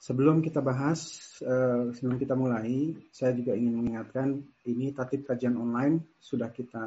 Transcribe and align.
Sebelum 0.00 0.40
kita 0.40 0.64
bahas, 0.64 1.12
uh, 1.44 1.92
sebelum 1.92 2.16
kita 2.16 2.32
mulai, 2.32 2.96
saya 3.12 3.36
juga 3.36 3.52
ingin 3.52 3.84
mengingatkan 3.84 4.40
ini 4.64 4.96
tatip 4.96 5.28
kajian 5.28 5.60
online 5.60 6.16
sudah 6.16 6.48
kita 6.48 6.80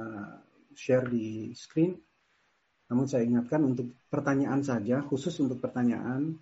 share 0.74 1.06
di 1.06 1.54
screen. 1.54 1.94
Namun 2.90 3.06
saya 3.06 3.22
ingatkan 3.22 3.62
untuk 3.62 3.94
pertanyaan 4.10 4.66
saja, 4.66 5.06
khusus 5.06 5.38
untuk 5.46 5.62
pertanyaan. 5.62 6.42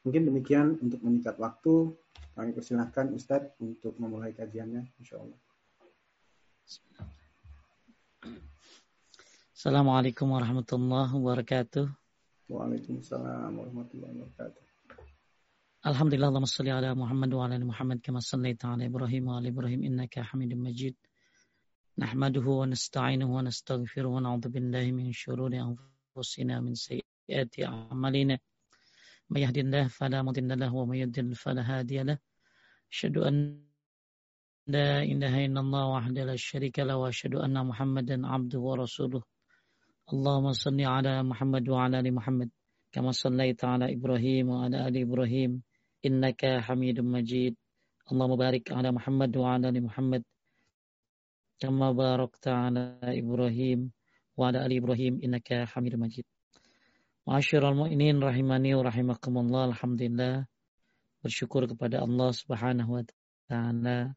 Mungkin 0.02 0.24
demikian 0.26 0.82
untuk 0.82 1.04
mengikat 1.06 1.38
waktu. 1.38 1.94
Kami 2.38 2.54
persilahkan 2.54 3.14
Ustadz 3.18 3.58
untuk 3.62 3.98
memulai 3.98 4.34
kajiannya, 4.34 4.94
insya 5.02 5.18
Allah. 5.18 5.42
Assalamualaikum 9.58 10.30
warahmatullahi 10.30 11.10
wabarakatuh. 11.18 11.90
Waalaikumsalam 12.46 13.58
warahmatullahi 13.58 14.22
wabarakatuh. 14.22 14.64
Alhamdulillah 15.88 16.30
Allahumma 16.30 16.52
salli 16.52 16.70
ala 16.70 16.94
Muhammad 16.94 17.32
wa 17.34 17.42
ala 17.48 17.58
Muhammad 17.64 17.98
kama 18.04 18.22
sallaita 18.22 18.76
ala 18.76 18.86
Ibrahim 18.86 19.34
wa 19.34 19.42
ala 19.42 19.48
Ibrahim 19.50 19.82
innaka 19.82 20.20
Hamidum 20.20 20.62
Majid. 20.62 21.00
Nahmaduhu 21.98 22.62
wa 22.62 22.66
nasta'inuhu 22.70 23.34
wa 23.34 23.42
nastaghfiruhu 23.42 24.16
wa 24.18 24.22
na'udzu 24.22 24.50
billahi 24.54 24.94
min 24.94 25.14
shururi 25.14 25.58
anfusina 25.58 26.62
min 26.62 26.76
sayyiati 26.76 27.66
a'malina. 27.66 28.38
May 29.30 29.42
yahdihillahu 29.42 29.90
fala 29.90 30.24
mudilla 30.24 30.56
lahu 30.56 30.86
wa 30.86 30.86
may 30.86 31.02
yudlil 31.02 31.36
fala 31.36 31.64
hadiya 31.64 32.04
lahu. 32.06 32.22
Asyhadu 32.94 33.26
an 33.28 33.36
la 34.68 35.04
ilaha 35.04 35.40
illallah 35.48 35.84
wahdahu 35.96 36.28
la 36.30 36.36
syarika 36.38 36.86
lahu 36.86 37.02
wa 37.04 37.10
asyhadu 37.10 37.44
anna 37.44 37.64
Muhammadan 37.64 38.24
'abduhu 38.24 38.64
wa 38.64 38.76
rasuluh. 38.84 39.24
Allahumma 40.08 40.56
salli 40.56 40.86
ala 40.86 41.24
Muhammad 41.24 41.68
wa 41.68 41.84
ala 41.84 41.98
ali 42.00 42.12
Muhammad 42.12 42.50
kama 42.94 43.12
sallaita 43.12 43.76
ala 43.76 43.92
Ibrahim 43.92 44.48
wa 44.48 44.64
ala 44.64 44.88
ali 44.88 45.04
Ibrahim 45.04 45.64
innaka 46.00 46.64
hamidum 46.64 47.12
majid. 47.12 47.58
Allahumma 48.08 48.38
barik 48.40 48.72
ala 48.72 48.96
Muhammad 48.96 49.36
wa 49.36 49.56
ala 49.56 49.68
ali 49.68 49.82
Muhammad. 49.84 50.24
Kama 50.24 50.36
barakta 51.66 52.70
ala 52.70 53.02
Ibrahim 53.10 53.90
wa 54.38 54.54
ala 54.54 54.62
ali 54.62 54.78
Ibrahim 54.78 55.18
innaka 55.26 55.66
hamidum 55.74 56.06
majid. 56.06 56.26
Ma'asyiral 57.26 57.74
mu'minin 57.74 58.22
rahimani 58.22 58.78
wa 58.78 58.86
rahimakumullah. 58.86 59.74
Alhamdulillah. 59.74 60.46
Bersyukur 61.26 61.66
kepada 61.66 62.06
Allah 62.06 62.30
Subhanahu 62.30 63.02
wa 63.02 63.04
taala. 63.50 64.14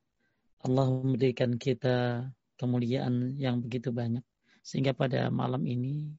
Allah 0.61 0.87
memberikan 0.93 1.57
kita 1.57 2.29
kemuliaan 2.61 3.41
yang 3.41 3.65
begitu 3.65 3.89
banyak. 3.89 4.23
Sehingga 4.61 4.93
pada 4.93 5.33
malam 5.33 5.65
ini 5.65 6.13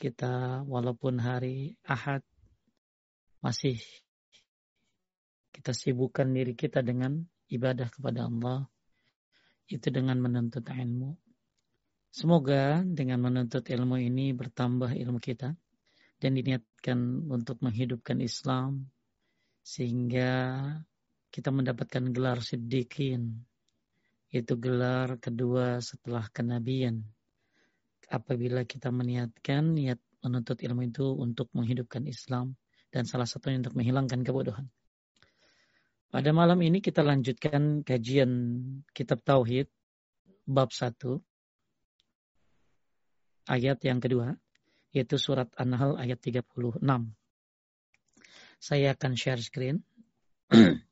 kita 0.00 0.64
walaupun 0.64 1.20
hari 1.20 1.76
Ahad 1.84 2.24
masih 3.44 3.76
kita 5.52 5.76
sibukkan 5.76 6.24
diri 6.32 6.56
kita 6.56 6.80
dengan 6.80 7.20
ibadah 7.52 7.92
kepada 7.92 8.24
Allah 8.24 8.64
itu 9.70 9.86
dengan 9.88 10.18
menuntut 10.18 10.66
ilmu. 10.66 11.14
Semoga 12.10 12.82
dengan 12.82 13.22
menuntut 13.22 13.62
ilmu 13.70 13.94
ini 14.02 14.34
bertambah 14.34 14.98
ilmu 14.98 15.22
kita 15.22 15.54
dan 16.18 16.30
diniatkan 16.34 17.30
untuk 17.30 17.62
menghidupkan 17.62 18.18
Islam 18.18 18.90
sehingga 19.62 20.58
kita 21.30 21.54
mendapatkan 21.54 22.10
gelar 22.10 22.42
siddiqin 22.42 23.46
itu 24.34 24.54
gelar 24.58 25.22
kedua 25.22 25.78
setelah 25.78 26.26
kenabian 26.34 27.06
apabila 28.10 28.66
kita 28.66 28.90
meniatkan 28.90 29.78
niat 29.78 30.02
menuntut 30.26 30.58
ilmu 30.58 30.90
itu 30.90 31.14
untuk 31.14 31.46
menghidupkan 31.54 32.04
Islam 32.10 32.58
dan 32.90 33.06
salah 33.06 33.26
satunya 33.26 33.62
untuk 33.62 33.78
menghilangkan 33.78 34.26
kebodohan. 34.26 34.66
Pada 36.10 36.34
malam 36.34 36.58
ini 36.58 36.82
kita 36.82 37.06
lanjutkan 37.06 37.86
kajian 37.86 38.30
kitab 38.90 39.22
Tauhid 39.22 39.70
bab 40.42 40.74
1 40.74 40.98
ayat 43.46 43.78
yang 43.86 44.02
kedua 44.02 44.34
yaitu 44.90 45.22
surat 45.22 45.46
An-Nahl 45.54 45.94
ayat 46.02 46.18
36. 46.18 46.82
Saya 48.58 48.98
akan 48.98 49.12
share 49.14 49.38
screen. 49.38 49.86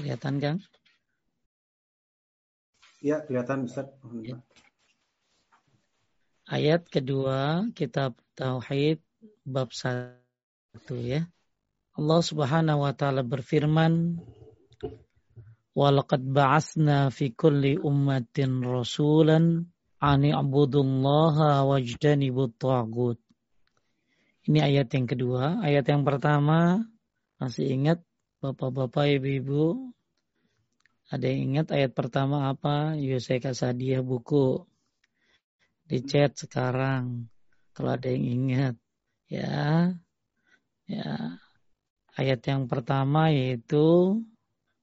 Kelihatan 0.00 0.40
Kang? 0.40 0.64
Ya, 3.04 3.20
kelihatan 3.28 3.68
Ustaz. 3.68 3.92
Ya. 4.24 4.40
Ayat 6.48 6.88
kedua 6.88 7.68
kitab 7.76 8.23
Tauhid 8.34 8.98
bab 9.46 9.70
satu 9.70 10.94
ya. 10.98 11.26
Allah 11.94 12.20
Subhanahu 12.20 12.82
wa 12.82 12.92
taala 12.94 13.22
berfirman 13.22 14.18
Walaqad 15.74 16.22
ba'atsna 16.22 17.10
fi 17.10 17.34
kulli 17.34 17.74
ummatin 17.74 18.62
rasulan 18.62 19.66
ani 19.98 20.30
abudullaha 20.30 21.66
wajtanibut 21.66 22.54
tagut. 22.58 23.18
Ini 24.46 24.62
ayat 24.70 24.94
yang 24.94 25.06
kedua. 25.10 25.58
Ayat 25.62 25.90
yang 25.90 26.06
pertama 26.06 26.78
masih 27.42 27.74
ingat 27.74 27.98
Bapak-bapak, 28.44 29.08
ibu-ibu, 29.08 29.88
ada 31.08 31.24
yang 31.24 31.56
ingat 31.56 31.72
ayat 31.72 31.96
pertama 31.96 32.52
apa? 32.52 32.92
Kasih 32.92 33.40
hadiah 33.40 34.04
buku 34.04 34.68
di 35.88 36.04
chat 36.04 36.36
sekarang 36.36 37.32
kalau 37.74 37.90
ada 37.98 38.08
yang 38.08 38.24
ingat 38.24 38.74
ya 39.28 39.92
ya. 40.88 41.38
Ayat 42.14 42.46
yang 42.46 42.70
pertama 42.70 43.34
yaitu 43.34 44.22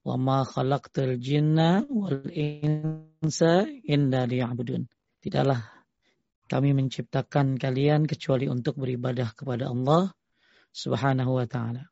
wa 0.04 0.16
ma 0.20 0.44
khalaqtul 0.44 1.16
jinna 1.16 1.88
wal 1.88 2.28
insa 2.28 3.64
illa 3.88 4.28
liya'budun. 4.28 4.84
Tidaklah 5.24 5.64
kami 6.52 6.76
menciptakan 6.76 7.56
kalian 7.56 8.04
kecuali 8.04 8.52
untuk 8.52 8.76
beribadah 8.76 9.32
kepada 9.32 9.72
Allah 9.72 10.12
Subhanahu 10.76 11.40
wa 11.40 11.48
taala. 11.48 11.88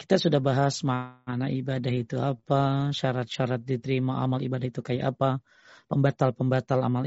Kita 0.00 0.16
sudah 0.16 0.40
bahas 0.40 0.80
mana 0.82 1.52
ibadah 1.52 1.92
itu 1.92 2.16
apa, 2.16 2.90
syarat-syarat 2.96 3.60
diterima 3.62 4.24
amal 4.24 4.40
ibadah 4.40 4.66
itu 4.66 4.80
kayak 4.80 5.14
apa, 5.14 5.44
pembatal-pembatal 5.86 6.80
amal 6.80 7.04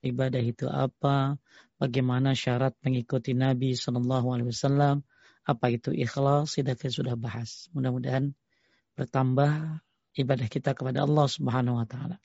ibadah 0.00 0.42
itu 0.42 0.66
apa, 0.66 1.36
bagaimana 1.80 2.36
syarat 2.36 2.76
mengikuti 2.84 3.36
Nabi 3.36 3.76
Shallallahu 3.76 4.26
Alaihi 4.36 4.48
Wasallam, 4.52 5.04
apa 5.44 5.66
itu 5.72 5.90
ikhlas, 5.92 6.56
kita 6.56 6.76
sudah 6.76 7.16
bahas. 7.16 7.72
Mudah-mudahan 7.72 8.36
bertambah 8.96 9.80
ibadah 10.16 10.48
kita 10.50 10.76
kepada 10.76 11.04
Allah 11.04 11.26
Subhanahu 11.26 11.80
Wa 11.80 11.86
Taala. 11.88 12.16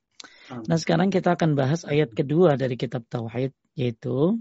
Nah 0.65 0.77
sekarang 0.77 1.09
kita 1.09 1.37
akan 1.37 1.57
bahas 1.57 1.85
ayat 1.85 2.13
kedua 2.13 2.57
dari 2.57 2.77
kitab 2.77 3.05
Tauhid 3.09 3.53
yaitu 3.77 4.37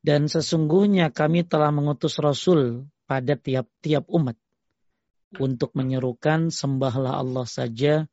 dan 0.00 0.28
sesungguhnya 0.28 1.12
kami 1.12 1.44
telah 1.44 1.68
mengutus 1.68 2.16
Rasul 2.16 2.88
pada 3.04 3.36
tiap-tiap 3.36 4.08
umat 4.08 4.36
untuk 5.36 5.76
menyerukan 5.76 6.48
sembahlah 6.48 7.20
Allah 7.20 7.44
saja 7.44 8.08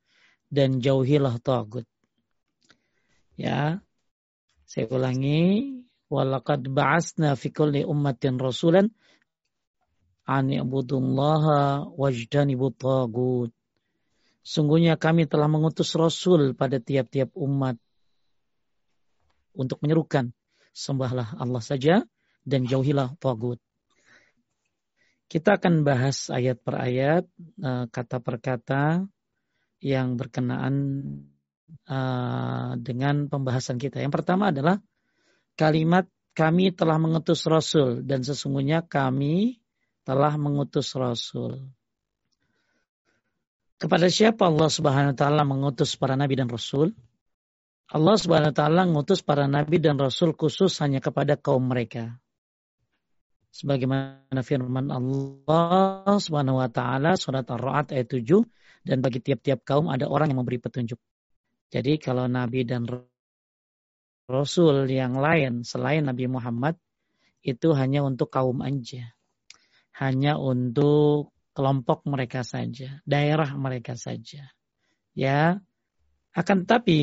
dan 0.52 0.84
jauhilah 0.84 1.40
tagut. 1.40 1.88
Ya, 3.40 3.80
saya 4.68 4.84
ulangi, 4.92 5.80
walaqad 6.12 6.68
ba'asna 6.68 7.40
fi 7.40 7.48
kulli 7.56 7.88
ummatin 7.88 8.36
rasulan 8.36 8.92
an 10.28 10.52
ibudullaha 10.52 11.88
wajtanibut 11.96 12.76
tagut. 12.76 13.56
Sungguhnya 14.44 15.00
kami 15.00 15.24
telah 15.24 15.48
mengutus 15.48 15.96
rasul 15.96 16.52
pada 16.52 16.84
tiap-tiap 16.84 17.32
umat 17.36 17.80
untuk 19.56 19.80
menyerukan 19.80 20.36
sembahlah 20.76 21.40
Allah 21.40 21.64
saja 21.64 22.04
dan 22.44 22.68
jauhilah 22.68 23.16
tagut. 23.24 23.64
Kita 25.32 25.60
akan 25.60 25.84
bahas 25.84 26.28
ayat 26.28 26.60
per 26.60 26.76
ayat, 26.76 27.24
eh, 27.60 27.86
kata 27.88 28.20
per 28.20 28.40
kata 28.40 28.84
yang 29.80 30.16
berkenaan 30.16 30.76
uh, 31.88 32.76
dengan 32.80 33.32
pembahasan 33.32 33.78
kita. 33.78 34.00
Yang 34.02 34.24
pertama 34.24 34.50
adalah 34.50 34.80
kalimat 35.60 36.08
kami 36.38 36.70
telah 36.76 37.02
mengutus 37.02 37.44
Rasul 37.50 38.06
dan 38.06 38.22
sesungguhnya 38.22 38.86
kami 38.86 39.58
telah 40.06 40.38
mengutus 40.38 40.94
Rasul. 40.94 41.68
Kepada 43.78 44.10
siapa 44.10 44.50
Allah 44.50 44.74
Subhanahu 44.74 45.14
wa 45.14 45.18
taala 45.18 45.42
mengutus 45.46 45.94
para 45.94 46.18
nabi 46.18 46.34
dan 46.34 46.50
rasul? 46.50 46.98
Allah 47.94 48.18
Subhanahu 48.18 48.50
wa 48.50 48.58
taala 48.58 48.82
ngutus 48.90 49.22
para 49.22 49.46
nabi 49.46 49.78
dan 49.78 50.02
rasul 50.02 50.34
khusus 50.34 50.82
hanya 50.82 50.98
kepada 50.98 51.38
kaum 51.38 51.62
mereka. 51.62 52.18
Sebagaimana 53.54 54.42
firman 54.42 54.90
Allah 54.90 56.18
Subhanahu 56.18 56.58
wa 56.58 56.70
taala 56.74 57.22
surat 57.22 57.46
Ar-Ra'd 57.46 57.94
ayat 57.94 58.10
7 58.10 58.42
dan 58.82 58.98
bagi 58.98 59.22
tiap-tiap 59.22 59.62
kaum 59.62 59.94
ada 59.94 60.10
orang 60.10 60.34
yang 60.34 60.42
memberi 60.42 60.58
petunjuk. 60.58 60.98
Jadi 61.68 62.00
kalau 62.00 62.32
nabi 62.32 62.64
dan 62.64 62.88
rasul 64.28 64.88
yang 64.92 65.16
lain 65.16 65.64
selain 65.64 66.04
Nabi 66.04 66.28
Muhammad 66.28 66.76
itu 67.40 67.72
hanya 67.72 68.04
untuk 68.04 68.28
kaum 68.28 68.60
aja. 68.60 69.16
Hanya 69.96 70.38
untuk 70.38 71.34
kelompok 71.58 72.06
mereka 72.06 72.46
saja, 72.46 73.02
daerah 73.08 73.50
mereka 73.58 73.98
saja. 73.98 74.54
Ya, 75.18 75.58
akan 76.38 76.70
tetapi 76.70 77.02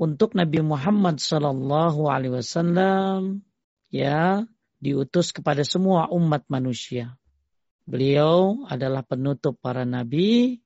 untuk 0.00 0.32
Nabi 0.32 0.64
Muhammad 0.64 1.20
Sallallahu 1.20 2.08
Alaihi 2.08 2.32
Wasallam 2.40 3.44
ya 3.92 4.48
diutus 4.80 5.36
kepada 5.36 5.60
semua 5.68 6.08
umat 6.08 6.48
manusia. 6.48 7.20
Beliau 7.84 8.64
adalah 8.70 9.04
penutup 9.04 9.60
para 9.60 9.84
nabi 9.84 10.64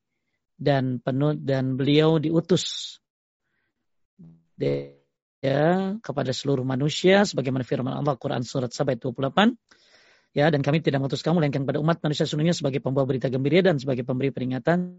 dan 0.55 1.03
penut 1.03 1.43
dan 1.43 1.75
beliau 1.75 2.23
diutus 2.23 3.03
ya 4.59 5.99
kepada 6.01 6.31
seluruh 6.33 6.65
manusia 6.65 7.27
sebagaimana 7.29 7.67
firman 7.67 7.93
Allah 7.93 8.17
Quran 8.17 8.41
surat 8.47 8.73
Sabah 8.73 8.97
28 8.97 9.57
ya 10.35 10.51
dan 10.51 10.61
kami 10.65 10.81
tidak 10.81 11.05
mengutus 11.05 11.23
kamu 11.23 11.45
melainkan 11.45 11.69
pada 11.69 11.79
umat 11.79 12.01
manusia 12.01 12.25
seluruhnya 12.25 12.57
sebagai 12.57 12.83
pembawa 12.83 13.05
berita 13.05 13.29
gembira 13.29 13.61
dan 13.61 13.79
sebagai 13.79 14.03
pemberi 14.03 14.35
peringatan. 14.35 14.99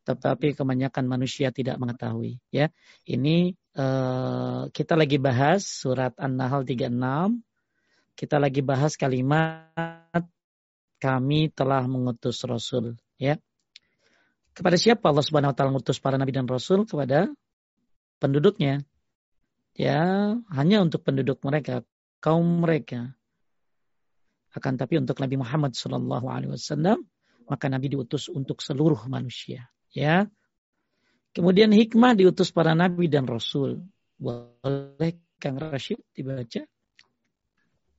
Tetapi 0.00 0.56
kebanyakan 0.56 1.04
manusia 1.04 1.52
tidak 1.52 1.76
mengetahui 1.76 2.40
ya. 2.48 2.72
Ini 3.04 3.52
uh, 3.76 4.72
kita 4.72 4.96
lagi 4.96 5.20
bahas 5.20 5.68
surat 5.68 6.16
An-Nahl 6.16 6.64
36 6.64 7.44
kita 8.20 8.36
lagi 8.36 8.60
bahas 8.60 9.00
kalimat 9.00 10.28
kami 11.00 11.48
telah 11.56 11.88
mengutus 11.88 12.44
rasul 12.44 13.00
ya. 13.16 13.40
Kepada 14.52 14.76
siapa 14.76 15.08
Allah 15.08 15.24
Subhanahu 15.24 15.52
wa 15.52 15.56
taala 15.56 15.72
mengutus 15.72 15.96
para 15.96 16.20
nabi 16.20 16.36
dan 16.36 16.44
rasul? 16.44 16.84
Kepada 16.84 17.32
penduduknya 18.20 18.84
ya 19.74 20.36
hanya 20.52 20.76
untuk 20.84 21.02
penduduk 21.02 21.40
mereka 21.42 21.82
kaum 22.20 22.62
mereka 22.62 23.16
akan 24.52 24.76
tapi 24.76 25.00
untuk 25.00 25.16
Nabi 25.18 25.40
Muhammad 25.40 25.72
Shallallahu 25.74 26.26
Alaihi 26.28 26.52
Wasallam 26.54 27.02
maka 27.48 27.66
Nabi 27.66 27.90
diutus 27.90 28.30
untuk 28.30 28.62
seluruh 28.62 29.08
manusia 29.10 29.66
Ya. 29.90 30.30
Kemudian 31.30 31.70
hikmah 31.70 32.18
diutus 32.18 32.50
para 32.50 32.74
nabi 32.74 33.06
dan 33.06 33.26
rasul. 33.26 33.82
Boleh 34.18 35.22
Kang 35.38 35.58
Rashid 35.58 36.02
dibaca? 36.14 36.62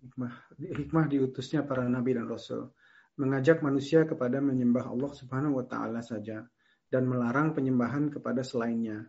Hikmah, 0.02 0.34
hikmah 0.60 1.06
diutusnya 1.08 1.64
para 1.64 1.88
nabi 1.88 2.16
dan 2.16 2.28
rasul. 2.28 2.72
Mengajak 3.16 3.64
manusia 3.64 4.04
kepada 4.08 4.40
menyembah 4.40 4.88
Allah 4.88 5.12
subhanahu 5.16 5.62
wa 5.62 5.66
ta'ala 5.68 6.00
saja. 6.04 6.44
Dan 6.92 7.08
melarang 7.08 7.56
penyembahan 7.56 8.12
kepada 8.12 8.44
selainnya. 8.44 9.08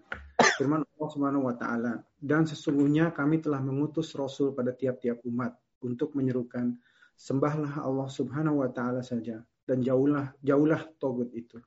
Firman 0.55 0.87
Allah 0.87 1.09
subhanahu 1.11 1.51
wa 1.51 1.59
ta'ala. 1.59 1.99
Dan 2.15 2.47
sesungguhnya 2.47 3.11
kami 3.11 3.43
telah 3.43 3.59
mengutus 3.59 4.15
rasul 4.15 4.55
pada 4.55 4.71
tiap-tiap 4.71 5.19
umat. 5.27 5.59
Untuk 5.83 6.15
menyerukan. 6.15 6.79
Sembahlah 7.19 7.83
Allah 7.83 8.07
subhanahu 8.07 8.63
wa 8.63 8.71
ta'ala 8.71 9.03
saja. 9.03 9.43
Dan 9.67 9.83
jauhlah, 9.83 10.31
jauhlah 10.39 10.87
togut 11.03 11.35
itu. 11.35 11.59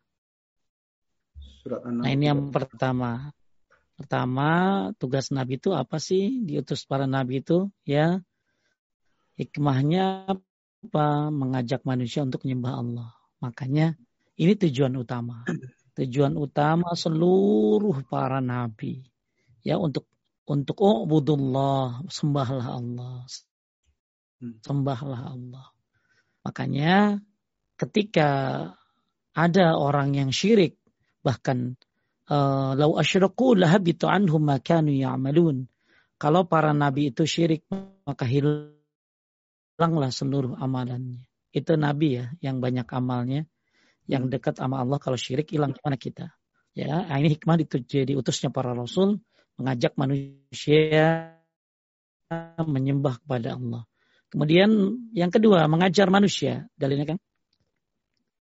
Surat 1.59 1.83
An-Nahl. 1.83 2.07
Nah 2.07 2.11
ini 2.15 2.25
yang 2.31 2.47
pertama. 2.47 3.35
Pertama, 3.95 4.47
tugas 4.99 5.31
Nabi 5.31 5.55
itu 5.55 5.71
apa 5.71 5.99
sih? 6.03 6.43
Diutus 6.43 6.83
para 6.83 7.07
Nabi 7.07 7.39
itu 7.39 7.71
ya 7.87 8.19
hikmahnya 9.39 10.35
apa? 10.35 11.31
Mengajak 11.31 11.87
manusia 11.87 12.23
untuk 12.23 12.43
menyembah 12.43 12.73
Allah. 12.75 13.09
Makanya 13.39 13.95
ini 14.35 14.53
tujuan 14.59 14.95
utama. 14.99 15.47
Tujuan 15.95 16.35
utama 16.35 16.91
seluruh 16.93 18.03
para 18.07 18.43
nabi. 18.43 19.03
Ya 19.63 19.79
untuk 19.79 20.05
untuk 20.45 20.77
oh 20.83 21.07
budullah, 21.07 22.03
sembahlah 22.11 22.67
Allah. 22.67 23.23
Hmm. 24.43 24.59
Sembahlah 24.61 25.21
Allah. 25.33 25.67
Makanya 26.45 27.23
ketika 27.79 28.29
ada 29.35 29.75
orang 29.75 30.15
yang 30.15 30.29
syirik 30.35 30.77
Bahkan 31.25 31.73
uh, 32.29 32.77
lau 32.77 33.01
asyraku 33.01 33.57
lahabitu 33.57 34.05
anhum 34.05 34.45
ma 34.45 34.61
kanu 34.61 34.93
ya'malun. 34.93 35.65
Kalau 36.21 36.45
para 36.45 36.69
nabi 36.69 37.09
itu 37.09 37.25
syirik 37.25 37.65
maka 38.05 38.29
hilanglah 38.29 40.13
seluruh 40.13 40.53
amalannya. 40.61 41.25
Itu 41.49 41.73
nabi 41.81 42.21
ya 42.21 42.29
yang 42.45 42.61
banyak 42.61 42.85
amalnya, 42.93 43.49
yang 44.05 44.29
dekat 44.29 44.61
sama 44.61 44.81
Allah 44.81 45.01
kalau 45.01 45.17
syirik 45.17 45.49
hilang 45.49 45.73
gimana 45.73 45.97
kita? 45.97 46.33
Ya, 46.75 47.07
nah, 47.07 47.17
ini 47.17 47.39
hikmah 47.39 47.55
jadi 47.65 48.13
utusnya 48.19 48.51
para 48.51 48.75
rasul 48.75 49.23
mengajak 49.55 49.95
manusia 49.95 51.31
menyembah 52.59 53.23
kepada 53.23 53.55
Allah. 53.55 53.87
Kemudian 54.27 54.69
yang 55.15 55.31
kedua 55.31 55.69
mengajar 55.71 56.11
manusia. 56.11 56.67
Dalilnya 56.75 57.15
kan? 57.15 57.19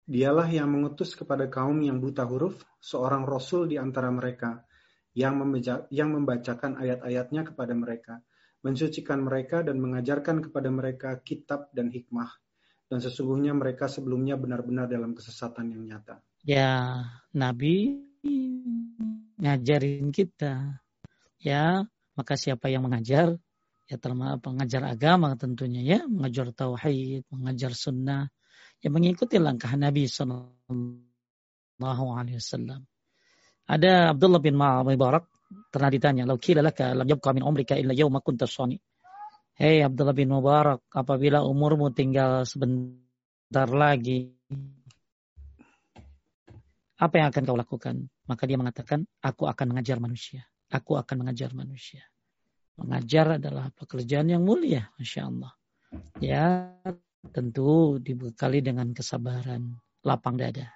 Dialah 0.09 0.49
yang 0.51 0.73
mengutus 0.73 1.15
kepada 1.15 1.47
kaum 1.47 1.79
yang 1.85 2.03
buta 2.03 2.27
huruf 2.27 2.59
seorang 2.83 3.23
rasul 3.29 3.71
di 3.71 3.79
antara 3.79 4.11
mereka 4.11 4.65
yang, 5.13 5.39
yang 5.93 6.11
membacakan 6.11 6.81
ayat-ayatnya 6.81 7.53
kepada 7.53 7.77
mereka, 7.77 8.25
mensucikan 8.65 9.23
mereka 9.23 9.61
dan 9.61 9.79
mengajarkan 9.79 10.49
kepada 10.49 10.69
mereka 10.73 11.21
kitab 11.21 11.69
dan 11.77 11.93
hikmah. 11.93 12.33
Dan 12.93 13.01
sesungguhnya 13.01 13.57
mereka 13.57 13.89
sebelumnya 13.89 14.37
benar-benar 14.37 14.85
dalam 14.85 15.17
kesesatan 15.17 15.73
yang 15.73 15.81
nyata. 15.89 16.21
Ya, 16.45 17.09
Nabi 17.33 17.97
ngajarin 19.41 20.13
kita. 20.13 20.77
Ya, 21.41 21.89
maka 22.13 22.37
siapa 22.37 22.69
yang 22.69 22.85
mengajar? 22.85 23.41
Ya 23.89 23.97
termasuk 23.97 24.45
pengajar 24.45 24.85
agama 24.85 25.33
tentunya 25.41 25.81
ya, 25.81 26.05
mengajar 26.05 26.53
tauhid, 26.53 27.25
mengajar 27.33 27.73
sunnah, 27.73 28.29
yang 28.85 28.93
mengikuti 28.93 29.41
langkah 29.41 29.73
Nabi 29.73 30.05
Sallallahu 30.05 31.01
Alaihi 32.13 32.37
Wasallam. 32.45 32.85
Ada 33.73 34.13
Abdullah 34.13 34.45
bin 34.45 34.61
Mubarak 34.61 35.33
pernah 35.73 35.89
ditanya, 35.89 36.29
"Lau 36.29 36.37
kila 36.37 36.61
laka 36.61 36.93
lam 36.93 37.09
yabqa 37.09 37.33
min 37.33 37.41
umrika 37.41 37.73
illa 37.73 37.97
yawma 37.97 38.21
kunta 38.21 38.45
shani." 38.45 38.77
Hei 39.53 39.85
Abdullah 39.85 40.17
bin 40.17 40.33
Mubarak, 40.33 40.89
apabila 40.89 41.45
umurmu 41.45 41.93
tinggal 41.93 42.49
sebentar 42.49 43.69
lagi, 43.69 44.33
apa 46.97 47.15
yang 47.21 47.29
akan 47.29 47.43
kau 47.45 47.59
lakukan? 47.61 48.09
Maka 48.25 48.49
dia 48.49 48.57
mengatakan, 48.57 49.05
aku 49.21 49.45
akan 49.45 49.77
mengajar 49.77 50.01
manusia. 50.01 50.49
Aku 50.73 50.97
akan 50.97 51.21
mengajar 51.21 51.53
manusia. 51.53 52.01
Mengajar 52.81 53.37
adalah 53.37 53.69
pekerjaan 53.77 54.33
yang 54.33 54.41
mulia, 54.41 54.89
Masya 54.97 55.29
Allah. 55.29 55.53
Ya, 56.17 56.73
tentu 57.37 58.01
dibekali 58.01 58.65
dengan 58.65 58.97
kesabaran, 58.97 59.77
lapang 60.01 60.41
dada. 60.41 60.73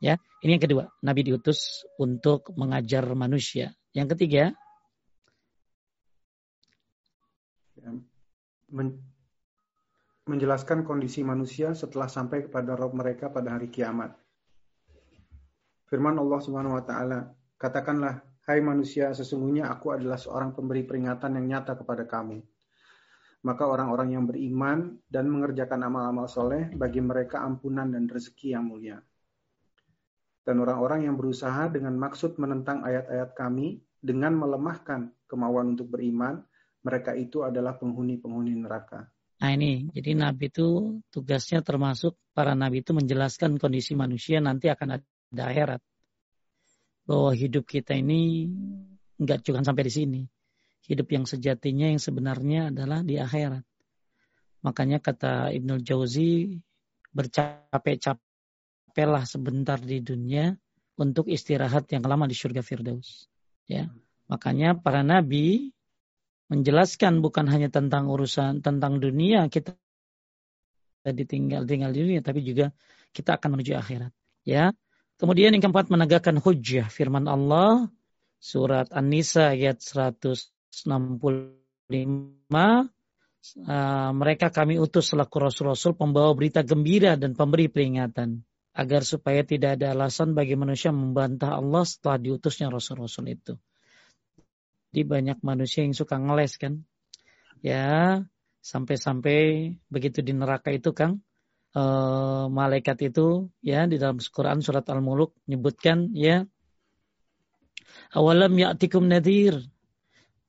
Ya, 0.00 0.16
ini 0.40 0.56
yang 0.56 0.64
kedua, 0.64 0.84
Nabi 1.04 1.28
diutus 1.28 1.84
untuk 2.00 2.56
mengajar 2.56 3.04
manusia. 3.12 3.76
Yang 3.92 4.16
ketiga, 4.16 4.56
ya, 7.76 7.92
menjelaskan 10.26 10.82
kondisi 10.82 11.22
manusia 11.22 11.72
setelah 11.78 12.10
sampai 12.10 12.50
kepada 12.50 12.74
roh 12.74 12.90
mereka 12.90 13.30
pada 13.30 13.54
hari 13.54 13.70
kiamat. 13.70 14.18
Firman 15.86 16.18
Allah 16.18 16.40
Subhanahu 16.42 16.74
wa 16.74 16.84
taala, 16.84 17.30
katakanlah, 17.54 18.18
hai 18.50 18.58
manusia, 18.58 19.14
sesungguhnya 19.14 19.70
aku 19.70 19.94
adalah 19.94 20.18
seorang 20.18 20.50
pemberi 20.52 20.82
peringatan 20.82 21.38
yang 21.38 21.46
nyata 21.54 21.78
kepada 21.78 22.02
kamu 22.02 22.42
maka 23.44 23.68
orang-orang 23.68 24.16
yang 24.16 24.24
beriman 24.24 24.96
dan 25.04 25.28
mengerjakan 25.28 25.84
amal-amal 25.84 26.24
soleh 26.24 26.72
bagi 26.72 27.04
mereka 27.04 27.44
ampunan 27.44 27.92
dan 27.92 28.08
rezeki 28.08 28.56
yang 28.56 28.64
mulia. 28.64 28.98
Dan 30.44 30.64
orang-orang 30.64 31.08
yang 31.08 31.16
berusaha 31.16 31.68
dengan 31.68 31.92
maksud 32.00 32.40
menentang 32.40 32.80
ayat-ayat 32.84 33.36
kami 33.36 33.84
dengan 34.00 34.36
melemahkan 34.36 35.12
kemauan 35.28 35.76
untuk 35.76 35.92
beriman, 35.92 36.40
mereka 36.84 37.16
itu 37.16 37.42
adalah 37.42 37.74
penghuni-penghuni 37.80 38.54
neraka. 38.60 39.08
Nah 39.40 39.50
ini, 39.50 39.90
jadi 39.90 40.14
Nabi 40.14 40.52
itu 40.52 41.00
tugasnya 41.10 41.64
termasuk 41.64 42.14
para 42.36 42.54
Nabi 42.54 42.84
itu 42.84 42.94
menjelaskan 42.94 43.58
kondisi 43.58 43.98
manusia 43.98 44.38
nanti 44.38 44.70
akan 44.70 45.00
ada 45.00 45.42
akhirat. 45.50 45.80
Bahwa 47.04 47.34
hidup 47.34 47.66
kita 47.66 47.98
ini 47.98 48.48
nggak 49.18 49.44
cuma 49.44 49.64
sampai 49.64 49.84
di 49.88 49.92
sini 49.92 50.22
hidup 50.84 51.08
yang 51.12 51.24
sejatinya 51.24 51.88
yang 51.88 51.98
sebenarnya 52.00 52.68
adalah 52.68 53.00
di 53.00 53.16
akhirat. 53.16 53.64
Makanya 54.64 54.98
kata 55.00 55.52
Ibnul 55.52 55.84
Jauzi 55.84 56.60
bercapek-capeklah 57.12 59.24
sebentar 59.24 59.80
di 59.80 60.00
dunia 60.00 60.56
untuk 60.96 61.28
istirahat 61.28 61.92
yang 61.92 62.02
lama 62.04 62.26
di 62.28 62.34
surga 62.36 62.62
Firdaus. 62.64 63.28
Ya. 63.68 63.88
Makanya 64.28 64.74
para 64.80 65.02
nabi 65.04 65.72
menjelaskan 66.54 67.18
bukan 67.18 67.50
hanya 67.50 67.66
tentang 67.68 68.06
urusan 68.06 68.62
tentang 68.62 69.02
dunia 69.02 69.50
kita 69.50 69.74
ditinggal 71.04 71.66
tinggal 71.66 71.90
di 71.90 72.00
dunia 72.06 72.20
tapi 72.22 72.46
juga 72.46 72.70
kita 73.10 73.36
akan 73.36 73.58
menuju 73.58 73.74
akhirat 73.74 74.14
ya 74.46 74.70
kemudian 75.18 75.50
yang 75.50 75.62
keempat 75.66 75.90
menegakkan 75.90 76.38
hujjah 76.38 76.86
firman 76.86 77.26
Allah 77.26 77.90
surat 78.38 78.88
An-Nisa 78.94 79.52
ayat 79.52 79.82
165 79.82 80.86
uh, 83.66 84.10
mereka 84.14 84.46
kami 84.48 84.80
utus 84.80 85.12
selaku 85.12 85.36
rasul-rasul 85.42 85.98
pembawa 85.98 86.32
berita 86.32 86.62
gembira 86.64 87.18
dan 87.18 87.36
pemberi 87.36 87.68
peringatan 87.68 88.46
agar 88.74 89.06
supaya 89.06 89.46
tidak 89.46 89.78
ada 89.78 89.94
alasan 89.94 90.34
bagi 90.34 90.58
manusia 90.58 90.90
membantah 90.90 91.54
Allah 91.54 91.86
setelah 91.86 92.18
diutusnya 92.18 92.66
rasul-rasul 92.68 93.30
itu. 93.30 93.54
Di 94.94 95.02
banyak 95.02 95.42
manusia 95.42 95.82
yang 95.82 95.96
suka 95.98 96.14
ngeles 96.22 96.54
kan. 96.62 96.86
Ya, 97.58 98.22
sampai-sampai 98.62 99.74
begitu 99.90 100.22
di 100.22 100.30
neraka 100.30 100.70
itu 100.70 100.94
Kang, 100.94 101.18
uh, 101.74 102.46
malaikat 102.46 103.10
itu 103.10 103.50
ya 103.58 103.90
di 103.90 103.98
dalam 103.98 104.22
Quran 104.22 104.62
surat 104.62 104.86
Al-Muluk 104.86 105.34
menyebutkan 105.48 106.14
ya 106.14 106.46
awalam 108.14 108.52
ya'tikum 108.54 109.08
nadir 109.08 109.64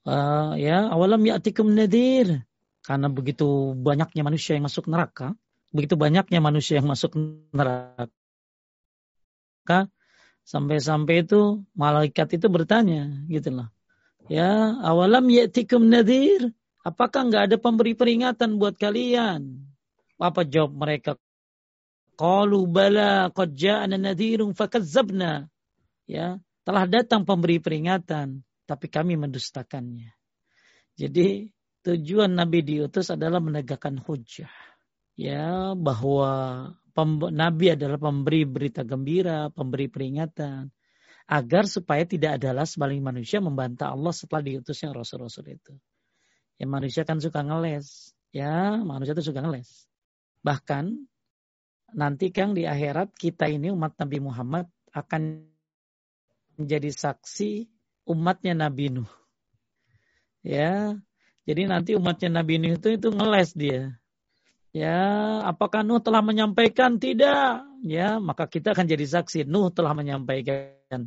uh, 0.06 0.54
ya 0.60 0.92
awalam 0.92 1.24
ya'tikum 1.24 1.72
nadir 1.72 2.46
karena 2.86 3.10
begitu 3.10 3.74
banyaknya 3.74 4.22
manusia 4.22 4.54
yang 4.54 4.70
masuk 4.70 4.86
neraka, 4.86 5.34
begitu 5.74 5.98
banyaknya 5.98 6.38
manusia 6.38 6.78
yang 6.78 6.86
masuk 6.86 7.18
neraka, 7.50 8.06
sampai-sampai 10.46 11.26
itu 11.26 11.66
malaikat 11.74 12.38
itu 12.38 12.46
bertanya, 12.46 13.26
gitu 13.26 13.50
loh. 13.50 13.74
Ya, 14.26 14.74
awalam 14.82 15.30
ya'tikum 15.30 15.86
nadir, 15.86 16.50
apakah 16.82 17.30
nggak 17.30 17.44
ada 17.52 17.58
pemberi 17.62 17.94
peringatan 17.94 18.58
buat 18.58 18.74
kalian? 18.74 19.62
Apa 20.18 20.42
jawab 20.42 20.74
mereka? 20.74 21.14
Qalu 22.18 22.66
bala 22.66 23.30
qad 23.30 23.54
ja'ana 23.54 24.02
nadhirun 24.02 24.58
fakazzabna. 24.58 25.46
Ya, 26.10 26.42
telah 26.66 26.90
datang 26.90 27.22
pemberi 27.22 27.62
peringatan, 27.62 28.42
tapi 28.66 28.90
kami 28.90 29.14
mendustakannya. 29.14 30.10
Jadi 30.98 31.54
tujuan 31.86 32.34
Nabi 32.34 32.66
diutus 32.66 33.14
adalah 33.14 33.38
menegakkan 33.38 34.02
hujah. 34.02 34.50
Ya, 35.14 35.78
bahwa 35.78 36.74
Nabi 37.30 37.78
adalah 37.78 38.02
pemberi 38.02 38.42
berita 38.48 38.82
gembira, 38.82 39.54
pemberi 39.54 39.86
peringatan. 39.86 40.74
Agar 41.26 41.66
supaya 41.66 42.06
tidak 42.06 42.38
adalah 42.38 42.70
sebaliknya 42.70 43.10
manusia 43.10 43.42
membantah 43.42 43.90
Allah 43.90 44.14
setelah 44.14 44.46
diutusnya 44.46 44.94
Rasul-Rasul 44.94 45.58
itu. 45.58 45.74
Ya 46.62 46.70
manusia 46.70 47.02
kan 47.02 47.18
suka 47.18 47.42
ngeles. 47.42 48.14
Ya 48.30 48.78
manusia 48.78 49.18
itu 49.18 49.34
suka 49.34 49.42
ngeles. 49.42 49.90
Bahkan 50.46 50.94
nanti 51.98 52.30
Kang 52.30 52.54
di 52.54 52.70
akhirat 52.70 53.18
kita 53.18 53.50
ini 53.50 53.74
umat 53.74 53.98
Nabi 53.98 54.22
Muhammad 54.22 54.70
akan 54.94 55.50
menjadi 56.56 56.94
saksi 56.94 57.68
umatnya 58.08 58.54
Nabi 58.56 58.94
Nuh. 58.94 59.12
Ya, 60.46 60.94
jadi 61.50 61.66
nanti 61.66 61.98
umatnya 61.98 62.42
Nabi 62.42 62.62
Nuh 62.62 62.78
itu 62.78 62.94
itu 62.94 63.10
ngeles 63.10 63.58
dia. 63.58 63.98
Ya, 64.76 65.00
apakah 65.42 65.82
Nuh 65.82 66.00
telah 66.00 66.22
menyampaikan? 66.22 67.02
Tidak. 67.02 67.75
Ya, 67.86 68.18
maka 68.18 68.50
kita 68.50 68.74
akan 68.74 68.90
jadi 68.90 69.06
saksi. 69.06 69.46
Nuh 69.46 69.70
telah 69.70 69.94
menyampaikan. 69.94 71.06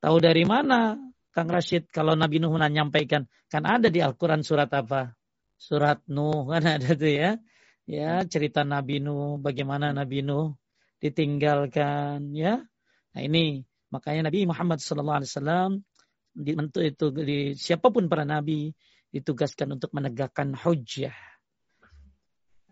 Tahu 0.00 0.16
dari 0.16 0.48
mana, 0.48 0.96
Kang 1.28 1.52
Rashid, 1.52 1.92
kalau 1.92 2.16
Nabi 2.16 2.40
Nuh 2.40 2.56
menyampaikan? 2.56 3.28
Kan 3.52 3.68
ada 3.68 3.92
di 3.92 4.00
Al-Quran 4.00 4.40
surat 4.40 4.72
apa? 4.72 5.12
Surat 5.60 6.00
Nuh, 6.08 6.48
kan 6.48 6.64
ada 6.64 6.96
tuh 6.96 7.12
ya. 7.12 7.36
Ya, 7.84 8.24
cerita 8.24 8.64
Nabi 8.64 9.04
Nuh, 9.04 9.36
bagaimana 9.36 9.92
Nabi 9.92 10.24
Nuh 10.24 10.56
ditinggalkan, 11.04 12.32
ya. 12.32 12.64
Nah 13.12 13.20
ini, 13.20 13.60
makanya 13.92 14.32
Nabi 14.32 14.48
Muhammad 14.48 14.80
SAW, 14.80 15.84
di, 16.32 16.56
itu, 16.88 17.06
di, 17.12 17.38
siapa 17.52 17.92
pun 17.92 18.08
para 18.08 18.24
nabi, 18.24 18.72
ditugaskan 19.12 19.76
untuk 19.76 19.92
menegakkan 19.92 20.56
hujjah. 20.56 21.16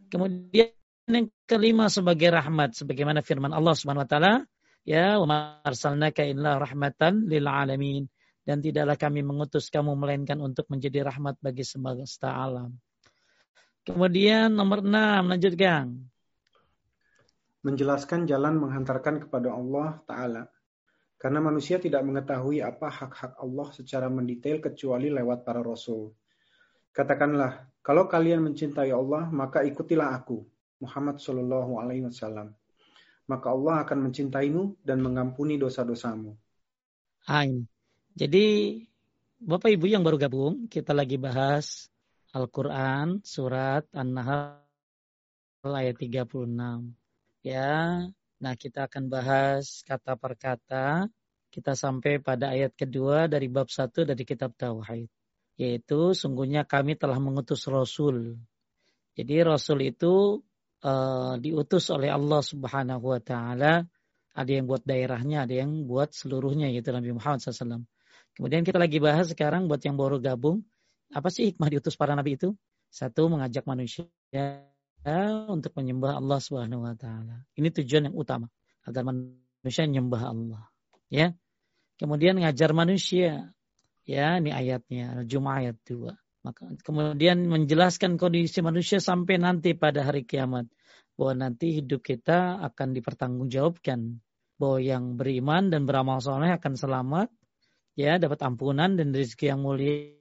Kemudian 0.08 0.70
yang 1.06 1.30
kelima 1.46 1.86
sebagai 1.86 2.34
rahmat 2.34 2.74
sebagaimana 2.74 3.22
firman 3.22 3.54
Allah 3.54 3.74
Subhanahu 3.78 4.02
wa 4.02 4.10
taala, 4.10 4.34
ya 4.82 5.22
wa 5.22 5.62
arsalnaka 5.62 6.26
illa 6.26 6.58
rahmatan 6.58 7.30
lil 7.30 7.46
alamin 7.46 8.10
dan 8.42 8.58
tidaklah 8.58 8.98
kami 8.98 9.22
mengutus 9.22 9.70
kamu 9.70 9.94
melainkan 9.94 10.38
untuk 10.42 10.66
menjadi 10.66 11.06
rahmat 11.06 11.38
bagi 11.38 11.62
semesta 11.62 12.34
alam. 12.34 12.74
Kemudian 13.86 14.50
nomor 14.50 14.82
enam 14.82 15.30
lanjutkan. 15.30 15.94
Menjelaskan 17.62 18.26
jalan 18.26 18.58
menghantarkan 18.58 19.26
kepada 19.26 19.54
Allah 19.54 20.02
Ta'ala. 20.06 20.42
Karena 21.18 21.42
manusia 21.42 21.78
tidak 21.82 22.02
mengetahui 22.06 22.62
apa 22.62 22.86
hak-hak 22.86 23.38
Allah 23.38 23.68
secara 23.74 24.06
mendetail 24.06 24.62
kecuali 24.62 25.10
lewat 25.10 25.42
para 25.42 25.62
rasul. 25.62 26.14
Katakanlah, 26.94 27.66
kalau 27.82 28.06
kalian 28.06 28.42
mencintai 28.42 28.90
Allah, 28.94 29.26
maka 29.30 29.66
ikutilah 29.66 30.14
aku, 30.14 30.46
Muhammad 30.82 31.16
Shallallahu 31.18 31.80
Alaihi 31.80 32.06
Wasallam. 32.06 32.52
Maka 33.26 33.50
Allah 33.50 33.82
akan 33.82 33.98
mencintaimu 34.10 34.86
dan 34.86 35.02
mengampuni 35.02 35.58
dosa-dosamu. 35.58 36.36
Ain. 37.26 37.66
Jadi, 38.14 38.78
Bapak 39.42 39.74
Ibu 39.74 39.90
yang 39.90 40.06
baru 40.06 40.16
gabung, 40.16 40.70
kita 40.70 40.94
lagi 40.94 41.18
bahas 41.18 41.90
Al-Quran, 42.30 43.20
surat 43.26 43.84
An-Nahl 43.90 44.62
ayat 45.66 45.98
36. 45.98 46.46
Ya, 47.42 48.06
nah 48.38 48.54
kita 48.54 48.86
akan 48.86 49.10
bahas 49.10 49.82
kata 49.82 50.14
per 50.14 50.38
kata. 50.38 51.10
Kita 51.50 51.72
sampai 51.74 52.22
pada 52.22 52.54
ayat 52.54 52.76
kedua 52.78 53.26
dari 53.26 53.48
bab 53.48 53.72
satu 53.72 54.04
dari 54.04 54.22
kitab 54.22 54.54
Tauhid 54.54 55.08
yaitu 55.56 56.12
sungguhnya 56.12 56.68
kami 56.68 56.94
telah 57.00 57.16
mengutus 57.16 57.64
Rasul. 57.66 58.36
Jadi 59.16 59.34
Rasul 59.40 59.88
itu 59.88 60.44
uh, 60.82 61.34
diutus 61.40 61.88
oleh 61.92 62.10
Allah 62.12 62.40
Subhanahu 62.42 63.04
Wa 63.14 63.20
Taala. 63.22 63.84
Ada 64.36 64.50
yang 64.52 64.68
buat 64.68 64.84
daerahnya, 64.84 65.48
ada 65.48 65.54
yang 65.56 65.88
buat 65.88 66.12
seluruhnya 66.12 66.68
yaitu 66.68 66.92
Nabi 66.92 67.16
Muhammad 67.16 67.40
SAW. 67.40 67.88
Kemudian 68.36 68.68
kita 68.68 68.76
lagi 68.76 69.00
bahas 69.00 69.32
sekarang 69.32 69.64
buat 69.64 69.80
yang 69.80 69.96
baru 69.96 70.20
gabung, 70.20 70.60
apa 71.08 71.32
sih 71.32 71.48
hikmah 71.48 71.72
diutus 71.72 71.96
para 71.96 72.12
nabi 72.12 72.36
itu? 72.36 72.52
Satu 72.92 73.32
mengajak 73.32 73.64
manusia 73.64 74.04
untuk 75.48 75.72
menyembah 75.72 76.20
Allah 76.20 76.36
Subhanahu 76.36 76.84
wa 76.84 76.92
taala. 76.92 77.48
Ini 77.56 77.72
tujuan 77.80 78.12
yang 78.12 78.16
utama 78.16 78.52
agar 78.84 79.08
manusia 79.08 79.88
menyembah 79.88 80.22
Allah. 80.28 80.62
Ya. 81.08 81.32
Kemudian 81.96 82.36
ngajar 82.36 82.76
manusia 82.76 83.56
Ya, 84.06 84.38
ini 84.38 84.54
ayatnya, 84.54 85.26
Jumat 85.26 85.66
ayat 85.66 85.76
2. 85.82 86.14
Maka 86.46 86.78
kemudian 86.86 87.50
menjelaskan 87.50 88.14
kondisi 88.22 88.62
manusia 88.62 89.02
sampai 89.02 89.42
nanti 89.42 89.74
pada 89.74 90.06
hari 90.06 90.22
kiamat 90.22 90.70
bahwa 91.18 91.50
nanti 91.50 91.82
hidup 91.82 92.06
kita 92.06 92.62
akan 92.62 92.94
dipertanggungjawabkan 92.94 94.22
bahwa 94.54 94.78
yang 94.78 95.18
beriman 95.18 95.74
dan 95.74 95.90
beramal 95.90 96.22
soleh 96.22 96.54
akan 96.54 96.78
selamat 96.78 97.34
ya 97.98 98.22
dapat 98.22 98.46
ampunan 98.46 98.94
dan 98.94 99.10
rezeki 99.10 99.50
yang 99.50 99.60
mulia 99.66 100.14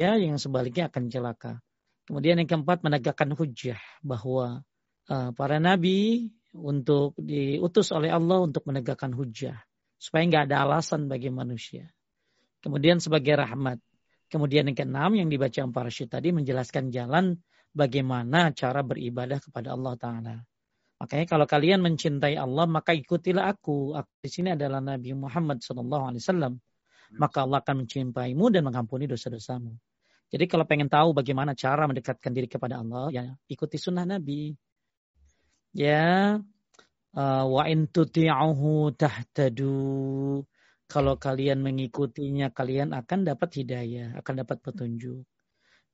ya 0.00 0.16
yang 0.16 0.40
sebaliknya 0.40 0.88
akan 0.88 1.12
celaka. 1.12 1.52
Kemudian 2.08 2.40
yang 2.40 2.48
keempat 2.48 2.80
menegakkan 2.80 3.28
hujah 3.36 3.76
bahwa 4.00 4.64
uh, 5.12 5.30
para 5.36 5.60
nabi 5.60 6.32
untuk 6.56 7.12
diutus 7.20 7.92
oleh 7.92 8.08
Allah 8.08 8.48
untuk 8.48 8.64
menegakkan 8.64 9.12
hujah 9.12 9.60
supaya 10.00 10.24
nggak 10.24 10.44
ada 10.48 10.64
alasan 10.64 11.04
bagi 11.04 11.28
manusia. 11.28 11.92
Kemudian 12.64 12.96
sebagai 12.96 13.36
rahmat. 13.36 13.82
Kemudian 14.28 14.68
yang 14.68 14.76
keenam 14.76 15.10
yang 15.16 15.28
dibaca 15.32 15.64
para 15.72 15.88
syed 15.88 16.12
tadi 16.12 16.30
menjelaskan 16.36 16.92
jalan 16.92 17.40
bagaimana 17.72 18.52
cara 18.52 18.84
beribadah 18.84 19.40
kepada 19.40 19.72
Allah 19.72 19.94
Ta'ala. 19.96 20.36
Makanya 20.98 21.24
kalau 21.30 21.46
kalian 21.46 21.80
mencintai 21.80 22.34
Allah 22.34 22.66
maka 22.68 22.92
ikutilah 22.92 23.48
aku. 23.48 23.96
Aku 23.96 24.10
di 24.20 24.28
sini 24.28 24.52
adalah 24.52 24.82
Nabi 24.82 25.14
Muhammad 25.14 25.62
SAW. 25.62 26.58
Maka 27.16 27.48
Allah 27.48 27.64
akan 27.64 27.88
mencintaimu 27.88 28.52
dan 28.52 28.68
mengampuni 28.68 29.08
dosa-dosamu. 29.08 29.72
Jadi 30.28 30.44
kalau 30.44 30.68
pengen 30.68 30.92
tahu 30.92 31.16
bagaimana 31.16 31.56
cara 31.56 31.88
mendekatkan 31.88 32.36
diri 32.36 32.44
kepada 32.44 32.84
Allah, 32.84 33.08
ya 33.08 33.24
ikuti 33.48 33.80
sunnah 33.80 34.04
Nabi. 34.04 34.52
Ya, 35.72 36.36
uh, 37.16 37.44
wa 37.48 37.64
in 37.64 37.88
tuti'uhu 37.88 38.92
tahtadu. 38.92 40.44
Kalau 40.88 41.20
kalian 41.20 41.60
mengikutinya, 41.60 42.48
kalian 42.48 42.96
akan 42.96 43.28
dapat 43.28 43.60
hidayah, 43.60 44.16
akan 44.24 44.34
dapat 44.40 44.56
petunjuk. 44.64 45.20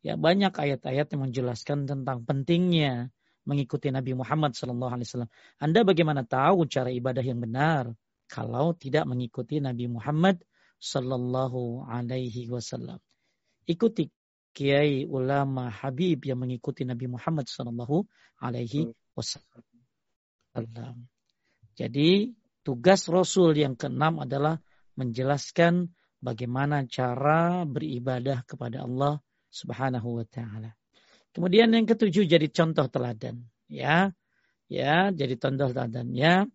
Ya 0.06 0.14
banyak 0.14 0.54
ayat-ayat 0.54 1.10
yang 1.10 1.22
menjelaskan 1.26 1.90
tentang 1.90 2.22
pentingnya 2.22 3.10
mengikuti 3.42 3.90
Nabi 3.90 4.14
Muhammad 4.14 4.54
SAW. 4.54 5.26
Anda 5.58 5.80
bagaimana 5.82 6.22
tahu 6.22 6.70
cara 6.70 6.94
ibadah 6.94 7.26
yang 7.26 7.42
benar 7.42 7.90
kalau 8.30 8.72
tidak 8.78 9.04
mengikuti 9.04 9.58
Nabi 9.60 9.90
Muhammad 9.90 10.40
sallallahu 10.80 11.88
alaihi 11.88 12.48
wasallam. 12.52 13.00
Ikuti 13.64 14.12
kiai 14.54 15.08
ulama 15.08 15.72
habib 15.72 16.22
yang 16.24 16.38
mengikuti 16.38 16.86
Nabi 16.86 17.08
Muhammad 17.08 17.48
sallallahu 17.48 18.04
alaihi 18.38 18.92
wasallam. 19.16 21.08
Jadi 21.74 22.30
tugas 22.62 23.08
Rasul 23.10 23.58
yang 23.58 23.74
keenam 23.74 24.22
adalah 24.22 24.60
menjelaskan 24.94 25.92
bagaimana 26.22 26.86
cara 26.88 27.66
beribadah 27.68 28.42
kepada 28.46 28.82
Allah 28.86 29.20
Subhanahu 29.50 30.22
wa 30.22 30.26
taala. 30.26 30.74
Kemudian 31.34 31.74
yang 31.74 31.86
ketujuh 31.86 32.26
jadi 32.26 32.46
contoh 32.50 32.86
teladan, 32.86 33.46
ya. 33.66 34.14
Ya, 34.70 35.12
jadi 35.12 35.36
contoh 35.36 35.70
teladan. 35.70 36.14
Ya 36.16 36.48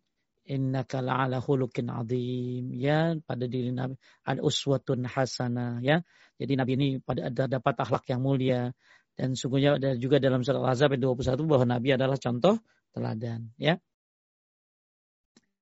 innaka 0.49 0.99
la'ala 0.99 1.37
khuluqin 1.39 1.93
azim. 1.93 2.73
Ya 2.73 3.13
pada 3.21 3.45
diri 3.45 3.69
Nabi 3.69 3.95
al 4.25 4.41
uswatun 4.41 5.05
hasanah 5.05 5.77
ya 5.85 6.01
jadi 6.41 6.57
Nabi 6.57 6.71
ini 6.73 6.87
pada 6.97 7.29
ada 7.29 7.45
dapat 7.45 7.77
akhlak 7.77 8.09
yang 8.09 8.25
mulia. 8.25 8.73
Dan 9.13 9.35
sungguhnya 9.35 9.75
ada 9.75 9.99
juga 9.99 10.15
dalam 10.15 10.47
surat 10.47 10.63
Al-Ahzab 10.63 10.95
21 10.95 11.43
bahwa 11.43 11.67
Nabi 11.67 11.91
adalah 11.91 12.15
contoh 12.15 12.57
teladan. 12.95 13.53
Ya 13.61 13.77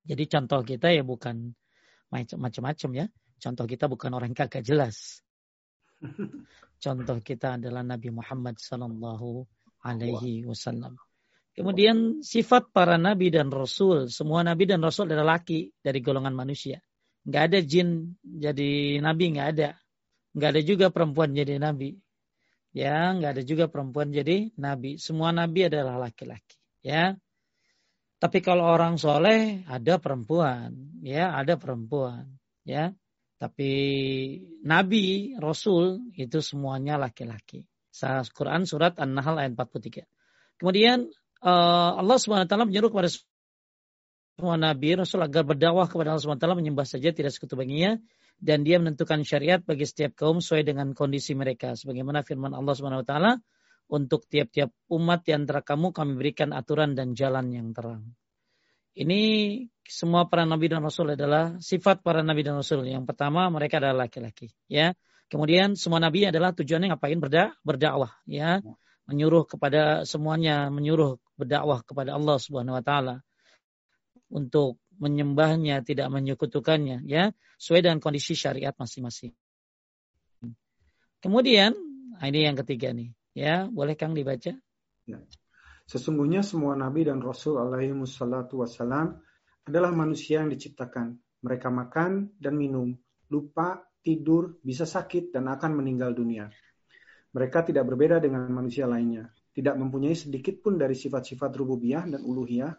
jadi 0.08 0.24
contoh 0.32 0.64
kita 0.64 0.96
ya 0.96 1.04
bukan 1.04 1.52
macam-macam 2.14 2.90
ya 2.94 3.06
contoh 3.38 3.66
kita 3.68 3.86
bukan 3.92 4.12
orang 4.16 4.32
kagak 4.34 4.64
jelas 4.64 5.22
contoh 6.84 7.18
kita 7.22 7.58
adalah 7.60 7.82
Nabi 7.84 8.10
Muhammad 8.14 8.58
sallallahu 8.62 9.46
alaihi 9.84 10.46
wasallam 10.46 10.98
Kemudian 11.58 12.22
sifat 12.22 12.70
para 12.70 13.02
nabi 13.02 13.34
dan 13.34 13.50
rasul, 13.50 14.14
semua 14.14 14.46
nabi 14.46 14.70
dan 14.70 14.78
rasul 14.78 15.10
adalah 15.10 15.42
laki 15.42 15.74
dari 15.82 16.06
golongan 16.06 16.38
manusia. 16.38 16.78
Nggak 17.26 17.44
ada 17.50 17.60
jin 17.66 18.14
jadi 18.22 19.02
nabi, 19.02 19.34
nggak 19.34 19.48
ada. 19.58 19.74
Nggak 20.38 20.50
ada 20.54 20.62
juga 20.62 20.86
perempuan 20.94 21.34
jadi 21.34 21.58
nabi. 21.58 21.98
Ya, 22.78 23.10
nggak 23.10 23.32
ada 23.34 23.42
juga 23.42 23.66
perempuan 23.74 24.14
jadi 24.14 24.54
nabi. 24.54 25.02
Semua 25.02 25.34
nabi 25.34 25.66
adalah 25.66 25.98
laki-laki. 25.98 26.62
Ya, 26.86 27.18
tapi 28.18 28.42
kalau 28.42 28.66
orang 28.66 28.98
soleh 28.98 29.62
ada 29.70 30.02
perempuan, 30.02 30.74
ya 31.06 31.38
ada 31.38 31.54
perempuan, 31.58 32.26
ya. 32.66 32.94
Tapi 33.38 33.72
nabi, 34.66 35.38
rasul 35.38 36.10
itu 36.18 36.42
semuanya 36.42 36.98
laki-laki. 36.98 37.70
Quran 38.34 38.66
surat 38.66 38.98
An-Nahl 38.98 39.38
ayat 39.38 39.54
43. 39.54 40.06
Kemudian 40.58 41.06
uh, 41.46 41.92
Allah 42.02 42.18
SWT 42.18 42.50
menyuruh 42.50 42.90
kepada 42.90 43.10
semua 44.38 44.54
nabi 44.54 44.94
rasul 44.94 45.22
agar 45.26 45.46
berdakwah 45.46 45.90
kepada 45.90 46.14
Allah 46.14 46.22
SWT 46.22 46.46
menyembah 46.58 46.86
saja 46.86 47.10
tidak 47.10 47.34
sekutu 47.34 47.58
baginya 47.58 47.98
dan 48.38 48.62
dia 48.62 48.78
menentukan 48.78 49.26
syariat 49.26 49.58
bagi 49.66 49.86
setiap 49.86 50.14
kaum 50.14 50.46
sesuai 50.46 50.62
dengan 50.62 50.94
kondisi 50.94 51.34
mereka 51.34 51.74
sebagaimana 51.74 52.22
firman 52.22 52.54
Allah 52.54 52.74
SWT 52.78 53.14
untuk 53.88 54.28
tiap-tiap 54.28 54.72
umat 54.92 55.24
di 55.24 55.32
antara 55.36 55.64
kamu 55.64 55.96
kami 55.96 56.20
berikan 56.20 56.52
aturan 56.52 56.96
dan 56.96 57.16
jalan 57.16 57.52
yang 57.52 57.72
terang. 57.72 58.16
Ini 58.98 59.22
semua 59.86 60.26
para 60.26 60.44
nabi 60.44 60.68
dan 60.68 60.82
rasul 60.82 61.14
adalah 61.14 61.56
sifat 61.62 62.02
para 62.02 62.26
nabi 62.26 62.42
dan 62.44 62.60
rasul. 62.60 62.84
Yang 62.84 63.08
pertama 63.08 63.48
mereka 63.48 63.80
adalah 63.80 64.10
laki-laki, 64.10 64.52
ya. 64.68 64.92
Kemudian 65.28 65.76
semua 65.76 66.00
nabi 66.00 66.28
adalah 66.28 66.56
tujuannya 66.56 66.96
ngapain 66.96 67.20
berda 67.20 67.52
berdakwah, 67.62 68.16
ya 68.24 68.64
menyuruh 69.08 69.48
kepada 69.48 70.04
semuanya, 70.04 70.68
menyuruh 70.68 71.16
berdakwah 71.40 71.80
kepada 71.82 72.20
Allah 72.20 72.38
Subhanahu 72.38 72.76
wa 72.76 72.84
taala 72.84 73.16
untuk 74.28 74.84
menyembahnya, 75.00 75.88
tidak 75.88 76.12
menyekutukannya, 76.12 77.08
ya, 77.08 77.32
sesuai 77.56 77.88
dengan 77.88 78.00
kondisi 78.04 78.36
syariat 78.36 78.76
masing-masing. 78.76 79.32
Kemudian, 81.24 81.72
nah 82.18 82.26
ini 82.28 82.46
yang 82.50 82.58
ketiga 82.60 82.92
nih, 82.92 83.16
ya, 83.38 83.70
boleh 83.70 83.94
Kang 83.94 84.18
dibaca? 84.18 84.58
Ya. 85.06 85.20
Sesungguhnya 85.88 86.44
semua 86.44 86.76
nabi 86.76 87.06
dan 87.08 87.22
rasul 87.24 87.62
alaihi 87.62 87.96
wassalatu 87.96 88.60
wassalam 88.66 89.22
adalah 89.64 89.94
manusia 89.94 90.44
yang 90.44 90.52
diciptakan. 90.52 91.16
Mereka 91.46 91.70
makan 91.70 92.36
dan 92.36 92.58
minum, 92.58 92.92
lupa, 93.32 93.80
tidur, 94.02 94.60
bisa 94.60 94.84
sakit 94.84 95.32
dan 95.32 95.48
akan 95.48 95.80
meninggal 95.80 96.12
dunia. 96.12 96.50
Mereka 97.32 97.70
tidak 97.70 97.88
berbeda 97.88 98.18
dengan 98.18 98.50
manusia 98.50 98.90
lainnya, 98.90 99.30
tidak 99.54 99.78
mempunyai 99.80 100.18
sedikit 100.18 100.60
pun 100.60 100.76
dari 100.76 100.98
sifat-sifat 100.98 101.52
rububiyah 101.54 102.04
dan 102.10 102.26
uluhiyah. 102.26 102.74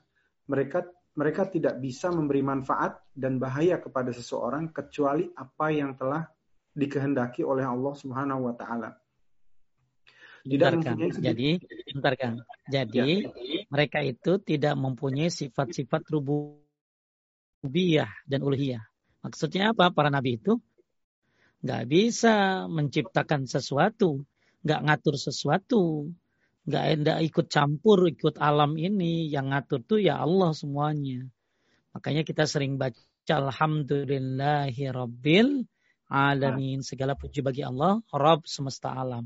Mereka 0.48 0.78
mereka 1.18 1.50
tidak 1.50 1.80
bisa 1.82 2.12
memberi 2.14 2.44
manfaat 2.46 3.02
dan 3.10 3.42
bahaya 3.42 3.82
kepada 3.82 4.12
seseorang 4.14 4.70
kecuali 4.70 5.26
apa 5.32 5.66
yang 5.72 5.98
telah 5.98 6.22
dikehendaki 6.76 7.42
oleh 7.42 7.66
Allah 7.66 7.94
Subhanahu 7.96 8.46
wa 8.46 8.54
taala. 8.54 8.94
Tidak 10.44 10.70
mempunyai 10.78 11.10
Jadi, 11.14 11.48
bentar 11.94 12.14
Kang. 12.14 12.36
Jadi, 12.68 13.24
ya. 13.26 13.64
mereka 13.72 13.98
itu 14.04 14.38
tidak 14.42 14.74
mempunyai 14.78 15.30
sifat-sifat 15.32 16.02
rububiyah 16.12 18.10
dan 18.28 18.40
uluhiyah. 18.44 18.84
Maksudnya 19.24 19.74
apa? 19.74 19.90
Para 19.90 20.12
nabi 20.12 20.38
itu 20.38 20.60
nggak 21.58 21.84
bisa 21.90 22.66
menciptakan 22.70 23.50
sesuatu 23.50 24.22
nggak 24.62 24.80
ngatur 24.84 25.14
sesuatu, 25.16 25.84
nggak 26.66 26.84
nggak 27.04 27.18
ikut 27.30 27.46
campur, 27.48 28.04
ikut 28.10 28.36
alam 28.36 28.74
ini. 28.76 29.30
Yang 29.30 29.46
ngatur 29.54 29.80
tuh 29.86 30.00
ya 30.02 30.18
Allah 30.18 30.50
semuanya. 30.54 31.26
Makanya 31.94 32.22
kita 32.26 32.44
sering 32.44 32.76
baca 32.76 33.00
Alhamdulillahi 33.28 34.82
Rabbil 34.90 35.64
Alamin. 36.10 36.84
Segala 36.84 37.14
puji 37.14 37.40
bagi 37.44 37.62
Allah, 37.62 38.00
Rabb 38.10 38.44
semesta 38.44 38.92
alam. 38.92 39.24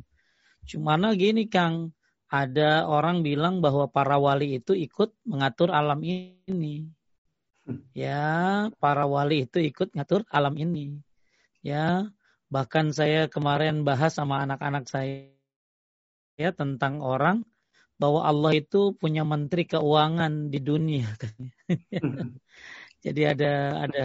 Cuma 0.66 0.96
gini 1.14 1.51
Kang, 1.51 1.90
ada 2.31 2.88
orang 2.88 3.20
bilang 3.20 3.61
bahwa 3.61 3.90
para 3.90 4.16
wali 4.16 4.62
itu 4.62 4.72
ikut 4.72 5.12
mengatur 5.29 5.75
alam 5.75 6.01
ini. 6.03 6.88
Ya, 7.94 8.68
para 8.83 9.07
wali 9.07 9.46
itu 9.46 9.62
ikut 9.62 9.94
ngatur 9.94 10.27
alam 10.33 10.59
ini. 10.59 10.98
Ya, 11.62 12.11
Bahkan 12.53 12.92
saya 12.92 13.33
kemarin 13.33 13.81
bahas 13.81 14.20
sama 14.20 14.44
anak-anak 14.44 14.85
saya 14.85 15.33
ya 16.37 16.53
tentang 16.53 17.01
orang 17.01 17.48
bahwa 17.96 18.29
Allah 18.29 18.61
itu 18.61 18.92
punya 18.92 19.25
menteri 19.25 19.64
keuangan 19.64 20.53
di 20.53 20.61
dunia 20.61 21.09
Jadi 23.05 23.22
ada 23.25 23.53
ada 23.88 24.05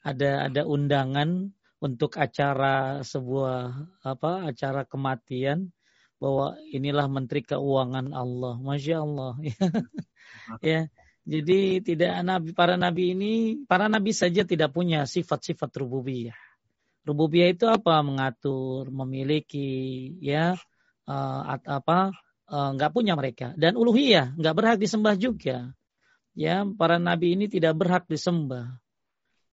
ada 0.00 0.30
ada 0.48 0.62
undangan 0.64 1.52
untuk 1.76 2.16
acara 2.16 3.04
sebuah 3.04 3.76
apa 4.00 4.48
acara 4.48 4.88
kematian 4.88 5.68
bahwa 6.24 6.56
inilah 6.72 7.04
menteri 7.12 7.44
keuangan 7.44 8.16
Allah. 8.16 8.56
Masya 8.56 8.96
Allah. 9.04 9.36
ya. 10.64 10.88
Jadi 11.24 11.80
tidak 11.80 12.20
nabi 12.20 12.52
para 12.52 12.76
nabi 12.76 13.16
ini 13.16 13.32
para 13.64 13.88
nabi 13.88 14.12
saja 14.12 14.44
tidak 14.44 14.72
punya 14.72 15.04
sifat-sifat 15.04 15.72
rububiyah. 15.76 16.36
Rububiyah 17.04 17.52
itu 17.52 17.68
apa? 17.68 18.00
Mengatur, 18.00 18.88
memiliki, 18.88 20.12
ya, 20.20 20.56
uh, 21.04 21.40
apa? 21.60 22.12
Uh, 22.48 22.76
nggak 22.76 22.92
punya 22.92 23.16
mereka. 23.16 23.52
Dan 23.56 23.76
uluhiyah 23.76 24.36
nggak 24.36 24.54
berhak 24.56 24.78
disembah 24.80 25.16
juga. 25.16 25.72
Ya, 26.36 26.64
para 26.64 26.96
nabi 26.96 27.36
ini 27.36 27.48
tidak 27.48 27.76
berhak 27.76 28.04
disembah. 28.08 28.80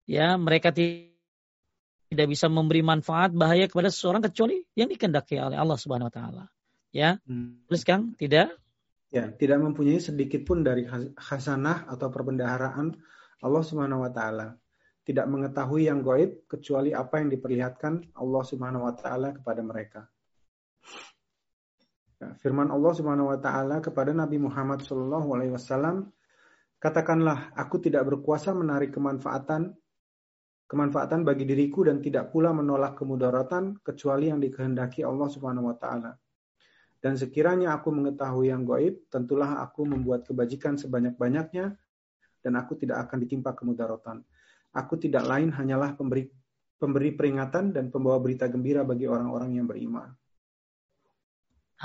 Ya, 0.04 0.36
mereka 0.36 0.68
tidak 0.72 2.28
bisa 2.28 2.48
memberi 2.52 2.84
manfaat 2.84 3.32
bahaya 3.32 3.68
kepada 3.68 3.88
seseorang 3.88 4.20
kecuali 4.24 4.60
yang 4.76 4.88
dikehendaki 4.88 5.40
oleh 5.40 5.56
Allah 5.56 5.80
Subhanahu 5.80 6.12
wa 6.12 6.14
taala. 6.14 6.44
Ya. 6.94 7.18
Hmm. 7.26 7.58
Terus 7.66 7.82
Kang, 7.82 8.14
tidak 8.14 8.54
Ya, 9.10 9.30
tidak 9.30 9.62
mempunyai 9.62 10.02
sedikit 10.02 10.42
pun 10.42 10.66
dari 10.66 10.90
hasanah 11.14 11.86
atau 11.86 12.10
perbendaharaan 12.10 12.98
Allah 13.46 13.62
Subhanahu 13.62 14.02
wa 14.02 14.10
taala 14.10 14.58
tidak 15.04 15.28
mengetahui 15.28 15.86
yang 15.86 16.00
goib 16.00 16.48
kecuali 16.48 16.96
apa 16.96 17.20
yang 17.20 17.28
diperlihatkan 17.28 18.16
Allah 18.16 18.42
Subhanahu 18.42 18.88
wa 18.88 18.94
taala 18.96 19.36
kepada 19.36 19.60
mereka. 19.60 20.08
Ya, 22.16 22.32
firman 22.40 22.72
Allah 22.72 22.92
Subhanahu 22.96 23.28
wa 23.28 23.38
taala 23.38 23.84
kepada 23.84 24.16
Nabi 24.16 24.40
Muhammad 24.40 24.80
sallallahu 24.80 25.28
alaihi 25.36 25.52
wasallam, 25.52 26.08
katakanlah 26.80 27.52
aku 27.52 27.84
tidak 27.84 28.08
berkuasa 28.08 28.56
menarik 28.56 28.96
kemanfaatan 28.96 29.76
kemanfaatan 30.64 31.28
bagi 31.28 31.44
diriku 31.44 31.84
dan 31.84 32.00
tidak 32.00 32.32
pula 32.32 32.48
menolak 32.56 32.96
kemudaratan 32.96 33.84
kecuali 33.84 34.32
yang 34.32 34.40
dikehendaki 34.40 35.04
Allah 35.04 35.28
Subhanahu 35.28 35.68
wa 35.68 35.76
taala. 35.76 36.16
Dan 37.04 37.20
sekiranya 37.20 37.76
aku 37.76 37.92
mengetahui 37.92 38.48
yang 38.48 38.64
goib, 38.64 38.96
tentulah 39.12 39.60
aku 39.60 39.84
membuat 39.84 40.24
kebajikan 40.24 40.80
sebanyak-banyaknya 40.80 41.76
dan 42.40 42.52
aku 42.56 42.80
tidak 42.80 43.04
akan 43.04 43.20
ditimpa 43.20 43.52
kemudaratan. 43.52 44.24
Aku 44.72 44.96
tidak 44.96 45.28
lain 45.28 45.52
hanyalah 45.52 46.00
pemberi 46.00 46.32
pemberi 46.80 47.12
peringatan 47.12 47.76
dan 47.76 47.92
pembawa 47.92 48.16
berita 48.24 48.48
gembira 48.48 48.88
bagi 48.88 49.04
orang-orang 49.04 49.52
yang 49.52 49.68
beriman. 49.68 50.16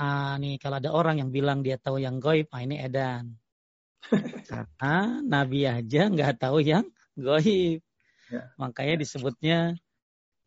Ah, 0.00 0.40
nih 0.40 0.56
kalau 0.56 0.80
ada 0.80 0.88
orang 0.88 1.20
yang 1.20 1.28
bilang 1.28 1.60
dia 1.60 1.76
tahu 1.76 2.00
yang 2.00 2.16
goib, 2.16 2.48
ah 2.56 2.64
ini 2.64 2.80
edan. 2.80 3.36
Karena 4.48 5.20
Nabi 5.20 5.68
aja 5.68 6.08
nggak 6.08 6.40
tahu 6.40 6.64
yang 6.64 6.88
goib. 7.12 7.84
Ya. 8.32 8.48
Makanya 8.56 8.96
disebutnya 8.96 9.76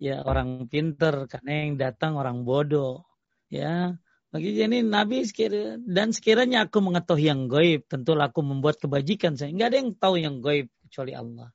ya 0.02 0.26
orang 0.26 0.66
pinter 0.66 1.30
karena 1.30 1.52
yang 1.62 1.78
datang 1.78 2.18
orang 2.18 2.42
bodoh 2.42 3.06
ya 3.54 3.94
bagi 4.34 4.58
ini 4.58 4.82
Nabi 4.82 5.22
sekira, 5.30 5.78
dan 5.78 6.10
sekiranya 6.10 6.66
aku 6.66 6.82
mengetahui 6.82 7.30
yang 7.30 7.46
gaib, 7.46 7.86
tentulah 7.86 8.34
aku 8.34 8.42
membuat 8.42 8.82
kebajikan 8.82 9.38
saya. 9.38 9.54
Enggak 9.54 9.70
ada 9.70 9.78
yang 9.78 9.92
tahu 9.94 10.16
yang 10.18 10.36
gaib 10.42 10.74
kecuali 10.82 11.14
Allah. 11.14 11.54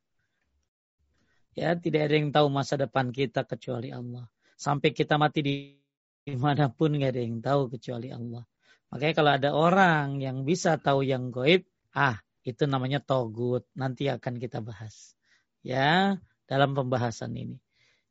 Ya, 1.59 1.75
tidak 1.75 2.07
ada 2.07 2.15
yang 2.15 2.31
tahu 2.31 2.47
masa 2.47 2.79
depan 2.79 3.11
kita 3.11 3.43
kecuali 3.43 3.91
Allah. 3.91 4.31
Sampai 4.55 4.95
kita 4.95 5.19
mati 5.19 5.43
di 5.43 5.55
di 6.23 6.39
mana 6.39 6.71
pun 6.71 6.95
enggak 6.95 7.19
ada 7.19 7.23
yang 7.27 7.43
tahu 7.43 7.67
kecuali 7.67 8.15
Allah. 8.15 8.47
Makanya 8.95 9.15
kalau 9.19 9.33
ada 9.35 9.51
orang 9.59 10.23
yang 10.23 10.47
bisa 10.47 10.79
tahu 10.79 11.03
yang 11.03 11.35
gaib, 11.35 11.67
ah 11.99 12.23
itu 12.47 12.63
namanya 12.71 13.03
togut. 13.03 13.67
Nanti 13.75 14.07
akan 14.07 14.39
kita 14.39 14.63
bahas. 14.63 15.19
Ya, 15.67 16.23
dalam 16.47 16.79
pembahasan 16.79 17.35
ini. 17.35 17.59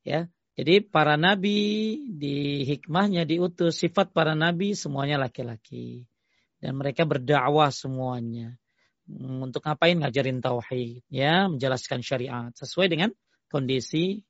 Ya, 0.03 0.27
jadi 0.57 0.81
para 0.81 1.21
nabi 1.21 2.01
di 2.09 2.65
hikmahnya 2.65 3.29
diutus 3.29 3.77
sifat 3.77 4.09
para 4.09 4.33
nabi 4.33 4.73
semuanya 4.73 5.21
laki-laki 5.21 6.09
dan 6.57 6.73
mereka 6.73 7.05
berdakwah 7.05 7.69
semuanya. 7.69 8.57
Hmm, 9.05 9.45
untuk 9.45 9.61
ngapain 9.61 10.01
ngajarin 10.01 10.41
tauhid 10.41 11.05
ya, 11.13 11.45
menjelaskan 11.45 12.01
syariat 12.01 12.49
sesuai 12.57 12.89
dengan 12.89 13.13
kondisi 13.53 14.25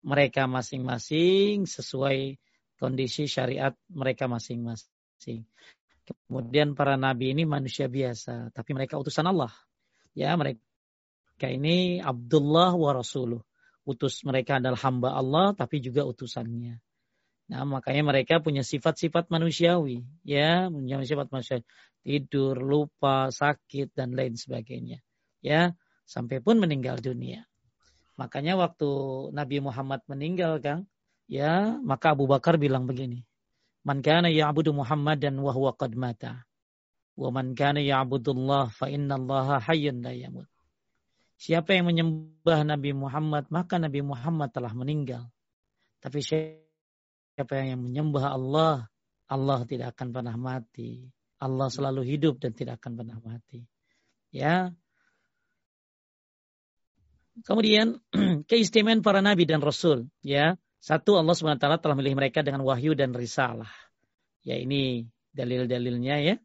mereka 0.00 0.48
masing-masing 0.48 1.68
sesuai 1.68 2.40
kondisi 2.80 3.28
syariat 3.28 3.76
mereka 3.92 4.32
masing-masing. 4.32 5.44
Kemudian 6.08 6.72
para 6.72 6.96
nabi 6.96 7.36
ini 7.36 7.44
manusia 7.44 7.84
biasa, 7.84 8.48
tapi 8.56 8.72
mereka 8.72 8.96
utusan 8.96 9.28
Allah. 9.28 9.52
Ya, 10.16 10.32
mereka 10.40 11.52
ini 11.52 12.00
Abdullah 12.00 12.72
wa 12.72 12.96
Rasuluh 12.96 13.44
utus 13.86 14.26
mereka 14.26 14.58
adalah 14.58 14.76
hamba 14.82 15.14
Allah 15.14 15.54
tapi 15.54 15.78
juga 15.78 16.02
utusannya. 16.02 16.82
Nah, 17.46 17.62
makanya 17.62 18.02
mereka 18.02 18.42
punya 18.42 18.66
sifat-sifat 18.66 19.30
manusiawi, 19.30 20.02
ya, 20.26 20.66
punya 20.66 20.98
sifat 21.06 21.30
manusia 21.30 21.62
tidur, 22.02 22.58
lupa, 22.58 23.30
sakit 23.30 23.94
dan 23.94 24.18
lain 24.18 24.34
sebagainya. 24.34 24.98
Ya, 25.38 25.78
sampai 26.02 26.42
pun 26.42 26.58
meninggal 26.58 26.98
dunia. 26.98 27.46
Makanya 28.18 28.58
waktu 28.58 28.90
Nabi 29.30 29.62
Muhammad 29.62 30.02
meninggal, 30.10 30.58
Kang, 30.58 30.90
ya, 31.30 31.78
maka 31.86 32.18
Abu 32.18 32.26
Bakar 32.26 32.58
bilang 32.58 32.90
begini. 32.90 33.22
Man 33.86 34.02
kana 34.02 34.26
ya'budu 34.26 34.74
Muhammad 34.74 35.22
dan 35.22 35.38
wa 35.38 35.54
huwa 35.54 35.70
qad 35.78 35.94
mata. 35.94 36.42
Wa 37.14 37.30
man 37.30 37.54
kana 37.54 37.78
ya'budullah 37.78 38.74
fa 38.74 38.90
inna 38.90 39.14
Allah 39.14 39.62
hayyun 39.62 40.02
la 40.02 40.10
yamut. 40.10 40.50
Siapa 41.36 41.76
yang 41.76 41.92
menyembah 41.92 42.64
Nabi 42.64 42.96
Muhammad, 42.96 43.52
maka 43.52 43.76
Nabi 43.76 44.00
Muhammad 44.00 44.52
telah 44.56 44.72
meninggal. 44.72 45.28
Tapi 46.00 46.24
siapa 46.24 47.54
yang 47.60 47.84
menyembah 47.84 48.32
Allah, 48.32 48.88
Allah 49.28 49.60
tidak 49.68 49.92
akan 49.96 50.16
pernah 50.16 50.36
mati. 50.40 51.04
Allah 51.36 51.68
selalu 51.68 52.08
hidup 52.08 52.40
dan 52.40 52.56
tidak 52.56 52.80
akan 52.80 52.92
pernah 53.04 53.18
mati. 53.20 53.60
Ya. 54.32 54.72
Kemudian 57.44 58.00
keistimewaan 58.48 59.04
para 59.04 59.20
nabi 59.20 59.44
dan 59.44 59.60
rasul, 59.60 60.08
ya. 60.24 60.56
Satu 60.80 61.18
Allah 61.20 61.34
SWT 61.34 61.60
telah 61.60 61.96
memilih 61.98 62.16
mereka 62.16 62.40
dengan 62.40 62.64
wahyu 62.64 62.96
dan 62.96 63.12
risalah. 63.12 63.68
Ya 64.46 64.56
ini 64.56 65.10
dalil-dalilnya 65.36 66.16
ya 66.24 66.36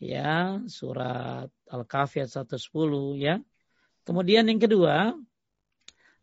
ya 0.00 0.64
surat 0.64 1.52
Al-Kahfi 1.70 2.26
ayat 2.26 2.34
110 2.34 2.58
ya. 3.22 3.38
Kemudian 4.02 4.42
yang 4.50 4.58
kedua, 4.58 5.14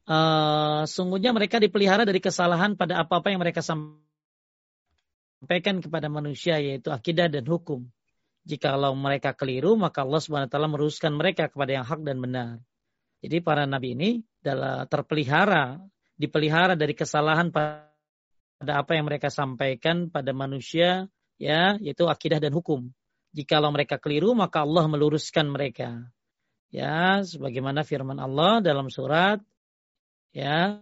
uh, 0.08 0.84
sungguhnya 0.84 1.32
mereka 1.32 1.64
dipelihara 1.64 2.04
dari 2.04 2.20
kesalahan 2.20 2.76
pada 2.76 3.00
apa-apa 3.08 3.32
yang 3.32 3.40
mereka 3.40 3.64
sampaikan 3.64 3.96
kepada 5.80 6.12
manusia 6.12 6.60
yaitu 6.60 6.92
akidah 6.92 7.32
dan 7.32 7.48
hukum. 7.48 7.88
Jikalau 8.48 8.96
mereka 8.96 9.36
keliru, 9.36 9.76
maka 9.76 10.08
Allah 10.08 10.24
Subhanahu 10.24 10.48
wa 10.48 10.72
meruskan 10.72 11.12
mereka 11.16 11.52
kepada 11.52 11.72
yang 11.76 11.84
hak 11.84 12.00
dan 12.04 12.20
benar. 12.24 12.64
Jadi 13.20 13.44
para 13.44 13.68
nabi 13.68 13.92
ini 13.92 14.24
adalah 14.40 14.88
terpelihara, 14.88 15.84
dipelihara 16.16 16.80
dari 16.80 16.96
kesalahan 16.96 17.52
pada 17.52 17.92
apa 18.64 18.92
yang 18.96 19.04
mereka 19.04 19.28
sampaikan 19.28 20.08
pada 20.08 20.32
manusia 20.32 21.12
ya, 21.36 21.76
yaitu 21.84 22.08
akidah 22.08 22.40
dan 22.40 22.56
hukum. 22.56 22.88
Jikalau 23.38 23.70
mereka 23.70 24.02
keliru, 24.02 24.34
maka 24.34 24.66
Allah 24.66 24.90
meluruskan 24.90 25.46
mereka. 25.46 26.10
Ya, 26.74 27.22
sebagaimana 27.22 27.86
firman 27.86 28.18
Allah 28.18 28.66
dalam 28.66 28.90
surat 28.90 29.38
ya, 30.34 30.82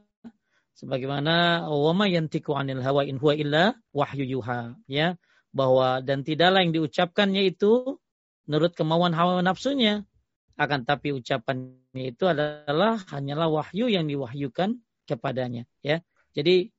sebagaimana 0.79 1.67
wama 1.67 2.07
yantiku 2.07 2.55
anil 2.55 2.79
hawa 2.79 3.03
in 3.03 3.19
huwa 3.19 3.35
illa 3.35 3.63
wahyu 3.91 4.39
yuha, 4.39 4.79
ya, 4.87 5.19
bahwa 5.51 5.99
dan 5.99 6.23
tidaklah 6.23 6.63
yang 6.63 6.71
diucapkannya 6.71 7.43
itu 7.51 7.99
menurut 8.47 8.71
kemauan 8.71 9.11
hawa 9.11 9.43
nafsunya, 9.43 10.07
akan 10.55 10.87
tapi 10.87 11.11
ucapannya 11.11 12.15
itu 12.15 12.23
adalah 12.23 13.03
hanyalah 13.11 13.51
wahyu 13.51 13.91
yang 13.91 14.07
diwahyukan 14.07 14.79
kepadanya, 15.03 15.67
ya. 15.83 15.99
Jadi 16.31 16.71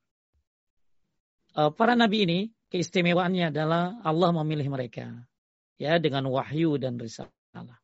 eh, 1.52 1.70
para 1.76 1.92
nabi 1.92 2.24
ini 2.24 2.38
keistimewaannya 2.72 3.52
adalah 3.52 4.00
Allah 4.00 4.32
memilih 4.40 4.72
mereka 4.72 5.28
ya 5.76 6.00
dengan 6.00 6.28
wahyu 6.28 6.76
dan 6.80 6.96
risalah. 7.00 7.80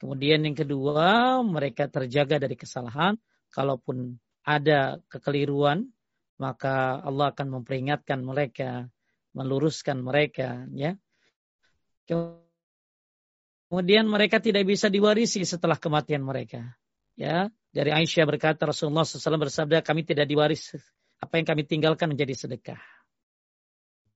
Kemudian 0.00 0.40
yang 0.48 0.56
kedua, 0.56 1.40
mereka 1.44 1.84
terjaga 1.84 2.40
dari 2.40 2.56
kesalahan. 2.56 3.20
Kalaupun 3.52 4.16
ada 4.46 4.96
kekeliruan, 5.12 5.92
maka 6.40 7.04
Allah 7.04 7.36
akan 7.36 7.60
memperingatkan 7.60 8.24
mereka, 8.24 8.88
meluruskan 9.36 10.00
mereka, 10.00 10.64
ya. 10.72 10.96
Kemudian 13.68 14.08
mereka 14.08 14.40
tidak 14.40 14.64
bisa 14.64 14.88
diwarisi 14.88 15.44
setelah 15.44 15.76
kematian 15.76 16.24
mereka. 16.24 16.64
Ya, 17.20 17.52
dari 17.68 17.92
Aisyah 17.92 18.24
berkata 18.24 18.64
Rasulullah 18.64 19.04
SAW 19.04 19.36
bersabda, 19.36 19.84
kami 19.84 20.08
tidak 20.08 20.24
diwaris 20.24 20.80
apa 21.20 21.36
yang 21.36 21.46
kami 21.46 21.62
tinggalkan 21.68 22.08
menjadi 22.08 22.32
sedekah. 22.32 22.80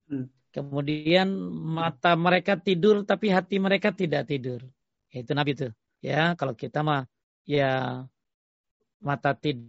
Hmm. 0.08 0.32
Kemudian 0.54 1.34
mata 1.74 2.14
mereka 2.14 2.54
tidur 2.54 3.02
tapi 3.02 3.34
hati 3.34 3.58
mereka 3.58 3.90
tidak 3.90 4.30
tidur. 4.30 4.62
Itu 5.10 5.34
Nabi 5.34 5.58
itu. 5.58 5.74
Ya, 5.98 6.38
kalau 6.38 6.54
kita 6.54 6.86
mah 6.86 7.10
ya 7.42 8.06
mata 9.02 9.34
tidur, 9.34 9.66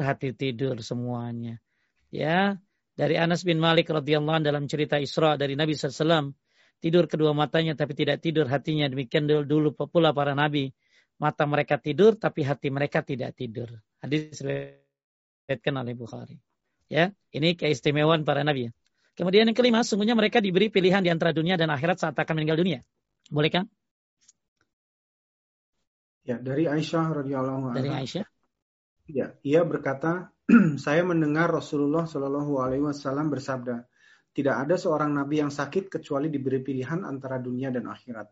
hati 0.00 0.32
tidur 0.32 0.80
semuanya. 0.80 1.60
Ya, 2.08 2.56
dari 2.96 3.20
Anas 3.20 3.44
bin 3.44 3.60
Malik 3.60 3.92
radhiyallahu 3.92 4.40
dalam 4.40 4.64
cerita 4.64 4.96
Isra 4.96 5.36
dari 5.36 5.52
Nabi 5.52 5.76
SAW 5.76 6.32
tidur 6.78 7.10
kedua 7.10 7.34
matanya 7.34 7.74
tapi 7.74 7.94
tidak 7.94 8.22
tidur 8.22 8.46
hatinya 8.46 8.86
demikian 8.86 9.26
dulu, 9.26 9.42
dulu 9.44 9.68
pula 9.90 10.14
para 10.14 10.34
nabi 10.34 10.70
mata 11.18 11.44
mereka 11.46 11.78
tidur 11.78 12.14
tapi 12.14 12.46
hati 12.46 12.70
mereka 12.70 13.02
tidak 13.02 13.34
tidur 13.34 13.66
hadis 13.98 14.38
diriwayatkan 14.38 15.74
oleh 15.74 15.94
Bukhari 15.98 16.38
Ya, 16.88 17.12
ini 17.36 17.52
keistimewaan 17.52 18.24
para 18.24 18.40
nabi. 18.42 18.72
Kemudian 19.12 19.44
yang 19.44 19.56
kelima, 19.56 19.84
sungguhnya 19.84 20.16
mereka 20.16 20.40
diberi 20.40 20.72
pilihan 20.72 21.04
di 21.04 21.12
antara 21.12 21.36
dunia 21.36 21.60
dan 21.60 21.68
akhirat 21.68 22.00
saat 22.00 22.16
akan 22.16 22.34
meninggal 22.38 22.58
dunia. 22.64 22.80
Boleh 23.28 23.52
kan? 23.52 23.64
Ya, 26.24 26.40
dari 26.40 26.68
Aisyah 26.68 27.24
radhiyallahu 27.24 27.76
Dari 27.76 27.92
Aisyah? 27.92 28.24
Ya, 29.08 29.36
ia 29.40 29.64
berkata, 29.64 30.32
saya 30.84 31.00
mendengar 31.04 31.48
Rasulullah 31.48 32.04
Shallallahu 32.04 32.60
alaihi 32.60 32.84
wasallam 32.84 33.32
bersabda, 33.32 33.88
tidak 34.36 34.54
ada 34.54 34.76
seorang 34.78 35.16
nabi 35.16 35.42
yang 35.42 35.50
sakit 35.50 35.90
kecuali 35.90 36.30
diberi 36.30 36.62
pilihan 36.62 37.02
antara 37.02 37.42
dunia 37.42 37.72
dan 37.74 37.90
akhirat. 37.90 38.28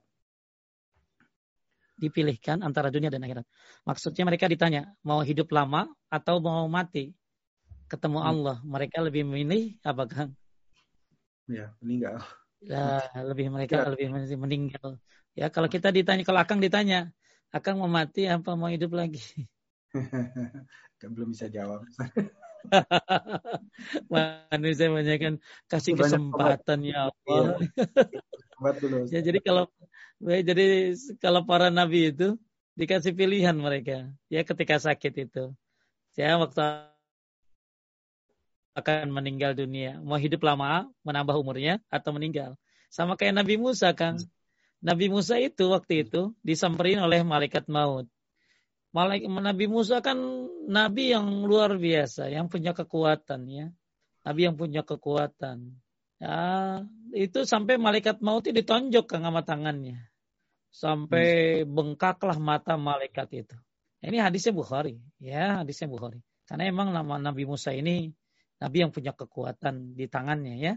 Dipilihkan 1.96 2.60
antara 2.60 2.92
dunia 2.92 3.08
dan 3.08 3.24
akhirat. 3.24 3.48
Maksudnya 3.88 4.28
mereka 4.28 4.46
ditanya, 4.46 4.92
mau 5.02 5.24
hidup 5.24 5.48
lama 5.50 5.88
atau 6.12 6.38
mau 6.38 6.68
mati? 6.68 7.10
Ketemu 7.86 8.18
hmm. 8.20 8.30
Allah, 8.30 8.56
mereka 8.66 8.98
lebih 9.02 9.22
memilih 9.26 9.78
apa 9.86 10.04
kan? 10.06 10.28
Ya, 11.46 11.70
meninggal. 11.78 12.18
Ya, 12.58 13.06
lebih 13.22 13.52
mereka 13.54 13.86
ya. 13.86 13.90
lebih 13.94 14.06
meninggal. 14.38 14.98
Ya, 15.36 15.46
kalau 15.52 15.70
kita 15.70 15.94
ditanya, 15.94 16.26
kalau 16.26 16.42
Akang 16.42 16.58
ditanya, 16.58 17.12
Akang 17.54 17.78
mau 17.78 17.88
mati 17.88 18.26
apa 18.26 18.58
mau 18.58 18.66
hidup 18.66 18.96
lagi? 18.96 19.22
Belum 21.14 21.30
bisa 21.30 21.46
jawab. 21.46 21.86
Manusia 24.10 24.90
banyak 24.90 25.18
kan 25.22 25.34
kasih 25.70 25.94
Banyak 25.94 26.02
kesempatan 26.02 26.78
ya 26.82 27.12
Allah. 27.12 27.56
Iya. 28.56 29.20
ya 29.20 29.20
jadi 29.20 29.44
kalau 29.44 29.68
ya, 30.24 30.40
jadi 30.40 30.96
kalau 31.20 31.44
para 31.44 31.68
nabi 31.68 32.08
itu 32.08 32.40
dikasih 32.72 33.12
pilihan 33.12 33.52
mereka 33.52 34.08
ya 34.32 34.48
ketika 34.48 34.80
sakit 34.80 35.28
itu. 35.28 35.52
Ya 36.16 36.40
waktu 36.40 36.88
akan 38.76 39.08
meninggal 39.08 39.56
dunia. 39.56 39.96
Mau 40.04 40.20
hidup 40.20 40.44
lama, 40.44 40.84
menambah 41.00 41.32
umurnya, 41.40 41.80
atau 41.88 42.12
meninggal. 42.12 42.60
Sama 42.92 43.16
kayak 43.16 43.40
Nabi 43.40 43.56
Musa, 43.56 43.96
kan. 43.96 44.20
Nabi 44.84 45.08
Musa 45.08 45.40
itu 45.40 45.72
waktu 45.72 46.04
itu 46.04 46.36
disamperin 46.44 47.00
oleh 47.00 47.24
malaikat 47.24 47.64
maut. 47.72 48.04
Malaik 48.92 49.28
Nabi 49.28 49.68
Musa 49.68 50.00
kan 50.00 50.16
nabi 50.68 51.12
yang 51.12 51.44
luar 51.44 51.76
biasa, 51.76 52.32
yang 52.32 52.48
punya 52.48 52.72
kekuatan 52.72 53.44
ya. 53.48 53.66
Nabi 54.24 54.40
yang 54.48 54.56
punya 54.56 54.84
kekuatan. 54.84 55.76
Ya, 56.16 56.36
itu 57.12 57.44
sampai 57.44 57.76
malaikat 57.76 58.24
maut 58.24 58.44
itu 58.48 58.56
ditonjok 58.56 59.04
ke 59.04 59.16
sama 59.20 59.44
tangannya. 59.44 60.00
Sampai 60.72 61.60
hmm. 61.64 61.72
bengkaklah 61.72 62.40
mata 62.40 62.76
malaikat 62.80 63.28
itu. 63.32 63.56
Ini 64.00 64.20
hadisnya 64.20 64.52
Bukhari, 64.52 65.00
ya, 65.20 65.60
hadisnya 65.64 65.88
Bukhari. 65.88 66.20
Karena 66.48 66.68
emang 66.68 66.92
nama 66.92 67.20
Nabi 67.20 67.44
Musa 67.48 67.72
ini 67.72 68.12
nabi 68.62 68.76
yang 68.84 68.92
punya 68.92 69.12
kekuatan 69.12 69.96
di 69.96 70.06
tangannya 70.08 70.54
ya. 70.56 70.74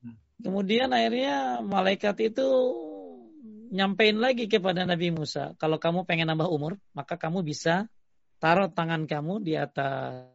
Hmm. 0.00 0.16
Kemudian 0.40 0.92
akhirnya 0.92 1.60
malaikat 1.64 2.16
itu 2.32 2.48
nyampein 3.74 4.22
lagi 4.22 4.46
kepada 4.46 4.86
Nabi 4.86 5.10
Musa, 5.10 5.58
kalau 5.58 5.82
kamu 5.82 6.06
pengen 6.06 6.30
nambah 6.30 6.46
umur, 6.46 6.78
maka 6.94 7.18
kamu 7.18 7.42
bisa 7.42 7.90
taruh 8.38 8.70
tangan 8.70 9.10
kamu 9.10 9.42
di 9.42 9.58
atas 9.58 10.30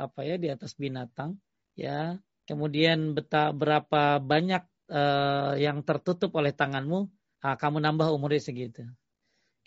apa 0.00 0.24
ya, 0.24 0.40
di 0.40 0.48
atas 0.48 0.72
binatang, 0.72 1.36
ya. 1.76 2.16
Kemudian 2.48 3.12
beta, 3.12 3.52
berapa 3.52 4.24
banyak 4.24 4.64
uh, 4.88 5.52
yang 5.60 5.84
tertutup 5.84 6.32
oleh 6.32 6.56
tanganmu, 6.56 7.12
nah, 7.44 7.60
kamu 7.60 7.76
nambah 7.84 8.08
umurnya 8.08 8.40
segitu. 8.40 8.88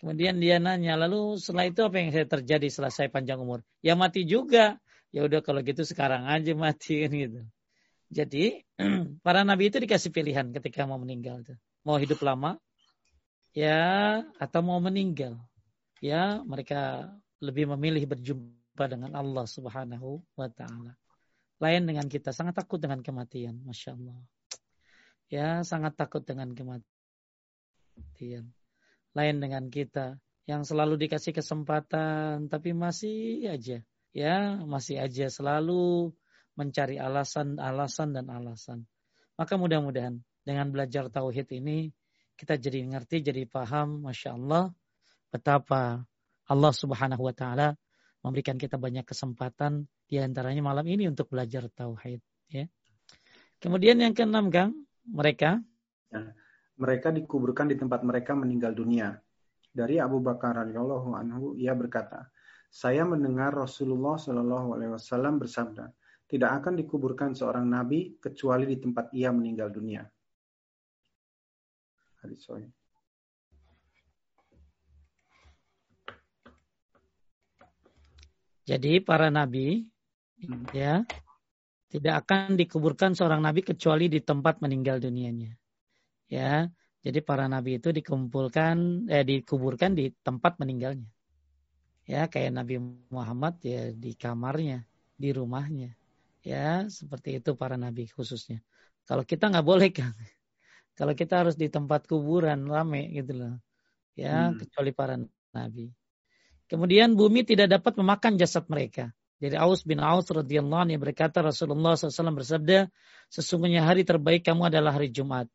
Kemudian 0.02 0.42
dia 0.42 0.58
nanya, 0.58 0.98
lalu 0.98 1.38
setelah 1.38 1.70
itu 1.70 1.86
apa 1.86 1.94
yang 2.02 2.10
saya 2.10 2.26
terjadi 2.26 2.66
setelah 2.66 2.90
saya 2.90 3.06
panjang 3.06 3.38
umur? 3.38 3.62
Ya 3.86 3.94
mati 3.94 4.26
juga. 4.26 4.81
Ya 5.12 5.28
udah 5.28 5.44
kalau 5.44 5.60
gitu 5.60 5.84
sekarang 5.84 6.24
aja 6.24 6.56
mati 6.56 7.04
kan 7.04 7.12
gitu. 7.12 7.44
Jadi 8.08 8.64
para 9.24 9.44
nabi 9.44 9.68
itu 9.68 9.76
dikasih 9.76 10.08
pilihan 10.08 10.48
ketika 10.56 10.88
mau 10.88 10.96
meninggal 10.96 11.44
tuh. 11.44 11.60
Mau 11.84 12.00
hidup 12.00 12.24
lama 12.24 12.56
ya 13.52 14.24
atau 14.40 14.64
mau 14.64 14.80
meninggal. 14.80 15.36
Ya 16.00 16.40
mereka 16.48 17.12
lebih 17.44 17.68
memilih 17.76 18.08
berjumpa 18.08 18.88
dengan 18.88 19.12
Allah 19.12 19.44
Subhanahu 19.44 20.24
wa 20.32 20.48
taala. 20.48 20.96
Lain 21.60 21.84
dengan 21.84 22.08
kita 22.08 22.32
sangat 22.32 22.56
takut 22.56 22.80
dengan 22.80 23.04
kematian 23.04 23.60
masya 23.68 23.92
Allah. 23.92 24.16
Ya 25.28 25.60
sangat 25.60 25.92
takut 26.00 26.24
dengan 26.24 26.56
kematian. 26.56 26.88
Lain 29.12 29.36
dengan 29.44 29.68
kita 29.68 30.16
yang 30.48 30.64
selalu 30.64 30.96
dikasih 31.04 31.36
kesempatan 31.36 32.48
tapi 32.48 32.72
masih 32.72 33.44
aja 33.52 33.84
ya 34.12 34.60
masih 34.64 35.00
aja 35.00 35.28
selalu 35.28 36.12
mencari 36.56 37.00
alasan-alasan 37.00 38.12
dan 38.12 38.28
alasan 38.28 38.84
maka 39.36 39.56
mudah-mudahan 39.56 40.20
dengan 40.44 40.68
belajar 40.68 41.08
tauhid 41.08 41.48
ini 41.56 41.92
kita 42.42 42.58
jadi 42.58 42.82
ngerti, 42.82 43.22
jadi 43.22 43.46
paham, 43.46 44.02
masya 44.02 44.34
Allah 44.34 44.74
betapa 45.30 46.02
Allah 46.50 46.72
Subhanahu 46.74 47.30
Wa 47.30 47.34
Taala 47.38 47.68
memberikan 48.26 48.58
kita 48.58 48.76
banyak 48.76 49.06
kesempatan 49.06 49.86
di 50.10 50.18
antaranya 50.18 50.58
malam 50.58 50.82
ini 50.90 51.06
untuk 51.06 51.30
belajar 51.30 51.70
tauhid. 51.70 52.18
Ya. 52.50 52.66
Kemudian 53.62 54.02
yang 54.02 54.10
keenam, 54.10 54.50
Kang, 54.50 54.74
mereka 55.06 55.62
ya, 56.10 56.34
mereka 56.74 57.14
dikuburkan 57.14 57.70
di 57.70 57.78
tempat 57.78 58.02
mereka 58.02 58.34
meninggal 58.34 58.74
dunia. 58.74 59.22
Dari 59.72 60.02
Abu 60.02 60.18
Bakar 60.18 60.66
radhiyallahu 60.66 61.14
anhu 61.14 61.54
ia 61.56 61.72
berkata, 61.78 62.28
saya 62.72 63.04
mendengar 63.04 63.52
Rasulullah 63.52 64.16
Shallallahu 64.16 64.72
alaihi 64.72 64.96
wasallam 64.96 65.36
bersabda, 65.36 65.92
tidak 66.24 66.50
akan 66.64 66.80
dikuburkan 66.80 67.36
seorang 67.36 67.68
nabi 67.68 68.16
kecuali 68.16 68.64
di 68.64 68.80
tempat 68.80 69.12
ia 69.12 69.28
meninggal 69.28 69.68
dunia 69.68 70.08
hadis 72.22 72.46
sahih. 72.46 72.70
Jadi 78.62 79.02
para 79.02 79.26
nabi 79.26 79.82
hmm. 80.38 80.70
ya 80.70 81.02
tidak 81.90 82.24
akan 82.24 82.54
dikuburkan 82.54 83.12
seorang 83.12 83.42
nabi 83.42 83.66
kecuali 83.66 84.06
di 84.06 84.22
tempat 84.22 84.62
meninggal 84.62 85.02
dunianya. 85.02 85.52
Ya. 86.30 86.70
Jadi 87.02 87.18
para 87.18 87.50
nabi 87.50 87.82
itu 87.82 87.90
dikumpulkan 87.90 89.10
eh 89.10 89.26
dikuburkan 89.26 89.98
di 89.98 90.14
tempat 90.22 90.62
meninggalnya. 90.62 91.10
Ya, 92.02 92.26
kayak 92.26 92.50
Nabi 92.50 92.82
Muhammad 93.10 93.62
ya 93.62 93.94
di 93.94 94.18
kamarnya, 94.18 94.82
di 95.14 95.30
rumahnya. 95.30 95.94
Ya, 96.42 96.90
seperti 96.90 97.38
itu 97.38 97.54
para 97.54 97.78
nabi 97.78 98.10
khususnya. 98.10 98.58
Kalau 99.06 99.22
kita 99.22 99.46
nggak 99.46 99.66
boleh 99.66 99.90
kan 99.94 100.10
kalau 100.98 101.14
kita 101.14 101.46
harus 101.46 101.54
di 101.54 101.70
tempat 101.70 102.10
kuburan 102.10 102.66
rame 102.66 103.14
gitu 103.14 103.38
loh. 103.38 103.54
Ya, 104.18 104.50
hmm. 104.50 104.58
kecuali 104.58 104.90
para 104.90 105.14
nabi. 105.54 105.94
Kemudian 106.66 107.14
bumi 107.14 107.46
tidak 107.46 107.68
dapat 107.68 108.00
memakan 108.00 108.34
jasad 108.40 108.66
mereka. 108.66 109.12
Jadi 109.42 109.58
Aus 109.58 109.82
bin 109.82 109.98
Aus 109.98 110.30
radhiyallahu 110.30 110.86
anhu 110.86 111.02
berkata 111.02 111.42
Rasulullah 111.42 111.98
SAW 111.98 112.30
bersabda, 112.30 112.86
sesungguhnya 113.26 113.82
hari 113.82 114.06
terbaik 114.06 114.46
kamu 114.46 114.70
adalah 114.70 114.94
hari 114.94 115.10
Jumat. 115.10 115.50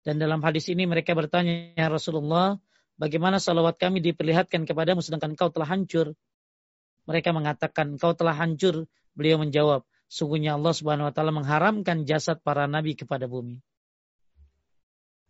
Dan 0.00 0.16
dalam 0.16 0.40
hadis 0.40 0.64
ini 0.72 0.88
mereka 0.88 1.12
bertanya, 1.12 1.76
ya 1.76 1.92
Rasulullah, 1.92 2.56
bagaimana 2.98 3.38
salawat 3.38 3.78
kami 3.78 4.02
diperlihatkan 4.02 4.66
kepadamu 4.68 5.00
sedangkan 5.00 5.38
kau 5.38 5.48
telah 5.48 5.70
hancur? 5.70 6.12
Mereka 7.08 7.32
mengatakan, 7.32 7.96
kau 7.96 8.12
telah 8.12 8.36
hancur. 8.36 8.84
Beliau 9.16 9.40
menjawab, 9.40 9.82
sungguhnya 10.06 10.54
Allah 10.54 10.70
Subhanahu 10.76 11.08
wa 11.08 11.14
taala 11.14 11.32
mengharamkan 11.34 12.04
jasad 12.04 12.38
para 12.44 12.68
nabi 12.70 12.94
kepada 12.94 13.26
bumi. 13.26 13.58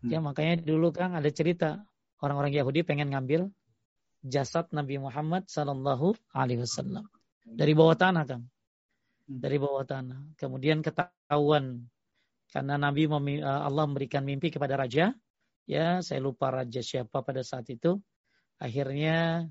Hmm. 0.02 0.10
Ya 0.10 0.18
makanya 0.20 0.60
dulu 0.60 0.92
kan 0.92 1.14
ada 1.14 1.30
cerita 1.32 1.86
orang-orang 2.20 2.52
Yahudi 2.52 2.82
pengen 2.84 3.14
ngambil 3.14 3.48
jasad 4.26 4.66
Nabi 4.74 4.98
Muhammad 4.98 5.46
Sallallahu 5.46 6.18
Alaihi 6.34 6.66
Wasallam 6.66 7.06
dari 7.46 7.72
bawah 7.72 7.96
tanah 7.96 8.24
kan, 8.28 8.42
dari 9.24 9.56
bawah 9.56 9.86
tanah. 9.86 10.36
Kemudian 10.36 10.84
ketahuan 10.84 11.88
karena 12.52 12.74
Nabi 12.80 13.08
eh, 13.08 13.44
Allah 13.44 13.84
memberikan 13.88 14.24
mimpi 14.24 14.52
kepada 14.52 14.76
raja, 14.76 15.12
ya 15.68 16.00
saya 16.00 16.24
lupa 16.24 16.48
raja 16.48 16.80
siapa 16.80 17.20
pada 17.20 17.44
saat 17.44 17.68
itu. 17.68 18.00
Akhirnya 18.58 19.46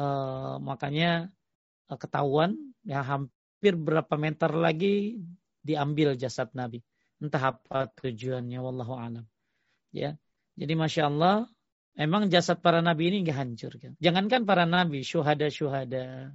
uh, 0.00 0.56
makanya 0.58 1.28
uh, 1.92 1.98
ketahuan 2.00 2.56
ya 2.82 3.04
hampir 3.04 3.76
berapa 3.76 4.16
meter 4.16 4.50
lagi 4.56 5.20
diambil 5.60 6.16
jasad 6.16 6.48
Nabi. 6.56 6.80
Entah 7.20 7.52
apa 7.52 7.92
tujuannya, 8.00 8.58
wallahu 8.64 8.96
alam. 8.96 9.28
Ya, 9.92 10.16
jadi 10.56 10.72
masya 10.72 11.12
Allah, 11.12 11.44
emang 12.00 12.32
jasad 12.32 12.64
para 12.64 12.80
nabi 12.80 13.12
ini 13.12 13.28
nggak 13.28 13.36
hancur. 13.36 13.72
Kan? 13.76 13.92
Jangankan 14.00 14.48
para 14.48 14.64
nabi, 14.64 15.04
syuhada-syuhada, 15.04 16.32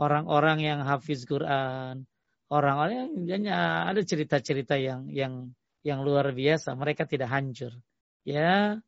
orang-orang 0.00 0.64
yang 0.64 0.80
hafiz 0.88 1.28
Quran, 1.28 2.08
orang-orang 2.48 3.12
yang 3.28 3.44
ada 3.52 4.00
cerita-cerita 4.00 4.80
yang 4.80 5.04
yang 5.12 5.52
yang 5.84 6.00
luar 6.00 6.32
biasa, 6.32 6.72
mereka 6.76 7.04
tidak 7.04 7.28
hancur. 7.28 7.76
Ya, 8.24 8.80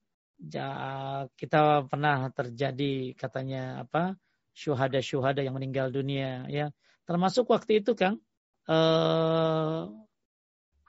kita 1.38 1.86
pernah 1.86 2.28
terjadi 2.34 3.14
katanya 3.14 3.86
apa 3.86 4.18
syuhada-syuhada 4.52 5.40
yang 5.40 5.56
meninggal 5.56 5.88
dunia 5.88 6.44
ya 6.50 6.68
termasuk 7.08 7.48
waktu 7.48 7.80
itu 7.80 7.96
Kang 7.96 8.20
eh, 8.68 9.80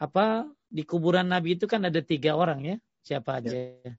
apa 0.04 0.26
di 0.74 0.84
kuburan 0.84 1.30
Nabi 1.30 1.54
itu 1.54 1.70
kan 1.70 1.86
ada 1.86 2.02
tiga 2.02 2.34
orang 2.34 2.66
ya. 2.66 2.76
Siapa 3.06 3.38
ya. 3.38 3.40
aja? 3.46 3.52
Ya. 3.86 3.94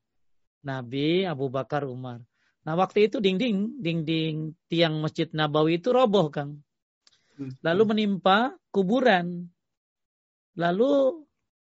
Nabi, 0.65 1.23
Abu 1.23 1.47
Bakar, 1.53 1.87
Umar. 1.87 2.25
Nah 2.65 2.75
waktu 2.75 3.07
itu 3.07 3.21
dinding, 3.21 3.79
dinding 3.79 4.57
tiang 4.67 4.99
Masjid 4.99 5.29
Nabawi 5.31 5.79
itu 5.79 5.93
roboh 5.95 6.33
Kang. 6.33 6.65
Hmm. 7.39 7.53
Lalu 7.63 7.83
menimpa 7.95 8.57
kuburan. 8.75 9.47
Lalu 10.59 11.23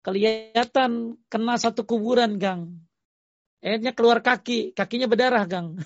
kelihatan 0.01 1.17
kena 1.29 1.55
satu 1.57 1.85
kuburan 1.85 2.37
Kang. 2.41 2.81
Akhirnya 3.61 3.93
keluar 3.93 4.25
kaki, 4.25 4.73
kakinya 4.73 5.05
berdarah 5.05 5.45
Kang. 5.45 5.77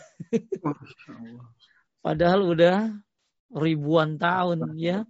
Padahal 2.05 2.55
udah 2.55 2.95
ribuan 3.51 4.15
tahun 4.15 4.79
ya. 4.79 5.03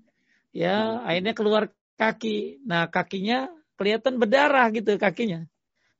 Ya, 0.50 1.04
akhirnya 1.06 1.38
keluar 1.38 1.64
kaki. 2.00 2.64
Nah, 2.66 2.90
kakinya 2.90 3.52
kelihatan 3.78 4.18
berdarah 4.18 4.72
gitu 4.74 4.98
kakinya. 4.98 5.46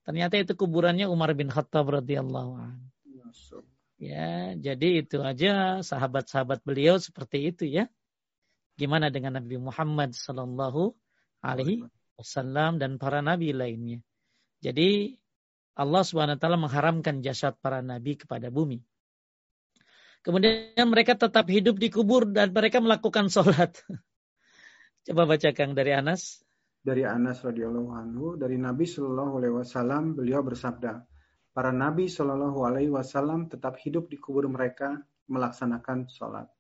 Ternyata 0.06 0.42
itu 0.42 0.54
kuburannya 0.58 1.06
Umar 1.10 1.34
bin 1.38 1.50
Khattab 1.50 1.90
radhiyallahu 2.02 2.52
anhu. 2.58 2.86
Ya, 3.96 4.54
jadi 4.60 5.02
itu 5.02 5.24
aja 5.24 5.82
sahabat-sahabat 5.82 6.62
beliau 6.62 7.00
seperti 7.00 7.52
itu 7.52 7.64
ya. 7.66 7.88
Gimana 8.76 9.08
dengan 9.08 9.40
Nabi 9.40 9.56
Muhammad 9.56 10.12
sallallahu 10.12 10.94
alaihi 11.40 11.88
wasallam 12.20 12.82
dan 12.82 12.98
para 12.98 13.20
nabi 13.20 13.52
lainnya. 13.52 14.00
Jadi 14.64 15.16
Allah 15.76 16.04
Subhanahu 16.08 16.40
wa 16.40 16.42
taala 16.42 16.60
mengharamkan 16.60 17.20
jasad 17.20 17.60
para 17.60 17.84
nabi 17.84 18.16
kepada 18.16 18.48
bumi. 18.48 18.80
Kemudian 20.26 20.88
mereka 20.90 21.14
tetap 21.14 21.46
hidup 21.52 21.78
di 21.78 21.94
kubur 21.94 22.26
dan 22.26 22.50
mereka 22.50 22.82
melakukan 22.82 23.30
sholat. 23.30 23.78
Coba 25.06 25.30
bacakan 25.30 25.78
dari 25.78 25.94
Anas 25.94 26.42
dari 26.86 27.02
Anas 27.02 27.42
radhiyallahu 27.42 27.90
anhu 27.94 28.26
dari 28.38 28.62
Nabi 28.62 28.86
Shallallahu 28.86 29.42
alaihi 29.42 29.56
wasallam 29.58 30.14
beliau 30.14 30.46
bersabda 30.46 31.02
para 31.56 31.72
nabi 31.72 32.12
Shallallahu 32.12 32.68
Alaihi 32.68 32.92
Wasallam 32.92 33.48
tetap 33.48 33.80
hidup 33.80 34.12
di 34.12 34.20
kubur 34.20 34.44
mereka 34.52 35.00
melaksanakan 35.32 36.12
sholat. 36.12 36.52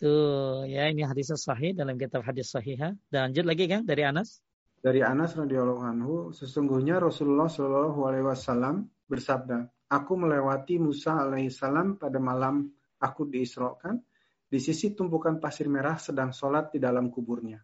Tuh 0.00 0.64
ya 0.64 0.88
ini 0.88 1.04
hadis 1.04 1.36
sahih 1.36 1.76
dalam 1.76 2.00
kitab 2.00 2.24
hadis 2.24 2.48
sahih. 2.48 2.96
Dan 3.12 3.30
lanjut 3.30 3.44
lagi 3.44 3.68
kan 3.68 3.84
dari 3.84 4.08
Anas. 4.08 4.40
Dari 4.80 5.00
Anas 5.02 5.34
radhiyallahu 5.34 5.82
anhu, 5.82 6.14
sesungguhnya 6.30 7.00
Rasulullah 7.00 7.48
Shallallahu 7.50 8.00
alaihi 8.06 8.26
wasallam 8.26 8.86
bersabda, 9.08 9.66
"Aku 9.90 10.14
melewati 10.14 10.78
Musa 10.78 11.16
alaihissalam 11.16 11.98
pada 11.98 12.20
malam 12.22 12.70
aku 13.00 13.26
diisrokan, 13.26 13.98
di 14.46 14.62
sisi 14.62 14.94
tumpukan 14.94 15.42
pasir 15.42 15.66
merah 15.66 15.98
sedang 15.98 16.30
sholat 16.30 16.70
di 16.70 16.78
dalam 16.78 17.10
kuburnya." 17.10 17.58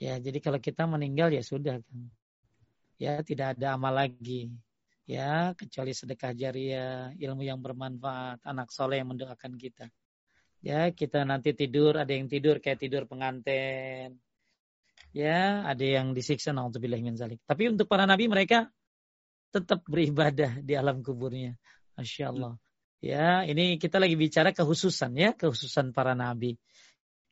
Ya, 0.00 0.16
jadi 0.16 0.40
kalau 0.40 0.56
kita 0.56 0.88
meninggal 0.88 1.34
ya 1.34 1.44
sudah 1.44 1.80
kan. 1.82 2.00
Ya, 3.00 3.20
tidak 3.24 3.56
ada 3.56 3.80
amal 3.80 3.96
lagi. 3.96 4.52
Ya, 5.08 5.56
kecuali 5.56 5.90
sedekah 5.90 6.36
jariah, 6.36 7.10
ilmu 7.16 7.42
yang 7.42 7.58
bermanfaat, 7.58 8.44
anak 8.46 8.70
soleh 8.70 9.00
yang 9.00 9.10
mendoakan 9.10 9.56
kita. 9.58 9.88
Ya, 10.60 10.92
kita 10.92 11.24
nanti 11.24 11.56
tidur, 11.56 11.96
ada 11.96 12.12
yang 12.12 12.28
tidur 12.28 12.60
kayak 12.60 12.78
tidur 12.84 13.08
pengantin. 13.08 14.20
Ya, 15.10 15.66
ada 15.66 15.82
yang 15.82 16.14
disiksa 16.14 16.54
naudzubillah 16.54 17.00
min 17.02 17.18
zalik. 17.18 17.42
Tapi 17.44 17.72
untuk 17.72 17.90
para 17.90 18.06
nabi 18.06 18.30
mereka 18.30 18.70
tetap 19.50 19.82
beribadah 19.88 20.62
di 20.62 20.78
alam 20.78 21.02
kuburnya. 21.02 21.58
Masya 21.98 22.30
Allah. 22.30 22.54
Ya, 23.00 23.42
ini 23.48 23.80
kita 23.80 23.98
lagi 23.98 24.14
bicara 24.14 24.54
kehususan 24.54 25.16
ya, 25.16 25.34
kehususan 25.34 25.90
para 25.90 26.14
nabi. 26.14 26.60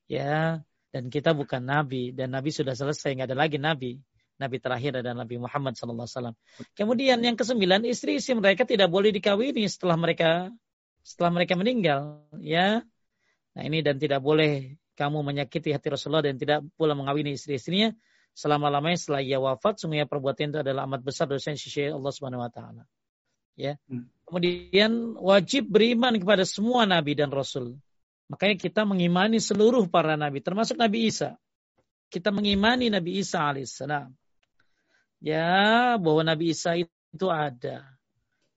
Ya, 0.09 0.64
dan 0.90 1.12
kita 1.12 1.37
bukan 1.37 1.61
nabi 1.61 2.11
dan 2.16 2.33
nabi 2.33 2.50
sudah 2.50 2.72
selesai, 2.72 3.14
nggak 3.14 3.28
ada 3.31 3.38
lagi 3.38 3.61
nabi. 3.61 4.00
Nabi 4.38 4.62
terakhir 4.62 5.02
adalah 5.02 5.26
Nabi 5.26 5.35
Muhammad 5.35 5.74
SAW. 5.74 6.31
Kemudian 6.78 7.18
yang 7.18 7.35
kesembilan, 7.35 7.83
istri-istri 7.90 8.38
mereka 8.38 8.62
tidak 8.62 8.87
boleh 8.87 9.11
dikawini 9.11 9.66
setelah 9.66 9.98
mereka 9.98 10.54
setelah 11.02 11.42
mereka 11.42 11.59
meninggal. 11.59 12.22
Ya, 12.38 12.87
Nah 13.59 13.66
ini 13.66 13.83
dan 13.83 13.98
tidak 13.98 14.22
boleh 14.22 14.78
kamu 14.98 15.22
menyakiti 15.22 15.70
hati 15.70 15.94
Rasulullah 15.94 16.26
dan 16.26 16.34
tidak 16.34 16.66
pula 16.74 16.98
mengawini 16.98 17.38
istri-istrinya 17.38 17.94
selama-lamanya 18.34 18.98
setelah 18.98 19.22
ia 19.22 19.38
wafat. 19.38 19.78
Sungguhnya 19.78 20.11
perbuatan 20.11 20.50
itu 20.50 20.58
adalah 20.58 20.90
amat 20.90 21.06
besar 21.06 21.30
dosa 21.30 21.54
yang 21.54 21.61
sisi 21.62 21.87
Allah 21.87 22.11
Subhanahu 22.11 22.42
Wa 22.42 22.50
Taala. 22.50 22.82
Ya. 23.54 23.78
Hmm. 23.87 24.11
Kemudian 24.26 25.14
wajib 25.18 25.70
beriman 25.70 26.18
kepada 26.18 26.42
semua 26.42 26.82
nabi 26.87 27.14
dan 27.14 27.30
rasul. 27.30 27.78
Makanya 28.26 28.58
kita 28.58 28.82
mengimani 28.84 29.38
seluruh 29.38 29.87
para 29.88 30.18
nabi, 30.18 30.44
termasuk 30.44 30.76
Nabi 30.76 31.08
Isa. 31.08 31.40
Kita 32.12 32.28
mengimani 32.28 32.92
Nabi 32.92 33.24
Isa 33.24 33.40
alaihissalam. 33.40 34.12
Ya, 35.24 35.96
bahwa 35.96 36.22
Nabi 36.28 36.52
Isa 36.52 36.76
itu 36.76 37.26
ada. 37.32 37.88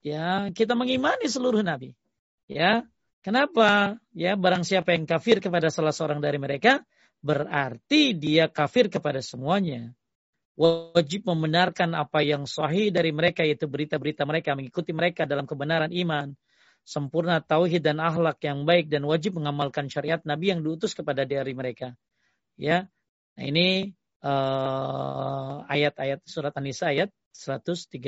Ya, 0.04 0.50
kita 0.52 0.74
mengimani 0.74 1.30
seluruh 1.30 1.62
nabi. 1.62 1.94
Ya, 2.50 2.84
Kenapa? 3.22 4.02
Ya, 4.18 4.34
barang 4.34 4.66
siapa 4.66 4.98
yang 4.98 5.06
kafir 5.06 5.38
kepada 5.38 5.70
salah 5.70 5.94
seorang 5.94 6.18
dari 6.26 6.42
mereka, 6.42 6.82
berarti 7.22 8.18
dia 8.18 8.50
kafir 8.50 8.90
kepada 8.90 9.22
semuanya. 9.22 9.94
Wajib 10.58 11.30
membenarkan 11.30 11.94
apa 11.94 12.26
yang 12.26 12.50
sahih 12.50 12.90
dari 12.90 13.14
mereka, 13.14 13.46
yaitu 13.46 13.70
berita-berita 13.70 14.26
mereka, 14.26 14.58
mengikuti 14.58 14.90
mereka 14.90 15.30
dalam 15.30 15.46
kebenaran 15.46 15.94
iman, 15.94 16.34
sempurna 16.82 17.46
tauhid 17.46 17.86
dan 17.86 18.02
akhlak 18.02 18.42
yang 18.42 18.66
baik, 18.66 18.90
dan 18.90 19.06
wajib 19.06 19.38
mengamalkan 19.38 19.86
syariat 19.86 20.22
Nabi 20.26 20.58
yang 20.58 20.66
diutus 20.66 20.98
kepada 20.98 21.22
dari 21.22 21.54
mereka. 21.54 21.94
Ya, 22.58 22.90
nah 23.38 23.46
ini 23.46 23.94
uh, 24.26 25.62
ayat-ayat 25.70 26.26
surat 26.26 26.54
An-Nisa 26.58 26.90
ayat 26.90 27.14
136. 27.38 28.02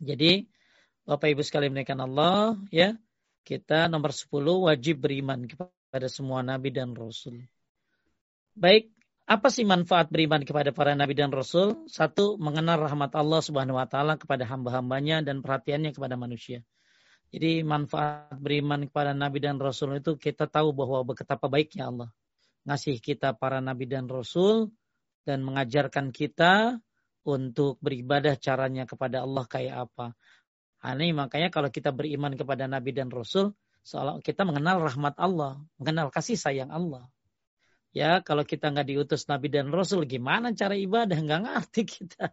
Jadi, 0.00 0.32
Bapak 1.06 1.28
Ibu 1.30 1.40
sekalian 1.44 1.72
menaikkan 1.72 2.00
Allah, 2.00 2.58
ya, 2.68 2.96
kita 3.46 3.86
nomor 3.86 4.10
10 4.10 4.26
wajib 4.66 5.06
beriman 5.06 5.46
kepada 5.46 6.10
semua 6.10 6.42
nabi 6.42 6.74
dan 6.74 6.98
rasul. 6.98 7.46
Baik, 8.58 8.90
apa 9.30 9.46
sih 9.54 9.62
manfaat 9.62 10.10
beriman 10.10 10.42
kepada 10.42 10.74
para 10.74 10.98
nabi 10.98 11.14
dan 11.14 11.30
rasul? 11.30 11.86
Satu, 11.86 12.34
mengenal 12.42 12.82
rahmat 12.82 13.14
Allah 13.14 13.38
Subhanahu 13.38 13.78
wa 13.78 13.86
taala 13.86 14.18
kepada 14.18 14.42
hamba-hambanya 14.50 15.22
dan 15.22 15.46
perhatiannya 15.46 15.94
kepada 15.94 16.18
manusia. 16.18 16.66
Jadi 17.30 17.62
manfaat 17.62 18.34
beriman 18.34 18.90
kepada 18.90 19.14
nabi 19.14 19.38
dan 19.38 19.62
rasul 19.62 19.94
itu 19.94 20.18
kita 20.18 20.50
tahu 20.50 20.74
bahwa 20.74 21.06
betapa 21.06 21.46
baiknya 21.46 21.86
Allah 21.86 22.10
ngasih 22.66 22.98
kita 22.98 23.38
para 23.38 23.62
nabi 23.62 23.86
dan 23.86 24.10
rasul 24.10 24.74
dan 25.22 25.46
mengajarkan 25.46 26.10
kita 26.10 26.82
untuk 27.26 27.78
beribadah 27.82 28.38
caranya 28.38 28.86
kepada 28.86 29.22
Allah 29.26 29.46
kayak 29.46 29.90
apa. 29.90 30.14
Ini 30.84 31.16
makanya 31.16 31.48
kalau 31.48 31.72
kita 31.72 31.90
beriman 31.90 32.36
kepada 32.36 32.68
Nabi 32.68 32.92
dan 32.92 33.08
Rasul, 33.08 33.56
seolah 33.86 34.20
kita 34.20 34.44
mengenal 34.44 34.82
rahmat 34.82 35.16
Allah, 35.16 35.62
mengenal 35.80 36.10
kasih 36.12 36.36
sayang 36.36 36.68
Allah. 36.74 37.08
Ya, 37.96 38.20
kalau 38.20 38.44
kita 38.44 38.68
nggak 38.68 38.92
diutus 38.92 39.24
Nabi 39.24 39.48
dan 39.48 39.72
Rasul, 39.72 40.04
gimana 40.04 40.52
cara 40.52 40.76
ibadah? 40.76 41.16
Nggak 41.16 41.40
ngerti 41.48 41.82
kita. 41.88 42.28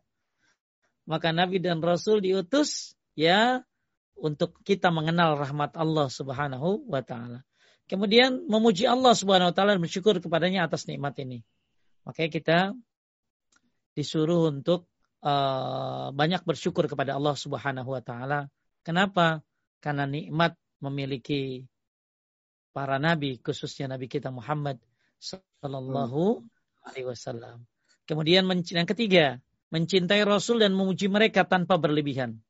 Maka 1.07 1.31
Nabi 1.31 1.63
dan 1.63 1.79
Rasul 1.79 2.19
diutus, 2.19 2.99
ya, 3.15 3.63
untuk 4.19 4.59
kita 4.67 4.91
mengenal 4.93 5.39
rahmat 5.39 5.73
Allah 5.79 6.11
Subhanahu 6.11 6.85
wa 6.85 7.01
Ta'ala. 7.01 7.41
Kemudian 7.87 8.47
memuji 8.47 8.87
Allah 8.87 9.15
Subhanahu 9.15 9.51
wa 9.51 9.55
Ta'ala 9.55 9.75
dan 9.75 9.81
bersyukur 9.83 10.19
kepadanya 10.19 10.67
atas 10.67 10.87
nikmat 10.87 11.15
ini. 11.19 11.43
Makanya 12.03 12.29
kita 12.31 12.57
disuruh 13.95 14.51
untuk 14.51 14.89
uh, 15.23 16.11
banyak 16.11 16.43
bersyukur 16.43 16.85
kepada 16.91 17.15
Allah 17.15 17.33
Subhanahu 17.33 17.89
wa 17.95 18.03
taala. 18.03 18.51
Kenapa? 18.83 19.41
Karena 19.79 20.03
nikmat 20.03 20.59
memiliki 20.83 21.63
para 22.75 22.99
nabi, 22.99 23.39
khususnya 23.39 23.87
nabi 23.87 24.11
kita 24.11 24.29
Muhammad 24.29 24.83
sallallahu 25.23 26.43
alaihi 26.83 27.07
wasallam. 27.07 27.63
Kemudian 28.03 28.43
yang 28.51 28.89
ketiga, 28.89 29.39
mencintai 29.71 30.27
Rasul 30.27 30.59
dan 30.59 30.75
memuji 30.75 31.07
mereka 31.07 31.47
tanpa 31.47 31.79
berlebihan. 31.79 32.43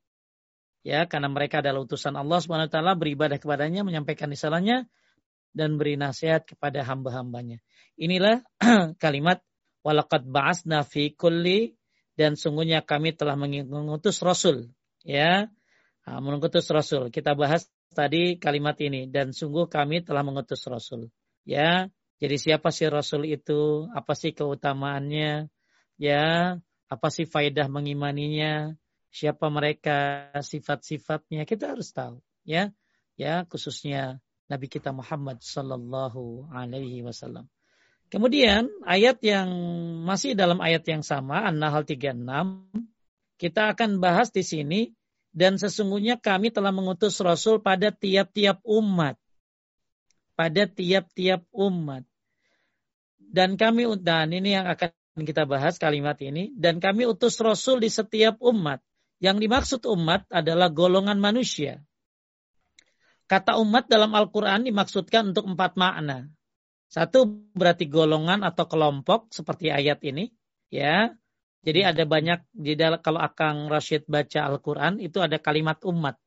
Ya, 0.83 1.07
karena 1.07 1.31
mereka 1.31 1.63
adalah 1.63 1.86
utusan 1.86 2.17
Allah 2.17 2.43
Subhanahu 2.43 2.67
wa 2.67 2.73
taala, 2.73 2.93
beribadah 2.97 3.39
kepadanya, 3.39 3.88
menyampaikan 3.88 4.27
risalahnya 4.27 4.89
dan 5.55 5.77
beri 5.79 5.95
nasihat 5.95 6.43
kepada 6.43 6.83
hamba-hambanya. 6.83 7.62
Inilah 7.95 8.43
kalimat 9.03 9.39
walaqad 9.86 10.27
ba'asna 10.27 10.83
fi 10.83 11.13
kulli 11.13 11.77
dan 12.13 12.38
sungguhnya 12.38 12.86
kami 12.86 13.13
telah 13.17 13.34
mengutus 13.38 14.21
Rasul. 14.21 14.69
Ya, 15.04 15.49
mengutus 16.06 16.69
Rasul. 16.69 17.10
Kita 17.10 17.34
bahas 17.34 17.67
tadi 17.93 18.38
kalimat 18.38 18.78
ini 18.82 19.10
dan 19.10 19.34
sungguh 19.34 19.69
kami 19.69 20.06
telah 20.06 20.21
mengutus 20.26 20.65
Rasul. 20.69 21.10
Ya, 21.43 21.91
jadi 22.23 22.36
siapa 22.39 22.71
sih 22.71 22.88
Rasul 22.88 23.28
itu? 23.28 23.89
Apa 23.91 24.15
sih 24.15 24.32
keutamaannya? 24.32 25.52
Ya, 25.99 26.58
apa 26.88 27.08
sih 27.10 27.28
faedah 27.28 27.67
mengimaninya? 27.67 28.78
Siapa 29.13 29.52
mereka? 29.52 30.30
Sifat-sifatnya 30.39 31.45
kita 31.45 31.76
harus 31.76 31.91
tahu. 31.93 32.23
Ya, 32.47 32.73
ya 33.19 33.43
khususnya 33.45 34.23
Nabi 34.47 34.67
kita 34.67 34.91
Muhammad 34.91 35.41
Sallallahu 35.41 36.49
Alaihi 36.52 37.04
Wasallam. 37.04 37.49
Kemudian 38.13 38.69
ayat 38.86 39.17
yang 39.26 39.49
masih 40.06 40.38
dalam 40.38 40.62
ayat 40.62 40.86
yang 40.86 41.02
sama 41.02 41.49
An-Nahl 41.49 41.82
36 41.82 42.21
kita 43.41 43.73
akan 43.73 43.97
bahas 43.97 44.30
di 44.30 44.45
sini 44.45 44.93
dan 45.34 45.58
sesungguhnya 45.58 46.21
kami 46.21 46.54
telah 46.54 46.69
mengutus 46.69 47.17
rasul 47.26 47.58
pada 47.58 47.89
tiap-tiap 47.89 48.62
umat. 48.62 49.17
Pada 50.38 50.69
tiap-tiap 50.69 51.41
umat. 51.58 52.06
Dan 53.17 53.58
kami 53.58 53.89
dan 53.97 54.30
ini 54.30 54.62
yang 54.62 54.69
akan 54.69 54.93
kita 55.26 55.49
bahas 55.49 55.82
kalimat 55.82 56.13
ini 56.21 56.54
dan 56.54 56.78
kami 56.78 57.10
utus 57.10 57.41
rasul 57.41 57.82
di 57.82 57.89
setiap 57.89 58.38
umat. 58.45 58.78
Yang 59.18 59.38
dimaksud 59.49 59.82
umat 59.89 60.30
adalah 60.30 60.70
golongan 60.70 61.18
manusia. 61.18 61.82
Kata 63.26 63.57
umat 63.57 63.89
dalam 63.89 64.14
Al-Quran 64.14 64.70
dimaksudkan 64.70 65.34
untuk 65.34 65.49
empat 65.49 65.74
makna. 65.82 66.30
Satu 66.94 67.26
berarti 67.58 67.89
golongan 67.89 68.46
atau 68.46 68.70
kelompok 68.70 69.34
seperti 69.34 69.74
ayat 69.74 69.98
ini, 70.06 70.30
ya. 70.70 71.10
Jadi 71.66 71.82
hmm. 71.82 71.89
ada 71.89 72.04
banyak 72.06 72.39
di 72.54 72.78
dalam 72.78 73.02
kalau 73.02 73.18
Akang 73.18 73.66
Rashid 73.66 74.06
baca 74.06 74.46
Al-Qur'an 74.46 75.02
itu 75.02 75.18
ada 75.18 75.41
kalimat 75.41 75.82
umat. 75.89 76.22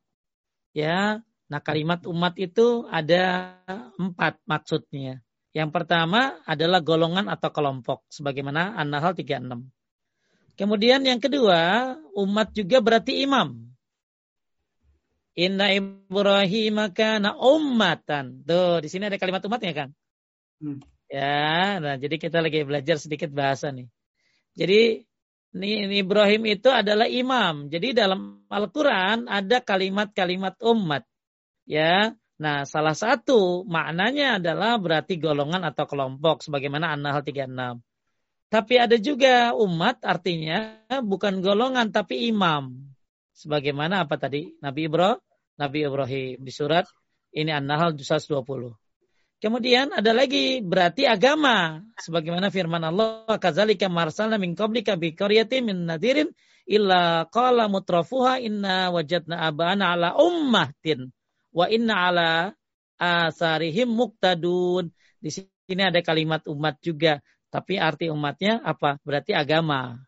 Ya. 0.75 1.23
Nah, 1.47 1.63
kalimat 1.63 2.03
umat 2.03 2.35
itu 2.35 2.83
ada 2.91 3.55
empat 3.95 4.43
maksudnya. 4.43 5.23
Yang 5.55 5.71
pertama 5.71 6.43
adalah 6.43 6.83
golongan 6.83 7.31
atau 7.31 7.47
kelompok 7.47 8.03
sebagaimana 8.11 8.75
An-Nahl 8.75 9.15
36. 9.15 9.71
Kemudian 10.59 10.99
yang 11.07 11.23
kedua, 11.23 11.95
umat 12.11 12.51
juga 12.51 12.83
berarti 12.83 13.23
imam. 13.23 13.71
Inna 15.39 15.71
Ibrahim 15.71 16.91
kana 16.91 17.39
ummatan. 17.39 18.43
Tuh, 18.43 18.83
di 18.83 18.91
sini 18.91 19.07
ada 19.07 19.15
kalimat 19.15 19.39
umatnya, 19.47 19.71
Kang. 19.71 19.91
Hmm. 20.57 20.79
Ya, 21.07 21.79
nah 21.79 21.95
jadi 21.95 22.19
kita 22.19 22.43
lagi 22.43 22.67
belajar 22.67 22.99
sedikit 22.99 23.31
bahasa 23.31 23.71
nih. 23.71 23.87
Jadi 24.57 25.07
Ibrahim 25.95 26.43
itu 26.51 26.67
adalah 26.67 27.07
imam. 27.07 27.71
Jadi 27.71 27.95
dalam 27.95 28.43
Al-Quran 28.51 29.31
ada 29.31 29.63
kalimat-kalimat 29.63 30.59
umat. 30.59 31.07
Ya, 31.63 32.11
Nah, 32.37 32.69
salah 32.69 32.93
satu 32.93 33.65
maknanya 33.65 34.37
adalah 34.37 34.77
berarti 34.77 35.17
golongan 35.17 35.65
atau 35.65 35.89
kelompok 35.89 36.45
sebagaimana 36.45 36.93
An-Nahl 36.93 37.25
36. 37.25 37.81
Tapi 38.47 38.75
ada 38.77 38.95
juga 39.01 39.57
umat 39.57 40.05
artinya 40.05 40.85
bukan 41.01 41.41
golongan 41.41 41.89
tapi 41.89 42.29
imam. 42.29 42.77
Sebagaimana 43.33 44.05
apa 44.05 44.21
tadi? 44.21 44.53
Nabi 44.61 44.85
Ibrahim, 44.85 45.17
Nabi 45.57 45.77
Ibrahim 45.83 46.37
di 46.45 46.51
surat 46.53 46.85
ini 47.33 47.49
An-Nahl 47.49 47.97
120. 47.97 48.86
Kemudian 49.37 49.93
ada 49.93 50.17
lagi 50.17 50.65
berarti 50.65 51.05
agama 51.05 51.85
sebagaimana 52.01 52.49
firman 52.49 52.81
Allah 52.81 53.37
kadzalika 53.37 53.85
marsalna 53.85 54.41
min 54.41 54.57
qablika 54.57 54.97
bi 54.97 55.13
qaryatin 55.13 55.61
min 55.61 55.85
nadirin 55.85 56.33
illa 56.65 57.29
qala 57.29 57.69
mutrafuha 57.69 58.41
inna 58.41 58.89
wajadna 58.89 59.45
abana 59.45 59.93
ala 59.93 60.17
ummatin 60.17 61.13
wa 61.53 61.69
inna 61.69 61.93
ala 62.09 62.29
asarihim 62.97 63.93
muktadun. 63.93 64.89
Di 65.21 65.29
sini 65.29 65.81
ada 65.85 66.01
kalimat 66.01 66.41
umat 66.49 66.81
juga, 66.81 67.21
tapi 67.53 67.77
arti 67.77 68.09
umatnya 68.09 68.57
apa? 68.65 68.97
Berarti 69.05 69.37
agama. 69.37 70.01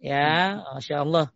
Ya, 0.00 0.60
masya 0.76 1.04
Allah. 1.04 1.32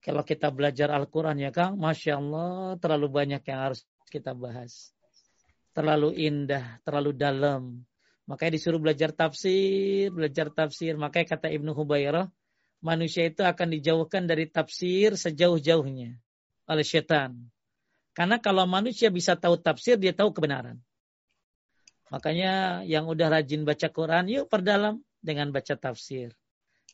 Kalau 0.00 0.22
kita 0.24 0.48
belajar 0.48 0.92
Al-Quran 0.92 1.40
ya 1.40 1.52
Kang, 1.52 1.76
masya 1.76 2.20
Allah 2.20 2.80
terlalu 2.80 3.08
banyak 3.12 3.42
yang 3.44 3.60
harus 3.68 3.84
kita 4.08 4.32
bahas. 4.32 4.95
Terlalu 5.76 6.16
indah, 6.24 6.80
terlalu 6.88 7.12
dalam. 7.12 7.84
Makanya 8.24 8.56
disuruh 8.56 8.80
belajar 8.80 9.12
tafsir, 9.12 10.08
belajar 10.08 10.48
tafsir. 10.48 10.96
Makanya 10.96 11.36
kata 11.36 11.52
Ibnu 11.52 11.76
Hubairah, 11.76 12.32
manusia 12.80 13.28
itu 13.28 13.44
akan 13.44 13.76
dijauhkan 13.76 14.24
dari 14.24 14.48
tafsir 14.48 15.20
sejauh-jauhnya 15.20 16.16
oleh 16.64 16.86
setan. 16.86 17.52
Karena 18.16 18.40
kalau 18.40 18.64
manusia 18.64 19.12
bisa 19.12 19.36
tahu 19.36 19.60
tafsir, 19.60 20.00
dia 20.00 20.16
tahu 20.16 20.32
kebenaran. 20.32 20.80
Makanya 22.08 22.80
yang 22.88 23.04
udah 23.04 23.28
rajin 23.28 23.68
baca 23.68 23.92
Quran, 23.92 24.32
yuk 24.32 24.48
perdalam 24.48 25.04
dengan 25.20 25.52
baca 25.52 25.76
tafsir. 25.76 26.32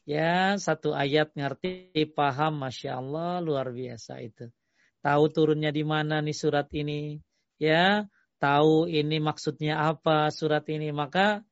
Ya, 0.03 0.59
satu 0.59 0.91
ayat 0.99 1.31
ngerti, 1.39 2.11
paham, 2.11 2.59
Masya 2.59 2.99
Allah, 2.99 3.39
luar 3.39 3.71
biasa 3.71 4.19
itu. 4.19 4.51
Tahu 4.99 5.25
turunnya 5.31 5.71
di 5.71 5.87
mana 5.87 6.19
nih 6.19 6.35
surat 6.35 6.67
ini. 6.75 7.23
Ya, 7.63 8.11
tahu 8.43 8.91
ini 8.91 9.23
maksudnya 9.23 9.79
apa 9.79 10.35
surat 10.35 10.67
ini. 10.67 10.91
Maka 10.91 11.47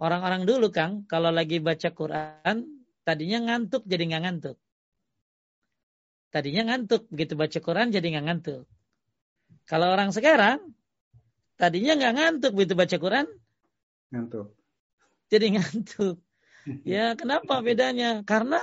orang-orang 0.00 0.48
dulu 0.48 0.72
Kang, 0.72 1.04
kalau 1.04 1.28
lagi 1.28 1.60
baca 1.60 1.92
Quran, 1.92 2.56
tadinya 3.04 3.38
ngantuk 3.52 3.84
jadi 3.84 4.08
nggak 4.08 4.22
ngantuk. 4.24 4.56
Tadinya 6.32 6.72
ngantuk, 6.72 7.04
begitu 7.12 7.36
baca 7.36 7.58
Quran 7.60 7.92
jadi 7.92 8.06
nggak 8.16 8.24
ngantuk. 8.24 8.64
Kalau 9.68 9.92
orang 9.92 10.08
sekarang, 10.16 10.72
tadinya 11.60 11.92
nggak 12.00 12.14
ngantuk, 12.16 12.52
begitu 12.56 12.72
baca 12.72 12.96
Quran, 12.96 13.26
ngantuk. 14.08 14.56
Jadi 15.28 15.46
ngantuk. 15.60 16.16
Ya, 16.84 17.16
kenapa 17.16 17.64
bedanya? 17.64 18.20
Karena 18.28 18.60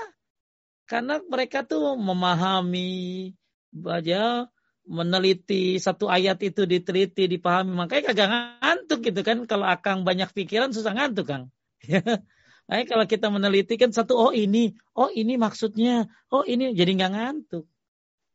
karena 0.86 1.18
mereka 1.26 1.66
tuh 1.66 1.97
memahami, 1.97 3.34
baca, 3.74 4.45
meneliti 4.86 5.82
satu 5.82 6.08
ayat 6.08 6.38
itu 6.46 6.64
diteliti, 6.70 7.26
dipahami, 7.26 7.74
makanya 7.74 8.14
kagak 8.14 8.30
ngantuk 8.30 9.00
gitu 9.02 9.22
kan. 9.26 9.38
Kalau 9.50 9.66
akang 9.66 10.06
banyak 10.06 10.30
pikiran 10.32 10.72
susah 10.72 10.94
ngantuk 10.94 11.28
kang. 11.30 11.46
Nah, 12.66 12.82
kalau 12.90 13.06
kita 13.06 13.30
meneliti 13.30 13.78
kan 13.78 13.94
satu, 13.94 14.18
oh 14.18 14.34
ini, 14.34 14.74
oh 14.98 15.14
ini 15.14 15.38
maksudnya, 15.38 16.10
oh 16.34 16.42
ini 16.42 16.74
jadi 16.74 16.98
nggak 16.98 17.14
ngantuk. 17.14 17.70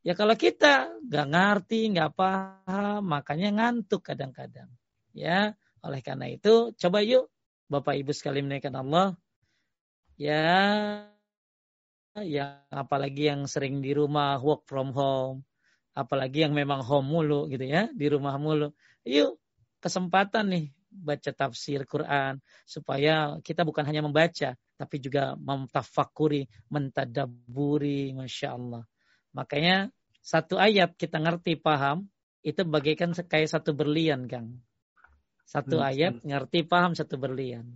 Ya 0.07 0.15
kalau 0.15 0.39
kita 0.39 0.87
nggak 1.03 1.27
ngerti, 1.35 1.91
nggak 1.91 2.15
paham, 2.15 3.11
makanya 3.11 3.51
ngantuk 3.51 4.07
kadang-kadang. 4.07 4.71
Ya, 5.11 5.59
oleh 5.83 5.99
karena 5.99 6.31
itu, 6.31 6.71
coba 6.79 7.03
yuk 7.03 7.27
Bapak 7.67 7.99
Ibu 7.99 8.15
sekali 8.15 8.39
menaikkan 8.47 8.79
Allah. 8.79 9.19
Ya, 10.15 10.47
yang 12.15 12.63
apalagi 12.71 13.35
yang 13.35 13.51
sering 13.51 13.83
di 13.83 13.99
rumah 13.99 14.39
work 14.39 14.63
from 14.71 14.95
home, 14.95 15.43
apalagi 16.01 16.49
yang 16.49 16.57
memang 16.57 16.81
home 16.81 17.13
mulu 17.13 17.47
gitu 17.53 17.65
ya, 17.69 17.93
di 17.93 18.07
rumah 18.09 18.41
mulu. 18.41 18.73
Yuk, 19.05 19.37
kesempatan 19.85 20.49
nih 20.49 20.67
baca 20.91 21.31
tafsir 21.31 21.87
Quran 21.87 22.43
supaya 22.67 23.39
kita 23.47 23.63
bukan 23.63 23.87
hanya 23.87 24.03
membaca 24.03 24.59
tapi 24.81 24.97
juga 24.97 25.37
mentafakuri, 25.37 26.49
mentadaburi, 26.73 28.17
masya 28.17 28.57
Allah. 28.57 28.85
Makanya 29.37 29.93
satu 30.25 30.57
ayat 30.57 30.97
kita 30.97 31.21
ngerti 31.21 31.61
paham 31.61 32.09
itu 32.41 32.65
bagaikan 32.65 33.13
kayak 33.13 33.53
satu 33.53 33.77
berlian, 33.77 34.25
Kang. 34.25 34.65
Satu 35.45 35.85
hmm. 35.85 35.87
ayat 35.87 36.15
ngerti 36.25 36.65
paham 36.65 36.97
satu 36.97 37.21
berlian. 37.21 37.69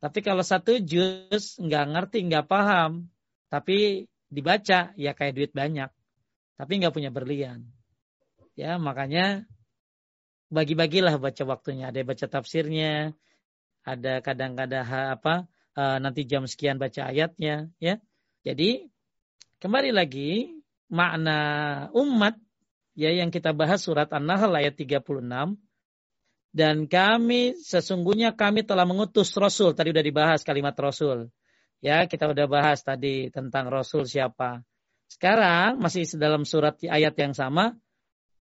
Tapi 0.00 0.24
kalau 0.24 0.40
satu 0.40 0.80
juz 0.80 1.60
nggak 1.60 1.86
ngerti 1.92 2.18
nggak 2.24 2.48
paham, 2.48 3.08
tapi 3.52 4.08
dibaca 4.32 4.96
ya 4.96 5.12
kayak 5.12 5.34
duit 5.36 5.52
banyak, 5.52 5.92
tapi 6.54 6.82
nggak 6.82 6.94
punya 6.94 7.10
berlian. 7.10 7.66
Ya 8.54 8.78
makanya 8.78 9.46
bagi-bagilah 10.52 11.18
baca 11.18 11.42
waktunya. 11.46 11.90
Ada 11.90 12.06
baca 12.06 12.26
tafsirnya, 12.30 13.14
ada 13.82 14.22
kadang-kadang 14.22 14.86
apa 14.86 15.50
uh, 15.74 15.98
nanti 15.98 16.22
jam 16.24 16.46
sekian 16.46 16.78
baca 16.78 17.10
ayatnya, 17.10 17.70
ya. 17.82 17.98
Jadi 18.46 18.86
kembali 19.58 19.90
lagi 19.90 20.54
makna 20.92 21.38
umat 21.96 22.36
ya 22.94 23.10
yang 23.10 23.34
kita 23.34 23.50
bahas 23.50 23.82
surat 23.82 24.06
An-Nahl 24.14 24.54
ayat 24.54 24.78
36 24.78 25.02
dan 26.54 26.86
kami 26.86 27.58
sesungguhnya 27.58 28.38
kami 28.38 28.62
telah 28.62 28.86
mengutus 28.86 29.34
rasul 29.34 29.74
tadi 29.74 29.90
udah 29.90 30.04
dibahas 30.04 30.46
kalimat 30.46 30.76
rasul 30.78 31.32
ya 31.82 32.06
kita 32.06 32.30
udah 32.30 32.46
bahas 32.46 32.86
tadi 32.86 33.32
tentang 33.34 33.66
rasul 33.66 34.06
siapa 34.06 34.62
sekarang 35.14 35.78
masih 35.78 36.10
dalam 36.18 36.42
surat 36.42 36.74
ayat 36.82 37.14
yang 37.14 37.38
sama 37.38 37.78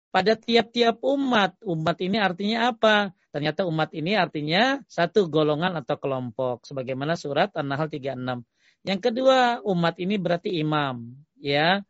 pada 0.09 0.33
tiap-tiap 0.33 0.97
umat. 1.05 1.53
Umat 1.61 1.97
ini 2.01 2.17
artinya 2.17 2.73
apa? 2.73 3.13
Ternyata 3.29 3.65
umat 3.69 3.93
ini 3.93 4.17
artinya 4.17 4.81
satu 4.89 5.29
golongan 5.29 5.77
atau 5.77 6.01
kelompok. 6.01 6.65
Sebagaimana 6.65 7.13
surat 7.13 7.53
An-Nahl 7.53 7.89
36. 7.93 8.41
Yang 8.89 8.99
kedua, 9.05 9.61
umat 9.69 10.01
ini 10.01 10.17
berarti 10.17 10.49
imam. 10.61 11.13
ya. 11.37 11.81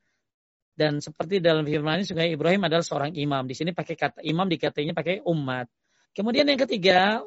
Dan 0.73 0.99
seperti 0.99 1.37
dalam 1.37 1.63
firman 1.63 2.01
ini, 2.01 2.05
Sungai 2.07 2.33
Ibrahim 2.33 2.65
adalah 2.67 2.83
seorang 2.83 3.15
imam. 3.15 3.45
Di 3.47 3.55
sini 3.55 3.71
pakai 3.71 3.95
kata 3.95 4.19
imam, 4.25 4.49
dikatanya 4.51 4.91
pakai 4.97 5.23
umat. 5.23 5.69
Kemudian 6.11 6.45
yang 6.49 6.59
ketiga, 6.59 7.23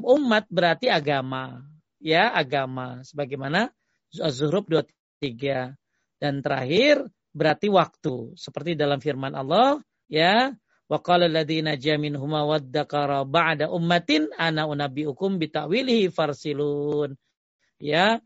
umat 0.00 0.44
berarti 0.48 0.88
agama. 0.88 1.62
Ya, 2.00 2.32
agama. 2.32 3.02
Sebagaimana 3.02 3.70
Az-Zuhruf 4.14 4.66
23. 4.70 5.74
Dan 6.24 6.40
terakhir, 6.40 7.04
berarti 7.36 7.68
waktu. 7.68 8.32
Seperti 8.32 8.72
dalam 8.72 8.96
firman 8.96 9.36
Allah, 9.36 9.76
ya 10.08 10.56
wa 10.84 10.98
qala 11.00 11.28
alladziina 11.28 11.80
jaminhuma 11.80 12.44
waddaqara 12.44 13.24
ba'da 13.24 13.72
ummatin 13.72 14.28
ana 14.36 14.68
unabbiukum 14.68 15.40
bitawilihi 15.40 16.12
farsilun 16.12 17.16
ya 17.80 18.20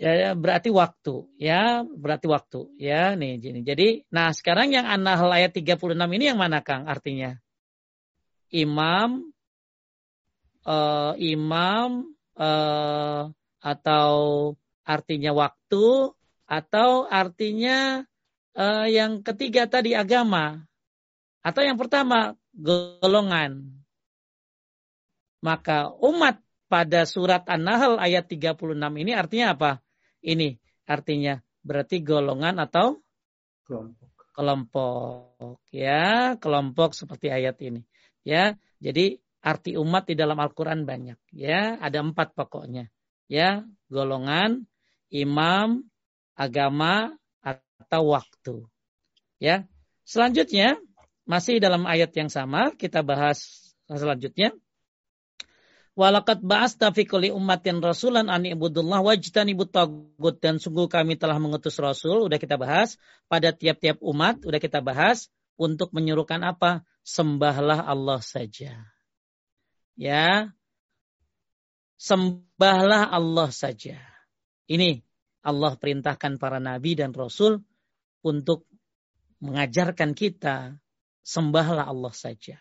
ya, 0.00 0.12
ya 0.16 0.30
berarti 0.32 0.72
waktu 0.72 1.28
ya 1.36 1.84
berarti 1.84 2.26
waktu 2.32 2.60
ya 2.80 3.12
nih 3.12 3.36
jadi 3.38 3.60
jadi 3.60 3.88
nah 4.08 4.32
sekarang 4.32 4.72
yang 4.72 4.88
an-nahl 4.88 5.28
ayat 5.28 5.52
36 5.52 5.94
ini 6.16 6.24
yang 6.32 6.40
mana 6.40 6.64
Kang 6.64 6.88
artinya? 6.88 7.36
Imam 8.48 9.34
uh, 10.64 11.12
imam 11.20 12.08
uh, 12.40 13.22
atau 13.60 14.16
artinya 14.84 15.32
waktu 15.36 16.12
atau 16.44 17.08
artinya 17.08 18.04
uh, 18.56 18.86
yang 18.88 19.20
ketiga 19.24 19.66
tadi 19.68 19.96
agama 19.96 20.64
atau 21.44 21.60
yang 21.60 21.76
pertama 21.76 22.32
golongan. 22.56 23.84
Maka 25.44 25.92
umat 26.00 26.40
pada 26.72 27.04
surat 27.04 27.44
An-Nahl 27.44 28.00
ayat 28.00 28.24
36 28.32 28.56
ini 28.96 29.12
artinya 29.12 29.52
apa? 29.52 29.72
Ini 30.24 30.56
artinya 30.88 31.36
berarti 31.60 32.00
golongan 32.00 32.56
atau 32.64 32.96
kelompok. 33.68 34.08
Kelompok 34.34 35.62
ya, 35.70 36.34
kelompok 36.40 36.96
seperti 36.96 37.30
ayat 37.30 37.60
ini. 37.60 37.84
Ya, 38.24 38.56
jadi 38.80 39.20
arti 39.44 39.76
umat 39.76 40.08
di 40.08 40.16
dalam 40.16 40.40
Al-Qur'an 40.40 40.88
banyak 40.88 41.20
ya, 41.30 41.76
ada 41.76 42.00
empat 42.00 42.32
pokoknya. 42.32 42.88
Ya, 43.28 43.62
golongan, 43.92 44.64
imam, 45.12 45.86
agama, 46.34 47.14
atau 47.94 48.16
waktu. 48.16 48.56
Ya. 49.38 49.68
Selanjutnya 50.08 50.80
masih 51.24 51.60
dalam 51.60 51.84
ayat 51.84 52.12
yang 52.16 52.32
sama 52.32 52.72
kita 52.74 53.04
bahas 53.04 53.72
selanjutnya. 53.86 54.56
Walakat 55.94 56.42
ba'asta 56.42 56.90
fi 56.90 57.06
kulli 57.06 57.30
ummatin 57.30 57.78
rasulan 57.78 58.26
an 58.26 58.42
ibudullah 58.42 58.98
wajtanibut 58.98 59.70
tagut 59.70 60.42
dan 60.42 60.58
sungguh 60.58 60.90
kami 60.90 61.14
telah 61.14 61.38
mengutus 61.38 61.78
rasul 61.78 62.26
udah 62.26 62.34
kita 62.34 62.58
bahas 62.58 62.98
pada 63.30 63.54
tiap-tiap 63.54 64.02
umat 64.02 64.42
udah 64.42 64.58
kita 64.58 64.82
bahas 64.82 65.30
untuk 65.54 65.94
menyuruhkan 65.94 66.42
apa? 66.42 66.82
Sembahlah 67.06 67.86
Allah 67.86 68.18
saja. 68.18 68.74
Ya. 69.94 70.50
Sembahlah 71.94 73.14
Allah 73.14 73.54
saja. 73.54 74.02
Ini 74.66 74.98
Allah 75.44 75.76
perintahkan 75.76 76.40
para 76.40 76.56
nabi 76.56 76.96
dan 76.96 77.12
rasul 77.12 77.60
untuk 78.24 78.64
mengajarkan 79.44 80.16
kita 80.16 80.80
sembahlah 81.20 81.84
Allah 81.84 82.14
saja. 82.16 82.56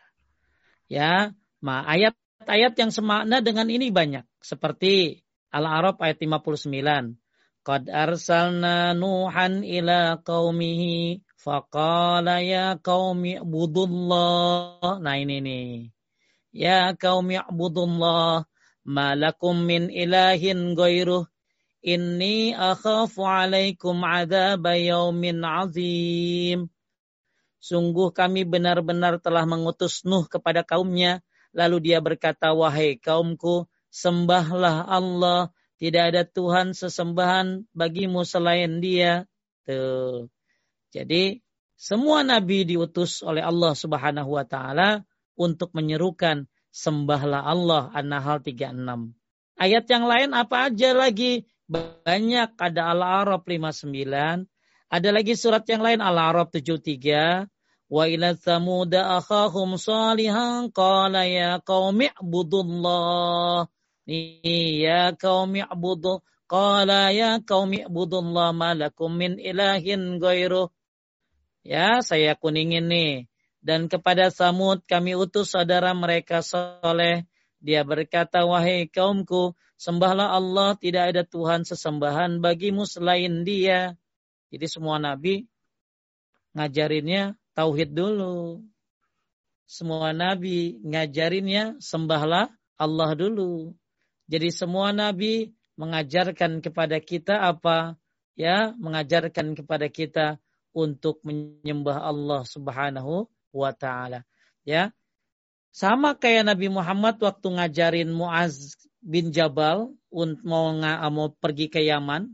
Ya, 0.91 1.31
ma 1.63 1.87
ayat 1.87 2.13
Ayat 2.43 2.75
yang 2.75 2.91
semakna 2.91 3.39
dengan 3.39 3.71
ini 3.71 3.87
banyak. 3.91 4.27
Seperti 4.43 5.23
Al-Arab 5.53 5.99
ayat 6.03 6.19
59. 6.19 7.15
Qad 7.63 7.87
arsalna 7.87 8.91
Nuhan 8.91 9.63
ila 9.63 10.19
qaumihi 10.19 11.23
faqala 11.39 12.43
ya 12.43 12.75
qaumi 12.75 13.39
ibudullah. 13.39 14.99
Nah 14.99 15.15
ini 15.15 15.39
nih. 15.39 15.71
Ya 16.51 16.91
qaumi 16.99 17.39
ibudullah 17.39 18.43
ma 18.83 19.07
lakum 19.15 19.63
min 19.63 19.87
ilahin 19.87 20.75
ghairuh 20.75 21.23
inni 21.83 22.55
akhafu 22.55 23.27
alaikum 23.27 24.01
adzab 24.07 24.63
yaumin 24.73 25.43
azim. 25.43 26.71
Sungguh 27.59 28.15
kami 28.15 28.47
benar-benar 28.47 29.19
telah 29.19 29.43
mengutus 29.43 30.07
Nuh 30.07 30.27
kepada 30.27 30.63
kaumnya 30.63 31.23
Lalu 31.53 31.93
dia 31.93 32.01
berkata, 32.01 32.51
wahai 32.51 32.97
kaumku, 32.97 33.69
sembahlah 33.93 34.89
Allah. 34.89 35.53
Tidak 35.77 36.03
ada 36.13 36.25
Tuhan 36.25 36.73
sesembahan 36.73 37.69
bagimu 37.77 38.25
selain 38.25 38.81
dia. 38.81 39.29
Tuh. 39.69 40.27
Jadi 40.89 41.41
semua 41.77 42.25
nabi 42.25 42.65
diutus 42.65 43.21
oleh 43.21 43.45
Allah 43.45 43.73
Subhanahu 43.77 44.37
wa 44.37 44.45
taala 44.45 45.05
untuk 45.37 45.73
menyerukan 45.77 46.45
sembahlah 46.73 47.45
Allah 47.45 47.93
An-Nahl 47.93 48.41
36. 48.41 49.13
Ayat 49.57 49.85
yang 49.85 50.05
lain 50.09 50.29
apa 50.33 50.73
aja 50.73 50.89
lagi? 50.97 51.45
Banyak 51.73 52.53
ada 52.53 52.93
Al-A'raf 52.93 53.49
59, 53.49 54.45
ada 54.93 55.09
lagi 55.09 55.33
surat 55.33 55.65
yang 55.65 55.81
lain 55.81 56.05
Al-A'raf 56.05 56.53
73, 56.53 57.49
Wa 57.93 58.09
ila 58.09 58.33
thamuda 58.33 59.21
akhahum 59.21 59.77
salihan 59.77 60.73
qala 60.73 61.29
ya 61.29 61.61
qaumi 61.61 62.09
ibudullah. 62.09 63.69
Ya 64.09 65.13
qaumi 65.13 65.61
ibudu 65.61 66.25
qala 66.49 67.13
ya 67.13 67.37
qaumi 67.45 67.85
ibudullah 67.85 68.49
malakum 68.49 69.13
min 69.13 69.37
ilahin 69.37 70.17
ghairuh. 70.17 70.73
Ya, 71.61 72.01
saya 72.01 72.33
kuningin 72.33 72.89
nih. 72.89 73.29
Dan 73.63 73.87
kepada 73.87 74.27
Samud 74.33 74.83
kami 74.89 75.15
utus 75.15 75.53
saudara 75.55 75.93
mereka 75.93 76.41
soleh. 76.43 77.23
Dia 77.63 77.87
berkata, 77.87 78.43
wahai 78.43 78.91
kaumku, 78.91 79.55
sembahlah 79.83 80.31
Allah, 80.31 80.79
tidak 80.79 81.03
ada 81.11 81.23
Tuhan 81.27 81.67
sesembahan 81.67 82.39
bagimu 82.39 82.87
selain 82.87 83.43
dia. 83.43 83.99
Jadi 84.47 84.67
semua 84.71 84.95
nabi 84.95 85.43
ngajarinnya 86.55 87.35
tauhid 87.51 87.91
dulu. 87.91 88.63
Semua 89.67 90.15
nabi 90.15 90.79
ngajarinnya 90.87 91.83
sembahlah 91.83 92.47
Allah 92.79 93.11
dulu. 93.11 93.75
Jadi 94.31 94.55
semua 94.55 94.95
nabi 94.95 95.51
mengajarkan 95.75 96.63
kepada 96.63 97.03
kita 97.03 97.43
apa? 97.43 97.99
Ya, 98.39 98.71
mengajarkan 98.79 99.53
kepada 99.53 99.91
kita 99.91 100.39
untuk 100.73 101.21
menyembah 101.21 102.01
Allah 102.01 102.41
Subhanahu 102.47 103.29
wa 103.53 103.71
taala. 103.75 104.25
Ya. 104.65 104.95
Sama 105.73 106.13
kayak 106.13 106.53
Nabi 106.53 106.69
Muhammad 106.69 107.17
waktu 107.17 107.49
ngajarin 107.49 108.13
Muaz 108.13 108.77
bin 109.03 109.35
Jabal 109.35 109.91
untuk 110.07 110.41
mau, 110.47 110.71
mau 111.11 111.27
pergi 111.35 111.67
ke 111.67 111.83
Yaman, 111.83 112.31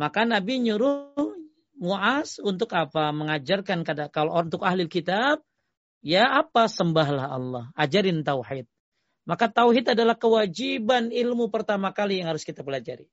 maka 0.00 0.24
Nabi 0.24 0.64
nyuruh 0.64 1.36
Muaz 1.76 2.40
untuk 2.40 2.72
apa? 2.72 3.12
Mengajarkan 3.12 3.84
kada 3.84 4.08
kalau 4.08 4.32
untuk 4.40 4.64
ahli 4.64 4.88
kitab 4.88 5.44
ya 6.00 6.24
apa 6.40 6.72
sembahlah 6.72 7.28
Allah, 7.28 7.64
ajarin 7.76 8.24
tauhid. 8.24 8.64
Maka 9.28 9.52
tauhid 9.52 9.92
adalah 9.92 10.16
kewajiban 10.16 11.12
ilmu 11.12 11.52
pertama 11.52 11.92
kali 11.92 12.24
yang 12.24 12.32
harus 12.32 12.48
kita 12.48 12.64
pelajari. 12.64 13.04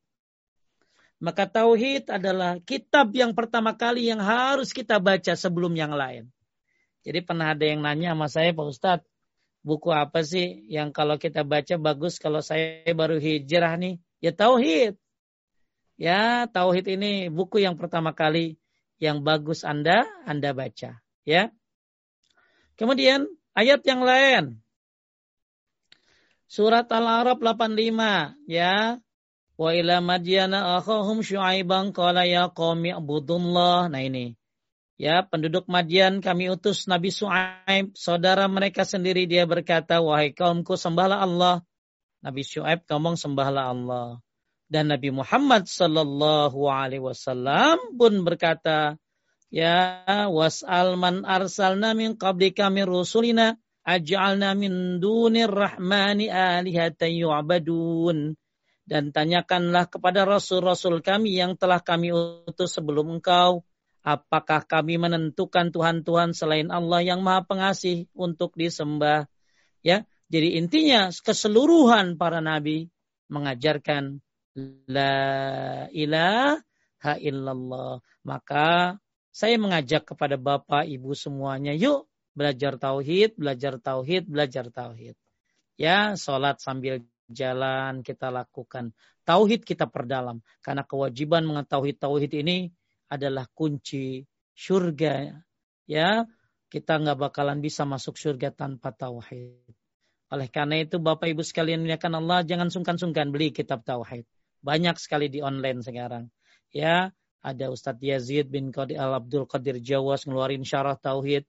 Maka 1.20 1.43
tauhid 1.43 2.08
adalah 2.08 2.60
kitab 2.64 3.12
yang 3.12 3.36
pertama 3.36 3.76
kali 3.76 4.08
yang 4.08 4.24
harus 4.24 4.72
kita 4.72 4.95
baca 4.99 5.36
sebelum 5.36 5.76
yang 5.76 5.91
lain. 5.91 6.32
Jadi 7.04 7.20
pernah 7.20 7.51
ada 7.51 7.66
yang 7.68 7.84
nanya 7.84 8.16
sama 8.16 8.28
saya, 8.32 8.56
Pak 8.56 8.68
Ustadz, 8.68 9.08
buku 9.64 9.89
apa 9.89 10.22
sih 10.22 10.68
yang 10.68 10.91
kalau 10.91 11.16
kita 11.16 11.47
baca 11.47 11.80
bagus 11.80 12.20
kalau 12.20 12.43
saya 12.43 12.84
baru 12.91 13.18
hijrah 13.18 13.80
nih? 13.80 13.97
Ya 14.20 14.32
tauhid. 14.36 14.99
Ya, 15.97 16.49
tauhid 16.51 16.89
ini 16.89 17.32
buku 17.32 17.64
yang 17.64 17.80
pertama 17.80 18.11
kali 18.11 18.59
yang 18.99 19.24
bagus 19.24 19.64
Anda 19.64 20.03
Anda 20.28 20.51
baca, 20.51 20.99
ya. 21.24 21.53
Kemudian 22.76 23.30
ayat 23.53 23.86
yang 23.86 24.01
lain. 24.01 24.64
Surat 26.49 26.89
Al-A'raf 26.89 27.41
85, 27.41 28.38
ya. 28.49 28.97
Wa 29.53 29.70
ila 29.74 30.01
madyana 30.01 30.82
akhahum 30.82 31.22
syu'aiban 31.22 31.93
qala 31.93 32.26
ya 32.26 32.49
qaumi 32.49 32.93
ibudullah. 32.93 33.86
Nah 33.89 34.01
ini. 34.01 34.34
Ya, 35.02 35.26
penduduk 35.26 35.66
Madian 35.66 36.22
kami 36.22 36.54
utus 36.54 36.86
Nabi 36.86 37.10
Su'aib, 37.10 37.98
saudara 37.98 38.46
mereka 38.46 38.86
sendiri 38.86 39.26
dia 39.26 39.50
berkata, 39.50 40.00
"Wahai 40.00 40.32
kaumku, 40.38 40.78
sembahlah 40.78 41.18
Allah." 41.18 41.66
Nabi 42.24 42.41
Syuaib 42.46 42.88
ngomong 42.88 43.20
sembahlah 43.20 43.74
Allah. 43.74 44.08
Dan 44.72 44.89
Nabi 44.89 45.12
Muhammad 45.12 45.68
sallallahu 45.68 46.66
alaihi 46.72 47.04
wasallam 47.04 47.78
pun 48.00 48.24
berkata, 48.24 48.96
Ya 49.54 50.02
was'al 50.34 50.98
man 50.98 51.28
arsalna 51.30 51.94
min 51.94 52.18
qablika 52.18 52.74
min 52.74 52.89
rusulina 52.89 53.54
aj'alna 53.86 54.58
min 54.58 54.98
dunir 54.98 55.52
rahmani 55.52 56.32
alihatan 56.32 57.14
yu'badun. 57.14 58.34
Dan 58.84 59.14
tanyakanlah 59.14 59.94
kepada 59.94 60.26
rasul-rasul 60.26 61.06
kami 61.06 61.38
yang 61.38 61.54
telah 61.54 61.84
kami 61.84 62.10
utus 62.16 62.74
sebelum 62.74 63.20
engkau. 63.20 63.62
Apakah 64.04 64.68
kami 64.68 64.99
menentukan 64.99 65.72
Tuhan-Tuhan 65.72 66.36
selain 66.36 66.68
Allah 66.68 66.99
yang 66.99 67.24
maha 67.24 67.47
pengasih 67.47 68.12
untuk 68.12 68.51
disembah? 68.60 69.32
Ya, 69.80 70.04
jadi 70.28 70.60
intinya 70.60 71.08
keseluruhan 71.08 72.20
para 72.20 72.43
nabi 72.43 72.91
mengajarkan 73.32 74.20
La 74.91 75.88
ilaha 75.89 77.16
illallah. 77.18 78.04
Maka 78.28 78.99
saya 79.34 79.56
mengajak 79.56 80.14
kepada 80.14 80.36
Bapak 80.36 80.86
Ibu 80.86 81.16
semuanya, 81.16 81.72
yuk 81.74 82.06
belajar 82.36 82.78
tauhid, 82.78 83.39
belajar 83.39 83.80
tauhid, 83.82 84.30
belajar 84.30 84.68
tauhid. 84.70 85.16
Ya, 85.80 86.14
sholat 86.20 86.62
sambil 86.62 87.01
jalan 87.32 88.06
kita 88.06 88.30
lakukan. 88.30 88.93
Tauhid 89.26 89.66
kita 89.66 89.89
perdalam. 89.89 90.43
Karena 90.62 90.86
kewajiban 90.86 91.47
mengetahui 91.49 91.97
tauhid 91.97 92.36
ini 92.36 92.70
adalah 93.14 93.45
kunci 93.53 94.26
surga. 94.57 95.38
Ya, 95.86 96.26
kita 96.74 96.97
nggak 96.97 97.30
bakalan 97.30 97.61
bisa 97.61 97.86
masuk 97.86 98.18
surga 98.18 98.49
tanpa 98.49 98.89
tauhid. 98.89 99.61
Oleh 100.34 100.49
karena 100.49 100.82
itu 100.82 100.97
Bapak 100.97 101.30
Ibu 101.30 101.45
sekalian 101.45 101.86
muliakan 101.86 102.18
Allah, 102.18 102.41
jangan 102.41 102.74
sungkan-sungkan 102.74 103.30
beli 103.30 103.53
kitab 103.53 103.86
tauhid. 103.86 104.26
Banyak 104.66 104.97
sekali 104.97 105.30
di 105.30 105.45
online 105.45 105.86
sekarang. 105.86 106.34
Ya, 106.74 107.14
ada 107.43 107.70
Ustadz 107.70 108.01
Yazid 108.01 108.49
bin 108.49 108.74
Qadir 108.74 108.97
Al 108.97 109.22
Abdul 109.22 109.45
Qadir 109.45 109.78
Jawas 109.78 110.26
ngeluarin 110.26 110.66
syarah 110.66 110.97
tauhid. 110.97 111.45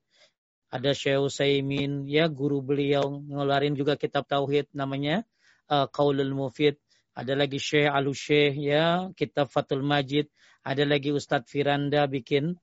Ada 0.69 0.91
Syekh 0.93 1.23
Usaimin, 1.23 2.05
ya 2.05 2.29
guru 2.29 2.61
beliau 2.61 3.23
ngeluarin 3.25 3.73
juga 3.73 3.95
kitab 3.97 4.27
tauhid 4.27 4.69
namanya 4.75 5.23
uh, 5.71 5.89
Qaulul 5.89 6.35
Mufid. 6.35 6.77
Ada 7.15 7.31
lagi 7.31 7.55
Syekh 7.63 7.87
Alu 7.87 8.11
Syekh 8.11 8.59
ya, 8.59 9.07
kitab 9.15 9.47
Fatul 9.47 9.87
Majid. 9.87 10.27
Ada 10.67 10.83
lagi 10.83 11.15
Ustadz 11.15 11.47
Firanda 11.47 12.11
bikin 12.11 12.59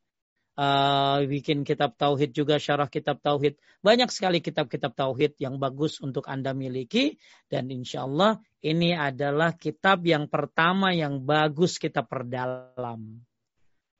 uh, 0.60 1.24
bikin 1.24 1.64
kitab 1.64 1.96
tauhid 1.96 2.36
juga 2.36 2.60
syarah 2.60 2.88
kitab 2.92 3.24
tauhid. 3.24 3.56
Banyak 3.80 4.12
sekali 4.12 4.44
kitab-kitab 4.44 4.92
tauhid 4.92 5.40
yang 5.40 5.56
bagus 5.56 6.04
untuk 6.04 6.28
Anda 6.28 6.52
miliki 6.52 7.16
dan 7.48 7.72
insya 7.72 8.04
Allah 8.04 8.44
ini 8.60 8.92
adalah 8.92 9.56
kitab 9.56 10.04
yang 10.04 10.28
pertama 10.28 10.92
yang 10.92 11.24
bagus 11.24 11.80
kita 11.80 12.04
perdalam. 12.04 13.24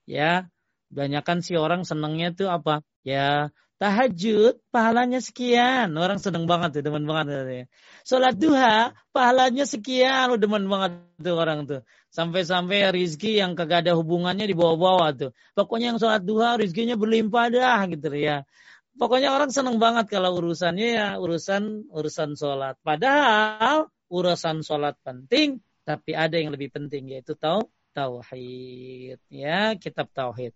Ya, 0.05 0.52
Banyak 0.93 1.25
sih 1.41 1.57
orang 1.57 1.89
senangnya 1.89 2.37
tuh 2.37 2.49
apa? 2.53 2.85
Ya 3.01 3.49
tahajud 3.83 4.63
pahalanya 4.71 5.19
sekian. 5.19 5.91
Orang 5.99 6.23
seneng 6.23 6.47
banget 6.47 6.79
tuh, 6.79 6.83
demen 6.87 7.03
banget. 7.03 7.27
Ya. 7.51 7.65
Sholat 8.07 8.39
duha 8.39 8.95
pahalanya 9.11 9.67
sekian. 9.67 10.31
Udah 10.31 10.43
demen 10.45 10.71
banget 10.71 11.03
tuh 11.19 11.35
orang 11.35 11.67
tuh. 11.67 11.81
Sampai-sampai 12.15 12.95
rizki 12.95 13.43
yang 13.43 13.59
kagak 13.59 13.89
ada 13.89 13.99
hubungannya 13.99 14.47
di 14.47 14.55
bawah-bawah 14.55 15.11
tuh. 15.19 15.31
Pokoknya 15.59 15.97
yang 15.97 15.99
sholat 15.99 16.23
duha 16.23 16.55
rizkinya 16.61 16.95
berlimpah 16.95 17.51
dah 17.51 17.81
gitu 17.91 18.13
ya. 18.15 18.47
Pokoknya 18.95 19.33
orang 19.33 19.49
seneng 19.49 19.81
banget 19.81 20.13
kalau 20.13 20.37
urusannya 20.37 20.89
ya 20.95 21.09
urusan 21.19 21.89
urusan 21.91 22.37
sholat. 22.39 22.77
Padahal 22.85 23.89
urusan 24.13 24.61
sholat 24.61 25.01
penting, 25.01 25.65
tapi 25.83 26.13
ada 26.13 26.37
yang 26.37 26.53
lebih 26.53 26.69
penting 26.69 27.09
yaitu 27.09 27.33
tau 27.33 27.73
tauhid 27.97 29.17
ya 29.33 29.75
kitab 29.81 30.13
tauhid. 30.13 30.53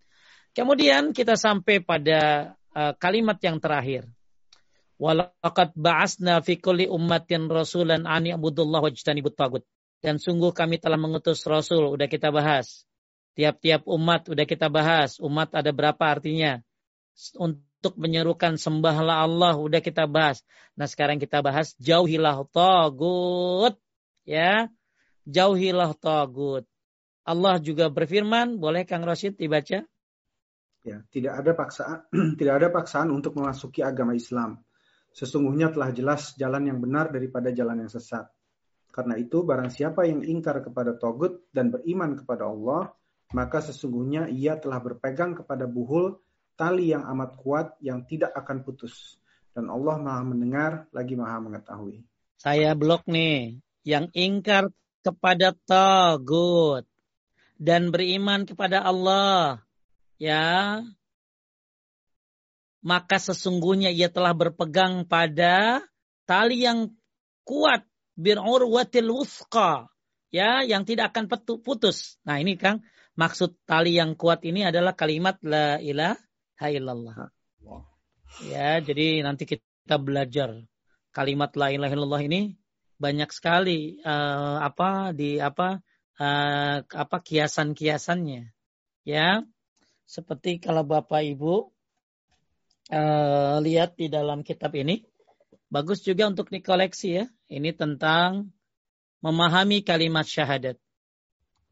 Kemudian 0.56 1.12
kita 1.12 1.36
sampai 1.36 1.84
pada 1.84 2.52
uh, 2.72 2.96
kalimat 2.96 3.36
yang 3.44 3.60
terakhir. 3.60 4.08
Walaqad 4.96 5.76
ba'asna 5.76 6.40
fi 6.40 6.56
kulli 6.56 6.88
ummatin 6.88 7.52
rasulan 7.52 8.08
ani 8.08 8.32
abudullah 8.32 8.80
wajtanibut 8.80 9.36
tagut. 9.36 9.68
Dan 10.00 10.16
sungguh 10.16 10.56
kami 10.56 10.80
telah 10.80 10.96
mengutus 10.96 11.44
rasul, 11.44 11.92
udah 11.92 12.08
kita 12.08 12.32
bahas. 12.32 12.88
Tiap-tiap 13.36 13.84
umat 13.84 14.32
udah 14.32 14.48
kita 14.48 14.72
bahas. 14.72 15.20
Umat 15.20 15.52
ada 15.52 15.68
berapa 15.76 16.00
artinya? 16.00 16.64
untuk 17.36 17.96
menyerukan 17.96 18.60
sembahlah 18.60 19.24
Allah 19.24 19.54
udah 19.56 19.80
kita 19.80 20.04
bahas. 20.04 20.44
Nah 20.76 20.84
sekarang 20.84 21.16
kita 21.16 21.40
bahas 21.40 21.72
jauhilah 21.80 22.44
tagut 22.52 23.74
ya. 24.28 24.68
Jauhilah 25.26 25.96
tagut. 25.98 26.68
Allah 27.26 27.58
juga 27.58 27.90
berfirman, 27.90 28.62
boleh 28.62 28.86
Kang 28.86 29.02
Rosid 29.02 29.34
dibaca? 29.34 29.82
Ya, 30.86 31.02
tidak 31.10 31.42
ada 31.42 31.50
paksaan 31.58 31.98
tidak 32.38 32.54
ada 32.62 32.68
paksaan 32.70 33.10
untuk 33.10 33.34
memasuki 33.34 33.82
agama 33.82 34.14
Islam. 34.14 34.62
Sesungguhnya 35.10 35.74
telah 35.74 35.90
jelas 35.90 36.38
jalan 36.38 36.70
yang 36.70 36.78
benar 36.78 37.10
daripada 37.10 37.50
jalan 37.50 37.82
yang 37.82 37.90
sesat. 37.90 38.30
Karena 38.94 39.18
itu 39.18 39.42
barang 39.42 39.74
siapa 39.74 40.06
yang 40.06 40.22
ingkar 40.22 40.62
kepada 40.62 40.94
togut 40.94 41.50
dan 41.50 41.74
beriman 41.74 42.14
kepada 42.14 42.46
Allah, 42.46 42.94
maka 43.34 43.58
sesungguhnya 43.58 44.30
ia 44.30 44.54
telah 44.62 44.78
berpegang 44.78 45.34
kepada 45.34 45.66
buhul 45.66 46.22
tali 46.54 46.94
yang 46.94 47.02
amat 47.02 47.34
kuat 47.34 47.74
yang 47.82 48.06
tidak 48.06 48.30
akan 48.38 48.62
putus. 48.62 49.18
Dan 49.50 49.68
Allah 49.72 49.98
maha 49.98 50.22
mendengar 50.22 50.86
lagi 50.94 51.18
maha 51.18 51.42
mengetahui. 51.42 52.06
Saya 52.38 52.78
blok 52.78 53.08
nih. 53.10 53.58
Yang 53.82 54.06
ingkar 54.14 54.64
kepada 55.02 55.50
Tagut. 55.66 56.86
Dan 57.58 57.90
beriman 57.90 58.46
kepada 58.46 58.86
Allah. 58.86 59.65
Ya. 60.16 60.80
Maka 62.86 63.18
sesungguhnya 63.18 63.90
ia 63.90 64.06
telah 64.12 64.32
berpegang 64.32 65.04
pada 65.08 65.82
tali 66.28 66.64
yang 66.64 66.94
kuat. 67.42 67.84
Bir'urwatil 68.16 69.12
wuthqa. 69.12 69.92
Ya, 70.32 70.64
yang 70.64 70.88
tidak 70.88 71.12
akan 71.12 71.28
putus. 71.60 72.16
Nah 72.24 72.40
ini 72.40 72.56
Kang, 72.56 72.80
maksud 73.12 73.60
tali 73.68 74.00
yang 74.00 74.16
kuat 74.16 74.40
ini 74.48 74.64
adalah 74.64 74.96
kalimat 74.96 75.36
la 75.44 75.76
ilah 75.80 76.16
illallah. 76.60 77.28
Ya, 78.44 78.80
jadi 78.80 79.20
nanti 79.20 79.44
kita 79.44 79.96
belajar 80.00 80.64
kalimat 81.12 81.52
la 81.56 81.72
ilaha 81.72 81.92
illallah 81.96 82.24
ini 82.24 82.40
banyak 82.96 83.28
sekali 83.32 84.00
uh, 84.04 84.60
apa 84.60 85.12
di 85.12 85.40
apa 85.40 85.80
uh, 86.20 86.76
apa 86.84 87.16
kiasan-kiasannya. 87.20 88.52
Ya. 89.04 89.44
Seperti 90.06 90.62
kalau 90.62 90.86
Bapak 90.86 91.26
Ibu 91.26 91.54
uh, 92.94 93.56
lihat 93.58 93.98
di 93.98 94.06
dalam 94.06 94.46
kitab 94.46 94.78
ini 94.78 95.02
bagus 95.66 96.06
juga 96.06 96.30
untuk 96.30 96.46
dikoleksi 96.48 97.08
ya. 97.22 97.26
Ini 97.50 97.74
tentang 97.74 98.54
memahami 99.22 99.82
kalimat 99.82 100.26
syahadat. 100.26 100.78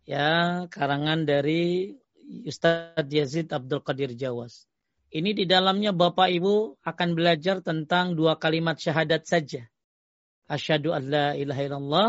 Ya, 0.05 0.67
karangan 0.69 1.25
dari 1.25 1.95
Ustadz 2.45 3.09
Yazid 3.09 3.55
Abdul 3.55 3.81
Qadir 3.81 4.13
Jawas. 4.19 4.67
Ini 5.15 5.31
di 5.31 5.47
dalamnya 5.47 5.95
Bapak 5.95 6.27
Ibu 6.27 6.83
akan 6.83 7.09
belajar 7.15 7.63
tentang 7.63 8.19
dua 8.19 8.35
kalimat 8.35 8.75
syahadat 8.75 9.23
saja. 9.23 9.63
Asyhadu 10.51 10.91
an 10.91 11.03
la 11.07 11.27
ilaha 11.39 11.63
illallah 11.63 12.09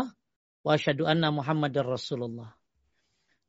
wa 0.66 0.70
asyhadu 0.74 1.06
anna 1.06 1.30
Muhammadar 1.30 1.86
Rasulullah. 1.86 2.55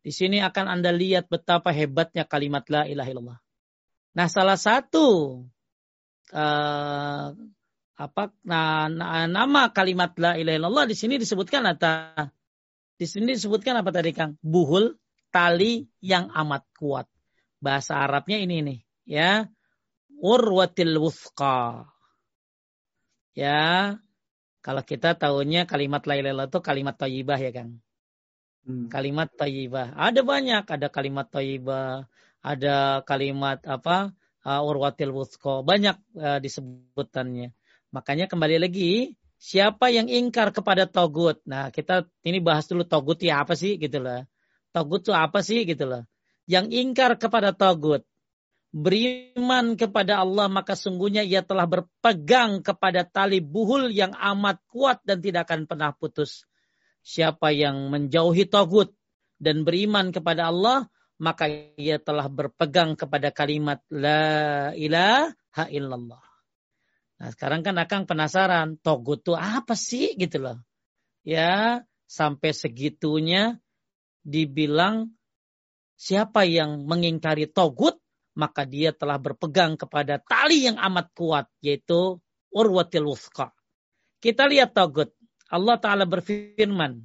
Di 0.01 0.11
sini 0.13 0.39
akan 0.39 0.65
Anda 0.79 0.93
lihat 0.95 1.27
betapa 1.27 1.73
hebatnya 1.75 2.23
kalimat 2.23 2.63
la 2.71 2.87
ilaha 2.87 3.09
illallah. 3.11 3.39
Nah, 4.17 4.27
salah 4.31 4.57
satu 4.57 5.07
uh, 6.31 7.27
apa 7.97 8.23
nah, 8.45 8.87
nama 9.25 9.61
kalimat 9.73 10.13
la 10.21 10.37
ilaha 10.37 10.57
illallah 10.57 10.85
di 10.87 10.95
sini 10.95 11.19
disebutkan 11.19 11.65
apa? 11.65 12.29
Di 12.97 13.05
sini 13.05 13.35
disebutkan 13.35 13.77
apa 13.77 13.89
tadi 13.93 14.15
Kang? 14.15 14.39
Buhul 14.41 14.97
tali 15.29 15.85
yang 16.01 16.31
amat 16.33 16.65
kuat. 16.77 17.05
Bahasa 17.57 17.97
Arabnya 17.99 18.37
ini 18.37 18.61
nih 18.61 18.79
ya 19.07 19.47
urwatil 20.19 20.99
wuthqa 20.99 21.87
ya 23.31 23.95
kalau 24.59 24.83
kita 24.83 25.15
tahunya 25.15 25.63
kalimat 25.63 26.03
la 26.03 26.19
ilaha 26.19 26.51
itu 26.51 26.59
kalimat 26.59 26.99
thayyibah 26.99 27.39
ya 27.39 27.51
Kang 27.55 27.79
hmm. 28.67 28.91
kalimat 28.91 29.31
thayyibah 29.31 29.95
ada 29.95 30.21
banyak. 30.21 30.67
Ada 30.67 30.87
kalimat 30.91 31.31
thayyibah 31.31 32.05
ada 32.43 33.01
kalimat 33.07 33.63
apa? 33.63 34.11
Uh, 34.47 34.63
urwatil 34.63 35.11
wuthqa 35.11 35.63
banyak 35.63 35.95
uh, 36.19 36.39
disebutannya. 36.39 37.51
Makanya 37.91 38.31
kembali 38.31 38.63
lagi 38.63 39.15
siapa 39.39 39.91
yang 39.91 40.07
ingkar 40.11 40.51
kepada 40.51 40.87
togut? 40.87 41.39
Nah 41.47 41.71
kita 41.71 42.07
ini 42.23 42.43
bahas 42.43 42.67
dulu 42.67 42.83
togut 42.87 43.19
ya 43.23 43.43
apa 43.43 43.55
sih 43.55 43.75
gitu 43.75 43.99
lah 44.03 44.23
togut 44.77 45.01
itu 45.01 45.13
apa 45.17 45.39
sih 45.41 45.65
gitu 45.65 45.89
lah 45.89 46.05
yang 46.45 46.69
ingkar 46.69 47.17
kepada 47.17 47.49
togut 47.49 48.05
beriman 48.69 49.73
kepada 49.73 50.21
Allah 50.21 50.45
maka 50.51 50.77
sungguhnya 50.77 51.25
ia 51.25 51.41
telah 51.41 51.65
berpegang 51.65 52.61
kepada 52.61 53.01
tali 53.07 53.41
buhul 53.41 53.89
yang 53.89 54.13
amat 54.13 54.61
kuat 54.69 55.01
dan 55.01 55.23
tidak 55.23 55.49
akan 55.49 55.65
pernah 55.65 55.95
putus. 55.97 56.45
Siapa 57.07 57.55
yang 57.55 57.87
menjauhi 57.87 58.51
tagut 58.51 58.91
dan 59.39 59.63
beriman 59.63 60.11
kepada 60.11 60.51
Allah 60.51 60.91
maka 61.23 61.47
ia 61.79 62.03
telah 62.03 62.27
berpegang 62.27 62.99
kepada 62.99 63.31
kalimat 63.31 63.79
la 63.87 64.75
ilaha 64.75 65.63
illallah. 65.71 66.25
Nah 67.17 67.29
sekarang 67.31 67.63
kan 67.63 67.79
akan 67.79 68.01
penasaran 68.05 68.77
togut 68.83 69.25
itu 69.25 69.33
apa 69.33 69.73
sih 69.73 70.19
gitu 70.19 70.37
loh. 70.43 70.59
Ya 71.23 71.81
sampai 72.11 72.51
segitunya 72.51 73.57
dibilang 74.21 75.15
siapa 75.97 76.43
yang 76.43 76.85
mengingkari 76.85 77.49
togut 77.49 77.97
maka 78.37 78.69
dia 78.69 78.93
telah 78.93 79.17
berpegang 79.17 79.79
kepada 79.79 80.21
tali 80.21 80.69
yang 80.69 80.77
amat 80.77 81.09
kuat 81.17 81.49
yaitu 81.63 82.21
urwatil 82.53 83.09
wuthqa. 83.09 83.49
Kita 84.21 84.45
lihat 84.45 84.77
tagut. 84.77 85.16
Allah 85.47 85.75
taala 85.79 86.03
berfirman, 86.03 86.99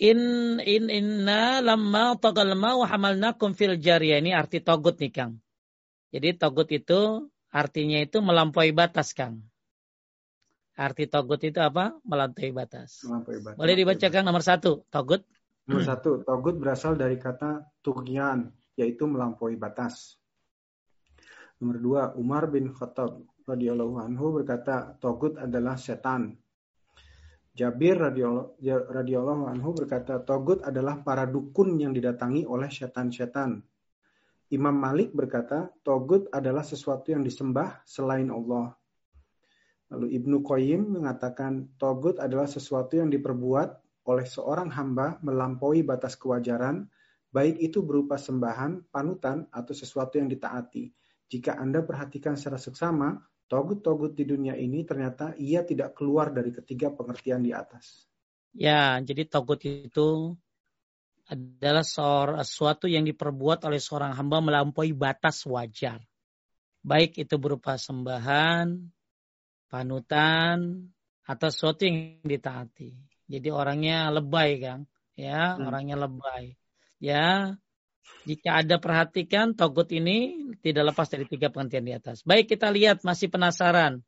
In 0.00 0.18
in 0.64 0.88
inna 0.88 1.62
lamma 1.62 2.16
tagal 2.18 2.56
wa 2.58 2.86
hamalnakum 2.88 3.54
fil 3.54 3.78
jariyah. 3.78 4.18
Ini 4.18 4.34
arti 4.34 4.58
togut 4.64 4.98
nih 4.98 5.12
Kang. 5.14 5.38
Jadi 6.10 6.34
togut 6.34 6.66
itu 6.74 7.30
artinya 7.52 8.02
itu 8.02 8.18
melampaui 8.18 8.74
batas 8.74 9.14
Kang. 9.14 9.44
Arti 10.74 11.06
togut 11.06 11.44
itu 11.44 11.60
apa? 11.60 11.94
Melampaui 12.02 12.50
batas. 12.50 13.04
Melampaui 13.04 13.38
batas. 13.44 13.58
Boleh 13.60 13.74
dibaca 13.76 14.06
Kang 14.10 14.24
nomor 14.26 14.42
satu, 14.42 14.82
togut. 14.90 15.22
Nomor 15.70 15.86
satu, 15.86 16.26
togut 16.26 16.58
berasal 16.58 16.98
dari 16.98 17.20
kata 17.20 17.62
tugian 17.84 18.50
yaitu 18.74 19.06
melampaui 19.06 19.54
batas. 19.54 20.18
Nomor 21.62 21.78
dua, 21.78 22.02
Umar 22.18 22.50
bin 22.50 22.74
Khattab 22.74 23.22
radhiyallahu 23.46 24.02
anhu 24.02 24.42
berkata, 24.42 24.98
Togut 24.98 25.38
adalah 25.38 25.78
setan. 25.78 26.41
Jabir 27.52 28.00
radhiyallahu 28.00 29.44
anhu 29.44 29.76
berkata, 29.76 30.24
Togut 30.24 30.64
adalah 30.64 31.04
para 31.04 31.28
dukun 31.28 31.76
yang 31.76 31.92
didatangi 31.92 32.48
oleh 32.48 32.72
setan-setan. 32.72 33.60
Imam 34.48 34.72
Malik 34.72 35.12
berkata, 35.12 35.68
Togut 35.84 36.32
adalah 36.32 36.64
sesuatu 36.64 37.12
yang 37.12 37.20
disembah 37.20 37.84
selain 37.84 38.32
Allah. 38.32 38.72
Lalu 39.92 40.16
Ibnu 40.16 40.40
Qayyim 40.40 40.96
mengatakan, 40.96 41.76
Togut 41.76 42.16
adalah 42.16 42.48
sesuatu 42.48 42.96
yang 42.96 43.12
diperbuat 43.12 43.68
oleh 44.08 44.24
seorang 44.24 44.72
hamba 44.72 45.20
melampaui 45.20 45.84
batas 45.84 46.16
kewajaran 46.16 46.88
baik 47.32 47.56
itu 47.64 47.80
berupa 47.80 48.20
sembahan, 48.20 48.92
panutan, 48.92 49.48
atau 49.48 49.72
sesuatu 49.72 50.20
yang 50.20 50.28
ditaati. 50.28 50.92
Jika 51.32 51.56
Anda 51.56 51.80
perhatikan 51.80 52.36
secara 52.36 52.60
seksama, 52.60 53.16
togut-togut 53.52 54.16
di 54.16 54.24
dunia 54.24 54.56
ini 54.56 54.80
ternyata 54.88 55.36
ia 55.36 55.60
tidak 55.60 55.92
keluar 55.92 56.32
dari 56.32 56.48
ketiga 56.56 56.88
pengertian 56.88 57.44
di 57.44 57.52
atas. 57.52 58.08
Ya, 58.56 58.96
jadi 59.04 59.28
togut 59.28 59.60
itu 59.60 60.32
adalah 61.28 61.84
sesuatu 61.84 62.88
yang 62.88 63.04
diperbuat 63.04 63.68
oleh 63.68 63.76
seorang 63.76 64.16
hamba 64.16 64.40
melampaui 64.40 64.96
batas 64.96 65.44
wajar. 65.44 66.00
Baik 66.80 67.20
itu 67.20 67.36
berupa 67.36 67.76
sembahan, 67.76 68.72
panutan, 69.68 70.88
atau 71.28 71.48
sesuatu 71.52 71.84
yang 71.84 72.24
ditaati. 72.24 72.90
Jadi 73.28 73.48
orangnya 73.52 74.08
lebay, 74.12 74.64
Kang. 74.64 74.88
Ya, 75.12 75.60
hmm. 75.60 75.68
orangnya 75.68 75.96
lebay. 76.00 76.56
Ya, 76.98 77.56
jika 78.22 78.62
ada 78.62 78.78
perhatikan, 78.78 79.54
togut 79.58 79.90
ini 79.90 80.38
tidak 80.62 80.94
lepas 80.94 81.10
dari 81.10 81.26
tiga 81.26 81.50
pengertian 81.50 81.86
di 81.86 81.94
atas. 81.94 82.22
Baik, 82.22 82.54
kita 82.54 82.70
lihat 82.70 83.02
masih 83.02 83.26
penasaran. 83.26 83.98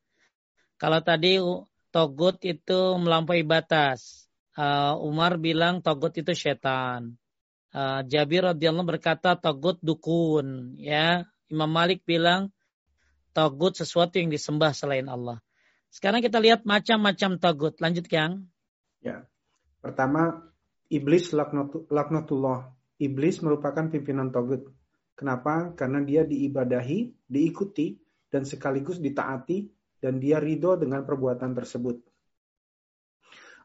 Kalau 0.79 1.03
tadi 1.03 1.43
togut 1.91 2.39
itu 2.47 2.81
melampaui 2.99 3.43
batas. 3.43 4.31
Uh, 4.55 4.95
Umar 5.03 5.35
bilang 5.43 5.83
togut 5.83 6.15
itu 6.15 6.31
setan. 6.31 7.19
Uh, 7.75 8.07
Jabir 8.07 8.47
radhiyallahu 8.55 8.87
berkata 8.87 9.35
togut 9.35 9.83
dukun. 9.83 10.79
Ya, 10.79 11.27
Imam 11.51 11.71
Malik 11.71 12.07
bilang 12.07 12.55
togut 13.35 13.75
sesuatu 13.75 14.23
yang 14.23 14.31
disembah 14.31 14.71
selain 14.71 15.11
Allah. 15.11 15.43
Sekarang 15.91 16.23
kita 16.23 16.39
lihat 16.39 16.63
macam-macam 16.63 17.43
togut. 17.43 17.75
Lanjut, 17.83 18.07
Kang. 18.07 18.47
Ya. 19.03 19.27
Pertama, 19.83 20.51
iblis 20.87 21.35
laknatullah 21.35 22.75
iblis 23.05 23.45
merupakan 23.45 23.87
pimpinan 23.93 24.33
togut. 24.33 24.73
Kenapa? 25.15 25.77
Karena 25.79 26.03
dia 26.03 26.27
diibadahi, 26.27 27.29
diikuti, 27.29 27.95
dan 28.27 28.43
sekaligus 28.43 28.99
ditaati, 28.99 29.71
dan 30.03 30.19
dia 30.19 30.43
ridho 30.43 30.75
dengan 30.75 31.07
perbuatan 31.07 31.55
tersebut. 31.55 31.97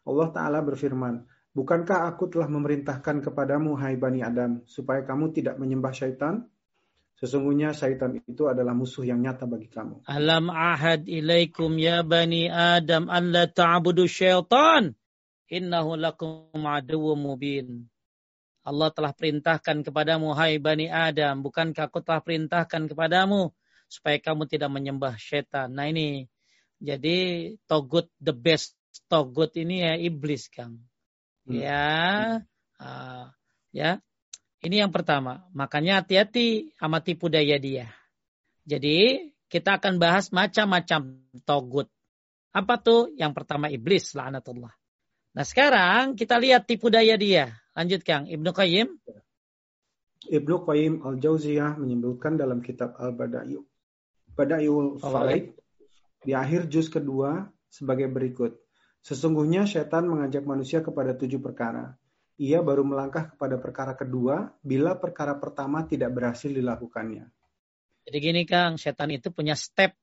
Allah 0.05 0.29
Ta'ala 0.29 0.59
berfirman, 0.61 1.25
Bukankah 1.49 2.05
aku 2.05 2.29
telah 2.29 2.45
memerintahkan 2.45 3.25
kepadamu, 3.25 3.73
hai 3.81 3.97
Bani 3.97 4.21
Adam, 4.21 4.61
supaya 4.69 5.01
kamu 5.01 5.33
tidak 5.33 5.57
menyembah 5.57 5.89
syaitan? 5.89 6.45
Sesungguhnya 7.19 7.75
syaitan 7.75 8.15
itu 8.15 8.47
adalah 8.47 8.71
musuh 8.71 9.03
yang 9.03 9.19
nyata 9.19 9.43
bagi 9.43 9.67
kamu. 9.67 10.07
Alam 10.07 10.53
ahad 10.53 11.03
ilaikum 11.03 11.75
ya 11.75 11.99
Bani 12.05 12.47
Adam 12.47 13.11
an 13.11 13.35
la 13.35 13.49
ta'budu 13.49 14.07
syaitan. 14.07 14.95
Innahu 15.49 15.97
lakum 15.99 16.61
aduwwum 16.63 17.19
mubin. 17.19 17.89
Allah 18.69 18.93
telah 18.93 19.09
perintahkan 19.17 19.81
kepadamu, 19.81 20.29
hai 20.37 20.61
Bani 20.61 20.85
Adam, 20.93 21.41
bukankah 21.41 21.89
aku 21.89 22.05
telah 22.05 22.21
perintahkan 22.21 22.85
kepadamu 22.85 23.49
supaya 23.89 24.21
kamu 24.21 24.45
tidak 24.45 24.69
menyembah 24.69 25.17
setan. 25.17 25.73
Nah 25.73 25.89
ini, 25.89 26.29
jadi 26.77 27.49
togut, 27.65 28.13
the 28.21 28.29
best 28.29 28.77
togut 29.09 29.57
ini 29.57 29.81
ya 29.81 29.97
iblis, 29.97 30.53
Kang. 30.53 30.77
Hmm. 31.49 31.57
Ya, 31.57 31.89
uh, 32.77 33.25
ya. 33.73 33.97
Ini 34.61 34.85
yang 34.85 34.93
pertama. 34.93 35.49
Makanya 35.55 36.03
hati-hati 36.03 36.77
sama 36.77 37.01
tipu 37.01 37.25
daya 37.25 37.57
dia. 37.57 37.89
Jadi 38.69 39.31
kita 39.49 39.81
akan 39.81 39.97
bahas 39.97 40.29
macam-macam 40.29 41.25
togut. 41.41 41.89
Apa 42.53 42.77
tuh? 42.77 43.09
Yang 43.17 43.33
pertama 43.33 43.71
iblis, 43.71 44.13
la'anatullah. 44.13 44.69
Nah 45.33 45.45
sekarang 45.47 46.19
kita 46.19 46.37
lihat 46.37 46.67
tipu 46.67 46.91
daya 46.91 47.15
dia. 47.15 47.55
Lanjut 47.79 48.03
Kang, 48.03 48.27
Ibnu 48.27 48.51
Qayyim. 48.51 48.91
Ibnu 50.27 50.55
Qayyim 50.67 50.99
Al-Jauziyah 50.99 51.79
menyebutkan 51.79 52.35
dalam 52.35 52.59
kitab 52.59 52.99
Al-Bada'iul 52.99 53.63
Bada'iul 54.35 54.99
Fawaid 54.99 55.55
di 56.19 56.35
akhir 56.35 56.67
juz 56.67 56.91
kedua 56.91 57.47
sebagai 57.71 58.11
berikut. 58.11 58.59
Sesungguhnya 58.99 59.63
setan 59.63 60.11
mengajak 60.11 60.43
manusia 60.43 60.83
kepada 60.83 61.15
tujuh 61.15 61.39
perkara. 61.39 61.95
Ia 62.39 62.59
baru 62.59 62.83
melangkah 62.83 63.31
kepada 63.31 63.55
perkara 63.55 63.95
kedua 63.95 64.51
bila 64.59 64.99
perkara 64.99 65.39
pertama 65.39 65.87
tidak 65.87 66.11
berhasil 66.11 66.51
dilakukannya. 66.51 67.31
Jadi 68.03 68.17
gini 68.19 68.43
Kang, 68.43 68.75
setan 68.75 69.11
itu 69.15 69.31
punya 69.31 69.55
step. 69.55 69.95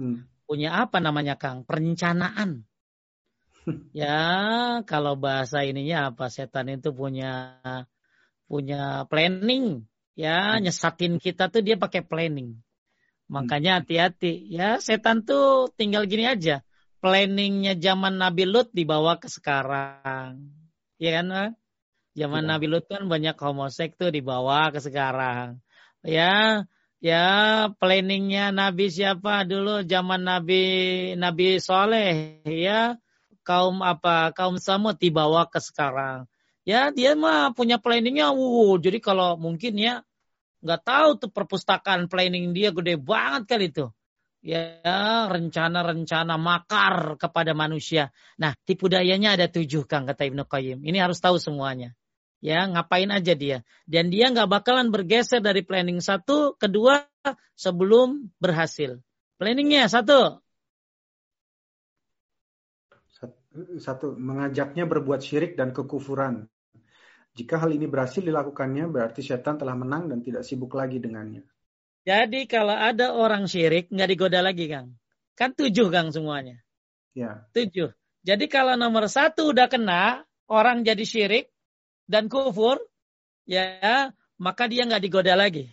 Hmm. 0.00 0.24
Punya 0.48 0.80
apa 0.80 1.04
namanya 1.04 1.36
Kang? 1.36 1.68
Perencanaan 1.68 2.67
ya 3.96 4.18
kalau 4.84 5.14
bahasa 5.18 5.64
ininya 5.64 6.12
apa? 6.12 6.28
Setan 6.28 6.72
itu 6.72 6.90
punya 6.92 7.58
punya 8.48 9.04
planning. 9.06 9.84
Ya 10.18 10.58
hmm. 10.58 10.66
nyesatin 10.66 11.22
kita 11.22 11.46
tuh 11.52 11.62
dia 11.62 11.78
pakai 11.78 12.02
planning. 12.02 12.58
Makanya 13.30 13.78
hmm. 13.78 13.80
hati-hati. 13.84 14.32
Ya 14.50 14.82
setan 14.82 15.22
tuh 15.22 15.70
tinggal 15.76 16.08
gini 16.08 16.26
aja. 16.26 16.64
Planningnya 16.98 17.78
zaman 17.78 18.18
Nabi 18.18 18.42
Lut 18.42 18.74
dibawa 18.74 19.22
ke 19.22 19.30
sekarang. 19.30 20.50
Ya 20.98 21.22
kan 21.22 21.54
zaman 22.18 22.42
ya. 22.42 22.48
Nabi 22.50 22.66
Lut 22.66 22.90
kan 22.90 23.06
banyak 23.06 23.38
homoseks 23.38 23.94
tuh 23.94 24.10
dibawa 24.10 24.74
ke 24.74 24.82
sekarang. 24.82 25.62
Ya 26.02 26.66
ya 26.98 27.26
planningnya 27.78 28.50
Nabi 28.50 28.90
siapa 28.90 29.46
dulu? 29.46 29.86
Zaman 29.86 30.26
Nabi 30.26 30.62
Nabi 31.14 31.62
Soleh 31.62 32.42
ya 32.42 32.98
kaum 33.48 33.80
apa 33.80 34.36
kaum 34.36 34.60
Samud 34.60 35.00
dibawa 35.00 35.48
ke 35.48 35.56
sekarang. 35.56 36.28
Ya 36.68 36.92
dia 36.92 37.16
mah 37.16 37.56
punya 37.56 37.80
planningnya, 37.80 38.28
wow. 38.36 38.76
Jadi 38.76 39.00
kalau 39.00 39.40
mungkin 39.40 39.80
ya 39.80 40.04
nggak 40.60 40.82
tahu 40.84 41.08
tuh 41.16 41.30
perpustakaan 41.32 42.12
planning 42.12 42.52
dia 42.52 42.76
gede 42.76 43.00
banget 43.00 43.48
kali 43.48 43.72
itu. 43.72 43.88
Ya 44.44 45.24
rencana-rencana 45.32 46.36
makar 46.36 47.16
kepada 47.16 47.56
manusia. 47.56 48.12
Nah 48.36 48.52
tipu 48.68 48.92
dayanya 48.92 49.40
ada 49.40 49.48
tujuh 49.48 49.88
kang 49.88 50.04
kata 50.04 50.28
Ibnu 50.28 50.44
Qayyim. 50.44 50.84
Ini 50.84 50.98
harus 51.00 51.16
tahu 51.24 51.40
semuanya. 51.40 51.96
Ya 52.44 52.68
ngapain 52.68 53.08
aja 53.10 53.32
dia. 53.32 53.64
Dan 53.88 54.12
dia 54.12 54.28
nggak 54.28 54.46
bakalan 54.46 54.92
bergeser 54.92 55.40
dari 55.42 55.64
planning 55.64 56.04
satu, 56.04 56.54
kedua 56.54 57.08
sebelum 57.58 58.30
berhasil. 58.38 59.02
Planningnya 59.40 59.90
satu, 59.90 60.38
satu 63.78 64.14
mengajaknya 64.18 64.84
berbuat 64.84 65.20
syirik 65.22 65.56
dan 65.58 65.74
kekufuran. 65.74 66.46
Jika 67.38 67.62
hal 67.62 67.70
ini 67.70 67.86
berhasil 67.86 68.18
dilakukannya, 68.18 68.90
berarti 68.90 69.22
setan 69.22 69.58
telah 69.62 69.78
menang 69.78 70.10
dan 70.10 70.18
tidak 70.26 70.42
sibuk 70.42 70.74
lagi 70.74 70.98
dengannya. 70.98 71.46
Jadi 72.02 72.48
kalau 72.50 72.74
ada 72.74 73.14
orang 73.14 73.46
syirik, 73.46 73.92
nggak 73.94 74.10
digoda 74.10 74.40
lagi, 74.42 74.66
Kang. 74.66 74.98
Kan 75.38 75.54
tujuh, 75.54 75.86
Kang, 75.92 76.10
semuanya. 76.10 76.58
Ya. 77.14 77.46
Tujuh. 77.54 77.94
Jadi 78.26 78.44
kalau 78.50 78.74
nomor 78.74 79.06
satu 79.06 79.54
udah 79.54 79.70
kena, 79.70 80.26
orang 80.50 80.82
jadi 80.82 81.04
syirik 81.06 81.52
dan 82.10 82.26
kufur, 82.26 82.82
ya 83.46 84.10
maka 84.40 84.66
dia 84.66 84.88
nggak 84.88 85.02
digoda 85.04 85.38
lagi. 85.38 85.70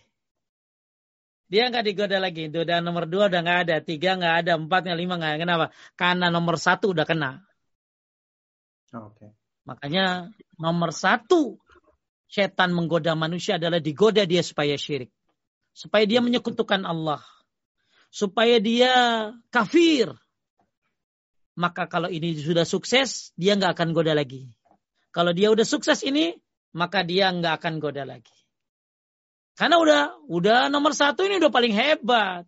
Dia 1.50 1.70
nggak 1.70 1.86
digoda 1.86 2.18
lagi. 2.22 2.50
Itu 2.50 2.62
udah 2.62 2.78
nomor 2.82 3.10
dua 3.10 3.30
udah 3.30 3.42
nggak 3.42 3.60
ada, 3.70 3.76
tiga 3.82 4.18
nggak 4.18 4.36
ada, 4.46 4.52
empatnya 4.58 4.94
lima 4.94 5.18
nggak. 5.18 5.46
Kenapa? 5.46 5.66
Karena 5.98 6.30
nomor 6.30 6.62
satu 6.62 6.94
udah 6.94 7.06
kena. 7.06 7.42
Okay. 8.90 9.32
Makanya 9.66 10.30
nomor 10.62 10.94
satu 10.94 11.58
setan 12.30 12.74
menggoda 12.74 13.18
manusia 13.18 13.58
adalah 13.58 13.82
digoda 13.82 14.24
dia 14.28 14.46
supaya 14.46 14.78
syirik. 14.78 15.10
Supaya 15.76 16.06
dia 16.08 16.22
menyekutukan 16.22 16.86
Allah. 16.86 17.20
Supaya 18.14 18.62
dia 18.62 18.94
kafir. 19.52 20.14
Maka 21.56 21.88
kalau 21.88 22.12
ini 22.12 22.36
sudah 22.36 22.68
sukses, 22.68 23.32
dia 23.40 23.56
nggak 23.56 23.80
akan 23.80 23.90
goda 23.96 24.12
lagi. 24.12 24.52
Kalau 25.16 25.32
dia 25.32 25.48
udah 25.48 25.64
sukses 25.64 26.04
ini, 26.04 26.36
maka 26.76 27.08
dia 27.08 27.32
nggak 27.32 27.64
akan 27.64 27.80
goda 27.80 28.04
lagi. 28.04 28.36
Karena 29.56 29.80
udah 29.80 30.02
udah 30.28 30.60
nomor 30.68 30.92
satu 30.92 31.24
ini 31.24 31.40
udah 31.40 31.48
paling 31.48 31.72
hebat. 31.72 32.44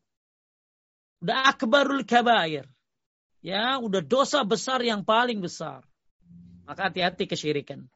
Udah 1.23 1.55
akbarul 1.55 2.03
kabair. 2.03 2.67
Ya, 3.39 3.79
udah 3.79 4.03
dosa 4.03 4.43
besar 4.43 4.83
yang 4.83 5.07
paling 5.07 5.39
besar. 5.39 5.86
Maka 6.67 6.91
hati-hati 6.91 7.25
kesyirikan. 7.31 7.87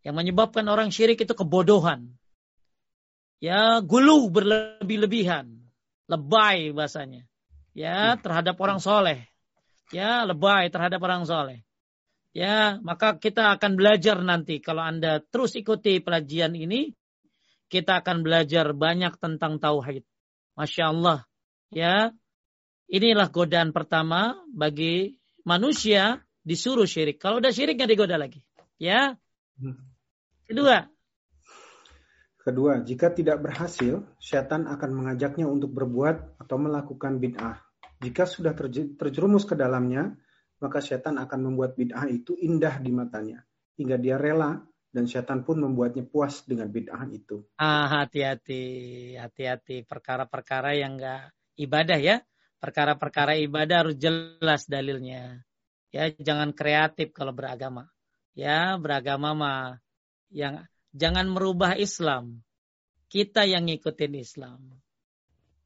Yang 0.00 0.14
menyebabkan 0.16 0.64
orang 0.72 0.88
syirik 0.88 1.20
itu 1.20 1.36
kebodohan. 1.36 2.16
Ya, 3.44 3.84
gulu 3.84 4.32
berlebih-lebihan. 4.32 5.60
Lebay 6.08 6.72
bahasanya. 6.72 7.28
Ya, 7.76 8.16
terhadap 8.16 8.56
orang 8.56 8.80
soleh. 8.80 9.28
Ya, 9.92 10.24
lebay 10.24 10.72
terhadap 10.72 11.04
orang 11.04 11.28
soleh. 11.28 11.60
Ya, 12.32 12.80
maka 12.80 13.20
kita 13.20 13.52
akan 13.58 13.76
belajar 13.76 14.16
nanti. 14.24 14.64
Kalau 14.64 14.80
Anda 14.80 15.20
terus 15.20 15.52
ikuti 15.58 16.00
pelajian 16.00 16.56
ini, 16.56 16.96
kita 17.68 18.00
akan 18.00 18.24
belajar 18.24 18.72
banyak 18.72 19.20
tentang 19.20 19.60
tauhid. 19.60 20.02
Masya 20.56 20.84
Allah. 20.90 21.18
Ya, 21.70 22.10
inilah 22.90 23.28
godaan 23.30 23.70
pertama 23.76 24.40
bagi 24.50 25.20
manusia 25.46 26.22
disuruh 26.40 26.88
syirik. 26.88 27.20
Kalau 27.20 27.38
udah 27.38 27.52
syirik 27.52 27.76
nggak 27.76 27.90
digoda 27.90 28.16
lagi. 28.16 28.40
Ya. 28.80 29.16
Hmm. 29.60 29.76
Kedua. 30.48 30.88
Kedua, 32.40 32.80
jika 32.80 33.12
tidak 33.12 33.44
berhasil, 33.44 34.00
setan 34.16 34.64
akan 34.64 34.90
mengajaknya 34.96 35.44
untuk 35.44 35.76
berbuat 35.76 36.40
atau 36.40 36.56
melakukan 36.56 37.20
bid'ah. 37.20 37.60
Jika 38.00 38.24
sudah 38.24 38.56
terjerumus 38.96 39.44
ke 39.44 39.52
dalamnya, 39.52 40.16
maka 40.56 40.80
setan 40.80 41.20
akan 41.20 41.52
membuat 41.52 41.76
bid'ah 41.76 42.08
itu 42.08 42.32
indah 42.40 42.80
di 42.80 42.90
matanya. 42.96 43.44
Hingga 43.76 44.00
dia 44.00 44.16
rela 44.16 44.56
dan 44.88 45.04
setan 45.04 45.44
pun 45.44 45.60
membuatnya 45.60 46.08
puas 46.08 46.40
dengan 46.48 46.72
bid'ah 46.72 47.12
itu. 47.12 47.44
Ah, 47.60 48.00
hati-hati, 48.00 49.14
hati-hati 49.20 49.84
perkara-perkara 49.84 50.80
yang 50.80 50.96
enggak 50.96 51.36
ibadah 51.60 52.00
ya. 52.00 52.24
Perkara-perkara 52.56 53.36
ibadah 53.40 53.84
harus 53.84 53.96
jelas 54.00 54.64
dalilnya. 54.64 55.44
Ya, 55.90 56.10
jangan 56.10 56.54
kreatif 56.54 57.10
kalau 57.10 57.34
beragama. 57.34 57.90
Ya, 58.34 58.78
beragama 58.78 59.34
mah 59.34 59.62
yang 60.30 60.66
jangan 60.94 61.26
merubah 61.26 61.74
Islam. 61.74 62.46
Kita 63.10 63.42
yang 63.42 63.66
ngikutin 63.66 64.14
Islam. 64.14 64.60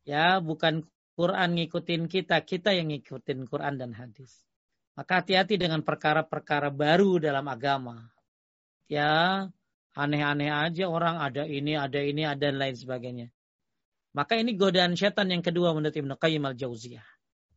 Ya, 0.09 0.41
bukan 0.41 0.89
Quran 1.15 1.61
ngikutin 1.61 2.09
kita, 2.09 2.41
kita 2.41 2.73
yang 2.73 2.89
ngikutin 2.89 3.45
Quran 3.47 3.77
dan 3.77 3.93
hadis. 3.93 4.45
Maka 4.97 5.21
hati-hati 5.21 5.61
dengan 5.61 5.85
perkara-perkara 5.85 6.73
baru 6.73 7.19
dalam 7.19 7.45
agama 7.51 8.15
ya 8.89 9.45
aneh-aneh 9.95 10.51
aja 10.51 10.85
orang 10.91 11.23
ada 11.23 11.47
ini, 11.47 11.79
ada 11.79 12.01
ini, 12.03 12.23
ada 12.27 12.51
dan 12.51 12.59
lain 12.59 12.77
sebagainya. 12.77 13.27
Maka 14.15 14.39
ini 14.39 14.55
godaan 14.55 14.95
setan 14.95 15.31
yang 15.31 15.43
kedua 15.43 15.75
menurut 15.75 15.95
Ibnu 15.95 16.15
Qayyim 16.15 16.43
al-Jauziyah. 16.47 17.07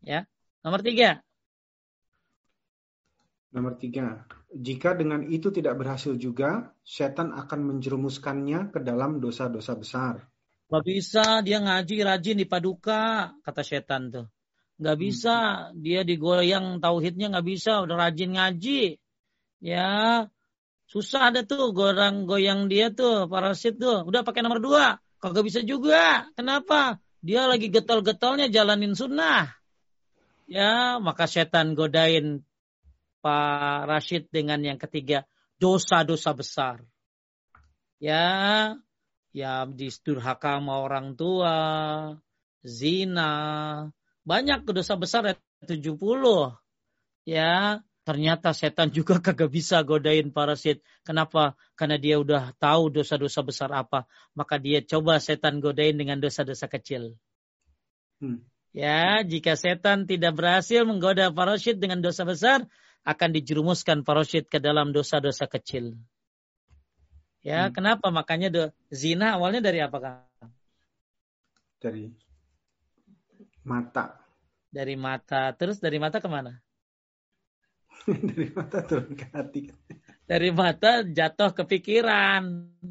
Ya. 0.01 0.25
Nomor 0.65 0.81
tiga. 0.81 1.21
Nomor 3.57 3.81
tiga. 3.81 4.29
Jika 4.53 4.93
dengan 4.93 5.25
itu 5.25 5.49
tidak 5.49 5.81
berhasil 5.81 6.13
juga, 6.13 6.77
setan 6.85 7.33
akan 7.33 7.73
menjerumuskannya 7.73 8.69
ke 8.69 8.85
dalam 8.85 9.17
dosa-dosa 9.17 9.73
besar. 9.73 10.29
Gak 10.69 10.85
bisa 10.85 11.41
dia 11.41 11.57
ngaji 11.57 12.05
rajin 12.05 12.37
di 12.37 12.45
paduka, 12.45 13.33
kata 13.41 13.65
setan 13.65 14.13
tuh. 14.13 14.29
Gak 14.77 14.97
bisa 15.01 15.35
hmm. 15.73 15.81
dia 15.81 16.05
digoyang 16.05 16.77
tauhidnya 16.77 17.33
gak 17.33 17.47
bisa, 17.49 17.81
udah 17.81 17.97
rajin 17.97 18.37
ngaji. 18.37 19.01
Ya, 19.57 20.29
Susah 20.87 21.35
ada 21.35 21.43
tuh 21.43 21.75
gorang 21.75 22.23
goyang 22.23 22.71
dia 22.71 22.87
tuh 22.95 23.27
parasit 23.27 23.75
tuh. 23.75 24.07
Udah 24.07 24.23
pakai 24.23 24.39
nomor 24.39 24.63
dua. 24.63 24.95
Kagak 25.19 25.43
bisa 25.43 25.59
juga. 25.59 26.31
Kenapa? 26.39 27.03
Dia 27.19 27.43
lagi 27.43 27.67
getol-getolnya 27.67 28.47
jalanin 28.47 28.95
sunnah. 28.95 29.51
Ya, 30.47 30.95
maka 31.03 31.27
setan 31.27 31.75
godain 31.75 32.46
Pak 33.27 33.91
Rashid 33.91 34.31
dengan 34.31 34.63
yang 34.63 34.79
ketiga. 34.79 35.27
Dosa-dosa 35.59 36.31
besar. 36.31 36.79
Ya, 37.99 38.79
ya 39.35 39.67
disturhaka 39.67 40.63
sama 40.63 40.79
orang 40.79 41.19
tua. 41.19 41.57
Zina. 42.63 43.33
Banyak 44.23 44.63
dosa 44.71 44.95
besar 44.95 45.27
ya 45.27 45.35
70. 45.67 46.55
Ya, 47.27 47.83
Ternyata 48.07 48.55
setan 48.55 48.87
juga 48.95 49.19
kagak 49.25 49.51
bisa 49.51 49.83
godain 49.83 50.31
parasit. 50.31 50.79
Kenapa? 51.03 51.59
Karena 51.75 51.99
dia 51.99 52.15
udah 52.15 52.55
tahu 52.55 52.87
dosa-dosa 52.87 53.43
besar 53.43 53.67
apa. 53.75 54.07
Maka 54.31 54.55
dia 54.55 54.79
coba 54.79 55.19
setan 55.19 55.59
godain 55.59 55.99
dengan 55.99 56.15
dosa-dosa 56.15 56.71
kecil. 56.71 57.19
Hmm. 58.23 58.47
Ya, 58.71 59.27
jika 59.27 59.59
setan 59.59 60.07
tidak 60.07 60.39
berhasil 60.39 60.87
menggoda 60.87 61.35
parasit 61.35 61.83
dengan 61.83 61.99
dosa 61.99 62.23
besar, 62.23 62.63
akan 63.07 63.29
dijerumuskan 63.31 64.03
parasit 64.03 64.51
ke 64.51 64.59
dalam 64.59 64.91
dosa-dosa 64.91 65.47
kecil. 65.47 65.95
Ya, 67.39 67.71
hmm. 67.71 67.73
kenapa? 67.79 68.11
Makanya 68.11 68.51
do, 68.51 68.63
zina 68.91 69.39
awalnya 69.39 69.63
dari 69.63 69.79
apa, 69.79 69.97
Kang? 70.03 70.51
Dari 71.79 72.11
mata. 73.63 74.19
Dari 74.67 74.99
mata. 74.99 75.55
Terus 75.55 75.79
dari 75.79 75.95
mata 76.03 76.19
ke 76.19 76.27
mana? 76.27 76.59
dari 78.35 78.51
mata 78.51 78.83
turun 78.83 79.15
ke 79.15 79.25
hati. 79.31 79.71
Dari 80.27 80.51
mata 80.51 81.07
jatuh 81.07 81.55
ke 81.55 81.63
pikiran. 81.63 82.43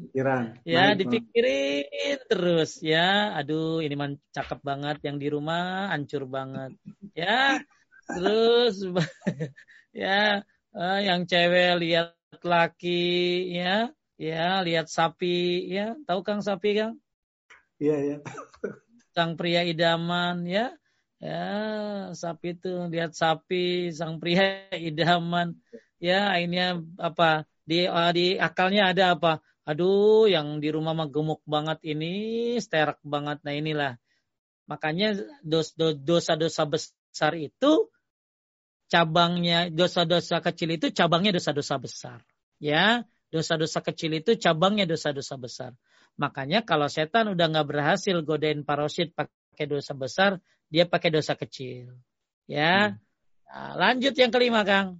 Pikiran. 0.09 0.65
Ya, 0.65 0.97
Baik, 0.97 1.05
dipikirin 1.05 2.17
terus 2.25 2.81
ya. 2.81 3.37
Aduh, 3.37 3.85
ini 3.85 3.93
man 3.93 4.17
cakep 4.33 4.65
banget 4.65 4.97
yang 5.05 5.21
di 5.21 5.29
rumah, 5.29 5.93
hancur 5.93 6.25
banget. 6.25 6.73
Ya. 7.13 7.61
Terus 8.09 8.81
ya, 9.97 10.45
uh, 10.77 10.99
yang 11.01 11.25
cewek 11.25 11.81
lihat 11.81 12.13
laki 12.45 13.49
ya, 13.57 13.89
ya, 14.21 14.61
lihat 14.61 14.85
sapi 14.93 15.65
ya. 15.65 15.97
Tahu 16.05 16.21
Kang 16.21 16.45
sapi, 16.45 16.77
Kang? 16.77 17.01
Iya, 17.81 17.97
iya. 17.97 18.17
Sang 19.17 19.33
pria 19.33 19.65
idaman 19.65 20.45
ya 20.45 20.77
Ya, 21.17 22.13
sapi 22.13 22.53
itu 22.53 22.69
lihat 22.93 23.17
sapi, 23.17 23.89
sang 23.89 24.21
pria 24.21 24.69
idaman. 24.89 25.57
Ya, 25.97 26.29
akhirnya 26.29 26.85
apa? 27.01 27.49
Di 27.65 27.89
uh, 27.89 28.13
di 28.13 28.37
akalnya 28.37 28.93
ada 28.93 29.17
apa? 29.17 29.41
Aduh, 29.65 30.29
yang 30.29 30.61
di 30.61 30.69
rumah 30.69 30.93
mah 30.93 31.09
gemuk 31.09 31.41
banget 31.43 31.81
ini, 31.83 32.55
sterak 32.61 33.01
banget. 33.01 33.41
Nah, 33.43 33.53
inilah. 33.57 33.93
Makanya 34.69 35.17
dosa-dosa 35.41 36.63
besar 36.69 37.33
itu 37.35 37.89
cabangnya 38.87 39.67
dosa-dosa 39.71 40.39
kecil 40.39 40.79
itu 40.79 40.91
cabangnya 40.91 41.35
dosa-dosa 41.35 41.75
besar. 41.79 42.19
Ya, 42.57 43.05
dosa-dosa 43.29 43.83
kecil 43.83 44.17
itu 44.17 44.39
cabangnya 44.39 44.87
dosa-dosa 44.87 45.35
besar. 45.37 45.71
Makanya 46.17 46.65
kalau 46.65 46.89
setan 46.89 47.29
udah 47.29 47.45
nggak 47.45 47.67
berhasil 47.67 48.15
godain 48.25 48.65
parosit 48.65 49.13
pakai 49.13 49.69
dosa 49.69 49.93
besar, 49.93 50.41
dia 50.71 50.89
pakai 50.89 51.13
dosa 51.13 51.37
kecil. 51.37 51.93
Ya. 52.49 52.97
Hmm. 52.97 53.05
Nah, 53.47 53.73
lanjut 53.79 54.17
yang 54.17 54.31
kelima, 54.33 54.65
Kang. 54.67 54.99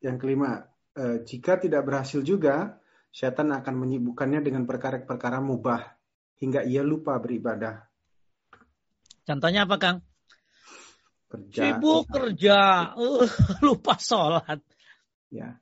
Yang 0.00 0.16
kelima, 0.20 0.68
eh, 0.96 1.20
jika 1.26 1.60
tidak 1.60 1.84
berhasil 1.84 2.24
juga, 2.24 2.80
setan 3.12 3.52
akan 3.52 3.74
menyibukkannya 3.76 4.40
dengan 4.40 4.64
perkara-perkara 4.64 5.40
mubah 5.42 5.96
hingga 6.40 6.64
ia 6.64 6.80
lupa 6.80 7.16
beribadah. 7.20 7.84
Contohnya 9.24 9.64
apa, 9.68 9.76
Kang? 9.80 9.96
Kerja. 11.34 11.62
Sibuk 11.66 12.06
kerja, 12.06 12.60
uh, 12.94 13.26
lupa 13.66 13.98
sholat. 13.98 14.62
Ya. 15.34 15.58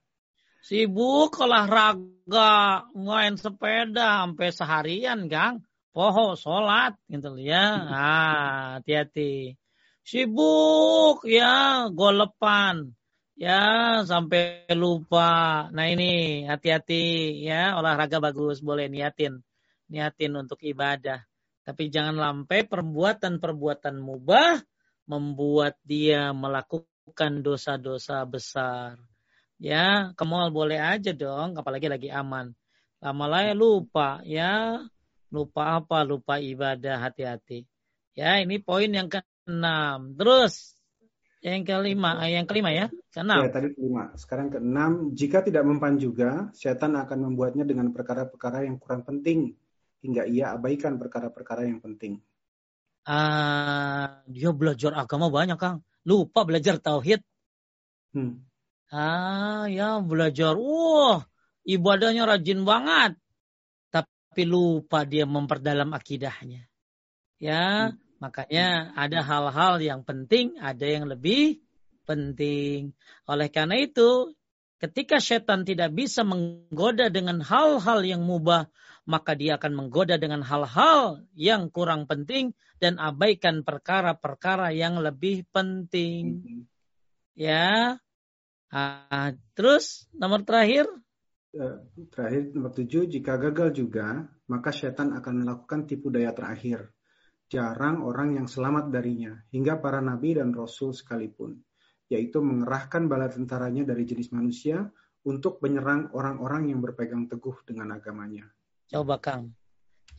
Sibuk 0.60 1.32
olahraga, 1.40 2.84
main 2.92 3.40
sepeda 3.40 4.28
sampai 4.28 4.48
seharian, 4.52 5.32
Kang. 5.32 5.64
Poho 5.92 6.36
sholat 6.36 6.96
gitu 7.08 7.36
ya. 7.36 7.64
Ah 7.88 8.80
hati-hati. 8.80 9.56
Sibuk 10.00 11.24
ya 11.28 11.88
golepan 11.92 12.96
ya 13.36 13.60
sampai 14.04 14.72
lupa. 14.72 15.68
Nah 15.68 15.86
ini 15.92 16.44
hati-hati 16.48 17.36
ya. 17.44 17.76
Olahraga 17.76 18.24
bagus 18.24 18.64
boleh 18.64 18.88
niatin. 18.88 19.44
Niatin 19.92 20.32
untuk 20.32 20.64
ibadah. 20.64 21.20
Tapi 21.60 21.92
jangan 21.92 22.16
sampai 22.16 22.64
perbuatan-perbuatan 22.64 24.00
mubah 24.00 24.64
membuat 25.08 25.78
dia 25.82 26.30
melakukan 26.30 27.42
dosa-dosa 27.42 28.22
besar 28.26 28.96
ya 29.58 30.14
ke 30.14 30.24
mall 30.26 30.50
boleh 30.50 30.78
aja 30.78 31.14
dong 31.14 31.58
apalagi 31.58 31.86
lagi 31.90 32.08
aman 32.10 32.54
lama-lama 33.02 33.52
lupa 33.54 34.22
ya 34.22 34.82
lupa 35.32 35.80
apa, 35.80 36.04
lupa 36.04 36.36
ibadah, 36.36 37.00
hati-hati. 37.00 37.64
Ya, 38.12 38.36
ini 38.44 38.60
poin 38.60 38.92
yang 38.92 39.08
keenam. 39.08 40.12
Terus 40.12 40.76
yang 41.40 41.64
kelima, 41.64 42.20
eh, 42.22 42.36
yang 42.36 42.44
kelima 42.44 42.70
ya, 42.70 42.92
keenam. 43.10 43.48
Ya, 43.48 43.50
tadi 43.50 43.72
kelima. 43.72 44.12
Sekarang 44.20 44.52
keenam, 44.52 45.16
jika 45.16 45.40
tidak 45.40 45.64
mempan 45.64 45.96
juga, 45.96 46.52
setan 46.52 46.94
akan 47.00 47.32
membuatnya 47.32 47.64
dengan 47.64 47.90
perkara-perkara 47.96 48.68
yang 48.68 48.76
kurang 48.76 49.08
penting 49.08 49.56
hingga 50.04 50.28
ia 50.28 50.52
abaikan 50.52 51.00
perkara-perkara 51.00 51.64
yang 51.64 51.80
penting. 51.80 52.20
Ah, 53.02 54.22
dia 54.30 54.50
belajar 54.54 54.94
agama 54.94 55.28
banyak, 55.28 55.58
Kang. 55.58 55.82
Lupa 56.06 56.46
belajar 56.46 56.78
tauhid. 56.78 57.22
Hmm. 58.14 58.46
Ah, 58.92 59.66
ya 59.66 59.98
belajar. 60.04 60.54
Wah, 60.54 61.26
ibadahnya 61.66 62.28
rajin 62.28 62.62
banget 62.62 63.18
tapi 64.32 64.48
lupa 64.48 65.04
dia 65.04 65.28
memperdalam 65.28 65.92
akidahnya. 65.92 66.64
Ya, 67.36 67.92
hmm. 67.92 68.16
makanya 68.16 68.96
ada 68.96 69.20
hal-hal 69.20 69.76
yang 69.84 70.08
penting, 70.08 70.56
ada 70.56 70.88
yang 70.88 71.04
lebih 71.04 71.60
penting. 72.08 72.96
Oleh 73.28 73.52
karena 73.52 73.76
itu, 73.76 74.32
ketika 74.80 75.20
setan 75.20 75.68
tidak 75.68 75.92
bisa 75.92 76.24
menggoda 76.24 77.12
dengan 77.12 77.44
hal-hal 77.44 78.00
yang 78.08 78.24
mubah, 78.24 78.72
maka 79.08 79.34
dia 79.34 79.58
akan 79.58 79.72
menggoda 79.74 80.18
dengan 80.18 80.46
hal-hal 80.46 81.26
yang 81.34 81.68
kurang 81.68 82.06
penting 82.06 82.54
dan 82.78 82.98
abaikan 83.02 83.66
perkara-perkara 83.66 84.70
yang 84.74 85.02
lebih 85.02 85.46
penting. 85.50 86.42
Hmm. 86.42 86.62
Ya. 87.34 87.98
Ah, 88.72 89.36
terus 89.52 90.08
nomor 90.16 90.48
terakhir 90.48 90.88
Eh, 91.52 91.76
terakhir 92.08 92.56
nomor 92.56 92.72
tujuh, 92.72 93.04
jika 93.12 93.36
gagal 93.36 93.76
juga, 93.76 94.24
maka 94.48 94.72
setan 94.72 95.12
akan 95.12 95.44
melakukan 95.44 95.84
tipu 95.84 96.08
daya 96.08 96.32
terakhir. 96.32 96.96
Jarang 97.52 98.00
orang 98.08 98.40
yang 98.40 98.48
selamat 98.48 98.88
darinya, 98.88 99.36
hingga 99.52 99.76
para 99.76 100.00
nabi 100.00 100.32
dan 100.32 100.56
rasul 100.56 100.96
sekalipun, 100.96 101.60
yaitu 102.08 102.40
mengerahkan 102.40 103.04
bala 103.04 103.28
tentaranya 103.28 103.84
dari 103.84 104.08
jenis 104.08 104.32
manusia 104.32 104.88
untuk 105.28 105.60
menyerang 105.60 106.08
orang-orang 106.16 106.72
yang 106.72 106.80
berpegang 106.80 107.28
teguh 107.28 107.60
dengan 107.68 108.00
agamanya. 108.00 108.48
Coba 108.92 109.16
Kang. 109.16 109.56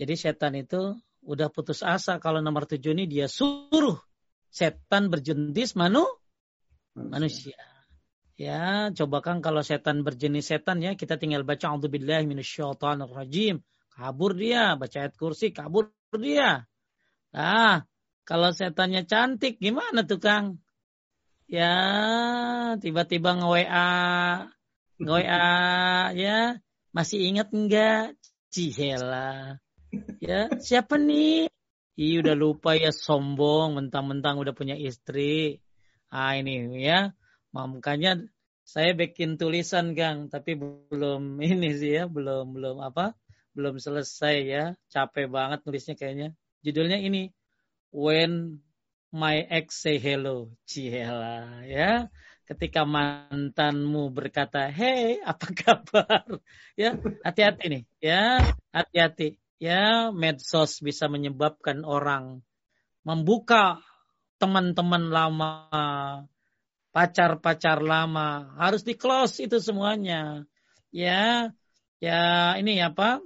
Jadi 0.01 0.17
setan 0.17 0.57
itu 0.57 0.97
udah 1.21 1.53
putus 1.53 1.85
asa 1.85 2.17
kalau 2.17 2.41
nomor 2.41 2.65
tujuh 2.65 2.97
ini 2.97 3.05
dia 3.05 3.29
suruh 3.29 4.01
setan 4.49 5.13
berjenis 5.13 5.77
manu 5.77 6.01
manusia. 6.97 7.57
Ya, 8.33 8.89
coba 8.97 9.21
Kang 9.21 9.45
kalau 9.45 9.61
setan 9.61 10.01
berjenis 10.01 10.49
setan 10.49 10.81
ya, 10.81 10.97
kita 10.97 11.21
tinggal 11.21 11.45
baca 11.45 11.69
auzubillahi 11.69 12.25
minasyaitonirrajim. 12.25 13.61
Kabur 13.93 14.33
dia, 14.33 14.73
baca 14.73 15.05
ayat 15.05 15.13
kursi, 15.13 15.53
kabur 15.53 15.93
dia. 16.17 16.65
Nah, 17.29 17.85
kalau 18.25 18.49
setannya 18.49 19.05
cantik 19.05 19.61
gimana 19.61 20.01
tuh 20.01 20.17
Kang? 20.17 20.57
Ya, 21.45 21.77
tiba-tiba 22.81 23.37
nge-WA, 23.37 23.89
nge-WA 24.97 25.45
ya, 26.17 26.57
masih 26.89 27.19
ingat 27.29 27.53
enggak? 27.53 28.17
Cihela. 28.53 29.57
Ya, 30.21 30.45
siapa 30.61 31.01
nih? 31.01 31.49
Ih, 31.97 32.21
udah 32.21 32.37
lupa 32.37 32.77
ya 32.77 32.93
sombong, 32.93 33.77
mentang-mentang 33.77 34.37
udah 34.37 34.53
punya 34.53 34.77
istri. 34.77 35.57
Ah, 36.13 36.37
ini 36.37 36.69
ya 36.81 37.13
Makanya 37.53 38.21
saya 38.65 38.97
bikin 38.97 39.37
tulisan 39.37 39.93
Kang, 39.93 40.29
tapi 40.29 40.57
belum 40.57 41.37
ini 41.41 41.69
sih 41.77 41.97
ya, 41.97 42.05
belum 42.09 42.57
belum 42.57 42.77
apa? 42.81 43.13
Belum 43.53 43.77
selesai 43.77 44.35
ya. 44.45 44.63
Capek 44.89 45.29
banget 45.29 45.61
nulisnya 45.65 45.93
kayaknya. 45.93 46.33
Judulnya 46.65 46.97
ini 46.97 47.29
When 47.93 48.61
My 49.13 49.45
Ex 49.45 49.85
Say 49.85 50.01
Hello. 50.01 50.49
Cihela 50.65 51.61
ya. 51.69 52.09
Ketika 52.43 52.83
mantanmu 52.83 54.11
berkata, 54.11 54.67
"Hey, 54.67 55.19
apa 55.23 55.47
kabar?" 55.55 56.23
ya, 56.81 56.99
hati-hati 57.23 57.65
nih, 57.71 57.83
ya, 58.03 58.51
hati-hati. 58.75 59.39
Ya, 59.63 60.11
medsos 60.11 60.83
bisa 60.83 61.07
menyebabkan 61.07 61.87
orang 61.87 62.43
membuka 63.07 63.79
teman-teman 64.35 65.07
lama, 65.07 65.51
pacar-pacar 66.93 67.81
lama 67.81 68.53
harus 68.61 68.85
di 68.85 68.93
close 68.93 69.41
itu 69.41 69.57
semuanya 69.57 70.45
ya 70.93 71.49
ya 71.97 72.53
ini 72.61 72.77
apa 72.85 73.17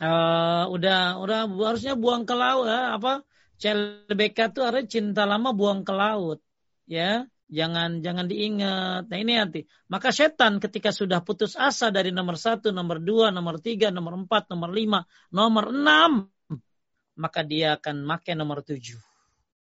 uh, 0.00 0.64
udah 0.72 1.20
udah 1.20 1.40
harusnya 1.68 1.94
buang 2.00 2.24
ke 2.24 2.32
laut 2.32 2.64
ya, 2.64 2.96
apa 2.96 3.20
CLBK 3.60 4.38
itu 4.56 4.60
harus 4.64 4.82
cinta 4.88 5.28
lama 5.28 5.52
buang 5.52 5.84
ke 5.84 5.92
laut 5.92 6.40
ya 6.88 7.28
jangan 7.48 8.04
jangan 8.04 8.28
diingat 8.28 9.08
nah 9.08 9.18
ini 9.18 9.32
nanti 9.40 9.60
maka 9.88 10.12
setan 10.12 10.60
ketika 10.60 10.92
sudah 10.92 11.24
putus 11.24 11.56
asa 11.56 11.88
dari 11.88 12.12
nomor 12.12 12.36
satu 12.36 12.70
nomor 12.70 13.00
dua 13.00 13.32
nomor 13.32 13.58
tiga 13.58 13.88
nomor 13.88 14.20
empat 14.20 14.52
nomor 14.52 14.68
lima 14.68 15.00
nomor 15.32 15.72
enam 15.72 16.28
maka 17.16 17.40
dia 17.42 17.80
akan 17.80 18.04
make 18.04 18.36
nomor 18.36 18.60
tujuh 18.60 19.00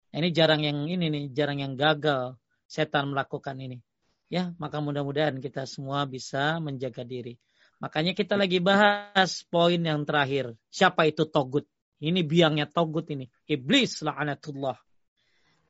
nah, 0.10 0.18
ini 0.24 0.32
jarang 0.32 0.64
yang 0.64 0.88
ini 0.88 1.12
nih 1.12 1.24
jarang 1.36 1.60
yang 1.60 1.76
gagal 1.76 2.40
setan 2.76 3.14
melakukan 3.14 3.56
ini. 3.62 3.80
Ya, 4.26 4.52
maka 4.58 4.82
mudah-mudahan 4.82 5.38
kita 5.38 5.70
semua 5.70 6.04
bisa 6.10 6.58
menjaga 6.58 7.06
diri. 7.06 7.38
Makanya 7.78 8.18
kita 8.18 8.34
lagi 8.34 8.58
bahas 8.58 9.46
poin 9.46 9.78
yang 9.78 10.02
terakhir. 10.04 10.58
Siapa 10.74 11.06
itu 11.06 11.30
togut? 11.30 11.70
Ini 12.02 12.26
biangnya 12.26 12.66
togut 12.68 13.08
ini. 13.14 13.30
Iblis 13.46 14.02
la'anatullah. 14.02 14.76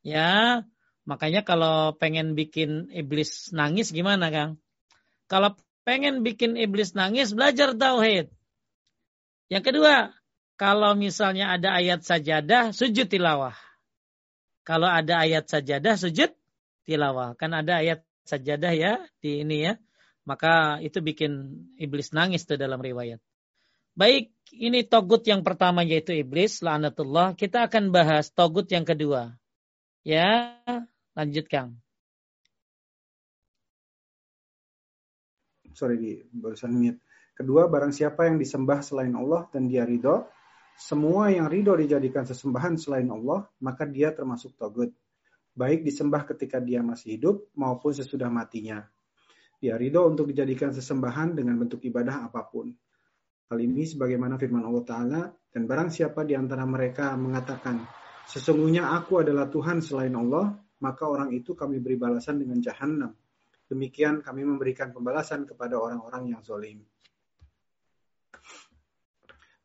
Ya, 0.05 0.63
makanya 1.05 1.41
kalau 1.45 1.93
pengen 1.95 2.33
bikin 2.33 2.91
iblis 2.91 3.53
nangis 3.55 3.93
gimana 3.93 4.29
Kang? 4.33 4.61
Kalau 5.25 5.57
pengen 5.85 6.25
bikin 6.25 6.57
iblis 6.57 6.97
nangis, 6.97 7.31
belajar 7.31 7.77
tauhid. 7.77 8.33
Yang 9.47 9.63
kedua, 9.71 9.95
kalau 10.57 10.97
misalnya 10.97 11.53
ada 11.53 11.77
ayat 11.77 12.01
sajadah, 12.01 12.73
sujud 12.73 13.05
tilawah. 13.05 13.53
Kalau 14.65 14.89
ada 14.89 15.21
ayat 15.21 15.45
sajadah, 15.45 15.93
sujud 15.95 16.33
tilawah. 16.89 17.37
Kan 17.37 17.53
ada 17.53 17.85
ayat 17.85 18.01
sajadah 18.25 18.73
ya 18.73 18.93
di 19.21 19.45
ini 19.45 19.69
ya. 19.69 19.73
Maka 20.25 20.81
itu 20.81 21.05
bikin 21.05 21.61
iblis 21.77 22.09
nangis 22.09 22.49
tuh 22.49 22.57
dalam 22.57 22.81
riwayat. 22.81 23.21
Baik, 23.93 24.33
ini 24.51 24.81
togut 24.83 25.21
yang 25.23 25.45
pertama 25.45 25.85
yaitu 25.85 26.17
iblis, 26.17 26.65
la'anatullah. 26.65 27.37
Kita 27.37 27.69
akan 27.69 27.93
bahas 27.93 28.33
togut 28.33 28.65
yang 28.73 28.83
kedua. 28.83 29.37
Ya, 30.01 30.59
lanjut 31.15 31.45
Kang. 31.49 31.79
Sorry, 35.75 35.99
di 35.99 36.11
barusan 36.31 36.71
mute. 36.71 37.03
Kedua, 37.35 37.67
barang 37.67 37.91
siapa 37.91 38.31
yang 38.31 38.39
disembah 38.39 38.79
selain 38.79 39.11
Allah 39.11 39.51
dan 39.51 39.67
dia 39.67 39.83
ridho, 39.83 40.23
semua 40.79 41.27
yang 41.31 41.51
ridho 41.51 41.75
dijadikan 41.75 42.23
sesembahan 42.23 42.79
selain 42.79 43.11
Allah, 43.11 43.43
maka 43.59 43.83
dia 43.83 44.15
termasuk 44.15 44.55
togut 44.55 44.95
baik 45.55 45.87
disembah 45.87 46.27
ketika 46.27 46.59
dia 46.59 46.83
masih 46.83 47.15
hidup 47.15 47.47
maupun 47.55 47.95
sesudah 47.95 48.27
matinya. 48.27 48.83
Dia 49.63 49.79
ridho 49.79 50.03
untuk 50.03 50.27
dijadikan 50.27 50.75
sesembahan 50.75 51.31
dengan 51.31 51.55
bentuk 51.55 51.79
ibadah 51.87 52.27
apa 52.27 52.43
pun. 52.43 52.75
Hal 53.47 53.59
ini 53.63 53.87
sebagaimana 53.87 54.35
firman 54.35 54.67
Allah 54.67 54.83
Ta'ala, 54.83 55.21
dan 55.55 55.63
barang 55.63 55.89
siapa 55.95 56.27
di 56.27 56.35
antara 56.35 56.67
mereka 56.67 57.15
mengatakan, 57.15 57.87
sesungguhnya 58.27 58.91
aku 58.99 59.23
adalah 59.23 59.47
Tuhan 59.47 59.79
selain 59.79 60.11
Allah, 60.11 60.59
maka 60.85 61.09
orang 61.09 61.33
itu 61.33 61.57
kami 61.57 61.81
beri 61.81 61.97
balasan 61.97 62.37
dengan 62.37 62.61
jahanam. 62.61 63.17
Demikian 63.65 64.21
kami 64.21 64.45
memberikan 64.45 64.93
pembalasan 64.93 65.49
kepada 65.49 65.81
orang-orang 65.81 66.37
yang 66.37 66.45
zolim. 66.45 66.85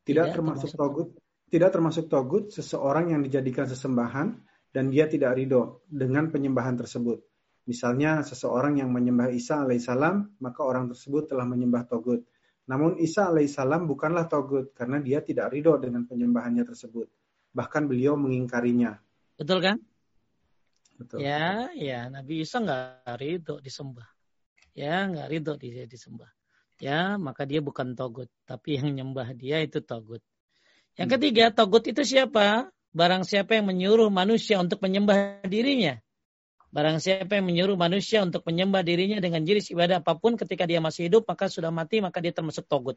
Tidak 0.01 0.33
termasuk 0.33 0.73
togut, 0.73 1.13
tidak 1.53 1.69
termasuk 1.69 2.09
togut 2.09 2.49
seseorang 2.49 3.13
yang 3.13 3.21
dijadikan 3.21 3.69
sesembahan 3.69 4.33
dan 4.73 4.89
dia 4.89 5.05
tidak 5.05 5.37
ridho 5.37 5.85
dengan 5.85 6.33
penyembahan 6.33 6.73
tersebut. 6.81 7.21
Misalnya 7.69 8.25
seseorang 8.25 8.81
yang 8.81 8.89
menyembah 8.89 9.29
Isa 9.29 9.61
alaihissalam, 9.61 10.41
maka 10.41 10.65
orang 10.65 10.89
tersebut 10.89 11.29
telah 11.29 11.45
menyembah 11.45 11.85
Togut. 11.85 12.25
Namun 12.65 12.97
Isa 12.97 13.29
alaihissalam 13.29 13.85
bukanlah 13.85 14.25
Togut 14.25 14.73
karena 14.73 14.97
dia 14.97 15.21
tidak 15.21 15.53
ridho 15.53 15.77
dengan 15.77 16.09
penyembahannya 16.09 16.65
tersebut. 16.65 17.05
Bahkan 17.53 17.85
beliau 17.85 18.17
mengingkarinya. 18.17 18.97
Betul 19.37 19.61
kan? 19.61 19.77
Betul. 21.01 21.25
Ya, 21.25 21.73
ya 21.73 22.13
Nabi 22.13 22.45
Isa 22.45 22.61
nggak 22.61 23.17
ridho 23.17 23.57
disembah. 23.57 24.05
Ya, 24.77 25.09
nggak 25.09 25.27
ridho 25.33 25.53
dia 25.57 25.89
disembah. 25.89 26.29
Ya, 26.77 27.17
maka 27.17 27.49
dia 27.49 27.57
bukan 27.61 27.97
Togut. 27.97 28.29
Tapi 28.45 28.77
yang 28.77 28.93
nyembah 28.93 29.33
dia 29.33 29.65
itu 29.65 29.81
Togut. 29.81 30.21
Yang 30.93 31.09
hmm. 31.09 31.15
ketiga, 31.17 31.43
Togut 31.49 31.83
itu 31.89 32.05
siapa? 32.05 32.69
Barang 32.93 33.25
siapa 33.25 33.57
yang 33.57 33.65
menyuruh 33.65 34.13
manusia 34.13 34.61
untuk 34.61 34.77
menyembah 34.83 35.41
dirinya. 35.49 35.97
Barang 36.71 37.03
siapa 37.03 37.39
yang 37.39 37.49
menyuruh 37.49 37.75
manusia 37.75 38.23
untuk 38.23 38.47
menyembah 38.47 38.83
dirinya 38.85 39.19
dengan 39.19 39.43
jenis 39.43 39.73
ibadah 39.75 39.99
apa 39.99 40.15
pun 40.15 40.39
ketika 40.39 40.63
dia 40.63 40.79
masih 40.79 41.11
hidup, 41.11 41.27
maka 41.27 41.51
sudah 41.51 41.67
mati, 41.67 41.99
maka 41.99 42.23
dia 42.23 42.31
termasuk 42.31 42.63
togut. 42.67 42.95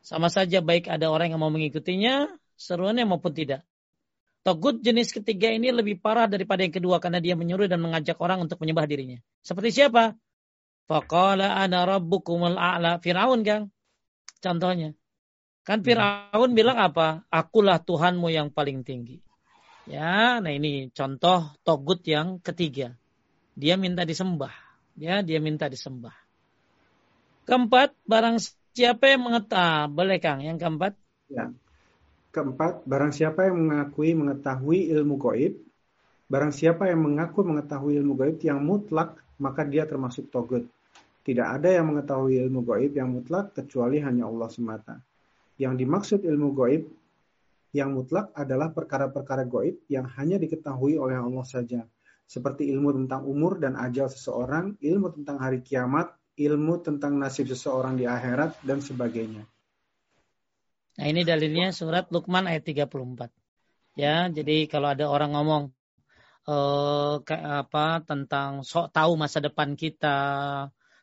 Sama 0.00 0.32
saja 0.32 0.64
baik 0.64 0.88
ada 0.88 1.12
orang 1.12 1.32
yang 1.32 1.40
mau 1.44 1.52
mengikutinya, 1.52 2.32
seruannya 2.56 3.04
maupun 3.04 3.36
tidak. 3.36 3.60
Togut 4.40 4.80
jenis 4.80 5.12
ketiga 5.12 5.52
ini 5.52 5.68
lebih 5.68 6.00
parah 6.00 6.24
daripada 6.24 6.64
yang 6.64 6.72
kedua 6.72 6.96
karena 6.96 7.20
dia 7.20 7.36
menyuruh 7.36 7.68
dan 7.68 7.84
mengajak 7.84 8.16
orang 8.24 8.40
untuk 8.40 8.56
menyembah 8.64 8.88
dirinya. 8.88 9.20
Seperti 9.44 9.84
siapa? 9.84 10.16
Faqala 10.88 11.60
ana 11.60 11.84
rabbukumul 11.84 12.56
a'la. 12.56 12.98
Fir'aun 13.04 13.44
kan? 13.44 13.68
Contohnya. 14.40 14.96
Kan 15.60 15.84
Firaun 15.84 16.56
bilang 16.56 16.80
apa? 16.80 17.28
Akulah 17.28 17.78
Tuhanmu 17.84 18.32
yang 18.32 18.48
paling 18.48 18.80
tinggi. 18.80 19.20
Ya, 19.84 20.40
nah 20.40 20.50
ini 20.50 20.88
contoh 20.90 21.52
togut 21.60 22.00
yang 22.08 22.40
ketiga. 22.40 22.96
Dia 23.54 23.76
minta 23.76 24.08
disembah. 24.08 24.52
Ya, 24.96 25.20
dia 25.20 25.36
minta 25.38 25.68
disembah. 25.68 26.16
Keempat, 27.44 27.92
barang 28.08 28.40
siapa 28.72 29.10
yang 29.10 29.26
mengetahui, 29.26 29.92
boleh 29.92 30.18
Kang, 30.22 30.40
yang 30.40 30.56
keempat? 30.56 30.96
Ya. 31.28 31.52
Keempat, 32.30 32.86
barang 32.86 33.10
siapa 33.10 33.50
yang 33.50 33.66
mengakui 33.66 34.14
mengetahui 34.14 34.94
ilmu 34.94 35.18
goib, 35.18 35.58
barang 36.30 36.54
siapa 36.54 36.86
yang 36.86 37.02
mengaku 37.02 37.42
mengetahui 37.42 37.98
ilmu 37.98 38.14
goib 38.14 38.38
yang 38.46 38.62
mutlak, 38.62 39.18
maka 39.42 39.66
dia 39.66 39.82
termasuk 39.82 40.30
togut. 40.30 40.62
Tidak 41.26 41.42
ada 41.42 41.66
yang 41.66 41.90
mengetahui 41.90 42.38
ilmu 42.46 42.62
goib 42.62 42.94
yang 42.94 43.10
mutlak 43.10 43.50
kecuali 43.50 43.98
hanya 43.98 44.30
Allah 44.30 44.46
semata. 44.46 45.02
Yang 45.58 45.74
dimaksud 45.82 46.20
ilmu 46.22 46.48
goib 46.54 46.82
yang 47.74 47.98
mutlak 47.98 48.30
adalah 48.38 48.70
perkara-perkara 48.70 49.42
goib 49.50 49.82
yang 49.90 50.06
hanya 50.14 50.38
diketahui 50.38 51.02
oleh 51.02 51.18
Allah 51.18 51.42
saja. 51.42 51.82
Seperti 52.30 52.70
ilmu 52.70 52.94
tentang 52.94 53.26
umur 53.26 53.58
dan 53.58 53.74
ajal 53.74 54.06
seseorang, 54.06 54.78
ilmu 54.78 55.18
tentang 55.18 55.42
hari 55.42 55.66
kiamat, 55.66 56.14
ilmu 56.38 56.78
tentang 56.78 57.18
nasib 57.18 57.50
seseorang 57.50 57.98
di 57.98 58.06
akhirat, 58.06 58.62
dan 58.62 58.78
sebagainya. 58.78 59.42
Nah 61.00 61.08
ini 61.08 61.24
dalilnya 61.24 61.72
surat 61.72 62.12
Luqman 62.12 62.44
ayat 62.44 62.68
34. 62.68 63.32
Ya, 63.96 64.28
jadi 64.28 64.68
kalau 64.68 64.92
ada 64.92 65.08
orang 65.08 65.32
ngomong 65.32 65.62
uh, 66.44 67.24
apa 67.64 68.04
tentang 68.04 68.60
sok 68.68 68.92
tahu 68.92 69.16
masa 69.16 69.40
depan 69.40 69.80
kita, 69.80 70.18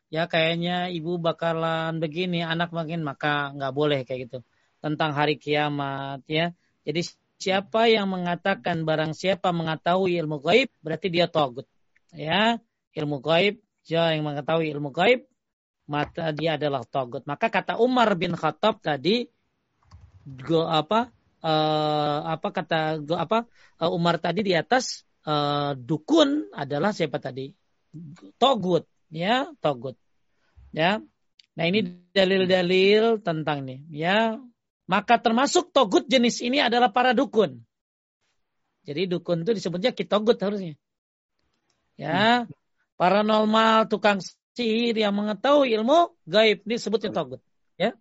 ya 0.06 0.30
kayaknya 0.30 0.86
ibu 0.94 1.18
bakalan 1.18 1.98
begini, 1.98 2.46
anak 2.46 2.70
makin 2.70 3.02
maka 3.02 3.50
nggak 3.58 3.74
boleh 3.74 4.06
kayak 4.06 4.30
gitu. 4.30 4.38
Tentang 4.78 5.18
hari 5.18 5.34
kiamat 5.34 6.22
ya. 6.30 6.54
Jadi 6.86 7.02
siapa 7.42 7.90
yang 7.90 8.06
mengatakan 8.06 8.86
barang 8.86 9.18
siapa 9.18 9.50
mengetahui 9.50 10.14
ilmu 10.14 10.38
gaib 10.38 10.70
berarti 10.78 11.10
dia 11.10 11.26
togut. 11.26 11.66
Ya, 12.14 12.62
ilmu 12.94 13.18
gaib, 13.18 13.58
dia 13.82 14.14
yang 14.14 14.22
mengetahui 14.22 14.70
ilmu 14.70 14.94
gaib 14.94 15.26
maka 15.90 16.30
dia 16.30 16.54
adalah 16.54 16.86
togut. 16.86 17.26
Maka 17.26 17.50
kata 17.50 17.82
Umar 17.82 18.14
bin 18.14 18.38
Khattab 18.38 18.78
tadi 18.78 19.26
go, 20.36 20.68
apa 20.68 21.08
uh, 21.40 22.18
apa 22.28 22.48
kata 22.52 23.00
go, 23.00 23.16
apa 23.16 23.48
uh, 23.80 23.90
Umar 23.92 24.20
tadi 24.20 24.44
di 24.44 24.52
atas 24.52 25.08
uh, 25.24 25.72
dukun 25.72 26.52
adalah 26.52 26.92
siapa 26.92 27.16
tadi? 27.22 27.48
Togut 28.36 28.84
ya 29.08 29.48
togut 29.64 29.96
ya. 30.74 31.00
Nah 31.58 31.64
ini 31.66 32.06
dalil-dalil 32.12 33.24
tentang 33.24 33.64
nih 33.64 33.80
ya. 33.90 34.38
Maka 34.88 35.20
termasuk 35.20 35.68
togut 35.72 36.08
jenis 36.08 36.40
ini 36.40 36.64
adalah 36.64 36.88
para 36.88 37.12
dukun. 37.12 37.60
Jadi 38.88 39.04
dukun 39.04 39.44
itu 39.44 39.52
disebutnya 39.52 39.92
kitogut 39.92 40.40
harusnya. 40.40 40.76
Ya 41.98 42.48
paranormal 42.98 43.86
tukang 43.86 44.18
sihir 44.58 44.98
yang 44.98 45.14
mengetahui 45.14 45.70
ilmu 45.70 46.18
gaib 46.26 46.66
disebutnya 46.66 47.14
togut 47.14 47.40
ya. 47.78 47.94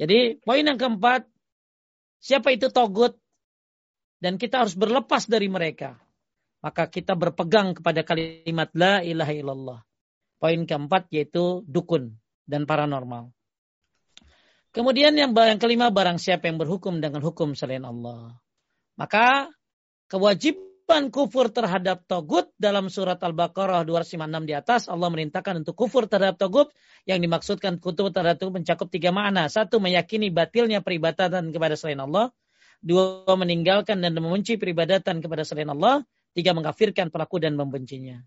Jadi 0.00 0.40
poin 0.40 0.64
yang 0.64 0.80
keempat 0.80 1.28
siapa 2.18 2.54
itu 2.54 2.70
togut 2.70 3.16
dan 4.18 4.36
kita 4.36 4.66
harus 4.66 4.74
berlepas 4.74 5.26
dari 5.30 5.46
mereka 5.46 5.98
maka 6.58 6.90
kita 6.90 7.14
berpegang 7.14 7.78
kepada 7.78 8.02
kalimat 8.02 8.70
la 8.74 9.00
ilaha 9.02 9.32
illallah 9.34 9.80
Poin 10.38 10.62
keempat 10.62 11.10
yaitu 11.10 11.66
dukun 11.66 12.14
dan 12.46 12.62
paranormal. 12.62 13.34
Kemudian 14.70 15.18
yang, 15.18 15.34
kelima 15.58 15.90
barang 15.90 16.22
siapa 16.22 16.46
yang 16.46 16.62
berhukum 16.62 17.02
dengan 17.02 17.18
hukum 17.18 17.58
selain 17.58 17.82
Allah. 17.82 18.38
Maka 18.94 19.50
kewajiban 20.06 20.67
kufur 20.88 21.52
terhadap 21.52 22.08
togut 22.08 22.48
dalam 22.56 22.88
surat 22.88 23.20
Al-Baqarah 23.20 23.84
256 23.84 24.48
di 24.48 24.54
atas 24.56 24.88
Allah 24.88 25.12
merintahkan 25.12 25.60
untuk 25.60 25.76
kufur 25.76 26.08
terhadap 26.08 26.40
togut 26.40 26.72
yang 27.04 27.20
dimaksudkan 27.20 27.76
kufur 27.76 28.08
terhadap 28.08 28.40
togut 28.40 28.64
mencakup 28.64 28.88
tiga 28.88 29.12
makna. 29.12 29.52
Satu 29.52 29.84
meyakini 29.84 30.32
batilnya 30.32 30.80
peribadatan 30.80 31.52
kepada 31.52 31.76
selain 31.76 32.00
Allah. 32.00 32.32
Dua 32.80 33.28
meninggalkan 33.36 34.00
dan 34.00 34.16
membenci 34.16 34.56
peribadatan 34.56 35.20
kepada 35.20 35.44
selain 35.44 35.68
Allah. 35.68 36.08
Tiga 36.32 36.56
mengkafirkan 36.56 37.12
pelaku 37.12 37.36
dan 37.36 37.52
membencinya. 37.52 38.24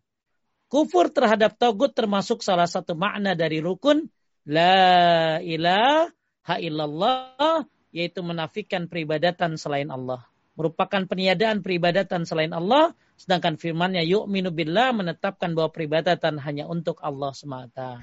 Kufur 0.70 1.10
terhadap 1.10 1.58
togut 1.58 1.98
termasuk 1.98 2.46
salah 2.46 2.70
satu 2.70 2.94
makna 2.94 3.34
dari 3.34 3.58
rukun 3.58 4.06
La 4.46 5.38
ilaha 5.42 6.56
illallah 6.62 7.66
yaitu 7.90 8.22
menafikan 8.22 8.86
peribadatan 8.86 9.58
selain 9.58 9.90
Allah. 9.90 10.26
Merupakan 10.60 11.08
peniadaan 11.08 11.64
peribadatan 11.64 12.28
selain 12.28 12.52
Allah. 12.52 12.94
Sedangkan 13.16 13.56
firmannya 13.56 14.04
yu'minu 14.04 14.52
billah 14.52 14.92
menetapkan 14.92 15.54
bahwa 15.54 15.70
peribadatan 15.72 16.42
hanya 16.42 16.68
untuk 16.68 17.00
Allah 17.06 17.32
semata. 17.32 18.02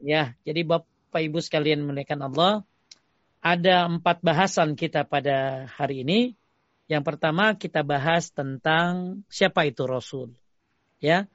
Ya, 0.00 0.38
jadi 0.46 0.64
Bapak 0.64 1.20
Ibu 1.20 1.42
sekalian 1.42 1.84
menekan 1.84 2.22
Allah. 2.22 2.64
Ada 3.44 3.88
empat 3.88 4.24
bahasan 4.24 4.78
kita 4.78 5.04
pada 5.04 5.68
hari 5.76 6.06
ini. 6.06 6.20
Yang 6.88 7.04
pertama 7.04 7.56
kita 7.56 7.84
bahas 7.84 8.32
tentang 8.32 9.24
siapa 9.28 9.68
itu 9.68 9.84
Rasul. 9.84 10.32
Ya, 11.00 11.28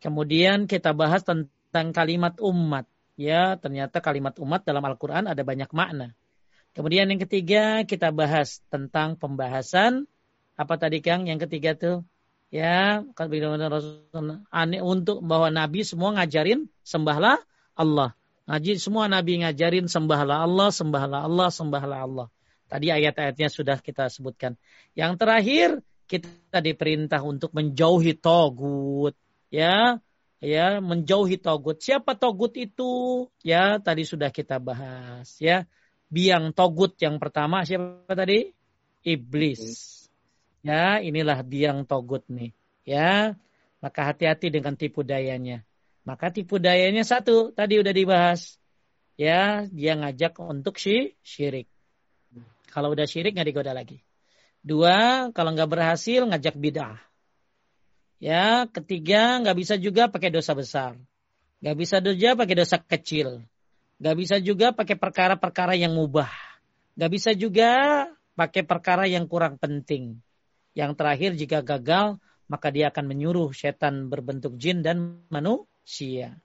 Kemudian 0.00 0.68
kita 0.68 0.92
bahas 0.92 1.24
tentang 1.24 1.90
kalimat 1.96 2.36
umat. 2.38 2.84
Ya, 3.16 3.56
ternyata 3.56 4.04
kalimat 4.04 4.36
umat 4.36 4.68
dalam 4.68 4.84
Al-Quran 4.84 5.24
ada 5.24 5.40
banyak 5.40 5.72
makna. 5.72 6.12
Kemudian 6.76 7.08
yang 7.08 7.16
ketiga 7.24 7.88
kita 7.88 8.12
bahas 8.12 8.60
tentang 8.68 9.16
pembahasan 9.16 10.04
apa 10.60 10.76
tadi 10.76 11.00
Kang? 11.00 11.24
Yang 11.24 11.48
ketiga 11.48 11.72
tuh 11.72 12.04
ya 12.52 13.00
aneh 14.52 14.84
untuk 14.84 15.24
bahwa 15.24 15.48
Nabi 15.48 15.88
semua 15.88 16.12
ngajarin 16.20 16.68
sembahlah 16.84 17.40
Allah. 17.72 18.12
Ngaji 18.44 18.76
semua 18.76 19.08
Nabi 19.08 19.40
ngajarin 19.40 19.88
sembahlah 19.88 20.44
Allah, 20.44 20.68
sembahlah 20.68 21.20
Allah, 21.24 21.48
sembahlah 21.48 21.98
Allah. 22.04 22.28
Tadi 22.68 22.92
ayat-ayatnya 22.92 23.48
sudah 23.48 23.80
kita 23.80 24.12
sebutkan. 24.12 24.60
Yang 24.92 25.12
terakhir 25.16 25.68
kita 26.04 26.60
diperintah 26.60 27.24
untuk 27.24 27.56
menjauhi 27.56 28.20
togut 28.20 29.16
ya 29.48 29.96
ya 30.44 30.84
menjauhi 30.84 31.40
togut. 31.40 31.80
Siapa 31.80 32.14
togut 32.20 32.52
itu? 32.60 33.24
Ya 33.40 33.80
tadi 33.80 34.04
sudah 34.04 34.28
kita 34.28 34.60
bahas 34.60 35.40
ya. 35.40 35.64
Biang 36.06 36.54
togut 36.54 36.94
yang 37.02 37.18
pertama 37.18 37.66
siapa 37.66 38.14
tadi? 38.14 38.54
Iblis. 39.06 39.62
Ya, 40.66 40.98
inilah 40.98 41.46
biang 41.46 41.86
togut 41.86 42.26
nih. 42.26 42.50
Ya, 42.86 43.38
maka 43.82 44.10
hati-hati 44.10 44.50
dengan 44.50 44.74
tipu 44.74 45.06
dayanya. 45.06 45.62
Maka 46.06 46.30
tipu 46.30 46.62
dayanya 46.62 47.02
satu, 47.02 47.50
tadi 47.50 47.82
udah 47.82 47.94
dibahas. 47.94 48.58
Ya, 49.18 49.66
dia 49.70 49.98
ngajak 49.98 50.38
untuk 50.42 50.78
si 50.78 51.18
syirik. 51.22 51.66
Kalau 52.70 52.94
udah 52.94 53.06
syirik 53.06 53.34
nggak 53.34 53.48
digoda 53.48 53.72
lagi. 53.74 54.02
Dua, 54.62 55.30
kalau 55.30 55.54
nggak 55.54 55.70
berhasil 55.70 56.26
ngajak 56.26 56.58
bid'ah. 56.58 56.98
Ya, 58.18 58.66
ketiga 58.70 59.42
nggak 59.42 59.56
bisa 59.56 59.74
juga 59.78 60.10
pakai 60.10 60.30
dosa 60.30 60.52
besar. 60.54 60.98
Nggak 61.62 61.76
bisa 61.78 61.96
juga 62.02 62.34
pakai 62.36 62.56
dosa 62.58 62.76
kecil. 62.78 63.46
Nggak 63.96 64.16
bisa 64.16 64.36
juga 64.40 64.76
pakai 64.76 64.96
perkara-perkara 64.96 65.72
yang 65.76 65.96
mubah. 65.96 66.28
Nggak 66.96 67.10
bisa 67.12 67.30
juga 67.32 67.70
pakai 68.36 68.62
perkara 68.64 69.08
yang 69.08 69.24
kurang 69.24 69.56
penting. 69.56 70.20
Yang 70.76 70.92
terakhir 71.00 71.30
jika 71.36 71.58
gagal, 71.64 72.20
maka 72.46 72.68
dia 72.68 72.92
akan 72.92 73.04
menyuruh 73.08 73.50
setan 73.56 74.12
berbentuk 74.12 74.54
jin 74.60 74.84
dan 74.84 75.24
manusia. 75.32 76.36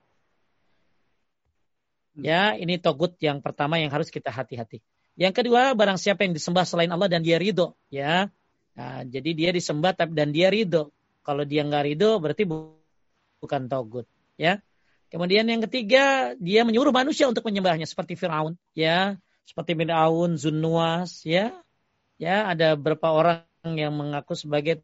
Ya, 2.15 2.55
ini 2.59 2.75
togut 2.75 3.15
yang 3.23 3.39
pertama 3.39 3.79
yang 3.79 3.91
harus 3.91 4.11
kita 4.11 4.31
hati-hati. 4.31 4.83
Yang 5.15 5.43
kedua, 5.43 5.75
barang 5.75 5.99
siapa 5.99 6.23
yang 6.23 6.35
disembah 6.35 6.63
selain 6.67 6.91
Allah 6.91 7.07
dan 7.07 7.23
dia 7.23 7.39
ridho, 7.39 7.75
ya. 7.91 8.27
Nah, 8.75 9.03
jadi 9.03 9.31
dia 9.35 9.49
disembah 9.51 9.95
dan 9.95 10.31
dia 10.31 10.47
ridho. 10.47 10.91
Kalau 11.21 11.43
dia 11.43 11.63
nggak 11.67 11.83
ridho 11.91 12.19
berarti 12.19 12.43
bukan 12.47 13.61
togut. 13.67 14.07
Ya. 14.39 14.63
Kemudian 15.11 15.43
yang 15.43 15.59
ketiga, 15.67 16.33
dia 16.39 16.63
menyuruh 16.63 16.95
manusia 16.95 17.27
untuk 17.27 17.43
menyembahnya 17.43 17.83
seperti 17.83 18.15
Firaun, 18.15 18.55
ya, 18.71 19.19
seperti 19.43 19.75
Firaun, 19.75 20.39
Zunnuas, 20.39 21.27
ya, 21.27 21.51
ya, 22.15 22.47
ada 22.47 22.79
beberapa 22.79 23.11
orang 23.11 23.43
yang 23.75 23.91
mengaku 23.91 24.39
sebagai 24.39 24.79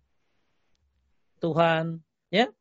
Tuhan, 1.39 2.03
ya. 2.27 2.51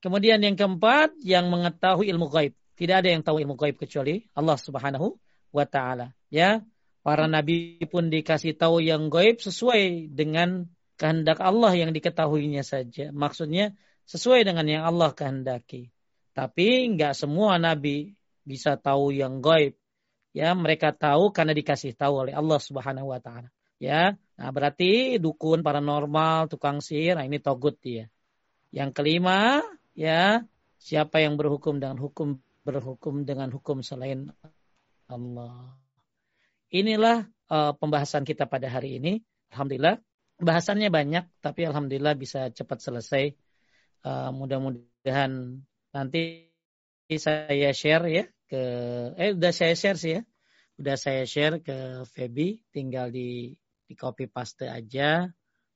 Kemudian 0.00 0.40
yang 0.40 0.56
keempat, 0.56 1.12
yang 1.20 1.52
mengetahui 1.52 2.08
ilmu 2.08 2.32
gaib. 2.32 2.56
Tidak 2.78 3.04
ada 3.04 3.10
yang 3.12 3.20
tahu 3.20 3.44
ilmu 3.44 3.58
gaib 3.58 3.76
kecuali 3.76 4.24
Allah 4.32 4.56
Subhanahu 4.56 5.12
wa 5.52 5.66
taala, 5.68 6.16
ya. 6.32 6.64
Para 7.04 7.28
nabi 7.28 7.84
pun 7.84 8.08
dikasih 8.08 8.56
tahu 8.56 8.80
yang 8.80 9.12
gaib 9.12 9.44
sesuai 9.44 10.08
dengan 10.08 10.72
kehendak 10.96 11.44
Allah 11.44 11.76
yang 11.76 11.92
diketahuinya 11.92 12.64
saja. 12.64 13.12
Maksudnya 13.12 13.76
sesuai 14.08 14.48
dengan 14.48 14.64
yang 14.64 14.82
Allah 14.88 15.12
kehendaki. 15.12 15.92
Tapi 16.38 16.94
nggak 16.94 17.18
semua 17.18 17.58
nabi 17.58 18.14
bisa 18.46 18.78
tahu 18.78 19.10
yang 19.10 19.42
gaib. 19.42 19.74
Ya, 20.30 20.54
mereka 20.54 20.94
tahu 20.94 21.34
karena 21.34 21.50
dikasih 21.50 21.98
tahu 21.98 22.22
oleh 22.22 22.34
Allah 22.38 22.62
Subhanahu 22.62 23.10
wa 23.10 23.18
taala. 23.18 23.50
Ya. 23.82 24.14
Nah, 24.38 24.54
berarti 24.54 25.18
dukun 25.18 25.66
paranormal, 25.66 26.46
tukang 26.46 26.78
sihir, 26.78 27.18
nah 27.18 27.26
ini 27.26 27.42
togut 27.42 27.82
dia. 27.82 28.06
Yang 28.70 29.02
kelima, 29.02 29.66
ya, 29.98 30.46
siapa 30.78 31.18
yang 31.18 31.34
berhukum 31.34 31.82
dengan 31.82 31.98
hukum 31.98 32.38
berhukum 32.62 33.26
dengan 33.26 33.50
hukum 33.50 33.82
selain 33.82 34.30
Allah. 35.10 35.74
Inilah 36.70 37.26
uh, 37.50 37.74
pembahasan 37.74 38.22
kita 38.22 38.46
pada 38.46 38.70
hari 38.70 39.02
ini. 39.02 39.26
Alhamdulillah 39.50 39.98
bahasannya 40.38 40.86
banyak, 40.86 41.26
tapi 41.42 41.66
alhamdulillah 41.66 42.14
bisa 42.14 42.54
cepat 42.54 42.78
selesai. 42.78 43.34
Uh, 44.06 44.30
mudah-mudahan 44.30 45.66
nanti 45.94 46.50
saya 47.08 47.72
share 47.72 48.06
ya 48.08 48.24
ke, 48.48 48.62
eh 49.16 49.32
udah 49.32 49.52
saya 49.52 49.74
share 49.76 49.98
sih 50.00 50.12
ya, 50.18 50.22
udah 50.76 50.96
saya 50.96 51.24
share 51.24 51.60
ke 51.64 52.04
Feby, 52.08 52.60
tinggal 52.72 53.12
di 53.12 53.56
di 53.88 53.96
copy 53.96 54.28
paste 54.28 54.68
aja 54.68 55.24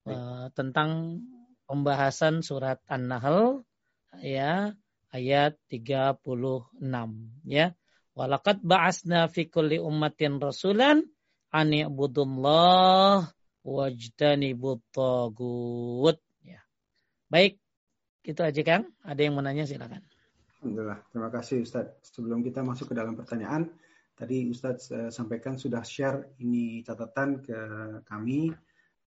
uh, 0.05 0.47
tentang 0.52 1.24
pembahasan 1.64 2.44
surat 2.44 2.76
An-Nahl 2.84 3.64
ya 4.20 4.76
ayat 5.09 5.56
36 5.72 6.76
ya. 7.48 7.72
Walakat 8.12 8.60
ba'asna 8.60 9.32
fi 9.32 9.48
kulli 9.48 9.80
ummatin 9.80 10.36
rasulan 10.36 11.01
an 11.48 11.72
i'budullah 11.72 13.32
wajtanibut 13.64 14.84
tagut. 14.93 16.20
Ya. 16.44 16.60
Baik, 17.32 17.56
itu 18.23 18.40
aja 18.40 18.62
Kang. 18.62 18.86
Ada 19.03 19.20
yang 19.27 19.35
mau 19.35 19.44
nanya 19.44 19.66
silakan. 19.66 20.03
Alhamdulillah. 20.62 20.99
Terima 21.11 21.31
kasih 21.31 21.66
Ustadz. 21.66 22.15
Sebelum 22.15 22.47
kita 22.47 22.62
masuk 22.62 22.90
ke 22.90 22.94
dalam 22.94 23.19
pertanyaan, 23.19 23.66
tadi 24.15 24.47
Ustadz 24.47 24.94
uh, 24.94 25.11
sampaikan 25.11 25.59
sudah 25.59 25.82
share 25.82 26.31
ini 26.39 26.86
catatan 26.86 27.43
ke 27.43 27.59
kami. 28.07 28.55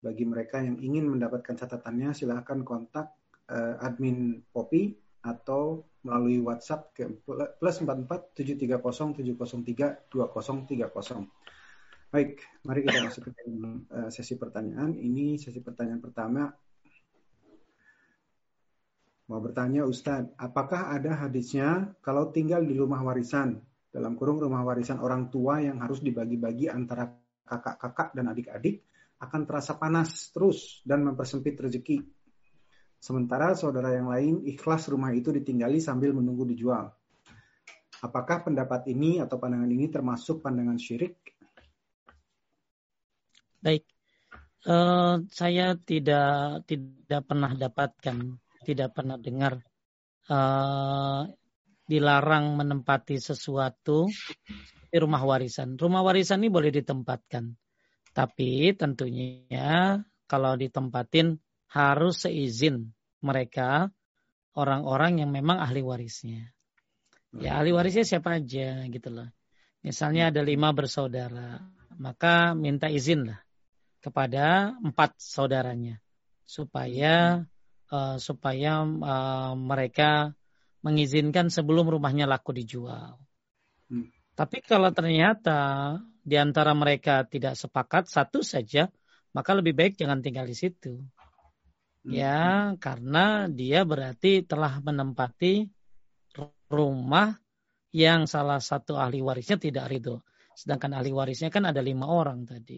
Bagi 0.04 0.28
mereka 0.28 0.62
yang 0.62 0.78
ingin 0.78 1.10
mendapatkan 1.10 1.56
catatannya, 1.56 2.14
silahkan 2.14 2.62
kontak 2.62 3.16
uh, 3.50 3.80
admin 3.82 4.44
Popi 4.52 4.94
atau 5.26 5.82
melalui 6.06 6.38
WhatsApp 6.38 6.94
ke 6.94 7.10
plus 7.26 7.82
44 7.82 8.38
730 8.38 9.18
703 9.18 10.14
2030. 10.14 10.86
Baik, 12.14 12.32
mari 12.64 12.80
kita 12.86 13.00
masuk 13.02 13.22
ke 13.28 13.32
uh, 13.34 14.12
sesi 14.14 14.38
pertanyaan. 14.38 14.94
Ini 14.94 15.42
sesi 15.42 15.64
pertanyaan 15.66 16.04
pertama 16.04 16.52
Mau 19.26 19.42
bertanya 19.42 19.82
Ustadz, 19.90 20.38
apakah 20.38 20.94
ada 20.94 21.18
hadisnya 21.18 21.98
kalau 22.06 22.30
tinggal 22.30 22.62
di 22.62 22.78
rumah 22.78 23.02
warisan, 23.02 23.58
dalam 23.90 24.14
kurung 24.14 24.38
rumah 24.38 24.62
warisan 24.62 25.02
orang 25.02 25.34
tua 25.34 25.66
yang 25.66 25.82
harus 25.82 25.98
dibagi-bagi 25.98 26.70
antara 26.70 27.10
kakak-kakak 27.42 28.14
dan 28.14 28.30
adik-adik, 28.30 28.86
akan 29.18 29.42
terasa 29.50 29.82
panas 29.82 30.30
terus 30.30 30.86
dan 30.86 31.02
mempersempit 31.02 31.58
rezeki. 31.58 32.06
Sementara 33.02 33.58
saudara 33.58 33.98
yang 33.98 34.14
lain 34.14 34.46
ikhlas 34.46 34.94
rumah 34.94 35.10
itu 35.10 35.34
ditinggali 35.34 35.82
sambil 35.82 36.14
menunggu 36.14 36.46
dijual. 36.46 36.94
Apakah 38.06 38.46
pendapat 38.46 38.86
ini 38.94 39.18
atau 39.18 39.42
pandangan 39.42 39.72
ini 39.74 39.90
termasuk 39.90 40.46
pandangan 40.46 40.78
syirik? 40.78 41.18
Baik, 43.58 43.90
uh, 44.70 45.18
saya 45.34 45.74
tidak 45.82 46.62
tidak 46.70 47.22
pernah 47.26 47.50
dapatkan 47.58 48.45
tidak 48.66 48.98
pernah 48.98 49.22
dengar 49.22 49.62
uh, 50.34 51.30
dilarang 51.86 52.58
menempati 52.58 53.22
sesuatu 53.22 54.10
di 54.90 54.98
rumah 54.98 55.22
warisan. 55.22 55.78
Rumah 55.78 56.02
warisan 56.02 56.42
ini 56.42 56.50
boleh 56.50 56.74
ditempatkan. 56.74 57.54
Tapi 58.16 58.74
tentunya 58.74 60.02
kalau 60.26 60.58
ditempatin 60.58 61.38
harus 61.70 62.26
seizin 62.26 62.96
mereka 63.22 63.92
orang-orang 64.56 65.22
yang 65.22 65.30
memang 65.30 65.62
ahli 65.62 65.84
warisnya. 65.84 66.50
Ya 67.36 67.60
ahli 67.60 67.76
warisnya 67.76 68.08
siapa 68.08 68.40
aja 68.40 68.88
gitu 68.88 69.12
loh. 69.12 69.28
Misalnya 69.84 70.34
ada 70.34 70.42
lima 70.42 70.72
bersaudara, 70.72 71.62
maka 72.00 72.56
minta 72.58 72.90
izin 72.90 73.30
lah 73.30 73.40
kepada 74.00 74.74
empat 74.82 75.20
saudaranya 75.20 76.00
supaya 76.46 77.44
uh, 77.92 78.18
supaya 78.18 78.86
uh, 78.86 79.54
mereka 79.58 80.34
mengizinkan 80.86 81.50
sebelum 81.50 81.90
rumahnya 81.90 82.30
laku 82.30 82.54
dijual. 82.54 83.18
Hmm. 83.90 84.10
Tapi 84.38 84.62
kalau 84.62 84.94
ternyata 84.94 85.96
di 86.22 86.38
antara 86.38 86.74
mereka 86.78 87.26
tidak 87.26 87.58
sepakat 87.58 88.06
satu 88.06 88.46
saja, 88.46 88.90
maka 89.34 89.52
lebih 89.58 89.74
baik 89.74 89.94
jangan 89.98 90.22
tinggal 90.22 90.46
di 90.46 90.54
situ. 90.54 91.02
Hmm. 92.06 92.14
Ya, 92.14 92.74
karena 92.78 93.50
dia 93.50 93.82
berarti 93.82 94.46
telah 94.46 94.78
menempati 94.78 95.66
rumah 96.70 97.42
yang 97.96 98.28
salah 98.28 98.60
satu 98.62 99.00
ahli 99.00 99.24
warisnya 99.24 99.58
tidak 99.58 99.90
ridho. 99.90 100.22
Sedangkan 100.54 100.94
ahli 101.00 101.10
warisnya 101.16 101.50
kan 101.50 101.66
ada 101.66 101.82
lima 101.82 102.06
orang 102.06 102.46
tadi. 102.46 102.78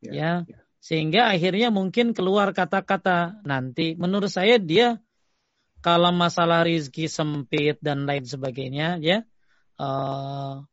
Ya, 0.00 0.12
ya. 0.12 0.32
ya. 0.48 0.60
Sehingga 0.80 1.28
akhirnya 1.28 1.68
mungkin 1.68 2.16
keluar 2.16 2.56
kata-kata 2.56 3.44
nanti. 3.44 3.94
Menurut 4.00 4.32
saya 4.32 4.56
dia 4.56 4.96
kalau 5.84 6.12
masalah 6.12 6.64
rizki 6.64 7.08
sempit 7.08 7.80
dan 7.80 8.04
lain 8.04 8.24
sebagainya 8.24 9.00
ya 9.00 9.24
uh, 9.80 10.64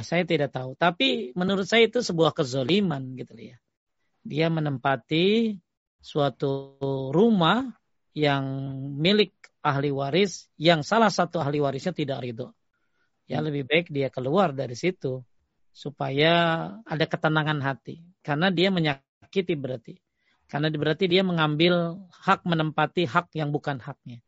saya 0.00 0.24
tidak 0.28 0.52
tahu. 0.52 0.76
Tapi 0.76 1.32
menurut 1.32 1.64
saya 1.64 1.88
itu 1.88 2.04
sebuah 2.04 2.36
kezoliman 2.36 3.16
gitu 3.16 3.32
ya. 3.36 3.56
Dia 4.24 4.48
menempati 4.48 5.56
suatu 6.00 6.80
rumah 7.12 7.72
yang 8.16 8.44
milik 9.00 9.32
ahli 9.64 9.88
waris 9.88 10.48
yang 10.60 10.84
salah 10.84 11.08
satu 11.08 11.40
ahli 11.40 11.60
warisnya 11.60 11.96
tidak 11.96 12.20
ridho. 12.20 12.52
Ya 13.24 13.40
lebih 13.40 13.64
baik 13.64 13.88
dia 13.88 14.12
keluar 14.12 14.52
dari 14.52 14.76
situ 14.76 15.24
supaya 15.72 16.32
ada 16.84 17.04
ketenangan 17.08 17.58
hati 17.64 18.04
karena 18.20 18.52
dia 18.52 18.68
menyak 18.70 19.00
menyakiti 19.34 19.54
berarti. 19.58 19.94
Karena 20.46 20.70
berarti 20.70 21.10
dia 21.10 21.26
mengambil 21.26 21.98
hak 22.22 22.46
menempati 22.46 23.10
hak 23.10 23.34
yang 23.34 23.50
bukan 23.50 23.82
haknya. 23.82 24.22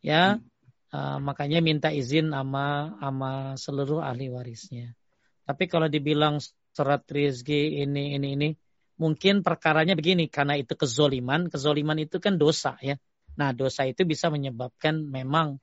Ya, 0.00 0.40
hmm. 0.40 0.96
uh, 0.96 1.18
makanya 1.20 1.60
minta 1.60 1.92
izin 1.92 2.32
sama 2.32 2.96
sama 2.96 3.30
seluruh 3.60 4.00
ahli 4.00 4.32
warisnya. 4.32 4.96
Tapi 5.44 5.68
kalau 5.68 5.92
dibilang 5.92 6.40
serat 6.72 7.04
rizki 7.12 7.82
ini 7.82 8.16
ini 8.16 8.28
ini 8.38 8.48
mungkin 8.96 9.44
perkaranya 9.44 9.98
begini 9.98 10.30
karena 10.32 10.56
itu 10.56 10.72
kezoliman, 10.78 11.52
kezoliman 11.52 11.98
itu 12.00 12.16
kan 12.22 12.40
dosa 12.40 12.80
ya. 12.80 12.96
Nah 13.36 13.52
dosa 13.52 13.84
itu 13.84 14.06
bisa 14.08 14.30
menyebabkan 14.32 15.04
memang 15.04 15.58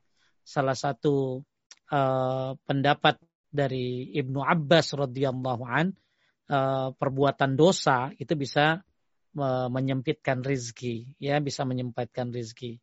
salah 0.45 0.75
satu 0.75 1.41
uh, 1.89 2.51
pendapat 2.67 3.17
dari 3.49 4.11
Ibnu 4.11 4.43
Abbas 4.43 4.91
radhiyallahu 4.93 5.63
an 5.63 5.95
uh, 6.49 6.93
perbuatan 6.95 7.57
dosa 7.57 8.13
itu 8.17 8.33
bisa 8.37 8.81
uh, 9.37 9.67
menyempitkan 9.69 10.41
rizki, 10.41 11.15
ya 11.21 11.41
bisa 11.41 11.65
menyempitkan 11.65 12.31
rizki. 12.31 12.79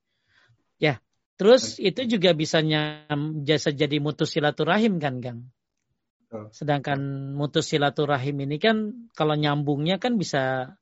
Ya, 0.79 0.99
terus 1.39 1.79
itu 1.79 2.07
juga 2.07 2.35
bisa 2.35 2.59
nyam, 2.63 3.47
jasa 3.47 3.71
jadi 3.71 4.03
mutus 4.03 4.35
silaturahim 4.35 4.99
kan, 4.99 5.23
Gang? 5.23 5.41
Sedangkan 6.49 6.99
mutus 7.37 7.69
silaturahim 7.69 8.49
ini 8.49 8.57
kan 8.57 9.07
kalau 9.13 9.37
nyambungnya 9.37 10.01
kan 10.01 10.17
bisa 10.17 10.73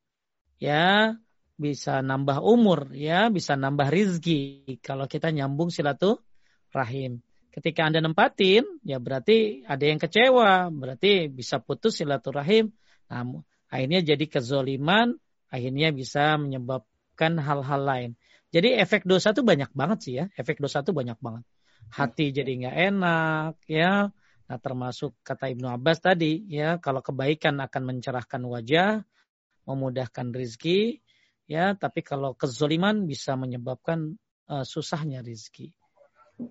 ya 0.62 1.18
bisa 1.58 2.00
nambah 2.06 2.38
umur 2.38 2.94
ya, 2.94 3.28
bisa 3.28 3.58
nambah 3.58 3.90
rizki 3.90 4.62
kalau 4.80 5.10
kita 5.10 5.34
nyambung 5.34 5.74
silaturahim. 5.74 7.18
Ketika 7.50 7.90
Anda 7.90 7.98
nempatin, 7.98 8.62
ya 8.86 9.02
berarti 9.02 9.66
ada 9.66 9.82
yang 9.82 9.98
kecewa, 9.98 10.70
berarti 10.70 11.26
bisa 11.26 11.58
putus 11.58 11.98
silaturahim. 11.98 12.70
Nah, 13.10 13.42
akhirnya 13.66 14.06
jadi 14.06 14.24
kezoliman, 14.30 15.18
akhirnya 15.50 15.90
bisa 15.90 16.38
menyebabkan 16.38 17.42
hal-hal 17.42 17.82
lain. 17.82 18.10
Jadi 18.54 18.78
efek 18.78 19.02
dosa 19.02 19.34
itu 19.34 19.42
banyak 19.42 19.70
banget 19.74 19.98
sih 20.02 20.14
ya, 20.22 20.24
efek 20.38 20.62
dosa 20.62 20.86
itu 20.86 20.94
banyak 20.94 21.18
banget. 21.18 21.42
Hati 21.90 22.30
jadi 22.30 22.50
nggak 22.50 22.76
enak, 22.94 23.54
ya. 23.66 24.14
Nah, 24.46 24.58
termasuk 24.58 25.18
kata 25.22 25.50
Ibnu 25.50 25.70
Abbas 25.70 26.02
tadi, 26.02 26.46
ya, 26.50 26.78
kalau 26.78 27.02
kebaikan 27.02 27.58
akan 27.62 27.82
mencerahkan 27.82 28.42
wajah, 28.46 29.02
memudahkan 29.66 30.34
rizki, 30.34 31.02
ya, 31.50 31.74
tapi 31.74 32.02
kalau 32.06 32.34
kezoliman 32.34 33.10
bisa 33.10 33.34
menyebabkan 33.34 34.18
uh, 34.50 34.66
susahnya 34.66 35.22
rizki. 35.22 35.74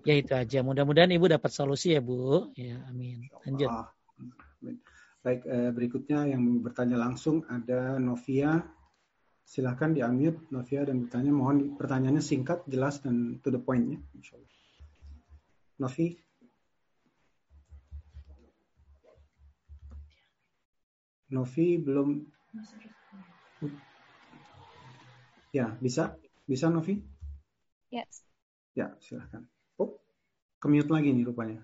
Ya 0.06 0.14
itu 0.16 0.32
aja. 0.32 0.58
Mudah-mudahan 0.64 1.12
Ibu 1.12 1.28
dapat 1.28 1.50
solusi 1.52 1.92
ya 1.92 2.00
Bu. 2.00 2.50
Ya 2.56 2.80
amin. 2.88 3.28
Lanjut. 3.44 3.68
Baik, 5.20 5.44
eh, 5.44 5.70
berikutnya 5.76 6.24
yang 6.32 6.64
bertanya 6.64 6.96
langsung 6.96 7.44
ada 7.50 8.00
Novia. 8.00 8.64
Silahkan 9.44 9.90
di 9.92 10.00
unmute 10.00 10.48
Novia 10.54 10.86
dan 10.86 11.04
bertanya. 11.04 11.34
Mohon 11.34 11.76
pertanyaannya 11.76 12.22
singkat, 12.22 12.64
jelas 12.70 13.02
dan 13.02 13.42
to 13.42 13.50
the 13.50 13.60
point 13.60 13.84
ya. 13.90 13.98
Novi. 15.80 16.16
Novi 21.30 21.66
belum. 21.82 22.08
Ya, 25.50 25.74
bisa? 25.82 26.14
Bisa 26.46 26.70
Novi? 26.70 27.02
Yes. 27.90 28.22
Ya, 28.78 28.94
silahkan 29.02 29.49
kemute 30.60 30.92
lagi 30.92 31.16
nih 31.16 31.24
rupanya. 31.24 31.56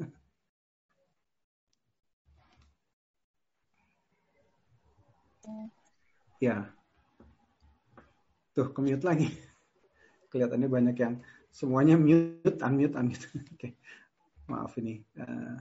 ya. 6.44 6.64
Tuh, 8.56 8.72
kemute 8.72 9.04
lagi. 9.04 9.28
Kelihatannya 10.32 10.68
banyak 10.68 10.96
yang 10.96 11.20
semuanya 11.52 12.00
mute, 12.00 12.56
unmute, 12.64 12.96
unmute. 12.96 13.28
Oke. 13.54 13.76
Maaf 14.48 14.72
ini. 14.80 15.04
Uh, 15.12 15.60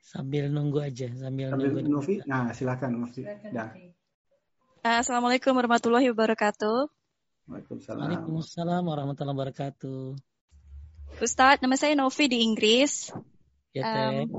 sambil 0.00 0.48
nunggu 0.48 0.80
aja, 0.80 1.12
sambil, 1.12 1.52
sambil 1.52 1.76
nunggu. 1.76 2.00
Novi. 2.00 2.24
Nah, 2.24 2.56
silakan 2.56 3.04
Novi. 3.04 3.28
Ya. 3.52 3.68
Assalamualaikum 4.84 5.56
warahmatullahi 5.56 6.12
wabarakatuh. 6.12 6.92
Waalaikumsalam. 7.48 8.00
Waalaikumsalam 8.00 8.82
warahmatullahi 8.84 9.36
wabarakatuh. 9.36 10.33
Ustadz, 11.20 11.62
nama 11.62 11.76
saya 11.78 11.94
Novi 11.94 12.24
di 12.26 12.42
Inggris. 12.44 13.12
Ya, 13.74 13.82
um, 13.86 14.38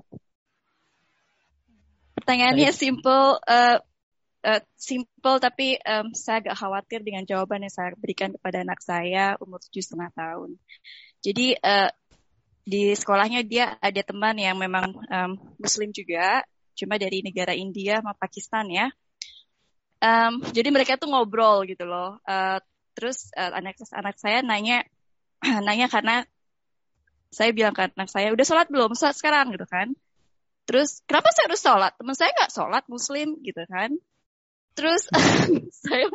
pertanyaannya 2.19 2.71
simple, 2.71 3.39
uh, 3.43 3.77
uh, 4.45 4.61
simple 4.77 5.37
tapi 5.41 5.81
um, 5.81 6.13
saya 6.13 6.45
agak 6.45 6.55
khawatir 6.55 6.99
dengan 7.01 7.25
jawaban 7.25 7.65
yang 7.65 7.73
saya 7.73 7.97
berikan 7.97 8.31
kepada 8.33 8.61
anak 8.61 8.79
saya 8.79 9.35
umur 9.41 9.59
tujuh 9.65 9.83
setengah 9.83 10.11
tahun. 10.13 10.57
Jadi 11.25 11.57
uh, 11.57 11.89
di 12.65 12.97
sekolahnya 12.97 13.45
dia 13.45 13.77
ada 13.77 14.01
teman 14.01 14.37
yang 14.41 14.57
memang 14.57 14.93
um, 14.93 15.31
Muslim 15.61 15.93
juga, 15.93 16.41
cuma 16.73 16.97
dari 16.97 17.21
negara 17.21 17.53
India 17.53 18.01
sama 18.01 18.17
Pakistan 18.17 18.69
ya. 18.69 18.89
Um, 20.01 20.43
jadi 20.53 20.69
mereka 20.69 21.01
tuh 21.01 21.09
ngobrol 21.09 21.65
gitu 21.65 21.85
loh. 21.85 22.21
Uh, 22.25 22.61
terus 22.95 23.29
uh, 23.35 23.51
anak 23.53 23.77
anak 23.91 24.15
saya 24.17 24.39
nanya 24.41 24.85
nanya 25.67 25.89
karena 25.89 26.25
saya 27.35 27.51
bilang 27.51 27.75
ke 27.75 27.91
anak 27.91 28.07
saya 28.07 28.31
udah 28.31 28.45
sholat 28.47 28.71
belum? 28.71 28.95
Sholat 28.95 29.19
sekarang 29.19 29.51
gitu 29.51 29.67
kan. 29.67 29.91
Terus 30.63 31.03
kenapa 31.03 31.35
saya 31.35 31.51
harus 31.51 31.61
sholat? 31.61 31.91
Teman 31.99 32.15
saya 32.15 32.31
nggak 32.31 32.51
sholat 32.55 32.83
muslim 32.87 33.27
gitu 33.43 33.63
kan. 33.67 33.91
Terus 34.71 35.11
saya 35.83 36.07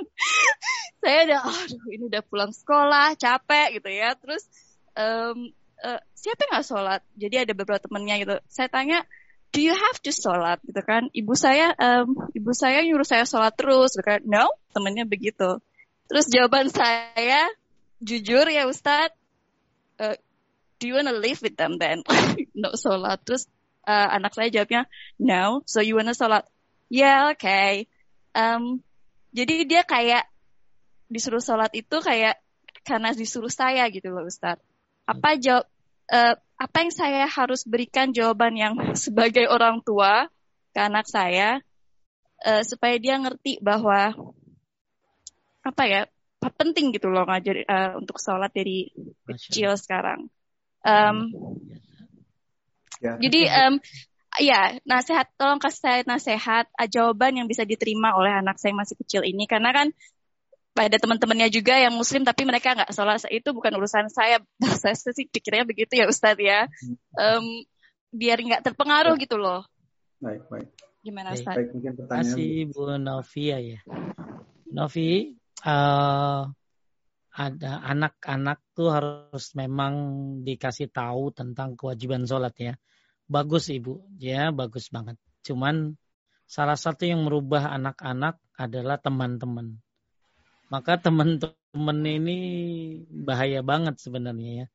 saya 1.05 1.19
udah 1.29 1.41
aduh 1.45 1.85
ini 1.93 2.05
udah 2.09 2.23
pulang 2.25 2.57
sekolah 2.57 3.21
capek 3.21 3.77
gitu 3.77 3.91
ya. 3.93 4.17
Terus 4.17 4.49
um, 4.97 5.53
uh, 5.85 6.01
siapa 6.17 6.49
nggak 6.49 6.65
sholat? 6.65 7.01
Jadi 7.21 7.37
ada 7.37 7.53
beberapa 7.53 7.85
temennya 7.85 8.17
gitu. 8.25 8.37
Saya 8.49 8.73
tanya 8.73 9.05
do 9.53 9.61
you 9.61 9.77
have 9.77 10.01
to 10.01 10.17
sholat? 10.17 10.57
Gitu 10.65 10.81
kan. 10.81 11.13
Ibu 11.13 11.37
saya 11.37 11.77
um, 11.77 12.33
ibu 12.33 12.57
saya 12.57 12.81
nyuruh 12.81 13.05
saya 13.05 13.29
sholat 13.29 13.53
terus 13.61 13.93
gitu 13.93 14.09
kan. 14.09 14.25
No 14.25 14.49
temennya 14.73 15.05
begitu. 15.05 15.61
Terus 16.09 16.33
jawaban 16.33 16.73
saya 16.73 17.45
jujur 18.01 18.49
ya 18.49 18.65
Ustadz 18.65 19.13
uh, 20.01 20.17
do 20.81 20.89
you 20.89 20.97
wanna 20.97 21.13
live 21.13 21.45
with 21.45 21.55
them 21.55 21.77
then? 21.77 22.03
No 22.57 22.75
sholat. 22.75 23.23
Terus 23.23 23.47
uh, 23.85 24.09
anak 24.17 24.33
saya 24.35 24.49
jawabnya 24.49 24.89
no. 25.21 25.63
So 25.69 25.85
you 25.85 25.95
wanna 25.95 26.17
sholat? 26.17 26.49
Yeah 26.89 27.37
okay. 27.37 27.87
Um, 28.33 28.83
jadi 29.31 29.69
dia 29.69 29.83
kayak 29.87 30.27
disuruh 31.07 31.45
sholat 31.45 31.71
itu 31.77 32.01
kayak 32.03 32.41
karena 32.83 33.13
disuruh 33.13 33.53
saya 33.53 33.87
gitu 33.93 34.11
loh 34.11 34.27
Ustadz. 34.27 34.65
Apa 35.07 35.37
jawab 35.37 35.69
uh, 36.11 36.35
apa 36.61 36.77
yang 36.83 36.93
saya 36.93 37.25
harus 37.29 37.63
berikan 37.69 38.11
jawaban 38.11 38.57
yang 38.57 38.75
sebagai 39.05 39.47
orang 39.47 39.85
tua 39.85 40.27
ke 40.73 40.81
anak 40.81 41.07
saya 41.07 41.61
uh, 42.47 42.63
supaya 42.65 42.97
dia 42.97 43.21
ngerti 43.21 43.61
bahwa 43.61 44.15
apa 45.61 45.83
ya 45.85 46.03
penting 46.41 46.97
gitu 46.97 47.13
loh 47.13 47.29
ngajar 47.29 47.65
uh, 47.69 47.93
untuk 48.01 48.17
sholat 48.17 48.49
dari 48.53 48.89
kecil 49.29 49.77
sekarang. 49.77 50.29
Um, 50.81 51.17
ya. 53.01 53.17
Jadi 53.21 53.41
um, 53.49 53.75
ya 54.41 54.79
nasihat 54.89 55.27
tolong 55.37 55.61
kasih 55.61 55.81
saya 55.81 55.99
nasihat 56.07 56.67
uh, 56.77 56.89
jawaban 56.89 57.37
yang 57.37 57.47
bisa 57.51 57.67
diterima 57.67 58.17
oleh 58.17 58.31
anak 58.31 58.57
saya 58.57 58.73
yang 58.73 58.81
masih 58.81 58.97
kecil 59.01 59.23
ini. 59.25 59.45
Karena 59.45 59.73
kan 59.73 59.89
pada 60.71 60.97
teman-temannya 60.97 61.51
juga 61.51 61.77
yang 61.77 61.93
muslim 61.93 62.23
tapi 62.23 62.47
mereka 62.47 62.73
nggak 62.73 62.93
sholat. 62.95 63.21
Itu 63.29 63.53
bukan 63.53 63.75
urusan 63.77 64.09
saya. 64.09 64.41
Saya 64.81 64.97
sih 64.97 65.27
pikirnya 65.29 65.67
begitu 65.67 65.99
ya 65.99 66.07
Ustadz 66.07 66.41
ya. 66.41 66.71
Um, 67.19 67.67
biar 68.11 68.41
nggak 68.41 68.65
terpengaruh 68.65 69.15
gitu 69.19 69.37
loh. 69.37 69.67
Baik 70.23 70.47
baik. 70.49 70.69
Gimana 71.01 71.33
Ustadz? 71.33 71.57
baik, 71.57 71.71
mungkin 71.73 71.93
pertanyaan. 71.97 72.37
kasih 72.37 72.53
Bu 72.71 72.83
Novia 73.01 73.57
ya. 73.59 73.81
Novi 74.71 75.35
uh, 75.67 76.47
ada 77.31 77.79
anak-anak 77.87 78.59
tuh 78.75 78.91
harus 78.91 79.55
memang 79.55 79.95
dikasih 80.43 80.91
tahu 80.91 81.31
tentang 81.31 81.79
kewajiban 81.79 82.27
sholat 82.27 82.55
ya. 82.59 82.75
Bagus 83.31 83.71
ibu. 83.71 84.03
Ya 84.19 84.51
bagus 84.51 84.91
banget. 84.91 85.15
Cuman 85.47 85.95
salah 86.51 86.75
satu 86.75 87.07
yang 87.07 87.23
merubah 87.23 87.71
anak-anak 87.71 88.43
adalah 88.59 88.99
teman-teman. 88.99 89.79
Maka 90.71 90.99
teman-teman 90.99 91.99
ini 92.03 92.39
bahaya 93.11 93.63
banget 93.63 94.03
sebenarnya 94.03 94.51
ya. 94.51 94.67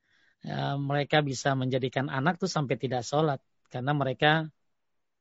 ya 0.43 0.59
mereka 0.79 1.19
bisa 1.19 1.55
menjadikan 1.59 2.07
anak 2.07 2.39
tuh 2.39 2.47
sampai 2.47 2.79
tidak 2.79 3.03
sholat. 3.03 3.43
Karena 3.67 3.91
mereka 3.91 4.47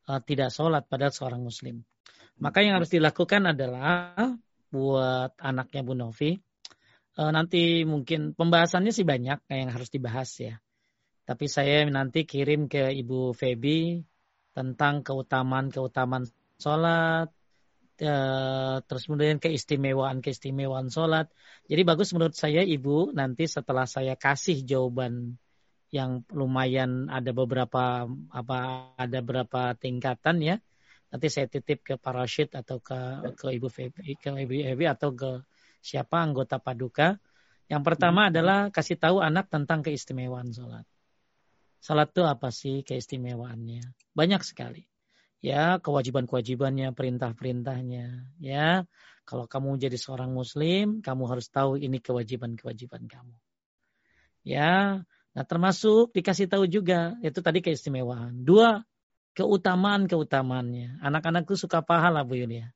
uh, 0.07 0.21
tidak 0.23 0.55
sholat 0.55 0.87
padahal 0.87 1.11
seorang 1.11 1.43
muslim. 1.43 1.83
Maka 2.39 2.63
yang 2.63 2.79
harus 2.79 2.91
dilakukan 2.91 3.55
adalah 3.55 4.15
buat 4.71 5.35
anaknya 5.39 5.83
Bu 5.87 5.95
Novi 5.95 6.35
nanti 7.15 7.87
mungkin 7.87 8.35
pembahasannya 8.35 8.91
sih 8.91 9.07
banyak 9.07 9.39
yang 9.47 9.71
harus 9.71 9.91
dibahas 9.91 10.31
ya 10.41 10.55
tapi 11.25 11.49
saya 11.49 11.89
nanti 11.89 12.29
kirim 12.29 12.69
ke 12.69 12.93
Ibu 12.93 13.33
Feby 13.33 14.05
tentang 14.53 15.01
keutamaan-keutamaan 15.01 16.29
sholat, 16.61 17.33
eh, 17.97 18.77
terus 18.85 19.03
kemudian 19.09 19.41
keistimewaan-keistimewaan 19.41 20.93
sholat. 20.93 21.33
Jadi 21.65 21.83
bagus 21.83 22.13
menurut 22.13 22.37
saya 22.37 22.61
Ibu 22.61 23.17
nanti 23.17 23.49
setelah 23.49 23.89
saya 23.89 24.21
kasih 24.21 24.69
jawaban 24.69 25.41
yang 25.89 26.27
lumayan 26.29 27.09
ada 27.09 27.33
beberapa 27.33 28.05
apa 28.29 28.59
ada 29.01 29.19
beberapa 29.25 29.73
tingkatan 29.81 30.45
ya. 30.45 30.57
Nanti 31.09 31.27
saya 31.33 31.49
titip 31.49 31.87
ke 31.89 31.95
Pak 31.97 32.13
Rashid 32.13 32.49
atau 32.53 32.85
ke 32.85 33.01
ke 33.33 33.47
Ibu 33.49 33.69
Feby, 33.73 34.21
ke 34.21 34.29
Ibu 34.29 34.55
Feby 34.61 34.85
atau 34.93 35.17
ke 35.17 35.41
siapa 35.85 36.25
anggota 36.25 36.57
Paduka. 36.57 37.21
Yang 37.69 37.83
pertama 37.85 38.27
hmm. 38.27 38.31
adalah 38.33 38.61
kasih 38.73 38.97
tahu 38.97 39.21
anak 39.21 39.53
tentang 39.53 39.85
keistimewaan 39.85 40.49
sholat. 40.57 40.89
Salat 41.85 42.17
itu 42.17 42.25
apa 42.25 42.49
sih 42.49 42.81
keistimewaannya? 42.81 43.93
Banyak 44.17 44.41
sekali. 44.41 44.89
Ya, 45.45 45.77
kewajiban-kewajibannya, 45.77 46.97
perintah-perintahnya. 46.97 48.33
Ya, 48.41 48.89
kalau 49.29 49.45
kamu 49.45 49.77
jadi 49.77 50.01
seorang 50.01 50.33
muslim, 50.33 51.05
kamu 51.05 51.29
harus 51.29 51.53
tahu 51.53 51.77
ini 51.77 52.01
kewajiban-kewajiban 52.01 53.05
kamu. 53.05 53.37
Ya, 54.49 55.05
nah 55.37 55.45
termasuk 55.45 56.17
dikasih 56.17 56.49
tahu 56.49 56.65
juga, 56.65 57.21
itu 57.21 57.45
tadi 57.45 57.61
keistimewaan. 57.61 58.49
Dua, 58.49 58.81
keutamaan-keutamaannya. 59.37 61.05
Anak-anak 61.05 61.45
tuh 61.45 61.61
suka 61.61 61.85
pahala 61.85 62.25
Bu 62.25 62.41
Yulia. 62.41 62.73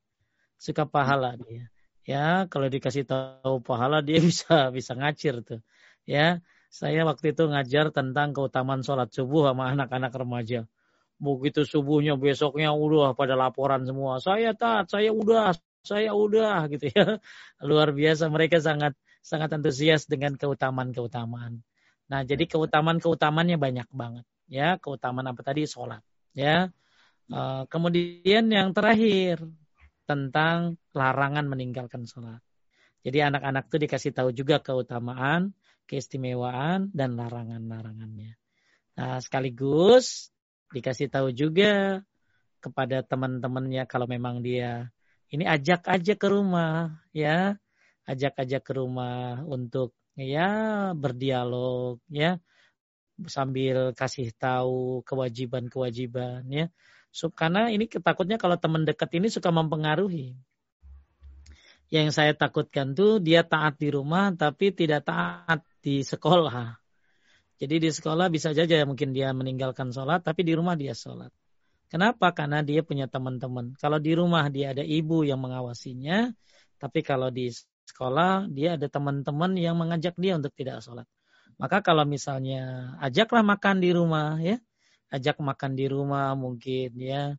Suka 0.61 0.85
pahala 0.85 1.33
dia. 1.41 1.73
Ya, 2.09 2.49
kalau 2.49 2.67
dikasih 2.73 3.05
tahu 3.05 3.61
pahala 3.61 4.01
dia 4.01 4.17
bisa 4.29 4.73
bisa 4.73 4.97
ngacir 4.97 5.45
tuh. 5.45 5.61
Ya, 6.09 6.41
saya 6.73 7.05
waktu 7.05 7.37
itu 7.37 7.45
ngajar 7.45 7.93
tentang 7.93 8.33
keutamaan 8.33 8.81
sholat 8.81 9.13
subuh 9.13 9.53
sama 9.53 9.69
anak-anak 9.69 10.09
remaja. 10.17 10.65
Begitu 11.21 11.69
subuhnya 11.69 12.17
besoknya 12.17 12.73
udah 12.73 13.13
pada 13.13 13.37
laporan 13.37 13.85
semua. 13.85 14.17
Saya 14.17 14.57
taat, 14.57 14.89
saya 14.89 15.13
udah, 15.13 15.53
saya 15.85 16.17
udah 16.17 16.65
gitu 16.73 16.89
ya. 16.89 17.21
Luar 17.61 17.93
biasa 17.93 18.25
mereka 18.33 18.57
sangat 18.57 18.97
sangat 19.21 19.53
antusias 19.53 20.09
dengan 20.09 20.33
keutamaan-keutamaan. 20.33 21.61
Nah, 22.09 22.21
jadi 22.25 22.49
keutamaan-keutamaannya 22.49 23.61
banyak 23.61 23.87
banget 23.93 24.25
ya. 24.49 24.81
Keutamaan 24.81 25.29
apa 25.29 25.45
tadi? 25.45 25.69
Sholat 25.69 26.01
ya. 26.33 26.73
Uh, 27.29 27.69
kemudian 27.69 28.49
yang 28.49 28.73
terakhir 28.73 29.45
tentang 30.09 30.81
larangan 30.97 31.45
meninggalkan 31.45 32.09
sholat. 32.09 32.41
Jadi 33.05 33.21
anak-anak 33.21 33.69
itu 33.69 33.77
dikasih 33.85 34.11
tahu 34.17 34.29
juga 34.33 34.57
keutamaan 34.59 35.53
keistimewaan 35.85 36.89
dan 36.93 37.13
larangan-larangannya. 37.13 38.33
Nah, 38.97 39.17
sekaligus 39.21 40.33
dikasih 40.73 41.09
tahu 41.09 41.33
juga 41.33 42.01
kepada 42.59 43.05
teman-temannya 43.05 43.87
kalau 43.87 44.05
memang 44.09 44.43
dia 44.43 44.91
ini 45.29 45.45
ajak 45.45 45.85
aja 45.87 46.13
ke 46.17 46.27
rumah 46.27 46.99
ya, 47.15 47.55
ajak 48.09 48.33
aja 48.41 48.57
ke 48.59 48.71
rumah 48.73 49.45
untuk 49.45 49.93
ya 50.19 50.91
berdialog 50.97 52.03
ya 52.11 52.41
sambil 53.27 53.95
kasih 53.95 54.35
tahu 54.35 55.01
kewajiban-kewajiban 55.07 56.43
ya. 56.51 56.65
Karena 57.33 57.73
ini 57.73 57.89
ketakutnya 57.89 58.37
kalau 58.37 58.55
teman 58.55 58.85
dekat 58.85 59.09
ini 59.17 59.27
suka 59.27 59.49
mempengaruhi. 59.49 60.37
Yang 61.89 62.07
saya 62.13 62.37
takutkan 62.37 62.93
tuh 62.93 63.17
dia 63.17 63.41
taat 63.41 63.81
di 63.81 63.89
rumah 63.89 64.29
tapi 64.37 64.69
tidak 64.69 65.09
taat 65.09 65.65
di 65.81 66.05
sekolah. 66.05 66.77
Jadi 67.59 67.75
di 67.75 67.89
sekolah 67.91 68.31
bisa 68.31 68.55
saja 68.55 68.85
mungkin 68.87 69.11
dia 69.11 69.35
meninggalkan 69.35 69.91
sholat, 69.91 70.23
tapi 70.23 70.47
di 70.47 70.55
rumah 70.55 70.79
dia 70.79 70.95
sholat. 70.95 71.27
Kenapa? 71.89 72.31
Karena 72.31 72.61
dia 72.63 72.85
punya 72.85 73.09
teman-teman. 73.09 73.75
Kalau 73.81 73.97
di 73.99 74.13
rumah 74.15 74.47
dia 74.47 74.71
ada 74.71 74.85
ibu 74.85 75.25
yang 75.25 75.41
mengawasinya, 75.41 76.31
tapi 76.79 77.03
kalau 77.03 77.33
di 77.33 77.51
sekolah 77.89 78.47
dia 78.47 78.77
ada 78.77 78.85
teman-teman 78.85 79.57
yang 79.57 79.75
mengajak 79.75 80.13
dia 80.15 80.37
untuk 80.37 80.53
tidak 80.53 80.79
sholat. 80.85 81.09
Maka 81.59 81.83
kalau 81.83 82.07
misalnya 82.07 82.95
ajaklah 83.03 83.43
makan 83.43 83.83
di 83.83 83.89
rumah 83.91 84.39
ya, 84.39 84.61
ajak 85.09 85.41
makan 85.41 85.73
di 85.73 85.85
rumah 85.89 86.37
mungkin 86.37 86.93
ya, 86.97 87.33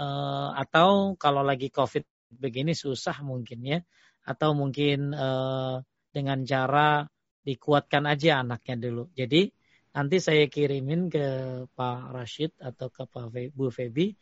uh, 0.00 0.50
atau 0.56 1.14
kalau 1.20 1.44
lagi 1.44 1.68
covid 1.68 2.04
begini 2.32 2.72
susah 2.72 3.20
mungkin 3.20 3.60
ya, 3.64 3.78
atau 4.24 4.56
mungkin 4.56 5.12
uh, 5.12 5.84
dengan 6.12 6.44
cara 6.44 7.04
dikuatkan 7.42 8.04
aja 8.06 8.40
anaknya 8.40 8.76
dulu. 8.88 9.10
Jadi 9.12 9.50
nanti 9.92 10.16
saya 10.22 10.46
kirimin 10.48 11.12
ke 11.12 11.26
Pak 11.68 12.00
Rashid 12.14 12.52
atau 12.62 12.88
ke 12.88 13.04
Pak 13.04 13.52
Bu 13.52 13.68
Febi 13.68 14.14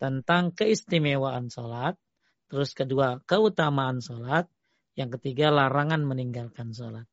tentang 0.00 0.52
keistimewaan 0.56 1.48
sholat. 1.52 1.96
Terus 2.46 2.70
kedua, 2.72 3.18
keutamaan 3.26 3.98
sholat. 3.98 4.46
Yang 4.96 5.20
ketiga, 5.20 5.52
larangan 5.52 6.06
meninggalkan 6.06 6.72
sholat. 6.72 7.04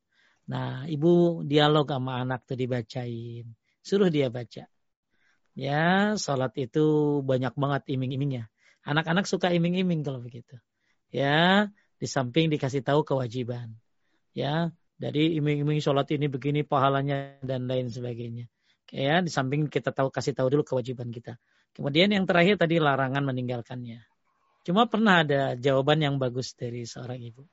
Nah, 0.48 0.84
ibu 0.86 1.42
dialog 1.44 1.88
sama 1.88 2.20
anak 2.20 2.44
tuh 2.48 2.56
dibacain. 2.56 3.48
suruh 3.84 4.08
dia 4.08 4.32
baca. 4.32 4.64
Ya, 5.54 6.18
sholat 6.18 6.50
itu 6.58 7.18
banyak 7.22 7.54
banget 7.54 7.82
iming-imingnya. 7.94 8.50
Anak-anak 8.82 9.30
suka 9.30 9.54
iming-iming 9.54 10.02
kalau 10.02 10.18
begitu. 10.18 10.58
Ya, 11.14 11.70
di 11.96 12.10
samping 12.10 12.50
dikasih 12.50 12.82
tahu 12.82 13.06
kewajiban. 13.06 13.78
Ya, 14.34 14.74
dari 14.98 15.38
iming-iming 15.38 15.78
sholat 15.78 16.10
ini 16.10 16.26
begini 16.26 16.66
pahalanya 16.66 17.38
dan 17.46 17.70
lain 17.70 17.86
sebagainya. 17.86 18.50
Ya, 18.90 19.22
di 19.22 19.30
samping 19.30 19.70
kita 19.70 19.94
tahu 19.94 20.10
kasih 20.10 20.34
tahu 20.34 20.50
dulu 20.58 20.66
kewajiban 20.66 21.14
kita. 21.14 21.38
Kemudian 21.74 22.10
yang 22.10 22.26
terakhir 22.26 22.58
tadi 22.58 22.82
larangan 22.82 23.22
meninggalkannya. 23.22 24.02
Cuma 24.66 24.90
pernah 24.90 25.22
ada 25.22 25.54
jawaban 25.54 26.02
yang 26.02 26.16
bagus 26.18 26.54
dari 26.58 26.82
seorang 26.82 27.22
ibu. 27.22 27.46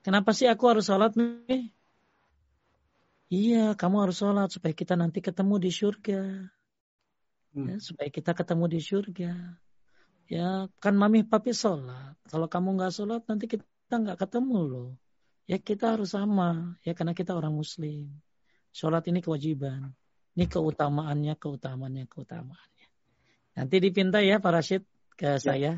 Kenapa 0.00 0.32
sih 0.32 0.48
aku 0.48 0.64
harus 0.72 0.88
sholat 0.88 1.12
nih? 1.16 1.68
Iya, 3.30 3.76
kamu 3.76 4.08
harus 4.08 4.16
sholat 4.18 4.48
supaya 4.48 4.72
kita 4.72 4.96
nanti 4.96 5.20
ketemu 5.20 5.54
di 5.60 5.70
surga. 5.70 6.20
Hmm. 7.50 7.66
Ya, 7.66 7.76
supaya 7.82 8.08
kita 8.10 8.30
ketemu 8.36 8.64
di 8.70 8.80
surga. 8.80 9.32
Ya, 10.30 10.70
kan 10.78 10.94
mami 10.94 11.26
papi 11.26 11.50
sholat. 11.50 12.14
Kalau 12.30 12.46
kamu 12.46 12.78
nggak 12.78 12.92
sholat, 12.94 13.22
nanti 13.26 13.50
kita 13.50 13.94
nggak 13.94 14.18
ketemu 14.22 14.58
loh. 14.62 14.90
Ya 15.50 15.58
kita 15.58 15.98
harus 15.98 16.14
sama. 16.14 16.78
Ya 16.86 16.94
karena 16.94 17.10
kita 17.10 17.34
orang 17.34 17.50
muslim. 17.50 18.06
Sholat 18.70 19.02
ini 19.10 19.18
kewajiban. 19.18 19.90
Ini 20.38 20.46
keutamaannya, 20.46 21.34
keutamaannya, 21.34 22.06
keutamaannya. 22.06 22.88
Nanti 23.58 23.76
dipinta 23.82 24.22
ya 24.22 24.38
Pak 24.38 24.52
Rashid 24.54 24.86
ke 25.18 25.34
ya. 25.34 25.42
saya. 25.42 25.72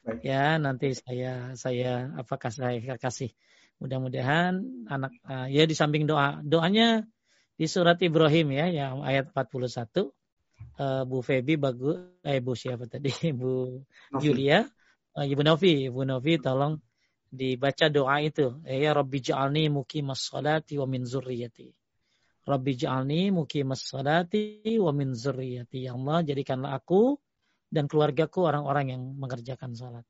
Baik. 0.00 0.24
Ya 0.24 0.56
nanti 0.56 0.96
saya 0.96 1.52
saya 1.52 2.16
apakah 2.16 2.48
saya 2.48 2.96
kasih. 2.96 3.36
Mudah-mudahan 3.76 4.64
anak 4.88 5.12
uh, 5.28 5.52
ya 5.52 5.68
di 5.68 5.76
samping 5.76 6.08
doa 6.08 6.40
doanya 6.40 7.04
di 7.60 7.68
surat 7.68 8.00
Ibrahim 8.00 8.56
ya 8.56 8.72
yang 8.72 9.04
ayat 9.04 9.36
41 9.36 10.08
uh, 10.78 11.02
Bu 11.06 11.22
Febi 11.22 11.54
bagus 11.58 12.18
eh 12.24 12.40
Bu 12.42 12.52
siapa 12.54 12.86
tadi? 12.90 13.10
Bu 13.40 13.82
Novi. 14.14 14.22
Julia 14.22 14.64
uh, 15.14 15.24
Ibu 15.24 15.42
Novi. 15.42 15.90
Ibu 15.90 16.00
Novi 16.06 16.32
tolong 16.42 16.74
dibaca 17.30 17.86
doa 17.90 18.22
itu. 18.22 18.62
Ya 18.66 18.94
Rabbi 18.94 19.18
ja'alni 19.22 19.70
muqimas 19.70 20.30
salati 20.30 20.78
wa 20.78 20.86
min 20.86 21.06
zurriyati. 21.06 21.66
Rabbi 22.44 22.72
ja'alni 22.76 23.34
muqimas 23.34 23.82
salati 23.82 24.62
wa 24.78 24.90
min 24.94 25.14
zurriyati. 25.14 25.86
Ya 25.86 25.94
Allah 25.94 26.22
jadikanlah 26.22 26.78
aku 26.78 27.18
dan 27.70 27.90
keluargaku 27.90 28.46
orang-orang 28.46 28.94
yang 28.94 29.02
mengerjakan 29.18 29.74
salat. 29.74 30.06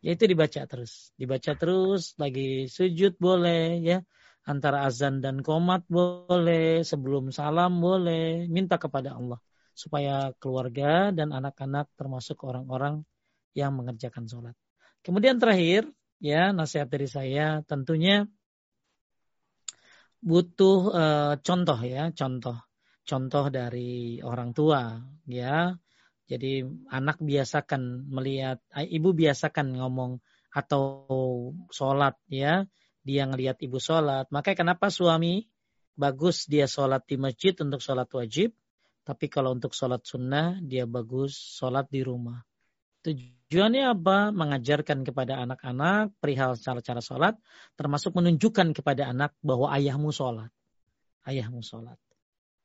Ya 0.00 0.16
itu 0.16 0.24
dibaca 0.24 0.64
terus. 0.64 1.12
Dibaca 1.16 1.52
terus 1.56 2.16
lagi 2.16 2.68
sujud 2.68 3.20
boleh 3.20 3.80
ya. 3.80 4.00
Antara 4.40 4.88
azan 4.88 5.20
dan 5.20 5.44
komat 5.44 5.84
boleh 5.84 6.80
sebelum 6.80 7.28
salam 7.28 7.76
boleh. 7.76 8.48
Minta 8.48 8.80
kepada 8.80 9.12
Allah 9.12 9.36
supaya 9.80 10.36
keluarga 10.36 11.08
dan 11.08 11.32
anak-anak 11.32 11.88
termasuk 11.96 12.44
orang-orang 12.44 13.00
yang 13.56 13.72
mengerjakan 13.72 14.28
sholat. 14.28 14.52
Kemudian 15.00 15.40
terakhir, 15.40 15.88
ya 16.20 16.52
nasihat 16.52 16.92
dari 16.92 17.08
saya 17.08 17.64
tentunya 17.64 18.28
butuh 20.20 20.78
uh, 20.92 21.34
contoh 21.40 21.80
ya, 21.80 22.12
contoh, 22.12 22.60
contoh 23.08 23.44
dari 23.48 24.20
orang 24.20 24.52
tua, 24.52 25.00
ya. 25.24 25.72
Jadi 26.28 26.62
anak 26.92 27.18
biasakan 27.18 28.06
melihat, 28.06 28.62
eh, 28.76 28.86
ibu 28.86 29.10
biasakan 29.10 29.80
ngomong 29.80 30.22
atau 30.54 30.82
sholat 31.74 32.14
ya, 32.30 32.68
dia 33.02 33.26
ngelihat 33.26 33.58
ibu 33.64 33.80
sholat. 33.82 34.30
Makanya 34.30 34.62
kenapa 34.62 34.92
suami 34.92 35.48
bagus 35.98 36.46
dia 36.46 36.70
sholat 36.70 37.02
di 37.08 37.18
masjid 37.18 37.56
untuk 37.58 37.82
sholat 37.82 38.06
wajib, 38.14 38.54
tapi 39.00 39.26
kalau 39.32 39.56
untuk 39.56 39.72
sholat 39.72 40.04
sunnah, 40.04 40.60
dia 40.60 40.84
bagus 40.84 41.34
sholat 41.34 41.88
di 41.88 42.04
rumah. 42.04 42.44
Tujuannya 43.00 43.96
apa? 43.96 44.28
Mengajarkan 44.28 45.08
kepada 45.08 45.40
anak-anak 45.40 46.12
perihal 46.20 46.54
cara-cara 46.60 47.00
sholat, 47.00 47.34
termasuk 47.80 48.12
menunjukkan 48.12 48.76
kepada 48.76 49.08
anak 49.08 49.32
bahwa 49.40 49.72
ayahmu 49.72 50.12
sholat. 50.12 50.52
Ayahmu 51.24 51.64
sholat. 51.64 51.96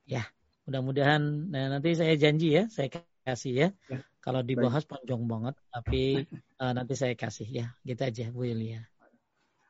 Ya, 0.03 0.27
mudah-mudahan 0.67 1.49
nah 1.49 1.71
nanti 1.71 1.95
saya 1.95 2.13
janji 2.19 2.51
ya, 2.51 2.67
saya 2.67 2.91
kasih 3.23 3.53
ya. 3.55 3.69
ya. 3.87 4.03
Kalau 4.19 4.43
dibahas 4.43 4.83
Baik. 4.83 5.01
panjang 5.01 5.23
banget, 5.25 5.55
tapi 5.71 6.03
uh, 6.59 6.73
nanti 6.77 6.93
saya 6.99 7.15
kasih 7.15 7.47
ya. 7.47 7.65
Gitu 7.81 8.01
aja 8.03 8.25
Bu 8.29 8.43
Yulia. 8.45 8.83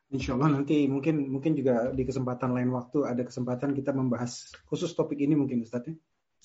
Insya 0.10 0.38
Allah 0.38 0.62
nanti 0.62 0.86
mungkin 0.86 1.30
mungkin 1.30 1.58
juga 1.58 1.92
di 1.92 2.04
kesempatan 2.06 2.54
lain 2.54 2.70
waktu 2.74 3.04
ada 3.04 3.26
kesempatan 3.26 3.74
kita 3.74 3.92
membahas 3.92 4.54
khusus 4.70 4.94
topik 4.94 5.18
ini 5.22 5.38
mungkin 5.38 5.62
Ustaz 5.62 5.86
ya. 5.86 5.96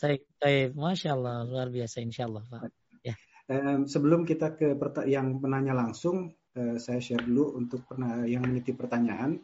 Baik, 0.01 0.25
baik. 0.41 0.73
Masya 0.81 1.13
Allah, 1.13 1.45
luar 1.45 1.69
biasa 1.69 2.01
insya 2.01 2.25
Allah 2.25 2.41
Pak. 2.49 2.73
Ya. 3.05 3.15
Um, 3.53 3.85
sebelum 3.85 4.25
kita 4.25 4.57
ke 4.57 4.73
yang 5.05 5.45
menanya 5.45 5.77
langsung, 5.77 6.33
uh, 6.57 6.77
saya 6.81 7.05
share 7.05 7.21
dulu 7.21 7.61
untuk 7.61 7.85
pernah 7.85 8.25
yang 8.25 8.49
menitip 8.49 8.81
pertanyaan. 8.81 9.37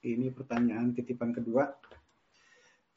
Ini 0.00 0.32
pertanyaan 0.32 0.96
titipan 0.96 1.36
kedua. 1.36 1.68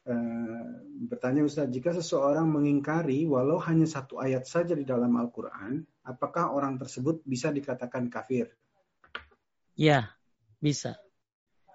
Uh, 0.02 0.82
bertanya 1.04 1.44
Ustaz, 1.44 1.68
jika 1.68 1.92
seseorang 1.92 2.48
mengingkari 2.48 3.28
walau 3.28 3.60
hanya 3.60 3.84
satu 3.84 4.16
ayat 4.16 4.48
saja 4.48 4.72
di 4.72 4.88
dalam 4.88 5.12
Al-Quran, 5.12 5.84
apakah 6.08 6.56
orang 6.56 6.80
tersebut 6.80 7.20
bisa 7.28 7.52
dikatakan 7.52 8.08
kafir? 8.08 8.48
Ya, 9.76 10.16
bisa. 10.64 10.96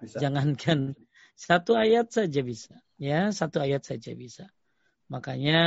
bisa. 0.02 0.18
Jangankan 0.18 0.98
satu 1.38 1.78
ayat 1.78 2.10
saja 2.10 2.42
bisa. 2.42 2.74
Ya, 2.98 3.30
satu 3.30 3.62
ayat 3.62 3.86
saja 3.86 4.10
bisa. 4.18 4.50
Makanya 5.08 5.60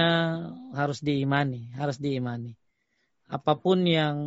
harus 0.77 1.01
diimani, 1.01 1.73
harus 1.73 1.97
diimani. 1.97 2.53
Apa 3.31 3.57
pun 3.57 3.81
yang 3.87 4.17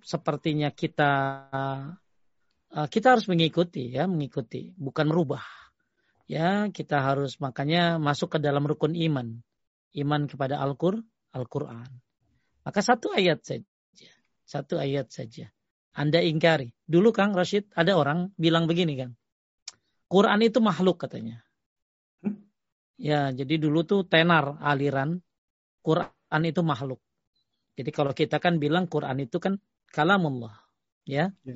sepertinya 0.00 0.72
kita 0.72 1.12
eh, 2.72 2.88
kita 2.88 3.16
harus 3.16 3.28
mengikuti 3.28 3.92
ya, 3.92 4.08
mengikuti, 4.08 4.72
bukan 4.76 5.12
merubah. 5.12 5.44
Ya, 6.28 6.68
kita 6.68 7.00
harus 7.00 7.40
makanya 7.40 7.96
masuk 7.96 8.36
ke 8.36 8.38
dalam 8.40 8.64
rukun 8.68 8.92
iman. 8.92 9.40
Iman 9.96 10.28
kepada 10.28 10.60
Al-Qur'an. 10.60 11.04
Al 11.32 11.44
Maka 12.68 12.80
satu 12.84 13.16
ayat 13.16 13.40
saja. 13.40 13.64
Satu 14.44 14.76
ayat 14.76 15.08
saja. 15.08 15.48
Anda 15.96 16.20
ingkari. 16.20 16.76
Dulu 16.84 17.16
Kang 17.16 17.32
Rashid 17.32 17.72
ada 17.72 17.96
orang 17.96 18.36
bilang 18.36 18.68
begini 18.68 19.00
Kang. 19.00 19.16
Quran 20.08 20.40
itu 20.44 20.60
makhluk 20.60 21.00
katanya. 21.00 21.47
Ya, 22.98 23.30
jadi 23.30 23.62
dulu 23.62 23.86
tuh 23.86 24.02
tenar 24.02 24.58
aliran 24.58 25.22
Quran 25.86 26.42
itu 26.42 26.60
makhluk. 26.66 26.98
Jadi 27.78 27.94
kalau 27.94 28.10
kita 28.10 28.42
kan 28.42 28.58
bilang 28.58 28.90
Quran 28.90 29.22
itu 29.22 29.38
kan 29.38 29.62
kalamullah, 29.94 30.58
ya. 31.06 31.30
ya. 31.46 31.54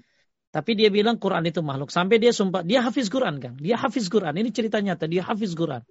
Tapi 0.55 0.79
dia 0.79 0.93
bilang 0.93 1.19
Quran 1.19 1.43
itu 1.49 1.65
makhluk. 1.65 1.91
Sampai 1.91 2.23
dia 2.23 2.31
sumpah, 2.31 2.63
dia 2.63 2.85
hafiz 2.85 3.11
Quran, 3.11 3.43
kan? 3.43 3.59
Dia 3.59 3.75
hafiz 3.75 4.07
Quran. 4.07 4.37
Ini 4.37 4.55
cerita 4.55 4.79
nyata, 4.79 5.11
dia 5.11 5.27
hafiz 5.27 5.57
Quran. 5.57 5.83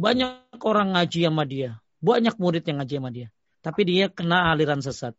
Banyak 0.00 0.62
orang 0.64 0.96
ngaji 0.96 1.28
sama 1.28 1.44
dia. 1.44 1.76
Banyak 2.00 2.40
murid 2.40 2.64
yang 2.64 2.80
ngaji 2.80 2.94
sama 2.96 3.10
dia. 3.12 3.28
Tapi 3.60 3.82
dia 3.84 4.08
kena 4.08 4.48
aliran 4.54 4.80
sesat. 4.80 5.12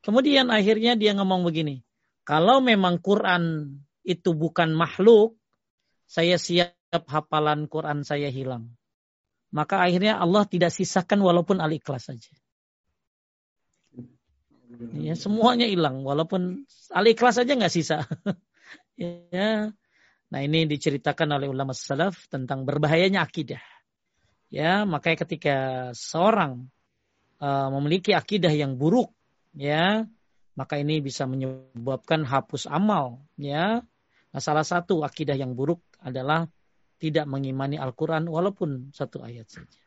Kemudian 0.00 0.48
akhirnya 0.48 0.96
dia 0.96 1.12
ngomong 1.12 1.44
begini. 1.44 1.84
Kalau 2.24 2.64
memang 2.64 3.02
Quran 3.04 3.74
itu 4.06 4.32
bukan 4.32 4.72
makhluk, 4.72 5.36
saya 6.08 6.40
siap 6.40 6.72
hafalan 6.90 7.70
Quran 7.70 8.02
saya 8.02 8.28
hilang. 8.28 8.74
Maka 9.50 9.82
akhirnya 9.82 10.18
Allah 10.18 10.46
tidak 10.46 10.70
sisakan 10.70 11.22
walaupun 11.22 11.58
al-ikhlas 11.58 12.10
saja. 12.10 12.30
Ya, 14.94 15.18
semuanya 15.18 15.66
hilang 15.66 16.06
walaupun 16.06 16.66
al-ikhlas 16.94 17.42
saja 17.42 17.58
nggak 17.58 17.74
sisa. 17.74 18.06
ya. 18.98 19.74
Nah, 20.30 20.40
ini 20.46 20.62
diceritakan 20.70 21.34
oleh 21.34 21.50
ulama 21.50 21.74
salaf 21.74 22.30
tentang 22.30 22.62
berbahayanya 22.62 23.26
akidah. 23.26 23.58
Ya, 24.46 24.86
makanya 24.86 25.26
ketika 25.26 25.56
seorang 25.94 26.70
uh, 27.42 27.68
memiliki 27.74 28.14
akidah 28.14 28.54
yang 28.54 28.78
buruk, 28.78 29.10
ya, 29.58 30.06
maka 30.54 30.78
ini 30.78 31.02
bisa 31.02 31.26
menyebabkan 31.26 32.22
hapus 32.22 32.70
amal, 32.70 33.26
ya. 33.34 33.82
Nah, 34.30 34.38
salah 34.42 34.62
satu 34.62 35.02
akidah 35.02 35.34
yang 35.34 35.58
buruk 35.58 35.82
adalah 35.98 36.46
tidak 37.00 37.24
mengimani 37.24 37.80
Al-Quran 37.80 38.28
walaupun 38.28 38.92
satu 38.92 39.24
ayat 39.24 39.48
saja. 39.48 39.80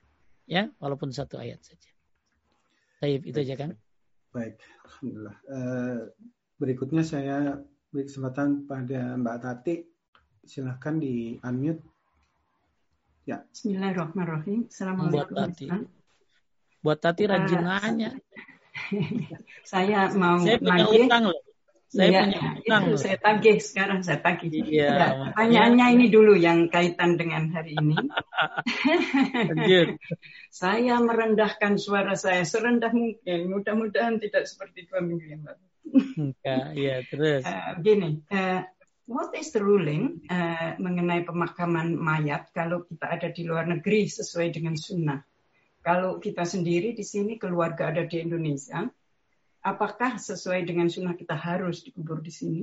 Ya, 0.50 0.68
walaupun 0.82 1.14
satu 1.14 1.38
ayat 1.38 1.62
saja. 1.62 1.88
Baik, 3.00 3.30
itu 3.30 3.38
aja 3.38 3.56
kan? 3.56 3.72
Baik, 4.34 4.58
Alhamdulillah. 4.90 5.38
Uh, 5.46 6.00
berikutnya 6.58 7.06
saya 7.06 7.62
beri 7.94 8.10
kesempatan 8.10 8.66
pada 8.66 9.14
Mbak 9.22 9.38
Tati. 9.46 9.76
Silahkan 10.44 10.98
di 11.00 11.38
unmute. 11.40 11.86
Ya. 13.24 13.46
Bismillahirrahmanirrahim. 13.54 14.68
Assalamualaikum. 14.68 15.16
Buat 15.16 15.54
Tati. 15.54 15.66
Buat 16.84 17.00
Tati 17.00 17.24
rajin 17.30 17.62
nanya. 17.64 18.12
saya 19.72 20.10
mau 20.18 20.42
saya 20.42 20.58
punya 20.60 20.86
utang 20.90 21.30
loh. 21.30 21.53
Saya 21.94 22.10
ya, 22.10 22.22
punya 22.26 22.42
utang. 22.58 22.84
Itu 22.90 22.98
saya 22.98 23.18
tagih 23.22 23.58
sekarang 23.62 24.00
saya 24.02 24.18
tagih. 24.18 24.50
Iya. 24.50 24.90
Ya, 24.90 25.08
pertanyaannya 25.30 25.86
ini 25.94 26.06
dulu 26.10 26.34
yang 26.34 26.74
kaitan 26.74 27.22
dengan 27.22 27.54
hari 27.54 27.78
ini. 27.78 27.94
saya 30.50 30.98
merendahkan 30.98 31.78
suara 31.78 32.18
saya 32.18 32.50
serendah 32.50 32.90
mungkin. 32.90 33.46
Mudah-mudahan 33.46 34.18
tidak 34.18 34.50
seperti 34.50 34.90
dua 34.90 35.06
minggu 35.06 35.38
yang 35.38 35.46
lalu. 35.46 35.66
Enggak, 36.18 36.66
iya 36.74 37.06
terus. 37.06 37.46
Uh, 37.46 37.78
gini, 37.86 38.26
uh, 38.34 38.66
what 39.06 39.30
is 39.38 39.54
the 39.54 39.62
ruling 39.62 40.26
uh, 40.34 40.74
mengenai 40.82 41.22
pemakaman 41.22 41.94
mayat 41.94 42.50
kalau 42.58 42.90
kita 42.90 43.06
ada 43.06 43.30
di 43.30 43.46
luar 43.46 43.70
negeri 43.70 44.10
sesuai 44.10 44.50
dengan 44.50 44.74
sunnah? 44.74 45.22
Kalau 45.86 46.18
kita 46.18 46.42
sendiri 46.42 46.98
di 46.98 47.06
sini 47.06 47.38
keluarga 47.38 47.94
ada 47.94 48.10
di 48.10 48.18
Indonesia, 48.18 48.90
apakah 49.64 50.20
sesuai 50.20 50.68
dengan 50.68 50.92
sunnah 50.92 51.16
kita 51.16 51.34
harus 51.34 51.82
dikubur 51.88 52.20
di 52.20 52.30
sini 52.30 52.62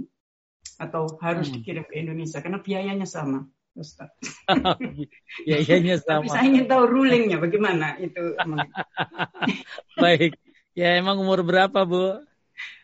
atau 0.77 1.09
harus 1.19 1.49
hmm. 1.49 1.55
dikirim 1.59 1.85
ke 1.89 1.97
Indonesia? 1.99 2.45
Karena 2.45 2.61
biayanya 2.61 3.09
sama. 3.09 3.49
Ustaz. 3.75 4.13
biayanya 5.47 5.97
sama. 6.03 6.27
Tapi 6.27 6.29
saya 6.29 6.47
ingin 6.47 6.67
tahu 6.69 6.85
rulingnya 6.91 7.41
bagaimana 7.41 7.97
itu. 8.03 8.37
Baik. 10.03 10.37
Ya 10.77 11.01
emang 11.01 11.19
umur 11.19 11.43
berapa 11.43 11.83
Bu? 11.89 12.23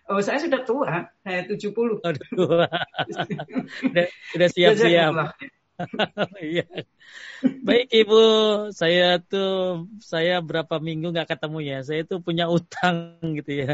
Oh, 0.07 0.23
saya 0.23 0.39
sudah 0.39 0.63
tua, 0.63 1.11
saya 1.27 1.51
70. 1.51 1.75
Oh, 1.75 1.99
tua. 2.39 2.71
sudah, 4.31 4.49
siap-siap. 4.55 5.35
Iya. 6.41 6.65
Baik 7.63 7.89
Ibu, 7.93 8.23
saya 8.73 9.21
tuh 9.21 9.87
saya 10.01 10.41
berapa 10.41 10.81
minggu 10.81 11.13
nggak 11.13 11.37
ketemu 11.37 11.59
ya. 11.65 11.79
Saya 11.85 12.03
tuh 12.09 12.25
punya 12.25 12.49
utang 12.49 13.21
gitu 13.37 13.53
ya. 13.53 13.71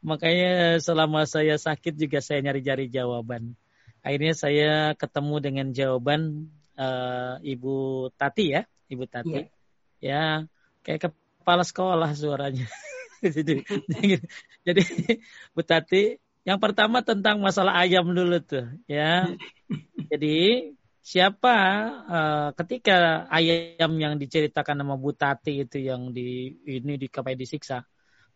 Makanya 0.00 0.80
selama 0.80 1.28
saya 1.28 1.56
sakit 1.60 1.94
juga 1.96 2.24
saya 2.24 2.40
nyari-nyari 2.40 2.88
jawaban. 2.88 3.54
Akhirnya 4.02 4.34
saya 4.34 4.72
ketemu 4.98 5.34
dengan 5.38 5.66
jawaban 5.70 6.50
uh, 6.74 7.38
Ibu 7.38 8.10
Tati 8.18 8.44
ya, 8.50 8.62
Ibu 8.90 9.04
Tati. 9.06 9.38
Yeah. 9.38 9.46
Ya, 10.02 10.22
kayak 10.82 11.12
kepala 11.12 11.62
sekolah 11.62 12.10
suaranya. 12.18 12.66
jadi, 13.22 13.62
jadi 14.66 14.82
Bu 15.54 15.62
Tati, 15.62 16.18
yang 16.42 16.58
pertama 16.58 17.06
tentang 17.06 17.38
masalah 17.38 17.78
ayam 17.78 18.10
dulu 18.10 18.42
tuh, 18.42 18.66
ya. 18.90 19.30
Jadi 20.10 20.70
siapa 21.02 21.56
uh, 22.06 22.48
ketika 22.54 23.26
ayam 23.26 23.98
yang 23.98 24.14
diceritakan 24.16 24.86
nama 24.86 24.94
Bu 24.94 25.10
Tati 25.10 25.66
itu 25.66 25.82
yang 25.82 26.14
di 26.14 26.54
ini 26.62 26.94
dikapai 26.94 27.34
disiksa, 27.34 27.82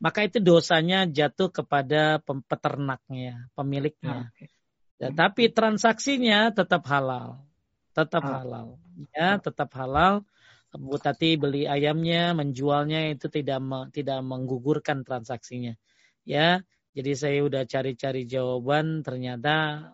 maka 0.03 0.27
itu 0.27 0.43
dosanya 0.43 1.07
jatuh 1.07 1.55
kepada 1.55 2.19
peternaknya, 2.21 3.49
pemiliknya. 3.55 4.35
Okay. 4.35 4.51
Ya, 4.99 5.15
tapi 5.15 5.53
transaksinya 5.53 6.51
tetap 6.51 6.83
halal, 6.91 7.47
tetap 7.95 8.27
ah. 8.27 8.43
halal, 8.43 8.69
ya, 9.15 9.39
tetap 9.39 9.71
halal 9.79 10.27
Bu 10.75 10.99
Tati 10.99 11.39
beli 11.39 11.65
ayamnya, 11.65 12.35
menjualnya 12.35 13.15
itu 13.15 13.31
tidak 13.31 13.63
tidak 13.95 14.21
menggugurkan 14.27 15.07
transaksinya. 15.07 15.79
Ya, 16.27 16.67
jadi 16.93 17.13
saya 17.15 17.39
udah 17.47 17.63
cari-cari 17.65 18.27
jawaban 18.27 19.07
ternyata 19.07 19.89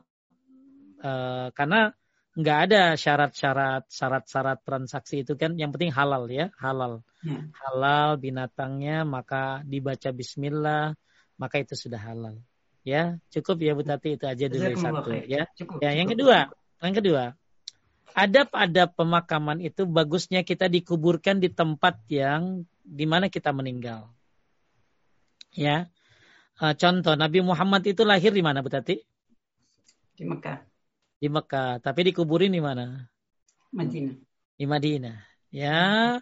uh, 1.05 1.53
karena 1.53 1.93
nggak 2.33 2.59
ada 2.69 2.83
syarat-syarat 2.97 3.93
syarat-syarat 3.93 4.59
transaksi 4.65 5.21
itu 5.21 5.37
kan 5.37 5.53
yang 5.61 5.69
penting 5.69 5.93
halal 5.93 6.25
ya 6.33 6.49
halal 6.57 7.05
hmm. 7.21 7.53
halal 7.53 8.17
binatangnya 8.17 9.05
maka 9.05 9.61
dibaca 9.69 10.09
Bismillah 10.17 10.97
maka 11.37 11.61
itu 11.61 11.77
sudah 11.77 12.01
halal 12.01 12.41
ya 12.89 13.21
cukup 13.29 13.61
ya 13.61 13.77
Bu 13.77 13.85
Tati 13.85 14.17
itu 14.17 14.25
aja 14.25 14.45
dulu 14.49 14.65
satu 14.81 15.13
ya 15.29 15.45
cukup, 15.53 15.85
ya 15.85 15.93
yang 15.93 16.09
kedua 16.09 16.49
yang 16.81 16.97
kedua 16.97 17.37
adab-adab 18.15 18.93
pemakaman 18.97 19.61
itu 19.61 19.89
bagusnya 19.89 20.45
kita 20.45 20.69
dikuburkan 20.69 21.41
di 21.41 21.49
tempat 21.49 22.01
yang 22.09 22.65
di 22.85 23.07
mana 23.09 23.33
kita 23.33 23.51
meninggal. 23.55 24.13
Ya. 25.53 25.89
Uh, 26.61 26.77
contoh 26.77 27.17
Nabi 27.17 27.41
Muhammad 27.41 27.83
itu 27.89 28.05
lahir 28.05 28.31
di 28.31 28.45
mana 28.45 28.61
Bu 28.61 28.69
Tati? 28.69 29.01
Di 30.17 30.25
Mekah. 30.29 30.72
Di 31.23 31.31
Mekah, 31.31 31.79
tapi 31.79 32.11
dikuburin 32.11 32.51
di 32.51 32.59
mana? 32.59 32.99
Madinah. 33.71 34.19
Di 34.59 34.67
Madinah. 34.67 35.23
Ya. 35.55 36.19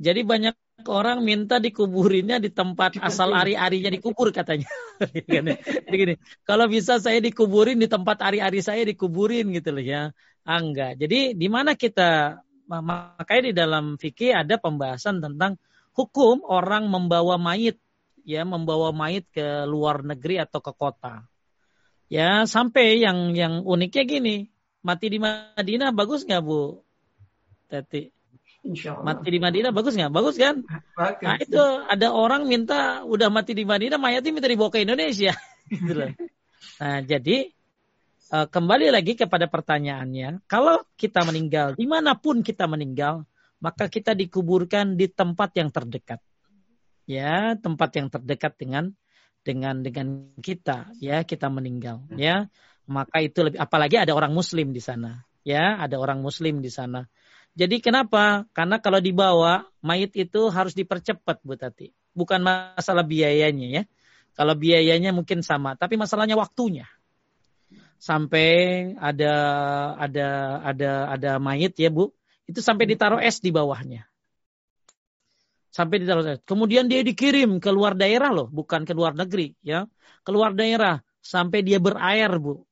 Jadi 0.00 0.24
banyak 0.24 0.56
orang 0.88 1.20
minta 1.20 1.60
dikuburinnya 1.60 2.40
di 2.40 2.48
tempat 2.48 2.96
asal 3.02 3.36
ari-arinya 3.36 3.92
dikubur 3.92 4.32
katanya. 4.32 4.64
Jadi 5.04 5.44
gini, 6.00 6.14
kalau 6.48 6.64
bisa 6.64 6.96
saya 6.96 7.20
dikuburin 7.20 7.76
di 7.76 7.92
tempat 7.92 8.24
ari-ari 8.24 8.64
saya 8.64 8.88
dikuburin 8.88 9.52
gitu 9.52 9.76
loh 9.76 9.84
ya. 9.84 10.16
Ah, 10.48 10.64
enggak. 10.64 10.96
Jadi 10.96 11.36
di 11.36 11.48
mana 11.52 11.76
kita 11.76 12.40
makanya 12.64 13.42
di 13.50 13.54
dalam 13.54 13.84
fikih 14.00 14.32
ada 14.32 14.56
pembahasan 14.56 15.20
tentang 15.20 15.60
hukum 15.92 16.40
orang 16.46 16.88
membawa 16.88 17.36
mayit 17.36 17.76
ya 18.22 18.48
membawa 18.48 18.92
mayit 18.96 19.28
ke 19.28 19.66
luar 19.68 20.00
negeri 20.06 20.40
atau 20.40 20.62
ke 20.62 20.72
kota. 20.72 21.26
Ya 22.08 22.48
sampai 22.48 23.04
yang 23.04 23.36
yang 23.36 23.64
uniknya 23.68 24.04
gini, 24.08 24.36
mati 24.80 25.12
di 25.12 25.20
Madinah 25.20 25.92
bagus 25.92 26.24
nggak 26.24 26.40
Bu? 26.40 26.80
Teti. 27.68 28.08
Mati 29.04 29.28
di 29.28 29.40
Madinah 29.40 29.70
bagus 29.76 29.92
nggak? 29.92 30.12
Bagus 30.12 30.40
kan? 30.40 30.64
Bagus. 30.96 31.24
Nah 31.24 31.36
itu 31.36 31.62
ada 31.84 32.08
orang 32.12 32.48
minta 32.48 33.04
udah 33.04 33.28
mati 33.28 33.52
di 33.52 33.68
Madinah, 33.68 34.00
mayatnya 34.00 34.32
minta 34.32 34.48
dibawa 34.48 34.72
ke 34.72 34.82
Indonesia. 34.82 35.36
gitu 35.68 36.16
Nah 36.80 36.98
jadi 37.04 37.52
uh, 38.32 38.46
kembali 38.48 38.88
lagi 38.88 39.12
kepada 39.12 39.44
pertanyaannya, 39.48 40.48
kalau 40.48 40.80
kita 40.96 41.28
meninggal, 41.28 41.76
di 41.76 41.84
mana 41.84 42.16
pun 42.16 42.40
kita 42.40 42.64
meninggal, 42.64 43.28
maka 43.60 43.90
kita 43.92 44.16
dikuburkan 44.16 44.96
di 44.96 45.12
tempat 45.12 45.50
yang 45.60 45.68
terdekat. 45.68 46.20
Ya, 47.08 47.56
tempat 47.56 47.96
yang 47.96 48.12
terdekat 48.12 48.56
dengan 48.60 48.92
dengan 49.48 49.80
dengan 49.80 50.36
kita, 50.36 50.92
ya, 51.00 51.24
kita 51.24 51.48
meninggal, 51.48 52.04
ya. 52.12 52.52
Maka 52.84 53.24
itu 53.24 53.40
lebih 53.48 53.56
apalagi 53.56 53.96
ada 53.96 54.12
orang 54.12 54.36
muslim 54.36 54.76
di 54.76 54.84
sana, 54.84 55.24
ya, 55.40 55.80
ada 55.80 55.96
orang 55.96 56.20
muslim 56.20 56.60
di 56.60 56.68
sana. 56.68 57.08
Jadi 57.56 57.80
kenapa? 57.80 58.44
Karena 58.52 58.76
kalau 58.84 59.00
dibawa 59.00 59.64
mayit 59.80 60.12
itu 60.20 60.52
harus 60.52 60.76
dipercepat 60.76 61.40
Bu 61.40 61.56
Tati. 61.56 61.88
Bukan 62.12 62.44
masalah 62.44 63.02
biayanya 63.02 63.68
ya. 63.80 63.82
Kalau 64.36 64.52
biayanya 64.52 65.10
mungkin 65.16 65.40
sama, 65.40 65.74
tapi 65.74 65.96
masalahnya 65.96 66.36
waktunya 66.36 66.86
sampai 67.98 68.48
ada 68.94 69.34
ada 69.98 70.28
ada 70.62 70.90
ada 71.10 71.30
mayit 71.42 71.74
ya 71.74 71.90
Bu, 71.90 72.14
itu 72.46 72.62
sampai 72.62 72.86
ditaruh 72.86 73.18
es 73.18 73.42
di 73.42 73.50
bawahnya. 73.50 74.06
Sampai 75.68 76.00
ditaruh 76.00 76.24
es. 76.24 76.40
Kemudian 76.48 76.88
dia 76.88 77.04
dikirim 77.04 77.60
ke 77.60 77.68
luar 77.68 77.94
daerah 77.94 78.32
loh, 78.32 78.48
bukan 78.48 78.88
ke 78.88 78.92
luar 78.96 79.12
negeri 79.12 79.52
ya. 79.60 79.84
Keluar 80.24 80.56
daerah 80.56 81.00
sampai 81.20 81.60
dia 81.60 81.76
berair 81.78 82.32
Bu. 82.40 82.64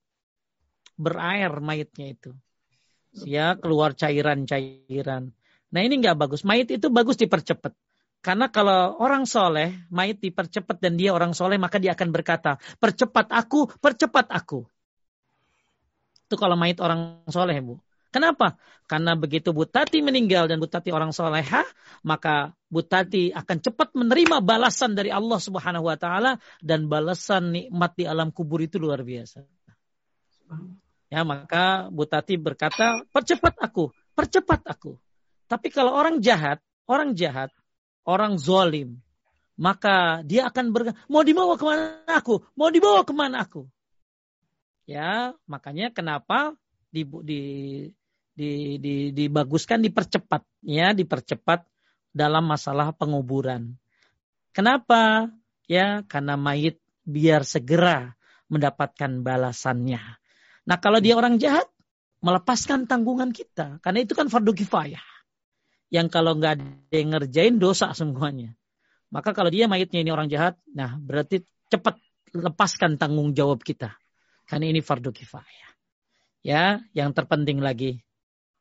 Berair 0.96 1.60
mayitnya 1.60 2.16
itu. 2.16 2.32
Ya, 3.24 3.56
keluar 3.56 3.96
cairan-cairan. 3.96 5.32
Nah 5.72 5.80
ini 5.80 5.94
nggak 6.00 6.16
bagus. 6.20 6.44
Mayit 6.44 6.68
itu 6.72 6.92
bagus 6.92 7.16
dipercepat. 7.16 7.72
Karena 8.20 8.50
kalau 8.50 8.98
orang 8.98 9.22
soleh, 9.22 9.86
mayit 9.88 10.18
dipercepat 10.18 10.82
dan 10.82 10.98
dia 10.98 11.14
orang 11.14 11.30
soleh, 11.30 11.56
maka 11.62 11.78
dia 11.78 11.94
akan 11.94 12.10
berkata, 12.10 12.58
percepat 12.82 13.30
aku, 13.30 13.70
percepat 13.78 14.26
aku. 14.34 14.66
Itu 16.26 16.34
kalau 16.34 16.58
mayit 16.58 16.82
orang 16.82 17.22
soleh, 17.30 17.54
Bu. 17.62 17.78
Kenapa? 18.16 18.56
Karena 18.88 19.12
begitu 19.12 19.52
Bu 19.52 19.68
Tati 19.68 20.00
meninggal 20.00 20.48
dan 20.48 20.56
Bu 20.56 20.64
Tati 20.64 20.88
orang 20.88 21.12
soleha, 21.12 21.68
maka 22.00 22.56
Bu 22.72 22.80
Tati 22.80 23.28
akan 23.28 23.60
cepat 23.60 23.92
menerima 23.92 24.40
balasan 24.40 24.96
dari 24.96 25.12
Allah 25.12 25.36
Subhanahu 25.36 25.84
wa 25.84 26.00
taala 26.00 26.40
dan 26.64 26.88
balasan 26.88 27.52
nikmat 27.52 27.92
di 27.92 28.08
alam 28.08 28.32
kubur 28.32 28.64
itu 28.64 28.80
luar 28.80 29.04
biasa. 29.04 29.44
Ya, 31.12 31.28
maka 31.28 31.92
Bu 31.92 32.08
Tati 32.08 32.40
berkata, 32.40 33.04
"Percepat 33.12 33.60
aku, 33.60 33.92
percepat 34.16 34.64
aku." 34.64 34.96
Tapi 35.44 35.68
kalau 35.68 35.92
orang 35.92 36.24
jahat, 36.24 36.64
orang 36.88 37.12
jahat, 37.12 37.52
orang 38.08 38.40
zolim, 38.40 38.96
maka 39.60 40.24
dia 40.24 40.48
akan 40.48 40.72
ber 40.72 40.96
mau 41.12 41.20
dibawa 41.20 41.60
ke 41.60 41.64
mana 41.68 42.16
aku, 42.16 42.40
mau 42.56 42.72
dibawa 42.72 43.04
ke 43.04 43.12
mana 43.12 43.44
aku. 43.44 43.68
Ya, 44.88 45.36
makanya 45.44 45.92
kenapa 45.92 46.56
di, 46.96 47.02
di, 47.04 47.40
di, 48.36 48.76
di, 48.76 49.10
dibaguskan 49.16 49.80
dipercepat, 49.80 50.44
ya, 50.60 50.92
dipercepat 50.92 51.64
dalam 52.12 52.44
masalah 52.44 52.92
penguburan. 52.92 53.74
Kenapa? 54.52 55.32
Ya, 55.66 56.04
karena 56.04 56.36
mayit 56.36 56.78
biar 57.02 57.42
segera 57.42 58.14
mendapatkan 58.52 59.24
balasannya. 59.24 60.00
Nah, 60.68 60.76
kalau 60.78 61.00
dia 61.00 61.16
orang 61.16 61.40
jahat, 61.40 61.66
melepaskan 62.20 62.84
tanggungan 62.84 63.32
kita. 63.32 63.80
Karena 63.80 64.04
itu 64.04 64.12
kan 64.12 64.28
fardu 64.28 64.52
kifayah. 64.52 65.02
Yang 65.90 66.08
kalau 66.12 66.36
nggak 66.36 66.52
ada 66.60 66.94
yang 66.94 67.10
ngerjain 67.16 67.56
dosa 67.56 67.90
semuanya. 67.96 68.54
Maka 69.10 69.32
kalau 69.32 69.48
dia 69.48 69.70
mayitnya 69.70 70.02
ini 70.02 70.10
orang 70.10 70.26
jahat, 70.26 70.58
nah 70.70 70.98
berarti 70.98 71.46
cepat 71.70 71.96
lepaskan 72.34 72.98
tanggung 73.00 73.32
jawab 73.32 73.62
kita 73.62 73.96
Kan 74.46 74.62
ini 74.62 74.78
fardu 74.78 75.10
kifayah. 75.10 75.70
Ya, 76.46 76.78
yang 76.94 77.10
terpenting 77.10 77.58
lagi 77.58 78.05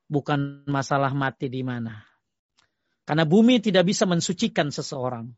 bukan 0.06 0.66
masalah 0.70 1.12
mati 1.12 1.50
di 1.50 1.62
mana. 1.62 2.02
Karena 3.06 3.26
bumi 3.26 3.62
tidak 3.62 3.86
bisa 3.86 4.10
mensucikan 4.10 4.74
seseorang. 4.74 5.30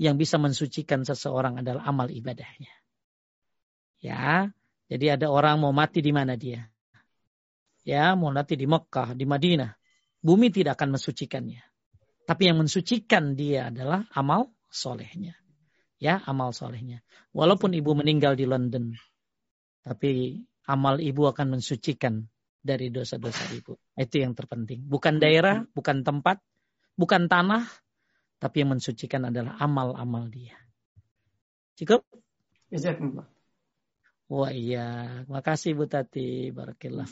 Yang 0.00 0.16
bisa 0.26 0.36
mensucikan 0.40 1.04
seseorang 1.04 1.60
adalah 1.60 1.84
amal 1.86 2.08
ibadahnya. 2.08 2.72
Ya, 4.00 4.48
jadi 4.88 5.20
ada 5.20 5.28
orang 5.28 5.60
mau 5.60 5.76
mati 5.76 6.00
di 6.00 6.10
mana 6.10 6.34
dia? 6.40 6.66
Ya, 7.84 8.16
mau 8.16 8.32
mati 8.32 8.56
di 8.56 8.64
Mekah, 8.64 9.12
di 9.12 9.28
Madinah. 9.28 9.76
Bumi 10.20 10.48
tidak 10.48 10.80
akan 10.80 10.96
mensucikannya. 10.96 11.60
Tapi 12.24 12.42
yang 12.48 12.58
mensucikan 12.64 13.36
dia 13.36 13.68
adalah 13.68 14.08
amal 14.16 14.52
solehnya. 14.72 15.36
Ya, 16.00 16.24
amal 16.24 16.56
solehnya. 16.56 17.04
Walaupun 17.36 17.76
ibu 17.76 17.92
meninggal 17.92 18.40
di 18.40 18.48
London. 18.48 18.96
Tapi 19.84 20.42
amal 20.64 20.96
ibu 21.00 21.28
akan 21.28 21.60
mensucikan 21.60 22.24
dari 22.60 22.92
dosa-dosa 22.92 23.48
ibu. 23.56 23.74
Itu 23.96 24.20
yang 24.20 24.36
terpenting. 24.36 24.84
Bukan 24.84 25.16
daerah, 25.16 25.64
bukan 25.72 26.04
tempat, 26.04 26.38
bukan 26.94 27.26
tanah, 27.26 27.64
tapi 28.36 28.64
yang 28.64 28.76
mensucikan 28.76 29.32
adalah 29.32 29.56
amal-amal 29.56 30.28
dia. 30.28 30.56
Cukup? 31.80 32.04
Jazakumullah. 32.68 33.26
Wah 34.30 34.52
iya, 34.54 34.86
makasih 35.26 35.74
Bu 35.74 35.90
Tati, 35.90 36.54
Barakillah 36.54 37.08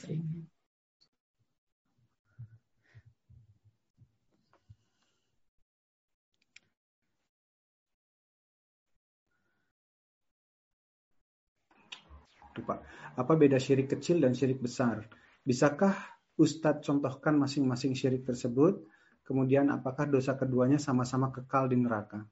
Pak, 12.59 12.83
apa 13.15 13.33
beda 13.39 13.63
syirik 13.63 13.87
kecil 13.87 14.19
dan 14.19 14.35
syirik 14.35 14.59
besar? 14.59 15.07
Bisakah 15.49 15.97
Ustadz 16.37 16.85
contohkan 16.85 17.41
masing-masing 17.41 17.97
syirik 17.97 18.29
tersebut? 18.29 18.85
Kemudian 19.25 19.73
apakah 19.73 20.05
dosa 20.05 20.37
keduanya 20.37 20.77
sama-sama 20.77 21.33
kekal 21.33 21.73
di 21.73 21.81
neraka? 21.81 22.29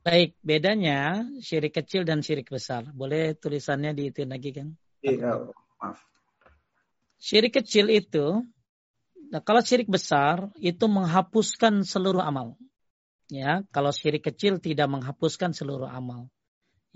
Baik, 0.00 0.40
bedanya 0.40 1.28
syirik 1.44 1.76
kecil 1.76 2.08
dan 2.08 2.24
syirik 2.24 2.48
besar. 2.48 2.88
Boleh 2.96 3.36
tulisannya 3.36 3.92
diitin 3.92 4.32
lagi 4.32 4.56
kan? 4.56 4.72
Iya, 5.04 5.52
maaf. 5.76 6.00
Syirik 7.20 7.60
kecil 7.60 7.92
itu, 7.92 8.40
nah 9.28 9.44
kalau 9.44 9.60
syirik 9.60 9.92
besar 9.92 10.48
itu 10.56 10.88
menghapuskan 10.88 11.84
seluruh 11.84 12.24
amal. 12.24 12.56
Ya, 13.28 13.68
kalau 13.68 13.92
syirik 13.92 14.32
kecil 14.32 14.64
tidak 14.64 14.88
menghapuskan 14.88 15.52
seluruh 15.52 15.92
amal 15.92 16.32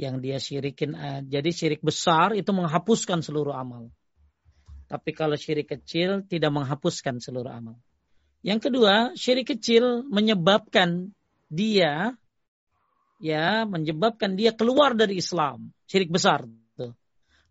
yang 0.01 0.25
dia 0.25 0.41
syirikin. 0.41 0.97
Eh, 0.97 1.21
jadi 1.29 1.53
syirik 1.53 1.85
besar 1.85 2.33
itu 2.33 2.49
menghapuskan 2.49 3.21
seluruh 3.21 3.53
amal. 3.53 3.93
Tapi 4.91 5.15
kalau 5.15 5.39
syirik 5.39 5.71
kecil 5.71 6.27
tidak 6.27 6.51
menghapuskan 6.51 7.23
seluruh 7.23 7.55
amal. 7.55 7.79
Yang 8.43 8.67
kedua, 8.67 9.15
syirik 9.15 9.55
kecil 9.55 10.03
menyebabkan 10.11 11.15
dia 11.47 12.19
ya 13.23 13.69
menyebabkan 13.71 14.35
dia 14.35 14.51
keluar 14.51 14.99
dari 14.99 15.23
Islam. 15.23 15.71
Syirik 15.87 16.11
besar. 16.11 16.43
Tuh. 16.75 16.91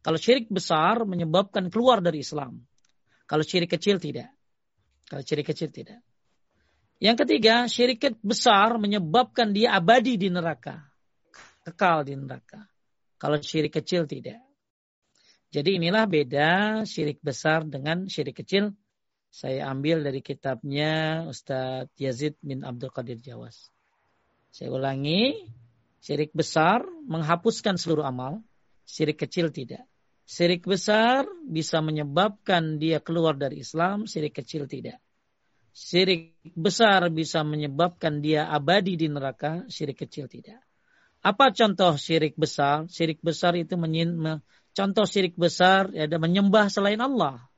Kalau 0.03 0.19
syirik 0.19 0.51
besar 0.51 1.07
menyebabkan 1.07 1.71
keluar 1.71 2.03
dari 2.03 2.19
Islam. 2.19 2.59
Kalau 3.23 3.47
syirik 3.47 3.71
kecil 3.71 4.03
tidak. 4.03 4.35
Kalau 5.07 5.23
syirik 5.23 5.47
kecil 5.47 5.71
tidak. 5.71 6.03
Yang 6.99 7.23
ketiga, 7.23 7.71
syirik 7.71 8.19
besar 8.19 8.75
menyebabkan 8.75 9.55
dia 9.55 9.79
abadi 9.79 10.19
di 10.19 10.27
neraka. 10.27 10.91
Kekal 11.63 12.03
di 12.03 12.19
neraka. 12.19 12.67
Kalau 13.15 13.39
syirik 13.39 13.71
kecil 13.79 14.03
tidak. 14.03 14.48
Jadi 15.49 15.81
inilah 15.81 16.05
beda 16.05 16.49
syirik 16.85 17.25
besar 17.25 17.65
dengan 17.65 18.05
syirik 18.05 18.45
kecil. 18.45 18.69
Saya 19.33 19.69
ambil 19.69 20.05
dari 20.05 20.21
kitabnya 20.21 21.25
Ustadz 21.25 21.93
Yazid 21.97 22.37
bin 22.41 22.61
Abdul 22.61 22.93
Qadir 22.93 23.17
Jawas. 23.17 23.73
Saya 24.53 24.73
ulangi, 24.73 25.49
syirik 26.01 26.33
besar 26.33 26.85
menghapuskan 27.05 27.77
seluruh 27.77 28.05
amal, 28.05 28.41
syirik 28.85 29.21
kecil 29.21 29.49
tidak. 29.49 29.85
Syirik 30.29 30.69
besar 30.69 31.25
bisa 31.49 31.81
menyebabkan 31.81 32.77
dia 32.77 33.01
keluar 33.01 33.33
dari 33.33 33.65
Islam, 33.65 34.05
syirik 34.05 34.37
kecil 34.37 34.69
tidak. 34.69 35.01
Syirik 35.73 36.37
besar 36.53 37.09
bisa 37.09 37.41
menyebabkan 37.41 38.21
dia 38.21 38.45
abadi 38.49 38.97
di 38.97 39.09
neraka, 39.09 39.65
syirik 39.65 40.05
kecil 40.05 40.29
tidak. 40.29 40.61
Apa 41.25 41.49
contoh 41.53 41.97
syirik 41.97 42.37
besar? 42.37 42.85
Syirik 42.85 43.21
besar 43.25 43.57
itu 43.57 43.73
Contoh 44.73 45.05
syirik 45.09 45.35
besar 45.35 45.89
ya, 45.91 46.05
ada 46.05 46.17
menyembah 46.21 46.69
selain 46.69 47.01
Allah. 47.01 47.49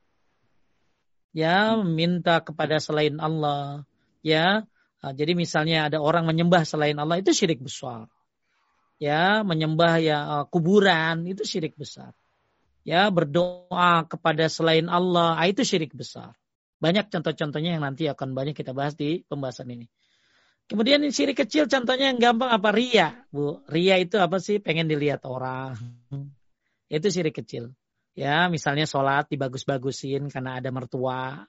Ya, 1.32 1.80
minta 1.80 2.44
kepada 2.44 2.76
selain 2.76 3.16
Allah. 3.16 3.88
Ya, 4.20 4.68
jadi 5.00 5.34
misalnya 5.34 5.90
ada 5.90 5.98
orang 5.98 6.28
menyembah 6.28 6.62
selain 6.62 6.94
Allah 7.00 7.18
itu 7.18 7.32
syirik 7.34 7.58
besar. 7.58 8.06
Ya, 9.02 9.42
menyembah 9.42 9.98
ya 9.98 10.18
kuburan 10.52 11.26
itu 11.26 11.42
syirik 11.42 11.74
besar. 11.74 12.14
Ya, 12.86 13.10
berdoa 13.10 14.06
kepada 14.06 14.46
selain 14.46 14.86
Allah 14.86 15.38
ah, 15.38 15.46
itu 15.46 15.66
syirik 15.66 15.94
besar. 15.94 16.38
Banyak 16.82 17.10
contoh-contohnya 17.10 17.78
yang 17.78 17.82
nanti 17.82 18.10
akan 18.10 18.34
banyak 18.34 18.58
kita 18.58 18.74
bahas 18.74 18.98
di 18.98 19.22
pembahasan 19.26 19.70
ini. 19.70 19.86
Kemudian 20.66 21.02
syirik 21.10 21.38
kecil 21.46 21.66
contohnya 21.66 22.14
yang 22.14 22.18
gampang 22.22 22.50
apa? 22.50 22.70
Ria. 22.70 23.26
Bu, 23.30 23.62
ria 23.70 23.98
itu 23.98 24.18
apa 24.18 24.38
sih? 24.38 24.62
Pengen 24.62 24.86
dilihat 24.86 25.26
orang 25.26 25.74
itu 26.92 27.08
syirik 27.08 27.40
kecil. 27.40 27.72
Ya, 28.12 28.52
misalnya 28.52 28.84
sholat 28.84 29.32
dibagus-bagusin 29.32 30.28
karena 30.28 30.60
ada 30.60 30.68
mertua, 30.68 31.48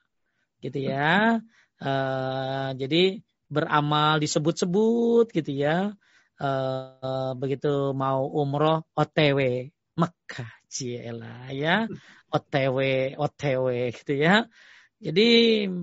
gitu 0.63 0.79
ya. 0.79 1.43
Uh, 1.83 2.71
jadi 2.79 3.19
beramal 3.51 4.23
disebut-sebut, 4.23 5.27
gitu 5.35 5.51
ya. 5.51 5.91
Uh, 6.39 7.35
begitu 7.35 7.91
mau 7.91 8.25
umroh 8.31 8.87
OTW 8.95 9.69
Mekah, 9.99 10.51
ciela 10.71 11.51
ya. 11.51 11.91
OTW, 12.31 12.79
OTW, 13.19 13.67
gitu 13.91 14.13
ya. 14.15 14.47
Jadi 15.03 15.27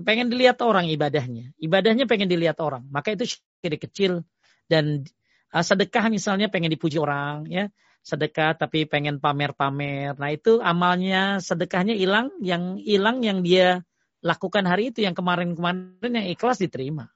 pengen 0.01 0.33
dilihat 0.33 0.57
orang 0.65 0.89
ibadahnya. 0.89 1.53
Ibadahnya 1.61 2.09
pengen 2.09 2.25
dilihat 2.25 2.57
orang. 2.57 2.89
Maka 2.89 3.13
itu 3.13 3.37
syirik 3.37 3.85
kecil. 3.85 4.25
Dan 4.65 5.05
uh, 5.53 5.61
sedekah 5.61 6.09
misalnya 6.09 6.49
pengen 6.49 6.73
dipuji 6.73 6.97
orang. 6.97 7.45
ya 7.45 7.69
sedekah 8.01 8.57
tapi 8.57 8.89
pengen 8.89 9.21
pamer-pamer. 9.21 10.17
Nah 10.17 10.29
itu 10.33 10.57
amalnya 10.59 11.37
sedekahnya 11.37 11.93
hilang, 11.93 12.33
yang 12.41 12.81
hilang 12.81 13.21
yang 13.21 13.45
dia 13.45 13.85
lakukan 14.21 14.65
hari 14.65 14.93
itu 14.93 15.05
yang 15.05 15.13
kemarin-kemarin 15.13 16.11
yang 16.11 16.27
ikhlas 16.29 16.61
diterima. 16.61 17.09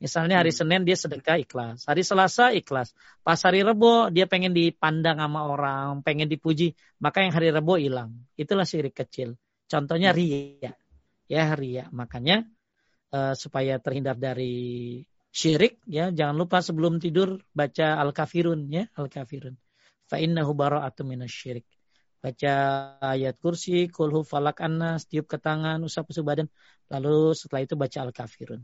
Misalnya 0.00 0.40
hari 0.40 0.48
hmm. 0.48 0.60
Senin 0.64 0.82
dia 0.88 0.96
sedekah 0.96 1.36
ikhlas, 1.36 1.84
hari 1.84 2.00
Selasa 2.00 2.56
ikhlas, 2.56 2.96
pas 3.20 3.36
hari 3.36 3.60
Rebo 3.60 4.08
dia 4.08 4.24
pengen 4.24 4.56
dipandang 4.56 5.20
sama 5.20 5.44
orang, 5.44 6.00
pengen 6.00 6.24
dipuji, 6.24 6.72
maka 7.04 7.20
yang 7.20 7.36
hari 7.36 7.52
Rebo 7.52 7.76
hilang. 7.76 8.24
Itulah 8.32 8.64
syirik 8.64 8.96
kecil. 8.96 9.36
Contohnya 9.68 10.16
hmm. 10.16 10.16
ria, 10.16 10.72
ya 11.28 11.52
ria. 11.52 11.84
Makanya 11.92 12.48
uh, 13.12 13.36
supaya 13.36 13.76
terhindar 13.76 14.16
dari 14.16 15.04
syirik, 15.28 15.84
ya 15.84 16.08
jangan 16.08 16.32
lupa 16.32 16.64
sebelum 16.64 16.96
tidur 16.96 17.36
baca 17.52 18.00
al 18.00 18.16
kafirun, 18.16 18.72
ya 18.72 18.88
al 18.96 19.12
kafirun 19.12 19.60
fa 20.10 20.18
innahu 20.18 20.50
bara'atun 20.58 21.06
minasyirik. 21.06 21.66
Baca 22.20 22.54
ayat 23.00 23.38
kursi, 23.38 23.88
kulhu 23.88 24.26
falak 24.26 24.60
annas, 24.60 25.06
tiup 25.08 25.30
ke 25.30 25.38
tangan, 25.38 25.80
usap 25.86 26.10
usap 26.10 26.24
badan. 26.26 26.46
Lalu 26.90 27.32
setelah 27.38 27.62
itu 27.64 27.74
baca 27.78 27.98
al-kafirun. 28.04 28.60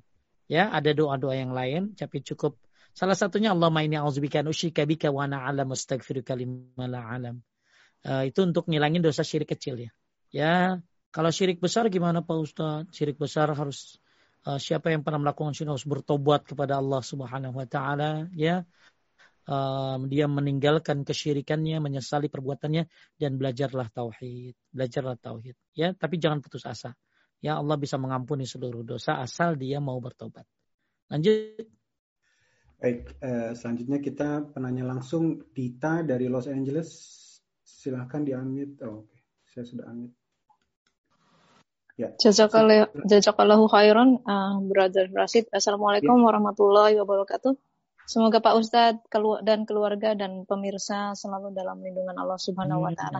Ya, 0.50 0.68
ada 0.74 0.90
doa-doa 0.92 1.34
yang 1.38 1.54
lain, 1.54 1.94
tapi 1.94 2.20
cukup. 2.20 2.58
Salah 2.92 3.16
satunya 3.16 3.54
Allah 3.54 3.70
ini 3.80 3.96
a'udzubika 3.96 4.42
an 4.42 4.52
usyrika 4.52 4.84
bika 4.84 5.08
wa 5.08 5.24
ana 5.24 5.46
alam 5.46 5.72
astaghfiruka 5.72 6.36
la 6.36 7.00
alam. 7.06 7.40
Uh, 8.04 8.28
itu 8.28 8.44
untuk 8.44 8.68
ngilangin 8.68 9.00
dosa 9.00 9.24
syirik 9.24 9.56
kecil 9.56 9.88
ya. 9.88 9.90
Ya, 10.30 10.54
kalau 11.10 11.32
syirik 11.32 11.64
besar 11.64 11.88
gimana 11.88 12.20
Pak 12.20 12.36
Ustaz? 12.36 12.86
Syirik 12.92 13.16
besar 13.16 13.48
harus 13.56 13.96
uh, 14.44 14.60
siapa 14.60 14.92
yang 14.92 15.02
pernah 15.02 15.24
melakukan 15.24 15.56
syirik 15.56 15.74
harus 15.74 15.88
bertobat 15.88 16.44
kepada 16.44 16.76
Allah 16.78 17.00
Subhanahu 17.00 17.56
wa 17.56 17.66
taala 17.66 18.28
ya 18.36 18.62
um, 19.46 20.10
dia 20.10 20.26
meninggalkan 20.26 21.06
kesyirikannya, 21.06 21.78
menyesali 21.78 22.26
perbuatannya 22.26 22.86
dan 23.16 23.32
belajarlah 23.38 23.88
tauhid. 23.94 24.54
Belajarlah 24.74 25.16
tauhid. 25.16 25.56
Ya, 25.72 25.94
tapi 25.94 26.18
jangan 26.18 26.42
putus 26.42 26.66
asa. 26.66 26.92
Ya 27.40 27.56
Allah 27.60 27.76
bisa 27.78 27.96
mengampuni 28.00 28.48
seluruh 28.48 28.82
dosa 28.82 29.22
asal 29.22 29.54
dia 29.54 29.78
mau 29.78 29.96
bertobat. 30.02 30.44
Lanjut. 31.12 31.68
Baik, 32.76 33.16
eh, 33.24 33.56
selanjutnya 33.56 33.98
kita 34.04 34.52
penanya 34.52 34.84
langsung 34.84 35.40
Dita 35.54 36.04
dari 36.04 36.28
Los 36.28 36.50
Angeles. 36.50 36.90
Silahkan 37.66 38.20
di 38.20 38.36
unmute. 38.36 38.82
Oh, 38.84 39.04
Oke, 39.04 39.14
okay. 39.14 39.20
saya 39.48 39.64
sudah 39.64 39.84
unmute. 39.88 40.16
Ya. 41.96 42.12
Jazakallahu 42.20 43.72
khairan, 43.72 44.20
uh, 44.20 44.60
Brother 44.60 45.08
Rasid. 45.08 45.48
Assalamualaikum 45.48 46.20
ya. 46.20 46.24
warahmatullahi 46.28 47.00
wabarakatuh. 47.00 47.56
Semoga 48.06 48.38
Pak 48.38 48.54
Ustadz 48.54 49.02
dan 49.42 49.66
keluarga 49.66 50.14
dan 50.14 50.46
pemirsa 50.46 51.18
selalu 51.18 51.50
dalam 51.50 51.82
lindungan 51.82 52.14
Allah 52.14 52.38
Subhanahu 52.38 52.86
wa 52.86 52.94
taala. 52.94 53.18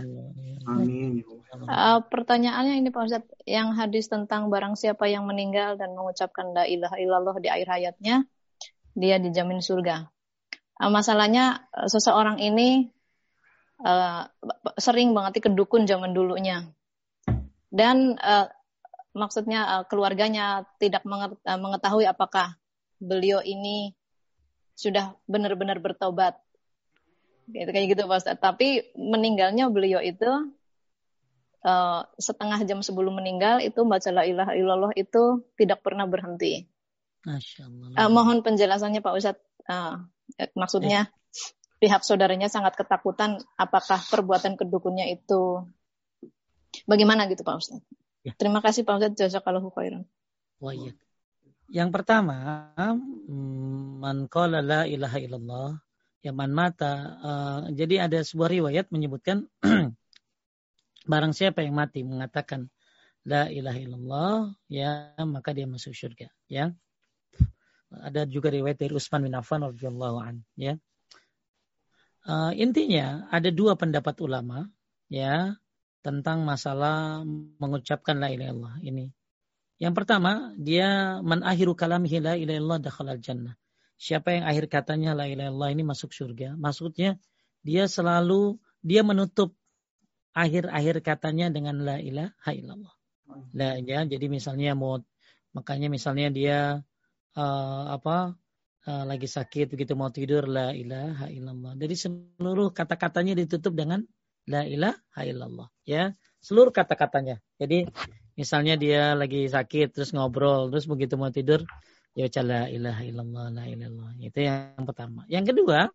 Amin. 0.71 1.27
Uh, 1.67 1.99
pertanyaannya 2.07 2.79
ini 2.79 2.95
Pak 2.95 3.03
Ustadz, 3.03 3.35
yang 3.51 3.75
hadis 3.75 4.07
tentang 4.07 4.47
barang 4.47 4.79
siapa 4.79 5.11
yang 5.11 5.27
meninggal 5.27 5.75
dan 5.75 5.91
mengucapkan 5.99 6.55
la 6.55 6.71
ilaha 6.71 7.03
illallah 7.03 7.35
di 7.43 7.51
akhir 7.51 7.67
hayatnya, 7.67 8.31
dia 8.95 9.19
dijamin 9.19 9.59
surga. 9.59 10.07
Uh, 10.79 10.91
masalahnya 10.95 11.67
uh, 11.75 11.91
seseorang 11.91 12.39
ini 12.39 12.87
uh, 13.83 14.31
sering 14.79 15.11
banget 15.19 15.51
kedukun 15.51 15.91
zaman 15.91 16.15
dulunya. 16.15 16.63
Dan 17.75 18.15
uh, 18.23 18.47
maksudnya 19.19 19.83
uh, 19.83 19.85
keluarganya 19.91 20.63
tidak 20.79 21.03
mengetahui 21.43 22.07
apakah 22.07 22.55
beliau 23.03 23.43
ini 23.43 23.99
sudah 24.77 25.17
benar-benar 25.25 25.81
bertobat. 25.81 26.37
Gitu, 27.49 27.71
kayak 27.73 27.87
gitu 27.97 28.03
Pak 28.05 28.19
Ustaz. 28.21 28.37
Tapi 28.39 28.93
meninggalnya 28.95 29.73
beliau 29.73 30.05
itu 30.05 30.29
uh, 31.65 32.01
setengah 32.21 32.61
jam 32.69 32.85
sebelum 32.85 33.17
meninggal 33.17 33.65
itu 33.65 33.83
baca 33.89 34.11
la 34.13 34.29
ilaha 34.29 34.53
illallah 34.53 34.93
itu 34.95 35.43
tidak 35.57 35.81
pernah 35.81 36.05
berhenti. 36.05 36.69
Masya 37.25 37.67
Allah. 37.67 37.89
Uh, 37.97 38.11
mohon 38.13 38.45
penjelasannya 38.45 39.01
Pak 39.01 39.15
Ustaz. 39.17 39.41
Uh, 39.67 40.07
maksudnya 40.55 41.11
yes. 41.33 41.55
pihak 41.83 42.03
saudaranya 42.05 42.53
sangat 42.53 42.79
ketakutan 42.79 43.43
apakah 43.59 43.99
perbuatan 43.99 44.55
kedukunnya 44.55 45.11
itu 45.11 45.67
bagaimana 46.85 47.27
gitu 47.33 47.43
Pak 47.43 47.57
Ustaz. 47.57 47.81
Ya. 48.27 48.35
Terima 48.37 48.61
kasih 48.61 48.85
Pak 48.85 49.01
Ustaz. 49.01 49.13
Jazakallahu 49.17 49.73
khairan. 49.73 50.05
Wah, 50.59 50.75
iya. 50.75 50.93
Yang 51.67 51.91
pertama, 51.99 52.71
man 53.99 54.31
qala 54.31 54.63
la 54.63 54.87
ilaha 54.87 55.19
illallah, 55.19 55.71
ya 56.23 56.31
man 56.31 56.55
mata. 56.55 57.19
Uh, 57.19 57.61
jadi 57.75 58.07
ada 58.07 58.23
sebuah 58.23 58.51
riwayat 58.55 58.87
menyebutkan 58.95 59.51
barang 61.11 61.33
siapa 61.35 61.67
yang 61.67 61.75
mati 61.75 62.07
mengatakan 62.07 62.71
la 63.27 63.51
ilaha 63.51 63.79
illallah, 63.83 64.35
ya 64.71 65.11
maka 65.27 65.51
dia 65.51 65.67
masuk 65.67 65.91
surga, 65.91 66.31
ya. 66.47 66.71
Ada 67.91 68.31
juga 68.31 68.51
riwayat 68.55 68.79
dari 68.79 68.95
Utsman 68.95 69.27
bin 69.27 69.35
Affan 69.35 69.67
radhiyallahu 69.67 70.19
an, 70.23 70.47
ya. 70.55 70.79
Uh, 72.27 72.55
intinya 72.55 73.27
ada 73.31 73.51
dua 73.51 73.75
pendapat 73.75 74.15
ulama, 74.23 74.71
ya, 75.11 75.59
tentang 76.07 76.47
masalah 76.47 77.27
mengucapkan 77.59 78.23
la 78.23 78.31
ilaha 78.31 78.55
illallah 78.55 78.77
ini. 78.87 79.16
Yang 79.77 79.95
pertama, 80.03 80.57
dia 80.57 81.21
man 81.21 81.45
akhiru 81.45 81.77
kalamihi 81.77 82.19
la 82.25 82.35
ilaha 82.41 82.81
illallah 82.81 83.19
jannah. 83.21 83.55
Siapa 83.97 84.33
yang 84.33 84.45
akhir 84.49 84.69
katanya 84.73 85.13
la 85.13 85.29
ilaha 85.29 85.53
illallah 85.53 85.71
ini 85.73 85.83
masuk 85.85 86.13
surga. 86.13 86.57
Maksudnya 86.57 87.21
dia 87.61 87.85
selalu 87.89 88.57
dia 88.81 89.05
menutup 89.05 89.57
akhir-akhir 90.37 91.01
katanya 91.01 91.49
dengan 91.49 91.81
la 91.81 91.97
ilaha 92.01 92.51
illallah. 92.53 92.95
La 93.57 93.77
ya, 93.81 94.05
jadi 94.05 94.27
misalnya 94.29 94.77
mau 94.77 95.01
makanya 95.57 95.89
misalnya 95.89 96.29
dia 96.29 96.59
uh, 97.37 97.85
apa 97.93 98.37
uh, 98.85 99.05
lagi 99.09 99.29
sakit 99.29 99.73
begitu 99.73 99.93
mau 99.97 100.13
tidur 100.13 100.45
la 100.45 100.73
ilaha 100.77 101.29
illallah. 101.33 101.73
Jadi 101.81 101.95
seluruh 101.97 102.73
kata-katanya 102.73 103.37
ditutup 103.37 103.73
dengan 103.73 104.05
la 104.49 104.65
ilaha 104.65 105.21
illallah 105.25 105.69
ya. 105.89 106.13
Seluruh 106.41 106.71
kata-katanya. 106.71 107.43
Jadi 107.59 107.89
Misalnya 108.37 108.77
dia 108.77 109.17
lagi 109.17 109.49
sakit 109.49 109.97
terus 109.97 110.13
ngobrol 110.13 110.69
terus 110.69 110.85
begitu 110.85 111.17
mau 111.17 111.33
tidur 111.33 111.65
ya 112.13 112.29
la 112.45 112.69
ilaha 112.69 113.03
illallah 113.05 113.47
la 113.53 113.65
ilallah. 113.65 114.11
Itu 114.21 114.45
yang 114.45 114.85
pertama. 114.85 115.25
Yang 115.29 115.57
kedua 115.57 115.89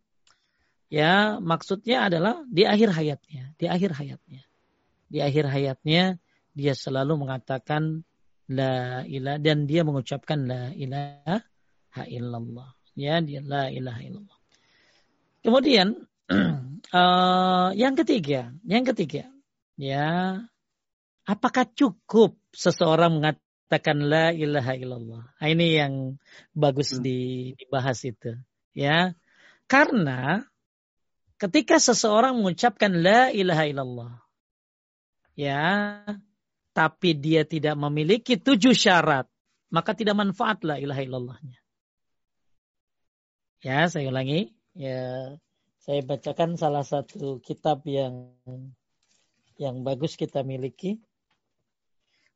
ya 0.90 1.38
maksudnya 1.38 2.10
adalah 2.10 2.42
di 2.50 2.66
akhir 2.66 2.98
hayatnya, 2.98 3.54
di 3.58 3.66
akhir 3.70 3.94
hayatnya. 3.94 4.42
Di 5.12 5.20
akhir 5.22 5.46
hayatnya 5.54 6.18
dia 6.58 6.74
selalu 6.74 7.26
mengatakan 7.26 8.04
la 8.52 9.06
ilah 9.08 9.40
dan 9.40 9.70
dia 9.70 9.86
mengucapkan 9.86 10.50
la 10.50 10.74
ilaha 10.76 12.04
illallah. 12.10 12.70
Ya, 12.98 13.24
dia 13.24 13.40
la 13.40 13.72
ilaha 13.72 14.02
illallah. 14.04 14.40
Kemudian 15.42 15.88
uh, 16.94 17.70
yang 17.82 17.96
ketiga, 17.96 18.52
yang 18.68 18.84
ketiga 18.84 19.32
ya 19.80 20.38
Apakah 21.32 21.64
cukup 21.64 22.36
seseorang 22.52 23.24
mengatakan 23.24 24.04
la 24.04 24.36
ilaha 24.36 24.76
illallah? 24.76 25.24
Nah, 25.40 25.48
ini 25.48 25.80
yang 25.80 26.20
bagus 26.52 26.92
hmm. 26.92 27.04
dibahas 27.56 28.04
itu. 28.04 28.36
Ya. 28.76 29.16
Karena 29.72 30.44
ketika 31.40 31.80
seseorang 31.80 32.36
mengucapkan 32.36 32.92
la 33.00 33.32
ilaha 33.32 33.64
illallah 33.64 34.14
ya, 35.40 36.04
tapi 36.76 37.16
dia 37.16 37.48
tidak 37.48 37.80
memiliki 37.80 38.36
tujuh 38.36 38.76
syarat, 38.76 39.32
maka 39.72 39.96
tidak 39.96 40.20
manfaat 40.20 40.68
la 40.68 40.76
ilaha 40.76 41.00
illallahnya. 41.00 41.60
Ya, 43.64 43.88
saya 43.88 44.12
ulangi. 44.12 44.52
Ya, 44.76 45.40
saya 45.80 46.04
bacakan 46.04 46.60
salah 46.60 46.84
satu 46.84 47.40
kitab 47.40 47.88
yang 47.88 48.36
yang 49.56 49.88
bagus 49.88 50.20
kita 50.20 50.42
miliki. 50.42 51.00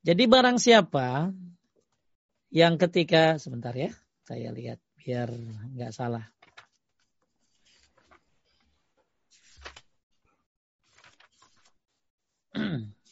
Jadi 0.06 0.30
barang 0.30 0.62
siapa 0.62 1.34
yang 2.54 2.78
ketika 2.78 3.42
sebentar 3.42 3.74
ya, 3.74 3.90
saya 4.22 4.54
lihat 4.54 4.78
biar 5.02 5.34
nggak 5.74 5.90
salah. 5.90 6.30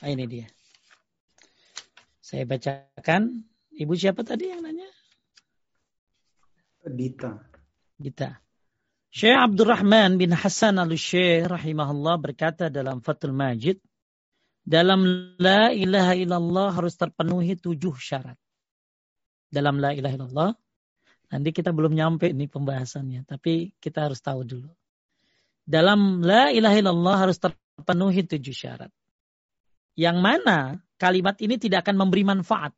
Nah, 0.00 0.08
ini 0.08 0.24
dia. 0.24 0.48
Saya 2.24 2.48
bacakan. 2.48 3.44
Ibu 3.76 3.92
siapa 3.96 4.24
tadi 4.24 4.48
yang 4.48 4.64
nanya? 4.64 4.88
Dita. 6.88 7.36
Dita. 8.00 8.40
Syekh 9.12 9.36
Abdurrahman 9.36 10.16
bin 10.16 10.32
Hasan 10.32 10.80
al-Syekh 10.80 11.50
rahimahullah 11.50 12.16
berkata 12.16 12.72
dalam 12.72 13.04
Fathul 13.04 13.36
Majid, 13.36 13.82
dalam 14.64 15.34
la 15.36 15.74
ilaha 15.74 16.14
illallah 16.14 16.68
harus 16.72 16.94
terpenuhi 16.96 17.58
tujuh 17.58 17.96
syarat. 17.98 18.38
Dalam 19.50 19.82
la 19.82 19.90
ilaha 19.92 20.14
illallah, 20.14 20.52
nanti 21.34 21.50
kita 21.50 21.74
belum 21.74 21.92
nyampe 21.92 22.30
nih 22.30 22.46
pembahasannya, 22.46 23.26
tapi 23.26 23.74
kita 23.82 24.06
harus 24.06 24.22
tahu 24.22 24.46
dulu. 24.46 24.70
Dalam 25.66 26.22
la 26.22 26.54
ilaha 26.54 26.76
illallah 26.78 27.16
harus 27.26 27.36
terpenuhi 27.42 28.22
tujuh 28.24 28.54
syarat 28.54 28.94
yang 29.98 30.22
mana 30.22 30.78
kalimat 31.00 31.38
ini 31.40 31.56
tidak 31.56 31.88
akan 31.88 32.06
memberi 32.06 32.22
manfaat 32.22 32.76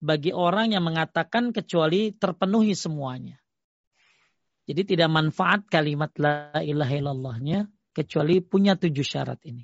bagi 0.00 0.32
orang 0.32 0.76
yang 0.76 0.84
mengatakan 0.84 1.52
kecuali 1.52 2.12
terpenuhi 2.14 2.76
semuanya. 2.76 3.40
Jadi 4.66 4.96
tidak 4.96 5.10
manfaat 5.14 5.70
kalimat 5.70 6.10
la 6.18 6.50
ilaha 6.58 6.94
illallahnya 6.98 7.70
kecuali 7.94 8.42
punya 8.42 8.74
tujuh 8.74 9.06
syarat 9.06 9.38
ini. 9.46 9.62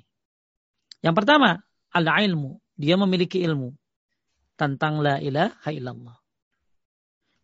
Yang 1.03 1.15
pertama, 1.19 1.59
al-ilmu. 1.91 2.57
Dia 2.73 2.97
memiliki 2.97 3.43
ilmu 3.43 3.69
tentang 4.57 5.03
la 5.03 5.21
ilaha 5.21 5.69
illallah. 5.69 6.17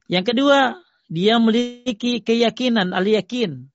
Yang 0.10 0.34
kedua, 0.34 0.80
dia 1.06 1.38
memiliki 1.38 2.24
keyakinan, 2.24 2.96
al-yakin. 2.96 3.70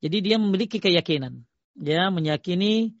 Jadi 0.00 0.16
dia 0.22 0.36
memiliki 0.40 0.80
keyakinan. 0.80 1.44
Dia 1.76 2.08
meyakini 2.08 2.96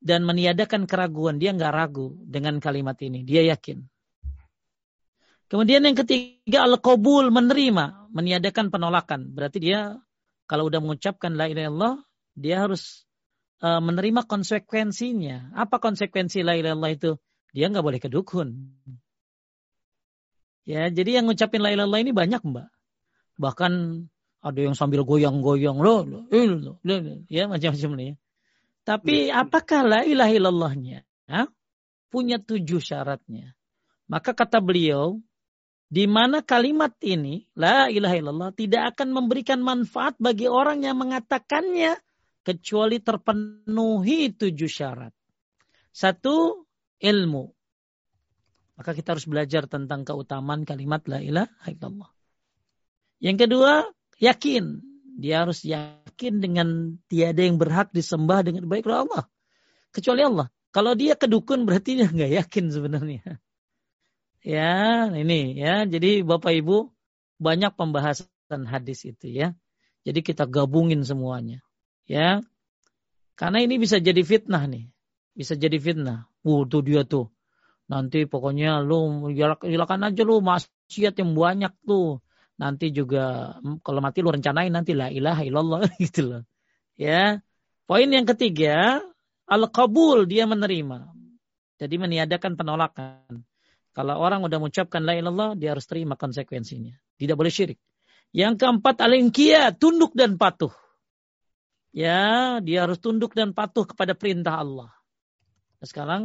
dan 0.00 0.24
meniadakan 0.24 0.88
keraguan. 0.88 1.36
Dia 1.36 1.52
nggak 1.52 1.72
ragu 1.72 2.16
dengan 2.24 2.56
kalimat 2.58 2.96
ini. 3.04 3.22
Dia 3.22 3.44
yakin. 3.52 3.84
Kemudian 5.50 5.82
yang 5.84 5.98
ketiga 5.98 6.64
al-qabul 6.64 7.28
menerima, 7.28 8.08
meniadakan 8.14 8.70
penolakan. 8.72 9.34
Berarti 9.34 9.58
dia 9.60 9.98
kalau 10.48 10.66
udah 10.70 10.80
mengucapkan 10.82 11.36
la 11.36 11.50
ilaha 11.50 11.66
illallah, 11.68 11.94
dia 12.38 12.62
harus 12.62 13.04
uh, 13.60 13.82
menerima 13.82 14.24
konsekuensinya. 14.30 15.54
Apa 15.54 15.82
konsekuensi 15.82 16.40
la 16.46 16.56
ilaha 16.56 16.74
illallah 16.74 16.92
itu? 16.94 17.10
Dia 17.50 17.66
nggak 17.66 17.82
boleh 17.82 18.00
kedukun. 18.00 18.48
Ya, 20.62 20.86
jadi 20.86 21.18
yang 21.18 21.26
ngucapin 21.26 21.60
la 21.60 21.74
ilaha 21.74 21.90
illallah 21.90 22.02
ini 22.06 22.12
banyak, 22.14 22.42
Mbak. 22.46 22.68
Bahkan 23.42 23.72
ada 24.40 24.60
yang 24.62 24.78
sambil 24.78 25.02
goyang-goyang 25.02 25.82
loh, 25.82 26.06
loh, 26.06 26.22
loh, 26.30 26.78
loh, 26.78 27.18
ya 27.26 27.50
macam-macam 27.50 27.90
nih. 27.98 28.06
Ya. 28.06 28.14
Tapi 28.90 29.30
apakah 29.30 29.86
la 29.86 30.00
ilaha 30.02 30.34
illallahnya? 30.34 31.06
Ya? 31.30 31.46
Punya 32.10 32.42
tujuh 32.42 32.82
syaratnya. 32.82 33.54
Maka 34.10 34.34
kata 34.34 34.58
beliau, 34.58 35.22
di 35.86 36.10
mana 36.10 36.42
kalimat 36.42 36.90
ini 36.98 37.46
la 37.54 37.86
ilaha 37.86 38.18
illallah 38.18 38.50
tidak 38.50 38.98
akan 38.98 39.14
memberikan 39.14 39.62
manfaat 39.62 40.18
bagi 40.18 40.50
orang 40.50 40.82
yang 40.82 40.98
mengatakannya 40.98 42.02
kecuali 42.42 42.98
terpenuhi 42.98 44.34
tujuh 44.34 44.66
syarat. 44.66 45.14
Satu, 45.94 46.66
ilmu. 46.98 47.46
Maka 48.74 48.90
kita 48.90 49.14
harus 49.14 49.30
belajar 49.30 49.70
tentang 49.70 50.02
keutamaan 50.02 50.66
kalimat 50.66 51.06
la 51.06 51.22
ilaha 51.22 51.66
illallah. 51.70 52.10
Yang 53.22 53.46
kedua, 53.46 53.86
yakin. 54.18 54.82
Dia 55.14 55.46
harus 55.46 55.62
yakin 55.62 55.99
dengan 56.28 57.00
tiada 57.08 57.40
yang 57.40 57.56
berhak 57.56 57.88
disembah 57.96 58.44
dengan 58.44 58.68
baik 58.68 58.84
oleh 58.84 59.08
Allah. 59.08 59.24
Kecuali 59.96 60.20
Allah. 60.20 60.52
Kalau 60.70 60.92
dia 60.92 61.16
kedukun 61.16 61.64
berarti 61.64 61.96
dia 61.96 62.12
nggak 62.12 62.32
yakin 62.44 62.64
sebenarnya. 62.68 63.24
Ya, 64.40 65.04
ini 65.12 65.52
ya. 65.52 65.84
Jadi 65.84 66.24
Bapak 66.24 66.56
Ibu 66.56 66.88
banyak 67.36 67.76
pembahasan 67.76 68.64
hadis 68.64 69.04
itu 69.04 69.28
ya. 69.28 69.52
Jadi 70.00 70.24
kita 70.24 70.48
gabungin 70.48 71.04
semuanya. 71.04 71.60
Ya. 72.08 72.40
Karena 73.36 73.60
ini 73.60 73.76
bisa 73.76 74.00
jadi 74.00 74.24
fitnah 74.24 74.64
nih. 74.64 74.88
Bisa 75.36 75.60
jadi 75.60 75.76
fitnah. 75.76 76.24
Uh, 76.40 76.64
tuh 76.64 76.80
dia 76.80 77.04
tuh. 77.04 77.28
Nanti 77.92 78.24
pokoknya 78.24 78.80
lu 78.80 79.28
silakan 79.60 80.08
aja 80.08 80.22
lu 80.24 80.40
maksiat 80.40 81.20
yang 81.20 81.36
banyak 81.36 81.76
tuh. 81.84 82.24
Nanti 82.60 82.92
juga 82.92 83.56
kalau 83.80 84.04
mati 84.04 84.20
lu 84.20 84.28
rencanain 84.28 84.68
nanti 84.68 84.92
la 84.92 85.08
ilaha 85.08 85.40
illallah 85.40 85.80
gitu 86.04 86.28
loh. 86.28 86.42
Ya. 87.00 87.40
Poin 87.88 88.06
yang 88.06 88.28
ketiga, 88.28 89.00
al-qabul 89.48 90.28
dia 90.28 90.44
menerima. 90.44 91.10
Jadi 91.80 91.96
meniadakan 91.96 92.60
penolakan. 92.60 93.42
Kalau 93.96 94.20
orang 94.20 94.44
udah 94.44 94.60
mengucapkan 94.60 95.02
la 95.02 95.16
ilallah, 95.16 95.56
dia 95.56 95.72
harus 95.72 95.88
terima 95.88 96.14
konsekuensinya. 96.14 96.94
Tidak 97.16 97.34
boleh 97.34 97.50
syirik. 97.50 97.80
Yang 98.30 98.62
keempat, 98.62 99.02
al 99.02 99.16
tunduk 99.74 100.14
dan 100.14 100.38
patuh. 100.38 100.70
Ya, 101.90 102.60
dia 102.62 102.86
harus 102.86 103.02
tunduk 103.02 103.34
dan 103.34 103.50
patuh 103.50 103.82
kepada 103.82 104.14
perintah 104.14 104.62
Allah. 104.62 104.94
Nah, 105.82 105.86
sekarang 105.88 106.22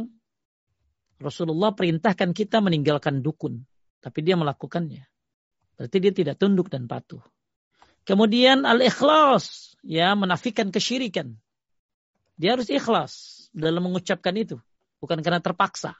Rasulullah 1.18 1.74
perintahkan 1.74 2.30
kita 2.30 2.62
meninggalkan 2.62 3.24
dukun, 3.24 3.66
tapi 3.98 4.22
dia 4.22 4.38
melakukannya. 4.38 5.15
Berarti 5.76 5.96
dia 6.00 6.12
tidak 6.12 6.36
tunduk 6.40 6.72
dan 6.72 6.88
patuh. 6.88 7.20
Kemudian 8.08 8.64
al-ikhlas, 8.64 9.76
ya 9.84 10.16
menafikan 10.16 10.72
kesyirikan. 10.72 11.36
Dia 12.36 12.56
harus 12.56 12.68
ikhlas 12.68 13.12
dalam 13.52 13.84
mengucapkan 13.88 14.36
itu, 14.36 14.60
bukan 15.00 15.20
karena 15.24 15.40
terpaksa. 15.40 15.96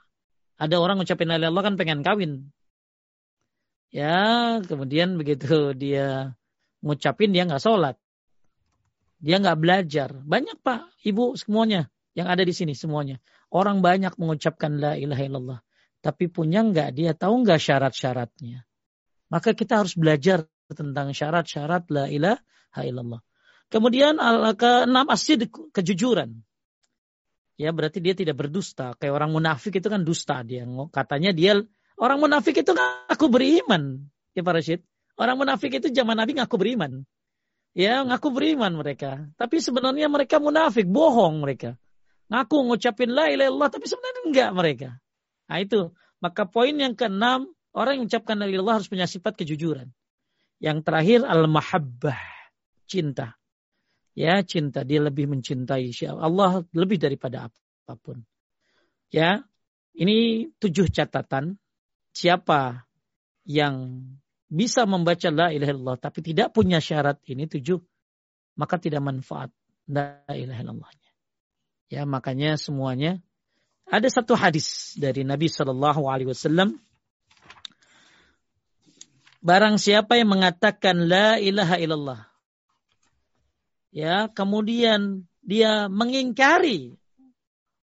Ada 0.56 0.80
orang 0.80 1.00
ngucapin 1.00 1.28
la 1.28 1.40
Allah 1.40 1.64
kan 1.64 1.76
pengen 1.76 2.00
kawin. 2.00 2.48
Ya, 3.92 4.58
kemudian 4.64 5.16
begitu 5.20 5.72
dia 5.72 6.36
ngucapin 6.84 7.32
dia 7.32 7.44
nggak 7.48 7.60
sholat. 7.62 7.96
Dia 9.16 9.40
nggak 9.40 9.58
belajar. 9.60 10.12
Banyak 10.12 10.60
pak, 10.60 10.92
ibu 11.04 11.32
semuanya 11.36 11.88
yang 12.12 12.28
ada 12.28 12.44
di 12.44 12.52
sini 12.52 12.76
semuanya. 12.76 13.20
Orang 13.48 13.80
banyak 13.80 14.16
mengucapkan 14.20 14.76
la 14.76 14.92
ilaha 15.00 15.22
illallah. 15.24 15.60
Tapi 16.04 16.28
punya 16.28 16.60
nggak 16.60 16.92
dia 16.92 17.16
tahu 17.16 17.44
nggak 17.44 17.60
syarat-syaratnya. 17.60 18.65
Maka 19.26 19.52
kita 19.52 19.82
harus 19.82 19.98
belajar 19.98 20.46
tentang 20.70 21.10
syarat-syarat 21.10 21.90
la 21.90 22.06
ilaha 22.06 22.80
illallah. 22.82 23.20
Kemudian 23.66 24.22
al 24.22 24.54
keenam 24.54 25.06
asid 25.10 25.50
kejujuran. 25.50 26.46
Ya 27.56 27.72
berarti 27.72 27.98
dia 28.04 28.12
tidak 28.12 28.38
berdusta. 28.38 28.94
Kayak 29.00 29.16
orang 29.16 29.30
munafik 29.32 29.74
itu 29.80 29.88
kan 29.88 30.04
dusta 30.06 30.44
dia. 30.46 30.62
Katanya 30.92 31.32
dia 31.32 31.58
orang 31.98 32.18
munafik 32.20 32.54
itu 32.60 32.70
ngaku 32.70 33.26
beriman. 33.32 34.06
Ya 34.36 34.44
Pak 34.44 34.54
Rashid. 34.60 34.80
Orang 35.16 35.40
munafik 35.40 35.72
itu 35.72 35.88
zaman 35.88 36.20
Nabi 36.20 36.36
ngaku 36.36 36.56
beriman. 36.60 37.08
Ya, 37.76 38.04
ngaku 38.04 38.32
beriman 38.32 38.72
mereka. 38.76 39.28
Tapi 39.36 39.60
sebenarnya 39.60 40.08
mereka 40.08 40.40
munafik, 40.40 40.88
bohong 40.88 41.44
mereka. 41.44 41.76
Ngaku 42.28 42.72
ngucapin 42.72 43.12
la 43.12 43.32
ilaha 43.32 43.52
illallah, 43.52 43.70
tapi 43.72 43.84
sebenarnya 43.88 44.22
enggak 44.28 44.50
mereka. 44.52 44.88
Nah 45.48 45.58
itu. 45.60 45.80
Maka 46.20 46.48
poin 46.48 46.72
yang 46.72 46.96
keenam, 46.96 47.52
orang 47.76 48.00
yang 48.00 48.02
mengucapkan 48.08 48.40
la 48.40 48.48
ilaha 48.48 48.80
harus 48.80 48.88
punya 48.88 49.04
sifat 49.04 49.36
kejujuran. 49.36 49.92
Yang 50.58 50.78
terakhir, 50.88 51.20
al-mahabbah. 51.28 52.16
Cinta. 52.88 53.36
Ya, 54.16 54.40
cinta. 54.40 54.82
Dia 54.82 55.04
lebih 55.04 55.28
mencintai 55.28 55.92
Allah 56.16 56.64
lebih 56.72 56.96
daripada 56.96 57.52
apa 57.52 57.92
pun. 58.00 58.24
Ya, 59.12 59.44
ini 59.92 60.48
tujuh 60.56 60.88
catatan. 60.88 61.60
Siapa 62.16 62.88
yang 63.44 64.08
bisa 64.48 64.88
membaca 64.88 65.28
la 65.28 65.50
ilaha 65.50 65.70
illallah 65.74 65.98
tapi 65.98 66.22
tidak 66.22 66.54
punya 66.54 66.78
syarat 66.78 67.18
ini 67.26 67.50
tujuh 67.50 67.82
maka 68.56 68.78
tidak 68.78 69.02
manfaat 69.02 69.50
la 69.90 70.22
ilaha 70.32 70.60
illallahnya. 70.62 71.10
Ya 71.92 72.02
makanya 72.08 72.56
semuanya 72.56 73.22
ada 73.86 74.10
satu 74.10 74.34
hadis 74.34 74.98
dari 74.98 75.22
Nabi 75.22 75.46
Shallallahu 75.46 76.10
Alaihi 76.10 76.30
Wasallam. 76.34 76.78
Barang 79.46 79.78
siapa 79.78 80.18
yang 80.18 80.34
mengatakan 80.34 81.06
la 81.06 81.38
ilaha 81.38 81.78
illallah, 81.78 82.20
ya 83.94 84.26
kemudian 84.26 85.22
dia 85.38 85.86
mengingkari 85.86 86.98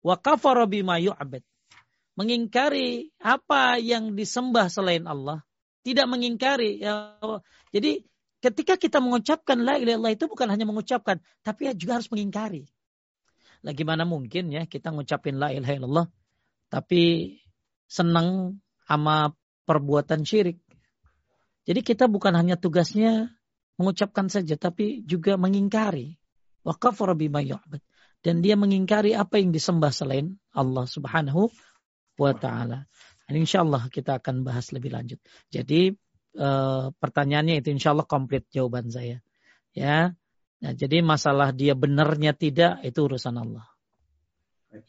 wa 0.03 0.19
kafara 0.19 0.67
bima 0.67 0.99
yu'bad, 0.99 1.47
mengingkari 2.19 3.15
apa 3.23 3.79
yang 3.79 4.19
disembah 4.19 4.67
selain 4.67 5.07
Allah, 5.07 5.47
tidak 5.87 6.11
mengingkari. 6.11 6.83
Ya. 6.83 7.15
Jadi 7.71 8.11
ketika 8.43 8.75
kita 8.75 8.99
mengucapkan 8.99 9.63
la 9.63 9.79
ilaha 9.79 10.03
illallah 10.03 10.15
itu 10.19 10.27
bukan 10.27 10.51
hanya 10.51 10.67
mengucapkan, 10.67 11.23
tapi 11.47 11.71
juga 11.79 12.03
harus 12.03 12.11
mengingkari. 12.11 12.67
Lah 13.63 13.71
gimana 13.71 14.03
mungkin 14.03 14.51
ya 14.51 14.67
kita 14.67 14.91
ngucapin 14.91 15.39
la 15.39 15.55
ilaha 15.55 15.79
illallah 15.79 16.07
tapi 16.67 17.39
senang 17.87 18.59
sama 18.83 19.31
perbuatan 19.67 20.27
syirik. 20.27 20.59
Jadi 21.63 21.81
kita 21.87 22.11
bukan 22.11 22.35
hanya 22.35 22.59
tugasnya 22.59 23.31
mengucapkan 23.79 24.27
saja 24.27 24.59
tapi 24.59 25.07
juga 25.07 25.39
mengingkari. 25.39 26.19
Dan 28.23 28.39
dia 28.39 28.55
mengingkari 28.55 29.19
apa 29.19 29.43
yang 29.43 29.51
disembah 29.51 29.91
selain 29.91 30.39
Allah 30.55 30.87
Subhanahu 30.87 31.51
wa 32.19 32.33
taala. 32.39 32.87
Insya 33.33 33.65
Allah 33.65 33.89
kita 33.89 34.21
akan 34.21 34.47
bahas 34.47 34.71
lebih 34.71 34.93
lanjut. 34.93 35.19
Jadi 35.49 35.97
e, 36.37 36.49
pertanyaannya 36.93 37.65
itu 37.65 37.73
insya 37.73 37.97
Allah 37.97 38.07
komplit 38.07 38.47
jawaban 38.53 38.93
saya. 38.93 39.25
Ya, 39.73 40.13
nah, 40.61 40.73
jadi 40.77 41.01
masalah 41.01 41.51
dia 41.51 41.73
benarnya 41.73 42.37
tidak 42.37 42.85
itu 42.85 43.01
urusan 43.09 43.41
Allah. 43.41 43.67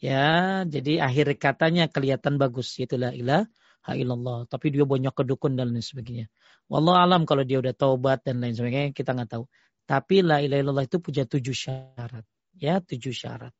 Ya, 0.00 0.64
jadi 0.68 1.04
akhir 1.04 1.36
katanya 1.40 1.88
kelihatan 1.88 2.36
bagus 2.36 2.76
itulah 2.76 3.16
ilah 3.16 3.48
illallah. 3.88 4.48
Tapi 4.48 4.72
dia 4.72 4.84
banyak 4.84 5.12
kedukun 5.12 5.56
dan 5.56 5.72
lain 5.72 5.84
sebagainya. 5.84 6.28
Wallah 6.68 7.04
alam 7.04 7.28
kalau 7.28 7.44
dia 7.44 7.60
udah 7.60 7.76
taubat 7.76 8.24
dan 8.24 8.40
lain 8.40 8.56
sebagainya 8.56 8.90
kita 8.96 9.12
nggak 9.12 9.30
tahu. 9.36 9.44
Tapi 9.84 10.24
la 10.24 10.40
ilaha 10.40 10.60
illallah 10.64 10.86
itu 10.88 10.96
punya 11.00 11.28
tujuh 11.28 11.52
syarat. 11.52 12.24
Ya, 12.56 12.80
tujuh 12.80 13.12
syarat. 13.12 13.52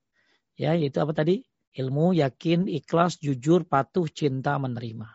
Ya, 0.56 0.72
itu 0.72 0.96
apa 1.02 1.12
tadi? 1.12 1.44
ilmu, 1.74 2.14
yakin, 2.14 2.70
ikhlas, 2.70 3.18
jujur, 3.18 3.66
patuh, 3.66 4.06
cinta, 4.06 4.54
menerima. 4.56 5.10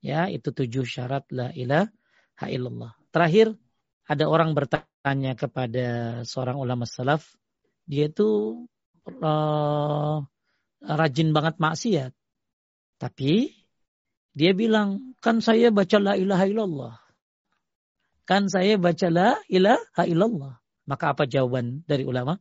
Ya, 0.00 0.32
itu 0.32 0.48
tujuh 0.48 0.88
syarat 0.88 1.28
la 1.28 1.52
ilaha 1.52 2.46
illallah. 2.48 2.96
Terakhir, 3.12 3.52
ada 4.08 4.24
orang 4.26 4.56
bertanya 4.56 5.36
kepada 5.36 6.20
seorang 6.24 6.56
ulama 6.56 6.88
salaf, 6.88 7.36
dia 7.84 8.08
itu 8.08 8.64
uh, 9.20 10.24
rajin 10.80 11.36
banget 11.36 11.60
maksiat. 11.60 12.12
Tapi 12.96 13.52
dia 14.32 14.56
bilang, 14.56 15.12
kan 15.20 15.44
saya 15.44 15.68
baca 15.68 16.00
la 16.00 16.16
ilaha 16.16 16.44
illallah. 16.48 16.94
Kan 18.30 18.46
saya 18.46 18.78
baca 18.78 19.10
la 19.10 19.42
ilaha 19.50 20.06
illallah. 20.06 20.54
Maka 20.86 21.18
apa 21.18 21.26
jawaban 21.26 21.82
dari 21.90 22.06
ulama? 22.06 22.38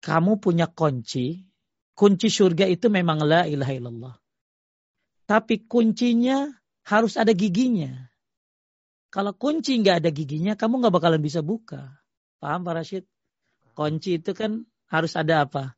kamu 0.00 0.40
punya 0.40 0.66
kunci, 0.66 1.44
kunci 1.92 2.28
surga 2.32 2.64
itu 2.66 2.88
memang 2.88 3.20
la 3.20 3.44
ilaha 3.44 3.72
illallah. 3.76 4.14
Tapi 5.28 5.68
kuncinya 5.68 6.50
harus 6.88 7.14
ada 7.20 7.30
giginya. 7.36 8.10
Kalau 9.12 9.36
kunci 9.36 9.76
nggak 9.78 10.02
ada 10.02 10.10
giginya, 10.10 10.56
kamu 10.56 10.82
nggak 10.82 10.94
bakalan 10.96 11.22
bisa 11.22 11.44
buka. 11.44 12.00
Paham 12.40 12.64
Pak 12.64 12.74
Rashid? 12.74 13.04
Kunci 13.76 14.18
itu 14.18 14.32
kan 14.34 14.64
harus 14.90 15.14
ada 15.14 15.46
apa? 15.46 15.76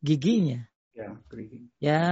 Giginya. 0.00 0.64
Ya, 0.94 1.18
gerigi. 1.26 1.58
Ya, 1.82 2.04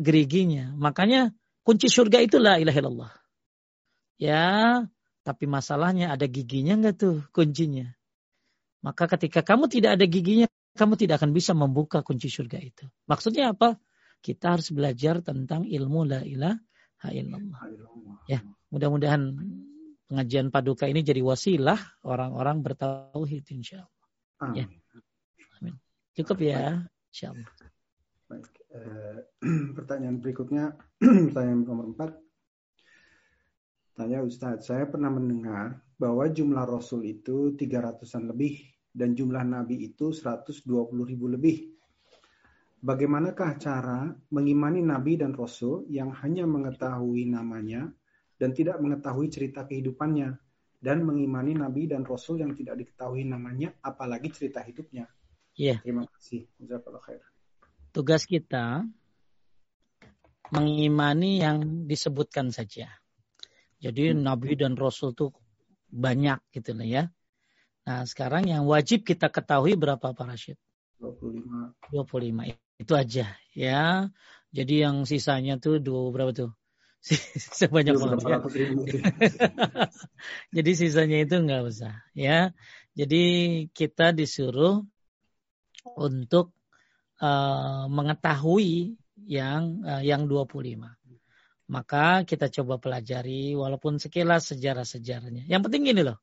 geriginya. 0.00 0.72
Makanya 0.74 1.36
kunci 1.62 1.92
surga 1.92 2.24
itu 2.24 2.40
la 2.40 2.56
ilaha 2.56 2.78
illallah. 2.80 3.12
Ya, 4.22 4.86
tapi 5.26 5.50
masalahnya 5.50 6.14
ada 6.14 6.30
giginya 6.30 6.78
nggak 6.78 6.94
tuh 6.94 7.26
kuncinya? 7.34 7.90
Maka 8.86 9.10
ketika 9.18 9.42
kamu 9.42 9.66
tidak 9.66 9.98
ada 9.98 10.06
giginya, 10.06 10.46
kamu 10.78 10.94
tidak 10.94 11.18
akan 11.18 11.34
bisa 11.34 11.58
membuka 11.58 12.06
kunci 12.06 12.30
surga 12.30 12.62
itu. 12.62 12.86
Maksudnya 13.10 13.50
apa? 13.50 13.82
Kita 14.22 14.54
harus 14.54 14.70
belajar 14.70 15.18
tentang 15.26 15.66
ilmu 15.66 16.06
la 16.06 16.22
ilaha 16.22 17.10
illallah. 17.10 17.62
Ya, 18.30 18.46
mudah-mudahan 18.70 19.34
pengajian 20.06 20.54
paduka 20.54 20.86
ini 20.86 21.02
jadi 21.02 21.18
wasilah 21.18 21.78
orang-orang 22.06 22.62
bertauhid 22.62 23.42
insya 23.50 23.82
Allah. 23.82 24.54
Ya. 24.54 24.66
Amin. 25.58 25.74
Cukup 26.14 26.38
ya, 26.46 26.86
insya 27.10 27.34
Allah. 27.34 27.50
Baik. 28.30 28.46
Eh, 28.70 29.18
pertanyaan 29.76 30.22
berikutnya, 30.22 30.78
pertanyaan 31.30 31.66
nomor 31.66 31.90
empat. 31.90 32.22
Tanya 34.02 34.18
Ustadz, 34.18 34.66
saya 34.66 34.90
pernah 34.90 35.14
mendengar 35.14 35.78
bahwa 35.94 36.26
jumlah 36.26 36.66
Rasul 36.66 37.06
itu 37.06 37.54
300-an 37.54 38.34
lebih 38.34 38.58
dan 38.90 39.14
jumlah 39.14 39.46
Nabi 39.46 39.78
itu 39.78 40.10
120 40.10 40.66
ribu 41.06 41.30
lebih. 41.30 41.70
Bagaimanakah 42.82 43.62
cara 43.62 44.10
mengimani 44.34 44.82
Nabi 44.82 45.22
dan 45.22 45.38
Rasul 45.38 45.86
yang 45.86 46.10
hanya 46.18 46.50
mengetahui 46.50 47.30
namanya 47.30 47.94
dan 48.42 48.50
tidak 48.50 48.82
mengetahui 48.82 49.30
cerita 49.30 49.70
kehidupannya 49.70 50.34
dan 50.82 51.06
mengimani 51.06 51.54
Nabi 51.54 51.86
dan 51.86 52.02
Rasul 52.02 52.42
yang 52.42 52.58
tidak 52.58 52.82
diketahui 52.82 53.22
namanya 53.22 53.70
apalagi 53.86 54.34
cerita 54.34 54.66
hidupnya? 54.66 55.06
Iya. 55.54 55.78
Yeah. 55.78 55.86
Terima 55.86 56.10
kasih. 56.10 56.50
Khair. 56.58 57.22
Tugas 57.94 58.26
kita 58.26 58.82
mengimani 60.50 61.38
yang 61.38 61.86
disebutkan 61.86 62.50
saja. 62.50 63.01
Jadi 63.82 64.14
hmm. 64.14 64.22
Nabi 64.22 64.54
dan 64.54 64.78
Rasul 64.78 65.10
tuh 65.12 65.34
banyak 65.90 66.38
gitu 66.54 66.72
lah 66.78 66.86
ya. 66.86 67.04
Nah 67.82 68.06
sekarang 68.06 68.46
yang 68.46 68.62
wajib 68.70 69.02
kita 69.02 69.26
ketahui 69.26 69.74
berapa 69.74 70.14
Pak 70.14 70.22
Rashid? 70.22 70.56
25. 71.02 71.90
25 71.90 72.54
itu 72.78 72.92
aja 72.94 73.26
ya. 73.58 74.06
Jadi 74.54 74.74
yang 74.86 75.02
sisanya 75.02 75.58
tuh 75.58 75.82
dua 75.82 76.14
berapa 76.14 76.30
tuh? 76.30 76.50
Sebanyak 77.58 77.98
banget 77.98 78.18
ya. 78.22 78.38
Jadi 80.56 80.70
sisanya 80.78 81.18
itu 81.26 81.42
nggak 81.42 81.62
usah 81.66 82.06
ya. 82.14 82.54
Jadi 82.94 83.24
kita 83.74 84.14
disuruh 84.14 84.86
untuk 85.98 86.54
uh, 87.18 87.90
mengetahui 87.90 88.94
yang 89.26 89.82
uh, 89.82 90.02
yang 90.06 90.30
25 90.30 91.01
maka 91.72 92.28
kita 92.28 92.52
coba 92.52 92.76
pelajari 92.76 93.56
walaupun 93.56 93.96
sekilas 93.96 94.52
sejarah-sejarahnya. 94.52 95.48
Yang 95.48 95.60
penting 95.64 95.82
gini 95.88 96.02
loh. 96.04 96.20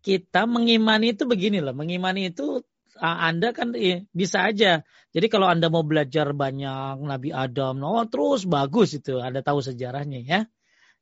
Kita 0.00 0.48
mengimani 0.48 1.12
itu 1.12 1.28
begini 1.28 1.60
loh. 1.60 1.76
Mengimani 1.76 2.32
itu 2.32 2.64
anda 2.96 3.52
kan 3.52 3.76
eh, 3.76 4.08
bisa 4.16 4.48
aja. 4.48 4.80
Jadi 5.12 5.26
kalau 5.28 5.52
Anda 5.52 5.68
mau 5.68 5.84
belajar 5.84 6.32
banyak 6.32 7.04
Nabi 7.04 7.28
Adam, 7.28 7.84
oh 7.84 8.08
terus 8.08 8.48
bagus 8.48 8.96
itu. 8.96 9.20
Anda 9.20 9.44
tahu 9.44 9.60
sejarahnya 9.60 10.24
ya. 10.24 10.40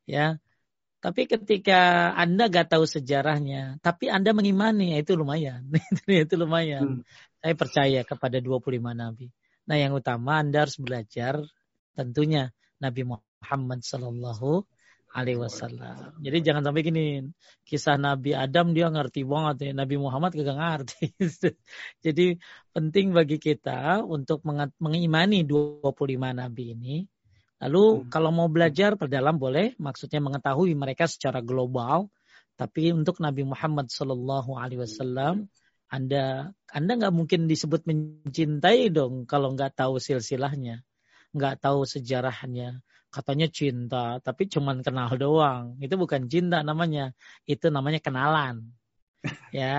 Ya. 0.03 0.27
Tapi 0.99 1.29
ketika 1.29 2.11
Anda 2.17 2.49
gak 2.49 2.75
tahu 2.75 2.89
sejarahnya, 2.89 3.79
tapi 3.85 4.09
Anda 4.09 4.33
mengimani, 4.33 4.97
ya 4.97 5.05
itu 5.05 5.15
lumayan. 5.15 5.69
itu 6.09 6.35
lumayan. 6.35 6.83
Hmm. 6.83 7.01
Saya 7.39 7.55
percaya 7.55 8.01
kepada 8.03 8.41
25 8.41 8.81
Nabi. 8.91 9.29
Nah 9.69 9.77
yang 9.77 9.93
utama 9.95 10.41
Anda 10.41 10.65
harus 10.67 10.81
belajar 10.81 11.45
tentunya 11.95 12.51
Nabi 12.85 13.02
Muhammad 13.09 13.81
Sallallahu 13.81 14.69
Alaihi 15.15 15.39
Wasallam. 15.39 16.19
Jadi 16.19 16.39
jangan 16.43 16.66
sampai 16.66 16.82
gini 16.82 17.05
kisah 17.62 17.94
Nabi 17.94 18.35
Adam 18.35 18.74
dia 18.74 18.90
ngerti 18.90 19.23
banget 19.23 19.70
ya, 19.70 19.73
Nabi 19.73 19.94
Muhammad 19.94 20.35
gak 20.35 20.59
ngerti. 20.59 21.15
Jadi 22.05 22.35
penting 22.74 23.15
bagi 23.15 23.39
kita 23.39 24.02
untuk 24.02 24.43
mengimani 24.82 25.47
25 25.47 25.86
Nabi 26.19 26.65
ini. 26.74 26.97
Lalu 27.62 27.85
hmm. 27.86 28.05
kalau 28.11 28.35
mau 28.35 28.51
belajar 28.51 28.98
perdalam 28.98 29.39
boleh, 29.39 29.78
maksudnya 29.78 30.19
mengetahui 30.19 30.74
mereka 30.74 31.06
secara 31.06 31.39
global. 31.39 32.11
Tapi 32.59 32.90
untuk 32.90 33.23
Nabi 33.23 33.47
Muhammad 33.47 33.94
Sallallahu 33.94 34.59
Alaihi 34.59 34.82
Wasallam, 34.82 35.47
anda 35.94 36.51
Anda 36.74 36.93
nggak 36.98 37.15
mungkin 37.15 37.47
disebut 37.47 37.86
mencintai 37.86 38.90
dong 38.90 39.31
kalau 39.31 39.55
nggak 39.55 39.78
tahu 39.78 40.02
silsilahnya 40.02 40.82
nggak 41.35 41.61
tahu 41.61 41.82
sejarahnya. 41.85 42.81
Katanya 43.11 43.47
cinta, 43.47 44.19
tapi 44.19 44.51
cuman 44.51 44.82
kenal 44.82 45.15
doang. 45.15 45.78
Itu 45.78 45.94
bukan 45.94 46.27
cinta 46.27 46.66
namanya. 46.66 47.15
Itu 47.47 47.70
namanya 47.70 48.02
kenalan. 48.02 48.74
ya, 49.55 49.78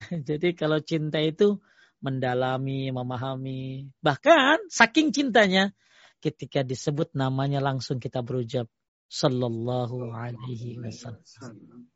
jadi 0.28 0.52
kalau 0.52 0.80
cinta 0.84 1.16
itu 1.20 1.60
mendalami, 2.02 2.92
memahami. 2.92 3.88
Bahkan 4.02 4.68
saking 4.68 5.14
cintanya, 5.16 5.72
ketika 6.18 6.60
disebut 6.66 7.14
namanya 7.16 7.62
langsung 7.62 8.02
kita 8.02 8.20
berucap 8.20 8.66
Sallallahu 9.12 10.08
Alaihi 10.08 10.80
Wasallam. 10.80 11.88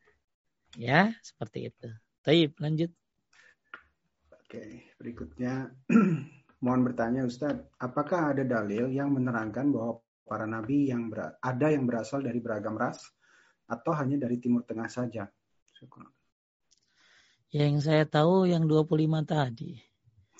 Ya, 0.76 1.16
seperti 1.24 1.72
itu. 1.72 1.88
Taib, 2.20 2.52
lanjut. 2.60 2.92
Oke, 4.46 4.92
berikutnya 5.00 5.72
Mohon 6.64 6.80
bertanya 6.92 7.22
Ustadz, 7.28 7.68
apakah 7.76 8.32
ada 8.32 8.40
dalil 8.40 8.88
yang 8.88 9.12
menerangkan 9.12 9.68
bahwa 9.68 10.00
para 10.24 10.48
nabi 10.48 10.88
yang 10.88 11.12
ber, 11.12 11.36
ada 11.38 11.66
yang 11.68 11.84
berasal 11.84 12.24
dari 12.24 12.40
beragam 12.40 12.80
ras 12.80 13.12
atau 13.68 13.92
hanya 13.92 14.16
dari 14.16 14.40
Timur 14.40 14.64
Tengah 14.64 14.88
saja? 14.88 15.28
Syukur. 15.76 16.08
Yang 17.52 17.86
saya 17.86 18.04
tahu 18.08 18.48
yang 18.48 18.64
25 18.64 18.88
tadi. 19.28 19.76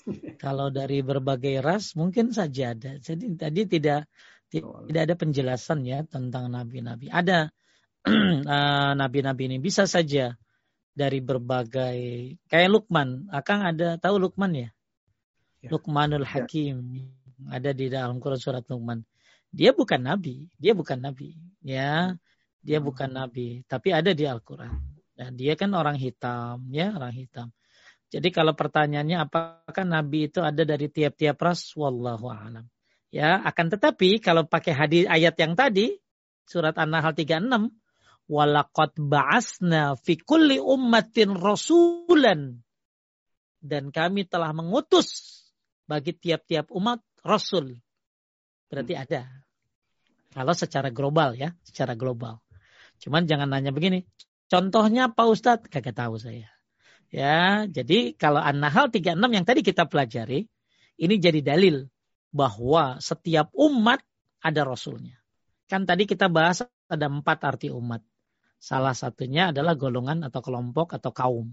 Kalau 0.43 0.73
dari 0.73 1.05
berbagai 1.05 1.61
ras 1.61 1.93
mungkin 1.93 2.33
saja 2.33 2.73
ada. 2.73 2.97
Jadi 2.97 3.37
tadi 3.37 3.61
tidak 3.69 4.09
tidak 4.47 5.01
ada 5.05 5.15
penjelasan 5.15 5.83
ya 5.83 6.01
tentang 6.07 6.49
nabi-nabi. 6.49 7.11
Ada 7.11 7.51
eh, 8.07 8.91
nabi-nabi 8.95 9.53
ini 9.53 9.57
bisa 9.59 9.85
saja 9.85 10.33
dari 10.97 11.21
berbagai 11.21 11.97
kayak 12.49 12.69
Lukman. 12.71 13.29
Akang 13.29 13.61
ada 13.61 14.01
tahu 14.01 14.17
Lukman 14.17 14.55
ya? 14.55 14.69
Ya. 15.67 15.71
Luqmanul 15.75 16.23
ya. 16.23 16.31
Hakim 16.31 16.75
ada 17.45 17.69
di 17.75 17.85
dalam 17.91 18.17
Quran 18.17 18.39
surat 18.41 18.65
Luqman. 18.65 19.05
Dia 19.53 19.71
bukan 19.71 20.01
nabi, 20.01 20.49
dia 20.59 20.73
bukan 20.75 20.99
nabi, 20.99 21.37
ya. 21.63 22.15
Dia 22.59 22.77
hmm. 22.81 22.87
bukan 22.87 23.09
nabi, 23.13 23.63
tapi 23.69 23.95
ada 23.95 24.11
di 24.11 24.27
Al-Qur'an. 24.27 24.75
Dan 25.17 25.39
dia 25.39 25.55
kan 25.55 25.71
orang 25.73 25.95
hitam, 25.95 26.67
ya, 26.69 26.93
orang 26.93 27.15
hitam. 27.15 27.47
Jadi 28.07 28.31
kalau 28.31 28.55
pertanyaannya 28.55 29.17
apakah 29.27 29.83
nabi 29.83 30.31
itu 30.31 30.39
ada 30.39 30.63
dari 30.63 30.87
tiap-tiap 30.87 31.35
ras? 31.43 31.75
Wallahu 31.75 32.27
a'lam. 32.31 32.65
Ya, 33.11 33.39
akan 33.39 33.71
tetapi 33.71 34.19
kalau 34.19 34.47
pakai 34.47 34.75
hadis 34.75 35.03
ayat 35.07 35.35
yang 35.39 35.55
tadi 35.55 35.95
surat 36.43 36.75
An-Nahl 36.75 37.15
36 37.15 37.71
walaqad 38.27 38.99
ba'asna 38.99 39.95
fi 39.95 40.19
kulli 40.19 40.59
ummatin 40.59 41.35
rasulan 41.35 42.59
dan 43.63 43.89
kami 43.95 44.27
telah 44.27 44.51
mengutus 44.51 45.39
bagi 45.87 46.13
tiap-tiap 46.13 46.69
umat 46.75 47.01
rasul. 47.23 47.79
Berarti 48.67 48.93
hmm. 48.93 49.03
ada. 49.07 49.21
Kalau 50.35 50.53
secara 50.53 50.91
global 50.91 51.33
ya, 51.33 51.55
secara 51.63 51.95
global. 51.97 52.43
Cuman 52.99 53.25
jangan 53.25 53.49
nanya 53.49 53.71
begini. 53.71 54.05
Contohnya 54.51 55.09
Pak 55.09 55.27
Ustadz, 55.27 55.67
kagak 55.71 55.95
tahu 55.95 56.19
saya. 56.19 56.51
Ya, 57.07 57.63
jadi 57.71 58.13
kalau 58.19 58.43
An-Nahl 58.43 58.91
36 58.91 59.15
yang 59.15 59.47
tadi 59.47 59.63
kita 59.63 59.87
pelajari, 59.87 60.43
ini 60.99 61.15
jadi 61.17 61.39
dalil 61.39 61.87
bahwa 62.35 62.99
setiap 62.99 63.47
umat 63.55 64.03
ada 64.43 64.67
rasulnya. 64.67 65.15
Kan 65.71 65.87
tadi 65.87 66.03
kita 66.03 66.27
bahas 66.27 66.63
ada 66.91 67.07
empat 67.07 67.39
arti 67.47 67.67
umat. 67.71 68.03
Salah 68.57 68.95
satunya 68.95 69.55
adalah 69.55 69.79
golongan 69.79 70.25
atau 70.27 70.41
kelompok 70.43 70.97
atau 70.99 71.11
kaum. 71.15 71.47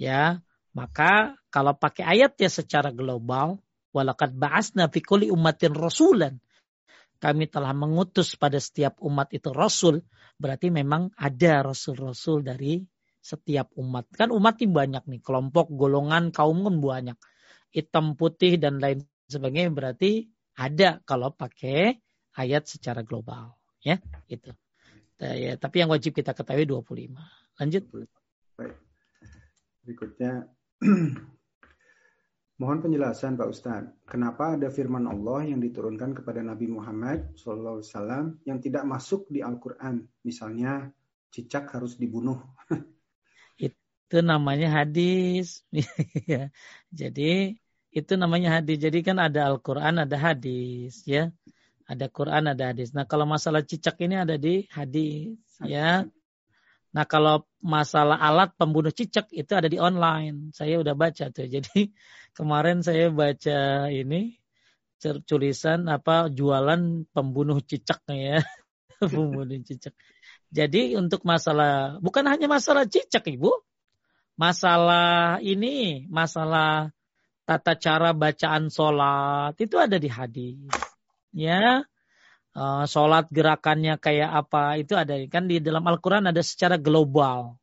Ya, 0.00 0.40
maka 0.74 1.38
kalau 1.54 1.78
pakai 1.78 2.02
ayatnya 2.18 2.50
secara 2.50 2.90
global, 2.90 3.62
walakat 3.94 4.34
ba'asna 4.34 4.90
fi 4.90 4.98
kulli 4.98 5.30
ummatin 5.30 5.70
rasulan. 5.70 6.42
Kami 7.22 7.48
telah 7.48 7.72
mengutus 7.72 8.34
pada 8.34 8.58
setiap 8.58 8.98
umat 9.00 9.30
itu 9.32 9.54
rasul, 9.54 10.02
berarti 10.36 10.68
memang 10.68 11.14
ada 11.14 11.64
rasul-rasul 11.64 12.44
dari 12.44 12.84
setiap 13.22 13.72
umat. 13.80 14.10
Kan 14.12 14.34
umat 14.34 14.60
ini 14.60 14.74
banyak 14.74 15.04
nih, 15.08 15.20
kelompok, 15.24 15.72
golongan, 15.72 16.34
kaum 16.34 16.66
pun 16.66 16.82
banyak. 16.82 17.16
Hitam, 17.72 18.18
putih 18.18 18.60
dan 18.60 18.82
lain 18.82 19.06
sebagainya 19.30 19.72
berarti 19.72 20.28
ada 20.58 21.00
kalau 21.08 21.32
pakai 21.32 21.96
ayat 22.36 22.68
secara 22.68 23.00
global, 23.06 23.56
ya, 23.80 23.96
itu. 24.28 24.52
Ya, 25.16 25.56
tapi 25.56 25.80
yang 25.80 25.88
wajib 25.88 26.12
kita 26.12 26.34
ketahui 26.34 26.66
25. 26.68 27.14
Lanjut. 27.62 27.82
Baik. 28.58 28.74
Berikutnya 29.86 30.48
Mohon 32.60 32.78
penjelasan 32.86 33.34
Pak 33.34 33.48
Ustadz, 33.50 33.90
kenapa 34.06 34.54
ada 34.54 34.70
firman 34.70 35.10
Allah 35.10 35.42
yang 35.50 35.58
diturunkan 35.58 36.14
kepada 36.14 36.38
Nabi 36.38 36.70
Muhammad 36.70 37.34
SAW 37.34 37.82
yang 38.46 38.62
tidak 38.62 38.86
masuk 38.86 39.26
di 39.26 39.42
Al-Quran? 39.42 40.06
Misalnya, 40.22 40.86
cicak 41.34 41.74
harus 41.74 41.98
dibunuh. 41.98 42.38
itu 43.58 44.18
namanya 44.22 44.70
hadis. 44.82 45.66
Ya. 46.30 46.54
Jadi, 46.94 47.58
itu 47.90 48.12
namanya 48.14 48.62
hadis. 48.62 48.78
Jadi 48.78 49.02
kan 49.02 49.18
ada 49.18 49.50
Al-Quran, 49.50 50.06
ada 50.06 50.14
hadis. 50.14 51.02
ya. 51.02 51.34
Ada 51.84 52.08
Quran, 52.08 52.48
ada 52.48 52.72
hadis. 52.72 52.96
Nah 52.96 53.04
kalau 53.04 53.28
masalah 53.28 53.60
cicak 53.60 54.00
ini 54.00 54.16
ada 54.16 54.40
di 54.40 54.64
hadis, 54.72 55.36
ya. 55.60 56.08
Nah 56.94 57.04
kalau 57.10 57.42
masalah 57.58 58.16
alat 58.22 58.54
pembunuh 58.54 58.94
cicak 58.94 59.26
itu 59.34 59.50
ada 59.58 59.66
di 59.66 59.82
online. 59.82 60.54
Saya 60.54 60.78
udah 60.78 60.94
baca 60.94 61.28
tuh. 61.34 61.50
Jadi 61.54 61.90
kemarin 62.32 62.80
saya 62.86 63.10
baca 63.10 63.90
ini 63.90 64.38
tulisan 65.28 65.90
apa 65.90 66.30
jualan 66.30 67.04
pembunuh 67.10 67.58
cicak 67.60 68.06
ya. 68.08 68.38
pembunuh 69.02 69.58
cicak. 69.66 69.92
Jadi 70.54 70.94
untuk 70.94 71.26
masalah 71.26 71.98
bukan 71.98 72.30
hanya 72.30 72.46
masalah 72.46 72.86
cicak 72.86 73.26
ibu, 73.26 73.50
masalah 74.38 75.42
ini, 75.42 76.06
masalah 76.06 76.94
tata 77.42 77.74
cara 77.74 78.14
bacaan 78.14 78.70
sholat 78.70 79.58
itu 79.58 79.76
ada 79.82 79.98
di 79.98 80.06
hadis. 80.06 80.62
Ya, 81.34 81.82
uh, 82.54 82.84
sholat 82.86 83.28
gerakannya 83.28 83.98
kayak 83.98 84.30
apa 84.46 84.78
itu 84.80 84.94
ada 84.94 85.18
kan 85.26 85.50
di 85.50 85.58
dalam 85.58 85.84
Al-Quran 85.84 86.30
ada 86.30 86.40
secara 86.40 86.78
global. 86.78 87.58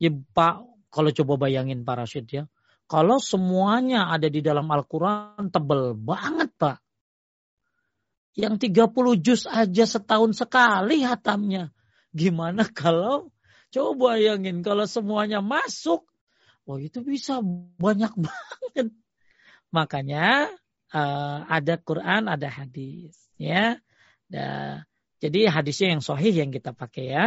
Ya 0.00 0.10
Pak, 0.10 0.66
kalau 0.90 1.10
coba 1.14 1.46
bayangin 1.46 1.86
para 1.86 2.02
Rashid 2.02 2.26
ya, 2.28 2.44
kalau 2.90 3.22
semuanya 3.22 4.10
ada 4.10 4.26
di 4.26 4.44
dalam 4.44 4.66
Al-Quran 4.68 5.48
tebel 5.48 5.94
banget 5.96 6.50
Pak. 6.56 6.78
Yang 8.34 8.66
30 8.66 9.22
juz 9.22 9.42
aja 9.46 9.84
setahun 9.86 10.34
sekali 10.34 11.06
hatamnya. 11.06 11.70
Gimana 12.10 12.66
kalau 12.66 13.30
coba 13.70 14.18
bayangin 14.18 14.66
kalau 14.66 14.90
semuanya 14.90 15.38
masuk, 15.38 16.02
oh 16.66 16.78
itu 16.82 16.98
bisa 17.06 17.38
banyak 17.78 18.10
banget. 18.26 18.90
Makanya 19.70 20.50
uh, 20.90 21.38
ada 21.46 21.74
Quran, 21.78 22.26
ada 22.26 22.46
hadis, 22.50 23.14
ya. 23.38 23.78
Da, 24.34 24.82
jadi 25.22 25.46
hadisnya 25.46 25.94
yang 25.94 26.02
sahih 26.02 26.34
yang 26.34 26.50
kita 26.50 26.74
pakai 26.74 27.06
ya. 27.06 27.26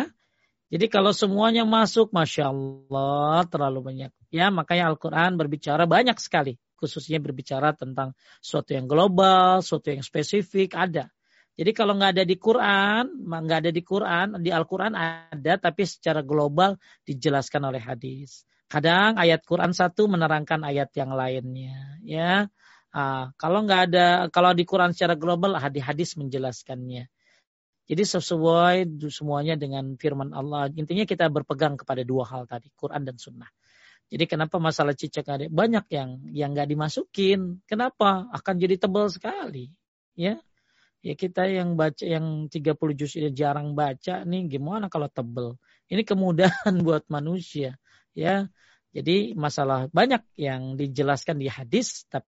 Jadi 0.67 0.91
kalau 0.91 1.15
semuanya 1.15 1.63
masuk, 1.63 2.11
masya 2.11 2.51
Allah 2.51 3.47
terlalu 3.47 3.79
banyak. 3.87 4.11
Ya 4.27 4.51
makanya 4.51 4.91
Al-Quran 4.91 5.39
berbicara 5.39 5.87
banyak 5.87 6.19
sekali, 6.19 6.59
khususnya 6.75 7.23
berbicara 7.23 7.71
tentang 7.71 8.11
sesuatu 8.43 8.75
yang 8.75 8.91
global, 8.91 9.63
sesuatu 9.63 9.95
yang 9.95 10.03
spesifik 10.03 10.75
ada. 10.75 11.07
Jadi 11.55 11.71
kalau 11.71 11.95
nggak 11.95 12.19
ada 12.19 12.25
di 12.27 12.35
Quran, 12.35 13.03
nggak 13.23 13.59
ada 13.63 13.71
di 13.71 13.81
Quran, 13.81 14.27
di 14.43 14.51
Al-Quran 14.51 14.93
ada, 14.93 15.53
tapi 15.55 15.87
secara 15.87 16.19
global 16.21 16.75
dijelaskan 17.07 17.71
oleh 17.71 17.79
hadis. 17.79 18.43
Kadang 18.67 19.15
ayat 19.15 19.47
Quran 19.47 19.71
satu 19.71 20.11
menerangkan 20.11 20.67
ayat 20.67 20.91
yang 20.99 21.15
lainnya, 21.15 22.03
ya. 22.03 22.51
Uh, 22.91 23.29
kalau 23.35 23.63
nggak 23.67 23.81
ada, 23.91 24.07
kalau 24.31 24.55
di 24.55 24.63
Quran 24.63 24.95
secara 24.95 25.13
global, 25.19 25.59
hadis-hadis 25.59 26.15
menjelaskannya. 26.17 27.07
Jadi 27.87 28.03
sesuai 28.03 28.99
semuanya 29.07 29.55
dengan 29.55 29.95
firman 29.95 30.35
Allah. 30.35 30.67
Intinya 30.75 31.07
kita 31.07 31.31
berpegang 31.31 31.79
kepada 31.79 32.03
dua 32.03 32.27
hal 32.27 32.43
tadi, 32.43 32.67
Quran 32.75 33.07
dan 33.07 33.15
Sunnah. 33.15 33.47
Jadi 34.07 34.23
kenapa 34.27 34.55
masalah 34.59 34.95
cicak 34.95 35.27
ada 35.27 35.45
banyak 35.51 35.85
yang 35.91 36.09
yang 36.31 36.49
nggak 36.55 36.67
dimasukin? 36.67 37.59
Kenapa? 37.67 38.27
Akan 38.31 38.55
jadi 38.55 38.79
tebal 38.79 39.11
sekali, 39.11 39.67
ya 40.15 40.39
ya 41.07 41.13
kita 41.13 41.45
yang 41.47 41.77
baca 41.77 42.03
yang 42.03 42.49
30 42.49 42.97
juz 42.97 43.15
ini 43.15 43.29
jarang 43.31 43.77
baca 43.77 44.25
nih 44.25 44.49
gimana 44.49 44.89
kalau 44.89 45.07
tebel 45.07 45.55
ini 45.87 46.01
kemudahan 46.01 46.73
buat 46.85 47.05
manusia 47.07 47.77
ya 48.17 48.49
jadi 48.91 49.37
masalah 49.37 49.87
banyak 49.93 50.25
yang 50.35 50.75
dijelaskan 50.75 51.37
di 51.37 51.47
hadis 51.47 52.03
tapi 52.09 52.27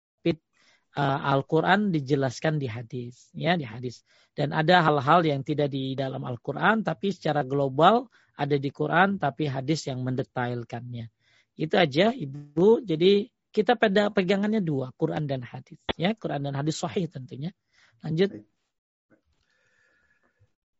uh, 0.98 1.20
Al-Qur'an 1.34 1.90
dijelaskan 1.94 2.58
di 2.62 2.68
hadis 2.70 3.30
ya 3.34 3.58
di 3.58 3.66
hadis. 3.66 4.06
Dan 4.34 4.50
ada 4.50 4.82
hal-hal 4.82 5.22
yang 5.22 5.42
tidak 5.46 5.70
di 5.70 5.94
dalam 5.94 6.26
Al-Qur'an 6.26 6.82
tapi 6.82 7.14
secara 7.14 7.46
global 7.46 8.10
ada 8.34 8.58
di 8.58 8.70
Quran 8.74 9.22
tapi 9.22 9.46
hadis 9.46 9.86
yang 9.86 10.02
mendetailkannya. 10.02 11.06
Itu 11.54 11.78
aja 11.78 12.10
Ibu. 12.10 12.82
Jadi 12.82 13.30
kita 13.54 13.78
pada 13.78 14.10
pegangannya 14.10 14.66
dua 14.66 14.90
Quran 14.98 15.30
dan 15.30 15.46
hadis 15.46 15.78
ya. 15.94 16.18
Quran 16.18 16.50
dan 16.50 16.58
hadis 16.58 16.82
sahih 16.82 17.06
tentunya. 17.06 17.54
Lanjut. 18.02 18.34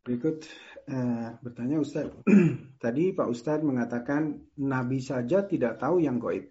Berikut 0.04 0.44
eh, 0.90 1.30
bertanya 1.40 1.78
Ustaz. 1.80 2.10
Tadi 2.84 3.14
Pak 3.14 3.28
Ustaz 3.30 3.62
mengatakan 3.62 4.42
Nabi 4.60 5.00
saja 5.00 5.46
tidak 5.46 5.78
tahu 5.78 6.02
yang 6.02 6.18
goib. 6.18 6.50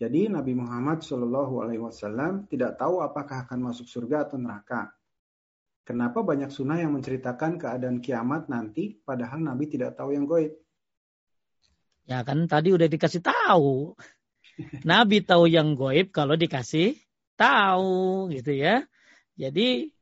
Jadi 0.00 0.32
Nabi 0.32 0.56
Muhammad 0.56 1.04
Shallallahu 1.04 1.60
Alaihi 1.60 1.84
Wasallam 1.84 2.48
tidak 2.48 2.80
tahu 2.80 3.04
apakah 3.04 3.44
akan 3.44 3.68
masuk 3.68 3.84
surga 3.84 4.24
atau 4.24 4.40
neraka. 4.40 4.88
Kenapa 5.84 6.24
banyak 6.24 6.48
sunnah 6.48 6.80
yang 6.80 6.96
menceritakan 6.96 7.60
keadaan 7.60 8.00
kiamat 8.00 8.48
nanti, 8.48 8.96
padahal 9.04 9.44
Nabi 9.44 9.68
tidak 9.68 10.00
tahu 10.00 10.16
yang 10.16 10.24
goib? 10.24 10.56
Ya 12.08 12.24
kan 12.24 12.48
tadi 12.48 12.72
udah 12.72 12.88
dikasih 12.88 13.20
tahu. 13.20 13.92
Nabi 14.88 15.20
tahu 15.20 15.52
yang 15.52 15.76
goib 15.76 16.16
kalau 16.16 16.32
dikasih 16.32 16.96
tahu 17.36 18.32
gitu 18.32 18.56
ya. 18.56 18.88
Jadi 19.36 19.92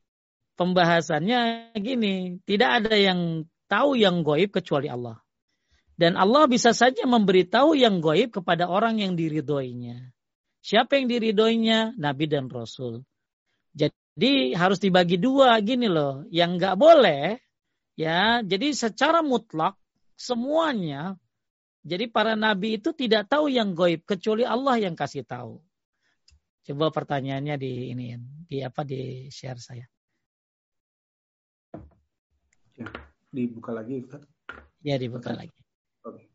pembahasannya 0.55 1.75
gini, 1.75 2.39
tidak 2.47 2.83
ada 2.83 2.95
yang 2.95 3.43
tahu 3.67 3.99
yang 3.99 4.23
goib 4.23 4.55
kecuali 4.55 4.87
Allah. 4.87 5.19
Dan 5.99 6.15
Allah 6.15 6.47
bisa 6.47 6.71
saja 6.71 7.03
memberitahu 7.03 7.75
yang 7.75 7.99
goib 7.99 8.31
kepada 8.31 8.71
orang 8.71 9.03
yang 9.03 9.19
diridhoinya. 9.19 10.15
Siapa 10.63 10.95
yang 10.95 11.11
diridhoinya? 11.11 11.99
Nabi 11.99 12.23
dan 12.31 12.47
Rasul. 12.47 13.03
Jadi 13.75 14.55
harus 14.55 14.79
dibagi 14.79 15.19
dua 15.19 15.59
gini 15.59 15.91
loh. 15.91 16.23
Yang 16.31 16.51
nggak 16.55 16.75
boleh, 16.79 17.35
ya. 17.99 18.39
Jadi 18.39 18.71
secara 18.71 19.19
mutlak 19.19 19.75
semuanya. 20.15 21.19
Jadi 21.83 22.07
para 22.07 22.39
nabi 22.39 22.79
itu 22.79 22.95
tidak 22.95 23.27
tahu 23.27 23.51
yang 23.51 23.75
goib 23.75 24.07
kecuali 24.07 24.47
Allah 24.47 24.79
yang 24.79 24.95
kasih 24.95 25.27
tahu. 25.27 25.59
Coba 26.63 26.95
pertanyaannya 26.95 27.55
di 27.59 27.91
ini, 27.91 28.15
di 28.47 28.63
apa 28.63 28.87
di 28.87 29.27
share 29.27 29.59
saya. 29.59 29.83
Ya, 32.79 32.87
dibuka 33.35 33.75
lagi 33.75 33.99
Ustaz. 33.99 34.23
Ya, 34.79 34.95
dibuka 34.95 35.35
lagi. 35.35 35.58
Oke, 36.15 36.25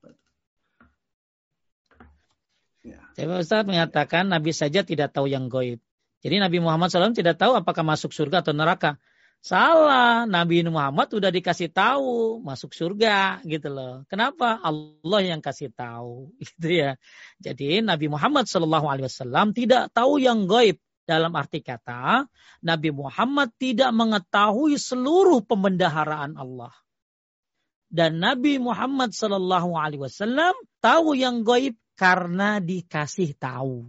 Ya. 2.85 3.01
Ustaz 3.41 3.65
mengatakan 3.65 4.29
Nabi 4.29 4.53
saja 4.53 4.85
tidak 4.85 5.17
tahu 5.17 5.25
yang 5.25 5.49
goib. 5.49 5.81
Jadi 6.21 6.37
Nabi 6.37 6.61
Muhammad 6.61 6.93
SAW 6.93 7.17
tidak 7.17 7.41
tahu 7.41 7.57
apakah 7.57 7.81
masuk 7.81 8.13
surga 8.13 8.45
atau 8.45 8.53
neraka. 8.53 9.01
Salah, 9.45 10.25
Nabi 10.25 10.65
Muhammad 10.65 11.13
udah 11.13 11.29
dikasih 11.29 11.69
tahu 11.69 12.41
masuk 12.41 12.73
surga 12.73 13.45
gitu 13.45 13.69
loh. 13.69 14.01
Kenapa? 14.09 14.57
Allah 14.61 15.21
yang 15.21 15.41
kasih 15.45 15.69
tahu 15.73 16.33
gitu 16.45 16.69
ya. 16.81 16.97
Jadi 17.41 17.85
Nabi 17.85 18.09
Muhammad 18.09 18.49
SAW 18.49 19.53
tidak 19.57 19.93
tahu 19.93 20.21
yang 20.21 20.45
goib. 20.45 20.81
Dalam 21.05 21.37
arti 21.37 21.61
kata, 21.61 22.25
Nabi 22.65 22.89
Muhammad 22.89 23.53
tidak 23.61 23.93
mengetahui 23.93 24.81
seluruh 24.81 25.45
pembendaharaan 25.45 26.41
Allah. 26.41 26.73
Dan 27.95 28.19
Nabi 28.19 28.59
Muhammad 28.59 29.15
Sallallahu 29.15 29.79
Alaihi 29.79 30.03
Wasallam 30.03 30.51
tahu 30.83 31.15
yang 31.15 31.47
goib 31.47 31.79
karena 31.95 32.59
dikasih 32.59 33.39
tahu. 33.39 33.87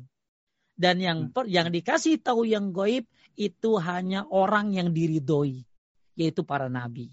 Dan 0.78 1.02
yang 1.02 1.34
per, 1.34 1.50
yang 1.50 1.74
dikasih 1.74 2.22
tahu 2.22 2.46
yang 2.46 2.70
goib 2.70 3.10
itu 3.34 3.72
hanya 3.82 4.30
orang 4.30 4.78
yang 4.78 4.94
diridhoi, 4.94 5.66
yaitu 6.14 6.46
para 6.46 6.70
nabi. 6.70 7.10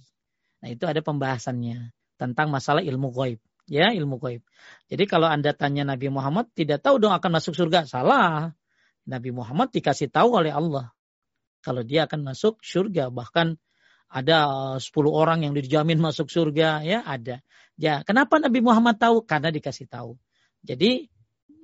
Nah 0.61 0.69
itu 0.69 0.85
ada 0.85 1.01
pembahasannya 1.01 1.97
tentang 2.21 2.53
masalah 2.53 2.85
ilmu 2.85 3.09
goib. 3.09 3.41
Ya 3.65 3.89
ilmu 3.97 4.21
goib. 4.21 4.45
Jadi 4.93 5.09
kalau 5.09 5.33
anda 5.33 5.57
tanya 5.57 5.87
Nabi 5.87 6.13
Muhammad 6.13 6.51
tidak 6.53 6.85
tahu 6.85 7.01
dong 7.01 7.15
akan 7.15 7.41
masuk 7.41 7.57
surga, 7.57 7.89
salah. 7.89 8.53
Nabi 9.09 9.33
Muhammad 9.33 9.73
dikasih 9.73 10.13
tahu 10.13 10.45
oleh 10.45 10.53
Allah 10.53 10.93
kalau 11.63 11.87
dia 11.87 12.05
akan 12.11 12.35
masuk 12.35 12.61
surga 12.61 13.09
bahkan 13.09 13.57
ada 14.13 14.39
10 14.77 14.85
orang 15.09 15.49
yang 15.49 15.57
dijamin 15.57 15.97
masuk 15.97 16.29
surga 16.29 16.85
ya 16.85 17.01
ada. 17.01 17.41
Ya, 17.81 18.05
kenapa 18.05 18.37
Nabi 18.37 18.61
Muhammad 18.61 19.01
tahu? 19.01 19.25
Karena 19.25 19.49
dikasih 19.49 19.89
tahu. 19.89 20.21
Jadi 20.61 21.09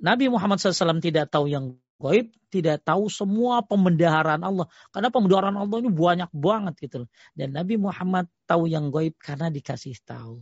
Nabi 0.01 0.27
Muhammad 0.27 0.57
SAW 0.57 0.97
tidak 0.97 1.29
tahu 1.29 1.45
yang 1.45 1.77
goib, 2.01 2.33
tidak 2.49 2.81
tahu 2.81 3.07
semua 3.07 3.61
pembendaharaan 3.61 4.41
Allah. 4.41 4.65
Karena 4.89 5.13
pembendaharaan 5.13 5.55
Allah 5.61 5.77
ini 5.79 5.91
banyak 5.93 6.31
banget 6.33 6.73
gitu 6.81 7.05
Dan 7.37 7.53
Nabi 7.53 7.77
Muhammad 7.77 8.25
tahu 8.49 8.65
yang 8.65 8.89
goib 8.89 9.15
karena 9.21 9.53
dikasih 9.53 10.01
tahu. 10.01 10.41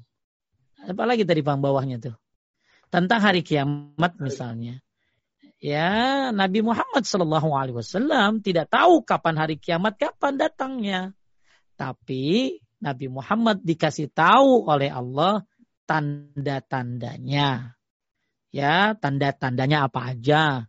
Apalagi 0.88 1.28
tadi 1.28 1.44
bang 1.44 1.60
bawahnya 1.60 2.00
tuh. 2.00 2.16
Tentang 2.88 3.20
hari 3.20 3.44
kiamat 3.44 4.16
misalnya 4.24 4.80
ya 5.58 6.30
Nabi 6.30 6.62
Muhammad 6.62 7.04
Shallallahu 7.04 7.50
Alaihi 7.54 7.78
Wasallam 7.78 8.46
tidak 8.46 8.70
tahu 8.70 9.02
kapan 9.02 9.36
hari 9.38 9.58
kiamat 9.58 9.98
kapan 9.98 10.38
datangnya, 10.38 11.00
tapi 11.78 12.58
Nabi 12.82 13.08
Muhammad 13.10 13.62
dikasih 13.62 14.10
tahu 14.10 14.66
oleh 14.66 14.90
Allah 14.90 15.46
tanda-tandanya. 15.86 17.78
Ya, 18.52 18.98
tanda-tandanya 18.98 19.88
apa 19.88 20.14
aja. 20.14 20.66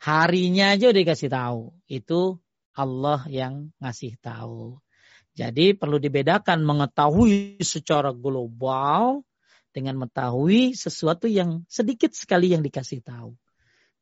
Harinya 0.00 0.76
aja 0.76 0.92
udah 0.92 1.00
dikasih 1.00 1.30
tahu. 1.32 1.72
Itu 1.88 2.40
Allah 2.76 3.24
yang 3.28 3.72
ngasih 3.80 4.16
tahu. 4.20 4.80
Jadi 5.36 5.72
perlu 5.72 5.96
dibedakan 5.96 6.64
mengetahui 6.64 7.60
secara 7.64 8.12
global 8.12 9.24
dengan 9.70 10.04
mengetahui 10.04 10.74
sesuatu 10.74 11.30
yang 11.30 11.64
sedikit 11.70 12.12
sekali 12.12 12.52
yang 12.52 12.60
dikasih 12.60 13.00
tahu. 13.00 13.32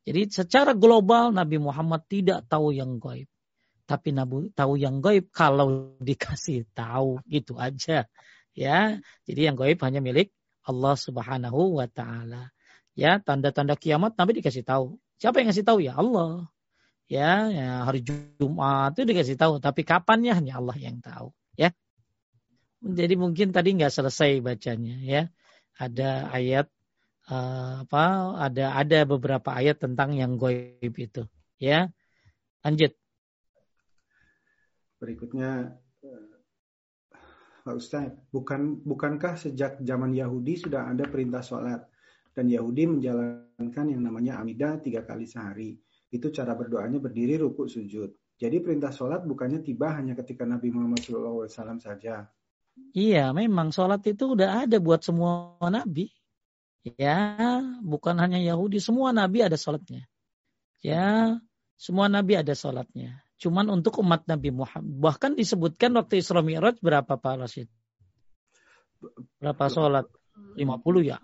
Jadi 0.03 0.31
secara 0.33 0.73
global 0.73 1.29
Nabi 1.29 1.61
Muhammad 1.61 2.07
tidak 2.09 2.49
tahu 2.49 2.73
yang 2.73 2.97
gaib. 2.97 3.29
Tapi 3.89 4.13
Nabi 4.13 4.53
tahu 4.53 4.77
yang 4.77 5.01
gaib 5.01 5.33
kalau 5.33 5.89
dikasih 6.07 6.69
tahu 6.77 7.25
gitu 7.25 7.57
aja. 7.57 8.05
Ya, 8.53 9.01
jadi 9.25 9.49
yang 9.49 9.55
gaib 9.57 9.81
hanya 9.81 9.97
milik 10.03 10.29
Allah 10.61 10.93
Subhanahu 10.93 11.81
wa 11.81 11.89
taala. 11.89 12.53
Ya, 12.93 13.17
tanda-tanda 13.17 13.73
kiamat 13.73 14.13
Nabi 14.13 14.43
dikasih 14.43 14.61
tahu. 14.61 15.01
Siapa 15.17 15.41
yang 15.41 15.49
kasih 15.49 15.65
tahu 15.65 15.79
ya 15.81 15.97
Allah. 15.97 16.51
Ya, 17.09 17.49
ya 17.49 17.89
hari 17.89 18.05
Jumat 18.05 18.93
itu 18.93 19.09
dikasih 19.09 19.33
tahu, 19.33 19.57
tapi 19.57 19.81
kapannya 19.81 20.29
hanya 20.37 20.61
Allah 20.61 20.77
yang 20.77 21.01
tahu, 21.01 21.33
ya. 21.57 21.73
Jadi 22.85 23.17
mungkin 23.17 23.49
tadi 23.49 23.73
nggak 23.73 23.89
selesai 23.89 24.37
bacanya, 24.45 25.01
ya. 25.01 25.21
Ada 25.81 26.29
ayat 26.29 26.69
uh, 27.33 27.81
apa? 27.81 28.03
Ada 28.45 28.77
ada 28.77 28.99
beberapa 29.09 29.49
ayat 29.57 29.81
tentang 29.81 30.13
yang 30.13 30.37
goib 30.37 30.93
itu, 30.93 31.25
ya. 31.57 31.89
Lanjut. 32.61 32.93
Berikutnya 34.99 35.79
eh, 36.03 36.27
Pak 37.63 37.75
Ustaz, 37.75 38.11
bukan 38.31 38.83
bukankah 38.83 39.35
sejak 39.39 39.79
zaman 39.83 40.11
Yahudi 40.11 40.59
sudah 40.59 40.91
ada 40.91 41.07
perintah 41.07 41.43
sholat 41.43 41.87
dan 42.35 42.51
Yahudi 42.51 42.87
menjalankan 42.87 43.85
yang 43.89 44.03
namanya 44.03 44.39
amidah 44.39 44.79
tiga 44.79 45.03
kali 45.03 45.27
sehari 45.27 45.75
itu 46.09 46.27
cara 46.33 46.57
berdoanya 46.57 46.97
berdiri, 46.97 47.37
ruku, 47.37 47.69
sujud. 47.69 48.09
Jadi 48.39 48.57
perintah 48.63 48.89
sholat 48.89 49.27
bukannya 49.27 49.61
tiba 49.61 49.93
hanya 49.93 50.15
ketika 50.17 50.47
Nabi 50.47 50.71
Muhammad 50.73 51.03
SAW 51.03 51.77
saja. 51.77 52.25
Iya, 52.95 53.35
memang 53.35 53.69
sholat 53.75 54.01
itu 54.07 54.33
udah 54.33 54.63
ada 54.65 54.79
buat 54.79 55.03
semua 55.03 55.59
nabi. 55.67 56.09
Ya, 56.95 57.59
bukan 57.83 58.15
hanya 58.17 58.39
Yahudi, 58.39 58.79
semua 58.79 59.11
nabi 59.11 59.43
ada 59.43 59.59
sholatnya. 59.59 60.07
Ya, 60.79 61.37
semua 61.75 62.07
nabi 62.07 62.39
ada 62.39 62.55
sholatnya. 62.55 63.19
Cuman 63.39 63.71
untuk 63.71 64.03
umat 64.03 64.27
Nabi 64.27 64.51
Muhammad. 64.51 64.99
Bahkan 64.99 65.39
disebutkan 65.39 65.95
waktu 65.95 66.19
Isra 66.19 66.43
Mi'raj 66.43 66.77
berapa 66.83 67.15
Pak 67.15 67.35
Rashid? 67.39 67.71
Berapa 69.39 69.71
sholat? 69.71 70.05
50 70.59 70.59
ya? 71.07 71.17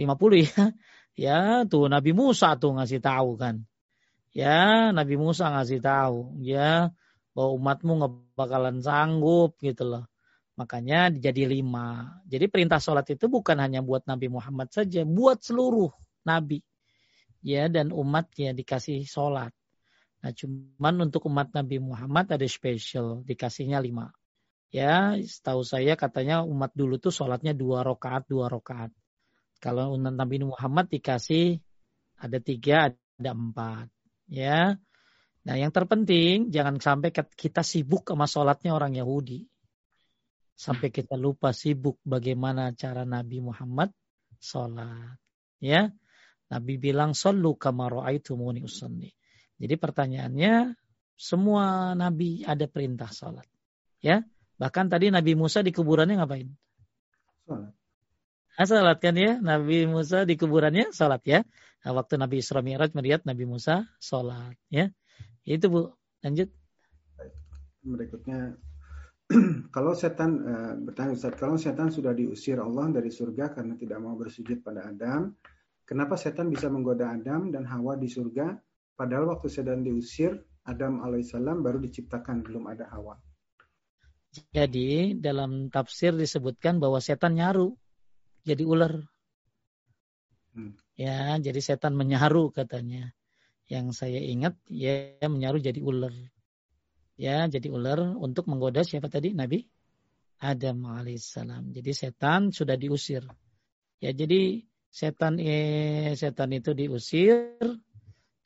50 0.00 0.44
ya? 0.44 0.64
Ya, 1.16 1.64
tuh 1.64 1.88
Nabi 1.88 2.12
Musa 2.12 2.60
tuh 2.60 2.76
ngasih 2.76 3.00
tahu 3.00 3.40
kan 3.40 3.64
ya 4.36 4.92
Nabi 4.92 5.16
Musa 5.16 5.48
ngasih 5.48 5.80
tahu 5.80 6.44
ya 6.44 6.92
bahwa 7.32 7.50
umatmu 7.56 7.92
nggak 7.96 8.12
bakalan 8.36 8.84
sanggup 8.84 9.56
gitu 9.64 9.88
loh. 9.88 10.04
Makanya 10.56 11.12
jadi 11.12 11.48
lima. 11.48 12.20
Jadi 12.28 12.48
perintah 12.48 12.80
sholat 12.80 13.08
itu 13.12 13.28
bukan 13.28 13.60
hanya 13.60 13.84
buat 13.84 14.08
Nabi 14.08 14.32
Muhammad 14.32 14.72
saja, 14.72 15.04
buat 15.04 15.40
seluruh 15.44 15.92
Nabi. 16.24 16.64
Ya 17.44 17.68
dan 17.68 17.92
umatnya 17.92 18.56
dikasih 18.56 19.04
sholat. 19.04 19.52
Nah 20.26 20.34
cuman 20.34 21.06
untuk 21.06 21.30
umat 21.30 21.54
Nabi 21.54 21.78
Muhammad 21.78 22.34
ada 22.34 22.42
spesial, 22.50 23.22
dikasihnya 23.22 23.78
lima. 23.78 24.10
Ya 24.74 25.14
setahu 25.14 25.62
saya 25.62 25.94
katanya 25.94 26.42
umat 26.42 26.74
dulu 26.74 26.98
tuh 26.98 27.14
sholatnya 27.14 27.54
dua 27.54 27.86
rakaat 27.86 28.26
dua 28.26 28.50
rakaat. 28.50 28.90
Kalau 29.62 29.94
umat 29.94 30.18
Nabi 30.18 30.42
Muhammad 30.42 30.90
dikasih 30.90 31.62
ada 32.18 32.42
tiga, 32.42 32.90
ada 32.90 33.30
empat 33.38 33.86
ya. 34.26 34.74
Nah 35.46 35.54
yang 35.54 35.70
terpenting 35.70 36.50
jangan 36.50 36.82
sampai 36.82 37.14
kita 37.14 37.62
sibuk 37.62 38.10
sama 38.10 38.26
sholatnya 38.26 38.74
orang 38.74 38.98
Yahudi. 38.98 39.46
Sampai 40.58 40.90
kita 40.90 41.14
lupa 41.14 41.54
sibuk 41.54 42.02
bagaimana 42.02 42.74
cara 42.74 43.06
Nabi 43.06 43.46
Muhammad 43.46 43.94
sholat. 44.42 45.22
Ya, 45.62 45.94
Nabi 46.50 46.82
bilang 46.82 47.14
sallu 47.14 47.54
kama 47.54 47.86
usalli. 48.66 49.14
Jadi 49.56 49.74
pertanyaannya 49.80 50.76
semua 51.16 51.96
nabi 51.96 52.44
ada 52.44 52.68
perintah 52.68 53.08
sholat. 53.08 53.48
Ya, 54.04 54.22
bahkan 54.60 54.92
tadi 54.92 55.08
Nabi 55.08 55.32
Musa 55.32 55.64
di 55.64 55.72
kuburannya 55.72 56.20
ngapain? 56.20 56.48
Sholat. 57.48 57.72
Ah, 58.56 58.64
salat 58.64 59.04
kan 59.04 59.12
ya, 59.12 59.36
Nabi 59.36 59.84
Musa 59.84 60.24
di 60.24 60.32
kuburannya 60.36 60.88
sholat 60.88 61.20
ya. 61.28 61.40
Nah, 61.84 61.92
waktu 61.92 62.16
Nabi 62.16 62.40
Isra 62.40 62.64
Mi'raj 62.64 62.96
melihat 62.96 63.24
Nabi 63.28 63.44
Musa 63.44 63.84
sholat. 64.00 64.56
Ya. 64.72 64.88
Itu 65.44 65.68
Bu. 65.68 65.92
Lanjut. 66.24 66.48
Berikutnya 67.84 68.56
kalau 69.76 69.92
setan 69.92 70.40
uh, 70.40 70.74
bertanya 70.80 71.12
Ustaz, 71.14 71.36
kalau 71.36 71.60
setan 71.60 71.92
sudah 71.92 72.16
diusir 72.16 72.56
Allah 72.56 72.90
dari 72.90 73.12
surga 73.12 73.52
karena 73.52 73.76
tidak 73.76 74.00
mau 74.00 74.16
bersujud 74.16 74.64
pada 74.64 74.88
Adam, 74.88 75.36
kenapa 75.84 76.16
setan 76.16 76.48
bisa 76.48 76.72
menggoda 76.72 77.12
Adam 77.12 77.52
dan 77.52 77.68
Hawa 77.68 78.00
di 78.00 78.08
surga? 78.08 78.56
Padahal 78.96 79.28
waktu 79.28 79.52
setan 79.52 79.84
diusir, 79.84 80.40
Adam 80.64 81.04
alaihissalam 81.04 81.60
baru 81.60 81.78
diciptakan, 81.84 82.42
belum 82.42 82.66
ada 82.66 82.88
Hawa. 82.90 83.20
Jadi 84.52 85.16
dalam 85.16 85.68
tafsir 85.72 86.12
disebutkan 86.12 86.80
bahwa 86.80 87.00
setan 87.00 87.36
nyaru 87.36 87.76
jadi 88.44 88.64
ular. 88.64 89.04
Hmm. 90.56 90.76
Ya, 90.96 91.36
jadi 91.36 91.60
setan 91.60 91.92
menyaru 91.96 92.52
katanya. 92.52 93.12
Yang 93.68 93.98
saya 93.98 94.20
ingat 94.22 94.56
ya 94.68 95.20
menyaru 95.24 95.60
jadi 95.60 95.80
ular. 95.80 96.12
Ya, 97.16 97.48
jadi 97.48 97.68
ular 97.72 98.16
untuk 98.16 98.48
menggoda 98.48 98.84
siapa 98.84 99.08
tadi? 99.08 99.32
Nabi 99.32 99.64
Adam 100.40 100.84
alaihissalam. 100.84 101.72
Jadi 101.72 101.92
setan 101.96 102.52
sudah 102.52 102.76
diusir. 102.76 103.24
Ya, 104.00 104.12
jadi 104.12 104.60
setan 104.92 105.40
eh, 105.40 106.12
setan 106.12 106.52
itu 106.52 106.76
diusir, 106.76 107.60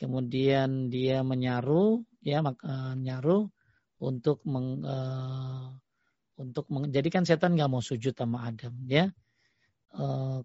kemudian 0.01 0.89
dia 0.89 1.20
menyaru, 1.20 2.01
ya 2.24 2.40
maka 2.40 2.97
nyaru 2.97 3.52
untuk 4.01 4.40
meng, 4.48 4.81
uh, 4.81 5.77
untuk 6.40 6.64
menjadikan 6.72 7.28
setan 7.28 7.52
nggak 7.52 7.68
mau 7.68 7.85
sujud 7.85 8.16
sama 8.16 8.48
Adam, 8.48 8.72
ya. 8.89 9.12
Uh, 9.93 10.40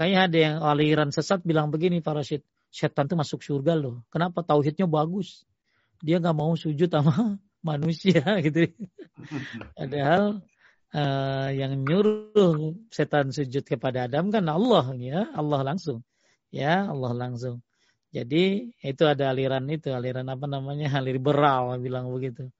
Makanya 0.00 0.32
ada 0.32 0.38
yang 0.38 0.56
aliran 0.64 1.10
sesat 1.12 1.44
bilang 1.44 1.68
begini 1.68 2.00
Rashid, 2.00 2.40
setan 2.72 3.04
itu 3.04 3.20
masuk 3.20 3.44
surga 3.44 3.76
loh. 3.76 4.00
Kenapa? 4.08 4.40
Tauhidnya 4.40 4.88
bagus. 4.88 5.44
Dia 6.00 6.22
nggak 6.22 6.36
mau 6.40 6.56
sujud 6.56 6.88
sama 6.88 7.36
manusia 7.68 8.24
gitu. 8.46 8.70
Padahal 9.76 10.40
uh, 10.96 11.48
yang 11.52 11.84
nyuruh 11.84 12.80
setan 12.88 13.28
sujud 13.28 13.66
kepada 13.66 14.08
Adam 14.08 14.32
kan 14.32 14.48
Allah 14.48 14.88
ya, 14.96 15.28
Allah 15.36 15.60
langsung. 15.66 16.00
Ya, 16.48 16.88
Allah 16.88 17.12
langsung. 17.12 17.60
Jadi 18.10 18.74
itu 18.82 19.04
ada 19.06 19.30
aliran 19.30 19.70
itu, 19.70 19.94
aliran 19.94 20.26
apa 20.26 20.46
namanya? 20.50 20.90
Aliran 20.98 21.14
liberal 21.14 21.62
bilang 21.78 22.10
begitu. 22.10 22.50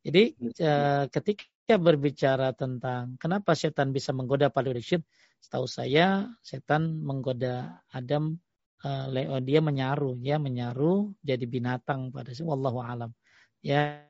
Jadi 0.00 0.36
uh, 0.60 1.08
ketika 1.08 1.76
berbicara 1.76 2.52
tentang 2.56 3.16
kenapa 3.20 3.52
setan 3.56 3.92
bisa 3.92 4.12
menggoda 4.16 4.48
pada 4.52 4.72
Rashid, 4.72 5.04
Setahu 5.40 5.64
saya 5.64 6.28
setan 6.44 7.00
menggoda 7.00 7.80
Adam 7.88 8.36
uh, 8.84 9.40
dia 9.40 9.64
menyaru 9.64 10.20
ya 10.20 10.36
menyaru 10.36 11.16
jadi 11.24 11.44
binatang 11.48 12.12
pada 12.12 12.36
si 12.36 12.44
wallahu 12.44 12.84
alam. 12.84 13.16
Ya 13.64 14.04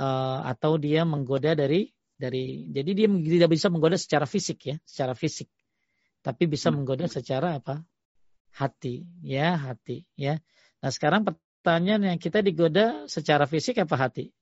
uh, 0.00 0.38
atau 0.48 0.80
dia 0.80 1.04
menggoda 1.04 1.52
dari 1.52 1.92
dari 2.16 2.72
jadi 2.72 2.90
dia 2.96 3.08
tidak 3.08 3.50
bisa 3.52 3.68
menggoda 3.68 4.00
secara 4.00 4.24
fisik 4.24 4.72
ya, 4.72 4.76
secara 4.88 5.12
fisik. 5.12 5.52
Tapi 6.24 6.48
bisa 6.48 6.72
hmm. 6.72 6.80
menggoda 6.80 7.04
secara 7.04 7.60
apa? 7.60 7.84
Hati 8.56 9.04
ya, 9.20 9.60
hati 9.60 10.08
ya. 10.16 10.40
Nah, 10.80 10.90
sekarang 10.90 11.28
pertanyaan 11.28 12.16
yang 12.16 12.18
kita 12.20 12.40
digoda 12.40 13.04
secara 13.06 13.44
fisik 13.44 13.76
apa 13.84 13.96
hati? 13.96 14.32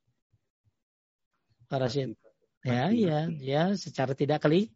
Para 1.66 1.90
Ya, 2.64 2.88
ya, 2.88 3.28
ya, 3.28 3.76
secara 3.76 4.16
tidak 4.16 4.40
keli, 4.40 4.72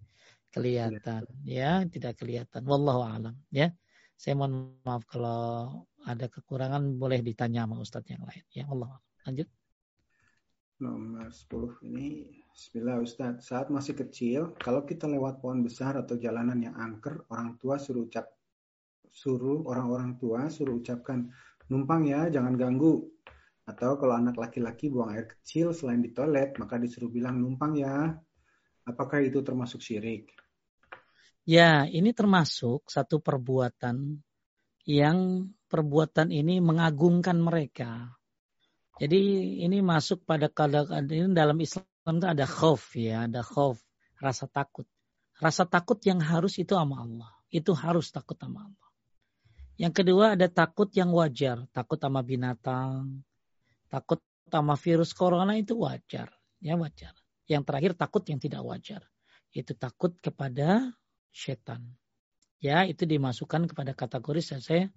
kelihatan 0.53 1.23
ya 1.45 1.85
tidak 1.89 2.21
kelihatan. 2.21 2.65
Wallahu 2.65 3.05
alam 3.05 3.37
ya. 3.53 3.73
Saya 4.19 4.35
mohon 4.35 4.83
maaf 4.83 5.07
kalau 5.07 5.87
ada 6.03 6.27
kekurangan 6.27 6.99
boleh 6.99 7.23
ditanya 7.23 7.69
sama 7.69 7.79
ustadz 7.79 8.11
yang 8.11 8.25
lain 8.27 8.45
ya. 8.51 8.65
Allah 8.67 8.99
lanjut. 9.25 9.49
Nomor 10.79 11.31
10 11.31 11.87
ini. 11.91 12.39
Bismillah 12.55 12.99
Ustadz. 13.03 13.51
Saat 13.51 13.71
masih 13.71 13.95
kecil 13.95 14.55
kalau 14.59 14.83
kita 14.83 15.07
lewat 15.07 15.39
pohon 15.39 15.63
besar 15.63 15.95
atau 15.95 16.19
jalanan 16.19 16.59
yang 16.59 16.75
angker 16.75 17.23
orang 17.31 17.55
tua 17.59 17.79
suruh 17.79 18.07
ucap 18.07 18.27
suruh 19.13 19.65
orang-orang 19.69 20.17
tua 20.21 20.49
suruh 20.49 20.79
ucapkan 20.79 21.29
numpang 21.69 22.09
ya 22.09 22.29
jangan 22.33 22.57
ganggu 22.57 23.05
atau 23.69 24.01
kalau 24.01 24.17
anak 24.17 24.41
laki-laki 24.41 24.89
buang 24.89 25.13
air 25.13 25.29
kecil 25.29 25.77
selain 25.77 26.01
di 26.01 26.11
toilet 26.17 26.57
maka 26.57 26.81
disuruh 26.81 27.13
bilang 27.13 27.37
numpang 27.37 27.77
ya 27.77 28.17
Apakah 28.89 29.21
itu 29.21 29.45
termasuk 29.45 29.85
syirik? 29.85 30.33
Ya, 31.45 31.85
ini 31.85 32.17
termasuk 32.17 32.89
satu 32.89 33.21
perbuatan 33.21 34.25
yang 34.89 35.53
perbuatan 35.69 36.33
ini 36.33 36.65
mengagungkan 36.65 37.37
mereka. 37.37 38.17
Jadi 38.97 39.21
ini 39.61 39.85
masuk 39.85 40.25
pada 40.25 40.49
kadang 40.49 40.89
ini 41.05 41.37
dalam 41.37 41.61
Islam 41.61 42.17
itu 42.17 42.27
ada 42.27 42.49
khauf 42.49 42.97
ya, 42.97 43.29
ada 43.29 43.45
khauf, 43.45 43.77
rasa 44.17 44.49
takut. 44.49 44.89
Rasa 45.39 45.69
takut 45.69 46.01
yang 46.03 46.19
harus 46.25 46.57
itu 46.57 46.73
sama 46.73 47.05
Allah. 47.05 47.31
Itu 47.53 47.77
harus 47.77 48.09
takut 48.09 48.41
sama 48.41 48.67
Allah. 48.67 48.88
Yang 49.79 50.03
kedua 50.03 50.35
ada 50.35 50.51
takut 50.51 50.91
yang 50.91 51.15
wajar, 51.15 51.63
takut 51.71 52.03
sama 52.03 52.27
binatang, 52.27 53.23
takut 53.87 54.19
sama 54.51 54.75
virus 54.75 55.15
corona 55.15 55.55
itu 55.55 55.79
wajar, 55.79 56.35
ya 56.59 56.75
wajar. 56.75 57.15
Yang 57.47 57.63
terakhir 57.63 57.93
takut 57.95 58.27
yang 58.27 58.43
tidak 58.43 58.67
wajar, 58.67 59.07
itu 59.55 59.73
takut 59.79 60.19
kepada 60.19 60.91
setan. 61.31 61.95
Ya, 62.59 62.83
itu 62.91 63.07
dimasukkan 63.07 63.71
kepada 63.71 63.95
kategori 63.95 64.43
saya 64.43 64.91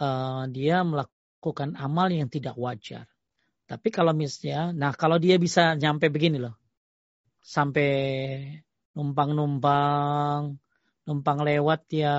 uh, 0.00 0.48
dia 0.48 0.80
melakukan 0.80 1.76
amal 1.76 2.08
yang 2.08 2.32
tidak 2.32 2.56
wajar. 2.56 3.04
Tapi 3.68 3.88
kalau 3.92 4.16
misalnya, 4.16 4.72
nah 4.72 4.92
kalau 4.96 5.20
dia 5.20 5.36
bisa 5.36 5.76
nyampe 5.76 6.08
begini 6.08 6.40
loh, 6.40 6.56
sampai 7.44 7.92
numpang-numpang, 8.96 10.56
numpang 11.04 11.38
lewat 11.44 11.80
ya, 11.92 12.16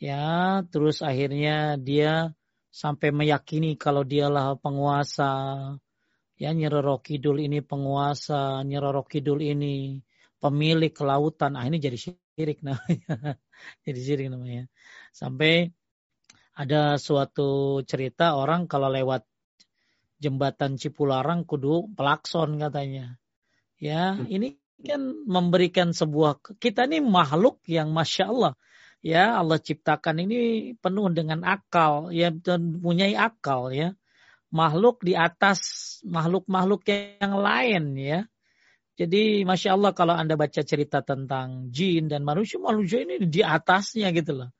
ya, 0.00 0.64
terus 0.72 1.04
akhirnya 1.04 1.76
dia 1.76 2.32
sampai 2.72 3.12
meyakini 3.12 3.76
kalau 3.76 4.02
dialah 4.02 4.56
penguasa, 4.56 5.32
ya 6.40 6.50
Nyeroro 6.56 7.04
Kidul 7.04 7.44
ini 7.44 7.60
penguasa, 7.60 8.64
Nyeroro 8.64 9.04
Kidul 9.04 9.44
ini 9.44 10.00
pemilik 10.40 10.90
kelautan, 10.90 11.60
ah 11.60 11.68
ini 11.68 11.76
jadi 11.76 12.00
syirik 12.00 12.64
namanya, 12.64 13.36
jadi 13.86 14.00
syirik 14.00 14.32
namanya. 14.32 14.64
Sampai 15.12 15.68
ada 16.56 16.96
suatu 16.96 17.84
cerita 17.84 18.40
orang 18.40 18.64
kalau 18.64 18.88
lewat 18.88 19.28
jembatan 20.16 20.80
Cipularang 20.80 21.44
kudu 21.44 21.92
pelakson 21.92 22.56
katanya. 22.56 23.20
Ya, 23.76 24.16
hmm. 24.16 24.28
ini 24.28 24.48
kan 24.80 25.00
memberikan 25.28 25.92
sebuah 25.92 26.40
kita 26.56 26.88
ini 26.88 27.04
makhluk 27.04 27.60
yang 27.68 27.92
masya 27.92 28.32
Allah 28.32 28.54
ya 29.00 29.40
Allah 29.40 29.58
ciptakan 29.60 30.24
ini 30.28 30.72
penuh 30.76 31.08
dengan 31.12 31.40
akal 31.44 32.12
ya 32.12 32.30
dan 32.30 32.80
punya 32.80 33.08
akal 33.16 33.72
ya 33.72 33.96
makhluk 34.52 35.00
di 35.00 35.16
atas 35.16 35.60
makhluk-makhluk 36.04 36.84
yang 36.88 37.34
lain 37.40 37.84
ya 37.96 38.20
jadi 39.00 39.48
masya 39.48 39.76
Allah 39.76 39.96
kalau 39.96 40.12
anda 40.12 40.36
baca 40.36 40.60
cerita 40.60 41.00
tentang 41.00 41.72
jin 41.72 42.12
dan 42.12 42.20
manusia 42.22 42.60
manusia 42.60 43.06
ini 43.06 43.24
di 43.24 43.40
atasnya 43.40 44.12
gitu 44.12 44.44
loh 44.44 44.50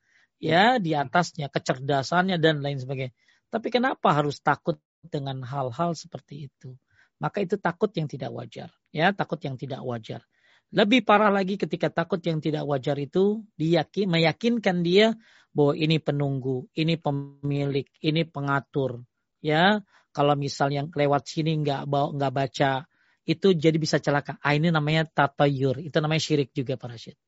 ya 0.41 0.81
di 0.81 0.97
atasnya 0.97 1.53
kecerdasannya 1.53 2.41
dan 2.41 2.65
lain 2.65 2.81
sebagainya 2.81 3.13
tapi 3.51 3.67
kenapa 3.67 4.15
harus 4.15 4.39
takut 4.39 4.79
dengan 5.05 5.41
hal-hal 5.41 5.97
seperti 5.97 6.49
itu. 6.49 6.77
Maka 7.17 7.41
itu 7.41 7.57
takut 7.57 7.89
yang 7.93 8.09
tidak 8.09 8.33
wajar. 8.33 8.69
Ya, 8.93 9.13
takut 9.13 9.37
yang 9.41 9.57
tidak 9.57 9.81
wajar. 9.81 10.25
Lebih 10.71 11.03
parah 11.03 11.27
lagi 11.27 11.59
ketika 11.59 11.91
takut 11.91 12.23
yang 12.23 12.39
tidak 12.39 12.63
wajar 12.63 12.95
itu 12.95 13.43
diyakin, 13.59 14.07
meyakinkan 14.07 14.87
dia 14.87 15.19
bahwa 15.51 15.75
ini 15.75 15.99
penunggu, 15.99 16.71
ini 16.71 16.95
pemilik, 16.95 17.87
ini 17.99 18.23
pengatur. 18.23 19.03
Ya, 19.43 19.83
kalau 20.15 20.39
misalnya 20.39 20.87
lewat 20.87 21.27
sini 21.27 21.59
nggak 21.59 21.91
nggak 21.91 22.31
baca 22.31 22.87
itu 23.27 23.47
jadi 23.51 23.75
bisa 23.75 23.99
celaka. 23.99 24.39
Ah, 24.39 24.55
ini 24.55 24.71
namanya 24.71 25.05
tatayur, 25.11 25.83
itu 25.83 25.97
namanya 25.99 26.23
syirik 26.23 26.55
juga 26.55 26.79
para 26.79 26.95
syed. 26.95 27.19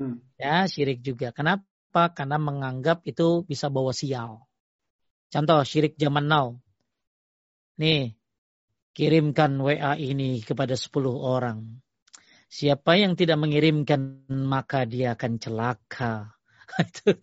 Hmm. 0.00 0.24
Ya, 0.40 0.64
syirik 0.64 1.04
juga. 1.04 1.36
Kenapa? 1.36 2.16
Karena 2.16 2.40
menganggap 2.40 3.04
itu 3.04 3.44
bisa 3.44 3.68
bawa 3.68 3.92
sial. 3.92 4.48
Contoh 5.28 5.60
syirik 5.62 6.00
zaman 6.00 6.26
now. 6.26 6.56
Nih, 7.76 8.16
kirimkan 8.96 9.54
WA 9.60 9.94
ini 10.00 10.40
kepada 10.40 10.74
10 10.74 11.14
orang. 11.20 11.80
Siapa 12.50 12.98
yang 12.98 13.14
tidak 13.14 13.38
mengirimkan 13.38 14.26
maka 14.28 14.82
dia 14.82 15.14
akan 15.14 15.38
celaka. 15.38 16.34
itu, 16.82 17.14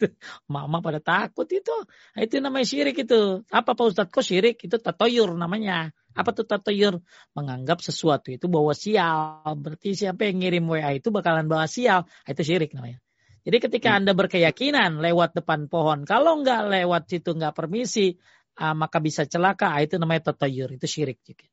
mama 0.48 0.80
pada 0.80 1.04
takut 1.04 1.48
itu. 1.52 1.76
Itu 2.16 2.40
namanya 2.40 2.64
syirik 2.64 2.95
itu. 3.04 3.44
Apa 3.52 3.76
Pak 3.76 3.86
Ustadz? 3.91 4.12
Kok 4.12 4.24
syirik? 4.24 4.64
Itu 4.64 4.80
tatoyur 4.80 5.36
namanya. 5.36 5.91
Apa 6.16 6.32
tuh 6.32 6.48
tatoyur? 6.48 7.04
Menganggap 7.36 7.84
sesuatu 7.84 8.32
itu 8.32 8.48
bawa 8.48 8.72
sial. 8.72 9.44
Berarti 9.60 9.99
siapa 9.99 10.32
yang 10.32 10.40
ngirim 10.44 10.66
WA 10.68 10.95
itu 10.95 11.12
bakalan 11.12 11.52
bawa 11.52 11.68
sial. 11.68 12.08
Itu 12.24 12.44
syirik 12.48 12.72
namanya. 12.72 13.04
Jadi 13.48 13.58
ketika 13.64 13.95
hmm. 13.95 13.98
Anda 14.04 14.12
berkeyakinan 14.12 14.91
lewat 14.99 15.32
depan 15.40 15.72
pohon, 15.72 16.04
kalau 16.04 16.44
nggak 16.44 16.68
lewat 16.68 17.08
situ 17.08 17.32
nggak 17.32 17.56
permisi, 17.56 18.20
uh, 18.60 18.76
maka 18.76 18.99
bisa 18.99 19.24
celaka. 19.24 19.72
Ah, 19.72 19.80
itu 19.80 19.95
namanya 19.95 20.36
tatayur, 20.36 20.76
itu 20.76 20.84
syirik 20.84 21.24
juga. 21.24 21.48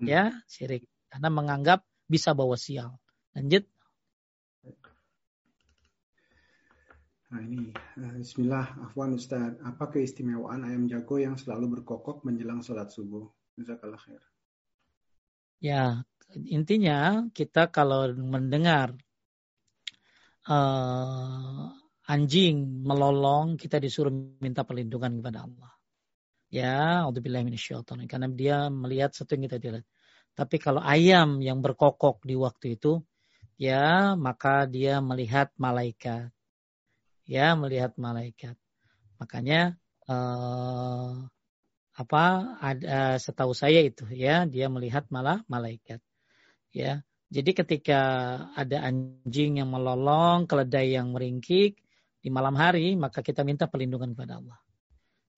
Hmm. 0.00 0.08
Ya, 0.08 0.24
syirik. 0.48 0.88
Karena 1.12 1.28
menganggap 1.28 1.84
bisa 2.10 2.34
bawa 2.34 2.58
sial. 2.58 2.98
Lanjut. 3.38 3.62
Nah 7.30 7.40
ini, 7.46 7.70
uh, 7.70 8.12
Bismillah, 8.18 8.90
Afwan 8.90 9.14
Ustaz. 9.14 9.54
Apa 9.62 9.86
keistimewaan 9.94 10.66
ayam 10.66 10.90
jago 10.90 11.22
yang 11.22 11.38
selalu 11.38 11.78
berkokok 11.78 12.26
menjelang 12.26 12.58
sholat 12.58 12.90
subuh? 12.90 13.30
Jazakallah 13.54 14.02
khair. 14.02 14.18
Ya, 15.62 16.02
intinya 16.50 17.30
kita 17.30 17.70
kalau 17.70 18.10
mendengar 18.18 18.98
uh, 20.50 21.70
anjing 22.10 22.82
melolong, 22.82 23.54
kita 23.54 23.78
disuruh 23.78 24.10
minta 24.42 24.66
perlindungan 24.66 25.22
kepada 25.22 25.46
Allah. 25.46 25.70
Ya, 26.50 27.06
auzubillahi 27.06 27.46
minasyaitonir 27.46 28.10
karena 28.10 28.26
dia 28.26 28.66
melihat 28.74 29.14
sesuatu 29.14 29.38
yang 29.38 29.46
kita 29.46 29.58
tidak. 29.62 29.84
Tapi 30.34 30.56
kalau 30.56 30.80
ayam 30.80 31.42
yang 31.42 31.60
berkokok 31.60 32.24
di 32.24 32.34
waktu 32.38 32.80
itu, 32.80 33.02
ya 33.60 34.14
maka 34.16 34.64
dia 34.64 35.02
melihat 35.04 35.52
malaikat. 35.60 36.32
Ya, 37.28 37.54
melihat 37.54 37.94
malaikat. 37.94 38.58
Makanya 39.20 39.78
eh, 40.08 41.14
apa 42.00 42.24
ada 42.58 43.20
setahu 43.20 43.52
saya 43.52 43.84
itu 43.84 44.08
ya, 44.10 44.48
dia 44.48 44.66
melihat 44.72 45.06
malah 45.12 45.44
malaikat. 45.46 46.00
Ya. 46.72 47.04
Jadi 47.30 47.54
ketika 47.54 48.00
ada 48.58 48.90
anjing 48.90 49.62
yang 49.62 49.70
melolong, 49.70 50.50
keledai 50.50 50.98
yang 50.98 51.14
meringkik 51.14 51.78
di 52.18 52.28
malam 52.28 52.58
hari, 52.58 52.98
maka 52.98 53.22
kita 53.22 53.46
minta 53.46 53.70
perlindungan 53.70 54.18
kepada 54.18 54.42
Allah. 54.42 54.58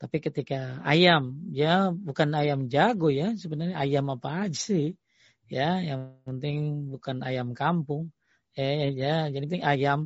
Tapi 0.03 0.19
ketika 0.19 0.83
ayam, 0.83 1.47
ya 1.55 1.95
bukan 1.95 2.35
ayam 2.35 2.67
jago 2.67 3.07
ya, 3.07 3.39
sebenarnya 3.39 3.79
ayam 3.79 4.11
apa 4.11 4.51
aja 4.51 4.59
sih. 4.59 4.99
Ya, 5.47 5.79
yang 5.79 6.19
penting 6.27 6.91
bukan 6.91 7.23
ayam 7.23 7.55
kampung. 7.55 8.11
Eh 8.59 8.91
ya, 8.99 9.31
jadi 9.31 9.47
penting 9.47 9.63
ayam. 9.63 10.01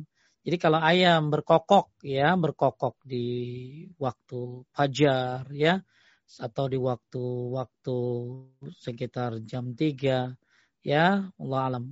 Jadi 0.45 0.57
kalau 0.61 0.77
ayam 0.77 1.33
berkokok 1.33 1.97
ya, 2.05 2.37
berkokok 2.37 3.01
di 3.01 3.25
waktu 3.97 4.69
fajar 4.69 5.49
ya, 5.49 5.81
atau 6.45 6.65
di 6.69 6.77
waktu-waktu 6.77 7.97
sekitar 8.77 9.41
jam 9.49 9.73
3 9.73 10.37
ya, 10.85 11.25
Allah 11.41 11.61
alam 11.73 11.83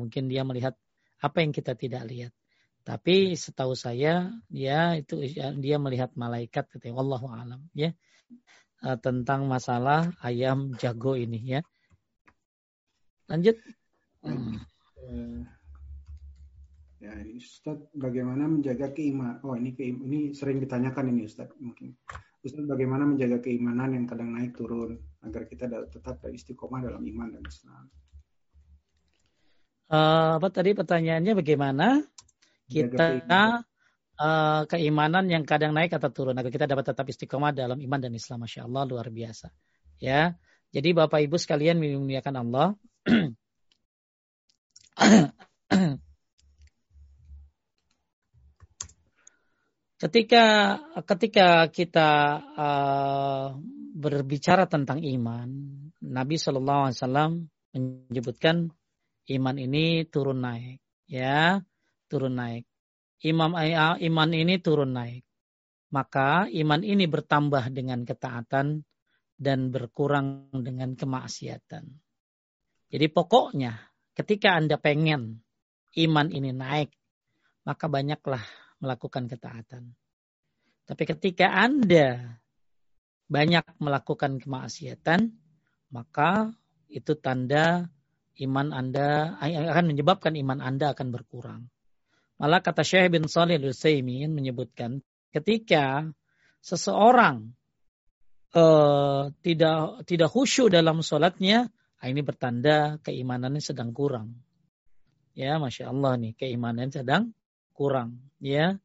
mungkin 0.00 0.32
dia 0.32 0.48
melihat 0.48 0.72
apa 1.20 1.44
yang 1.44 1.52
kita 1.52 1.76
tidak 1.76 2.08
lihat. 2.08 2.32
Tapi 2.84 3.32
setahu 3.32 3.72
saya 3.72 4.28
ya 4.52 4.92
itu 4.92 5.24
dia 5.56 5.76
melihat 5.80 6.12
malaikat 6.14 6.68
gitu 6.76 6.92
ya. 6.92 6.94
Wallahu 6.94 7.32
alam 7.32 7.64
ya. 7.72 7.96
Eh, 8.84 8.98
tentang 9.00 9.48
masalah 9.48 10.12
ayam 10.20 10.76
jago 10.76 11.16
ini 11.16 11.40
ya. 11.56 11.60
Lanjut. 13.32 13.56
Ya, 17.00 17.12
ini 17.20 17.40
Ustaz 17.40 17.80
bagaimana 17.96 18.44
menjaga 18.44 18.92
keimanan? 18.92 19.40
Oh, 19.40 19.56
ini 19.56 19.72
keim 19.72 20.04
ini 20.04 20.36
sering 20.36 20.60
ditanyakan 20.60 21.16
ini 21.16 21.24
Ustaz 21.24 21.48
mungkin. 21.56 21.96
Ustaz 22.44 22.64
bagaimana 22.68 23.08
menjaga 23.08 23.40
keimanan 23.40 23.96
yang 23.96 24.04
kadang 24.04 24.36
naik 24.36 24.52
turun 24.52 25.00
agar 25.24 25.48
kita 25.48 25.64
tetap 25.88 26.20
istiqomah 26.28 26.84
dalam 26.84 27.00
iman 27.00 27.32
dan 27.32 27.44
Islam? 27.48 27.88
Uh, 29.88 30.36
apa 30.36 30.48
tadi 30.52 30.76
pertanyaannya 30.76 31.32
bagaimana? 31.32 32.04
Kita 32.68 33.64
uh, 34.20 34.66
keimanan 34.70 35.30
yang 35.30 35.44
kadang 35.44 35.72
naik 35.74 35.92
atau 35.94 36.10
turun 36.10 36.38
agar 36.38 36.50
kita 36.50 36.66
dapat 36.70 36.84
tetap 36.94 37.08
istiqomah 37.08 37.52
dalam 37.54 37.80
iman 37.80 38.00
dan 38.00 38.14
Islam. 38.14 38.40
Masya 38.46 38.64
Allah 38.66 38.84
luar 38.86 39.10
biasa. 39.10 39.50
Ya, 40.02 40.34
jadi 40.74 40.94
Bapak 40.94 41.20
Ibu 41.22 41.38
sekalian 41.38 41.78
memuliakan 41.78 42.36
Allah. 42.42 42.74
ketika 50.04 50.44
ketika 51.06 51.70
kita 51.70 52.10
uh, 52.58 53.54
berbicara 53.94 54.66
tentang 54.66 54.98
iman, 55.00 55.48
Nabi 56.02 56.36
Shallallahu 56.36 56.82
Alaihi 56.90 56.98
Wasallam 56.98 57.48
menyebutkan 57.74 58.70
iman 59.30 59.56
ini 59.56 60.04
turun 60.10 60.40
naik. 60.42 60.82
Ya, 61.06 61.62
turun 62.06 62.36
naik. 62.38 62.64
Imam 63.24 63.56
iman 63.56 64.30
ini 64.32 64.60
turun 64.60 64.92
naik. 64.92 65.24
Maka 65.94 66.50
iman 66.50 66.82
ini 66.82 67.06
bertambah 67.06 67.70
dengan 67.70 68.02
ketaatan 68.02 68.82
dan 69.38 69.58
berkurang 69.70 70.50
dengan 70.50 70.98
kemaksiatan. 70.98 71.84
Jadi 72.90 73.06
pokoknya 73.10 73.78
ketika 74.14 74.58
Anda 74.58 74.78
pengen 74.78 75.42
iman 75.94 76.28
ini 76.30 76.50
naik, 76.50 76.90
maka 77.66 77.86
banyaklah 77.86 78.42
melakukan 78.82 79.30
ketaatan. 79.30 79.94
Tapi 80.84 81.02
ketika 81.08 81.48
Anda 81.48 82.38
banyak 83.30 83.80
melakukan 83.80 84.36
kemaksiatan, 84.36 85.32
maka 85.90 86.52
itu 86.92 87.16
tanda 87.16 87.88
iman 88.44 88.68
Anda 88.70 89.38
akan 89.40 89.84
menyebabkan 89.94 90.34
iman 90.38 90.60
Anda 90.60 90.92
akan 90.92 91.08
berkurang. 91.14 91.70
Malah 92.40 92.60
kata 92.60 92.82
Syekh 92.82 93.14
bin 93.14 93.30
Salih 93.30 93.62
al-Utsaimin 93.62 94.34
menyebutkan 94.34 94.98
ketika 95.30 96.08
seseorang 96.58 97.54
uh, 98.54 99.30
tidak 99.44 100.06
tidak 100.08 100.28
khusyuk 100.30 100.70
dalam 100.72 101.02
sholatnya, 101.04 101.70
ah, 102.02 102.06
ini 102.10 102.20
bertanda 102.26 102.98
keimanannya 103.06 103.62
sedang 103.62 103.94
kurang. 103.94 104.34
Ya, 105.34 105.58
masya 105.58 105.90
Allah 105.90 106.14
nih 106.18 106.34
keimanan 106.38 106.94
sedang 106.94 107.34
kurang. 107.74 108.22
Ya, 108.38 108.78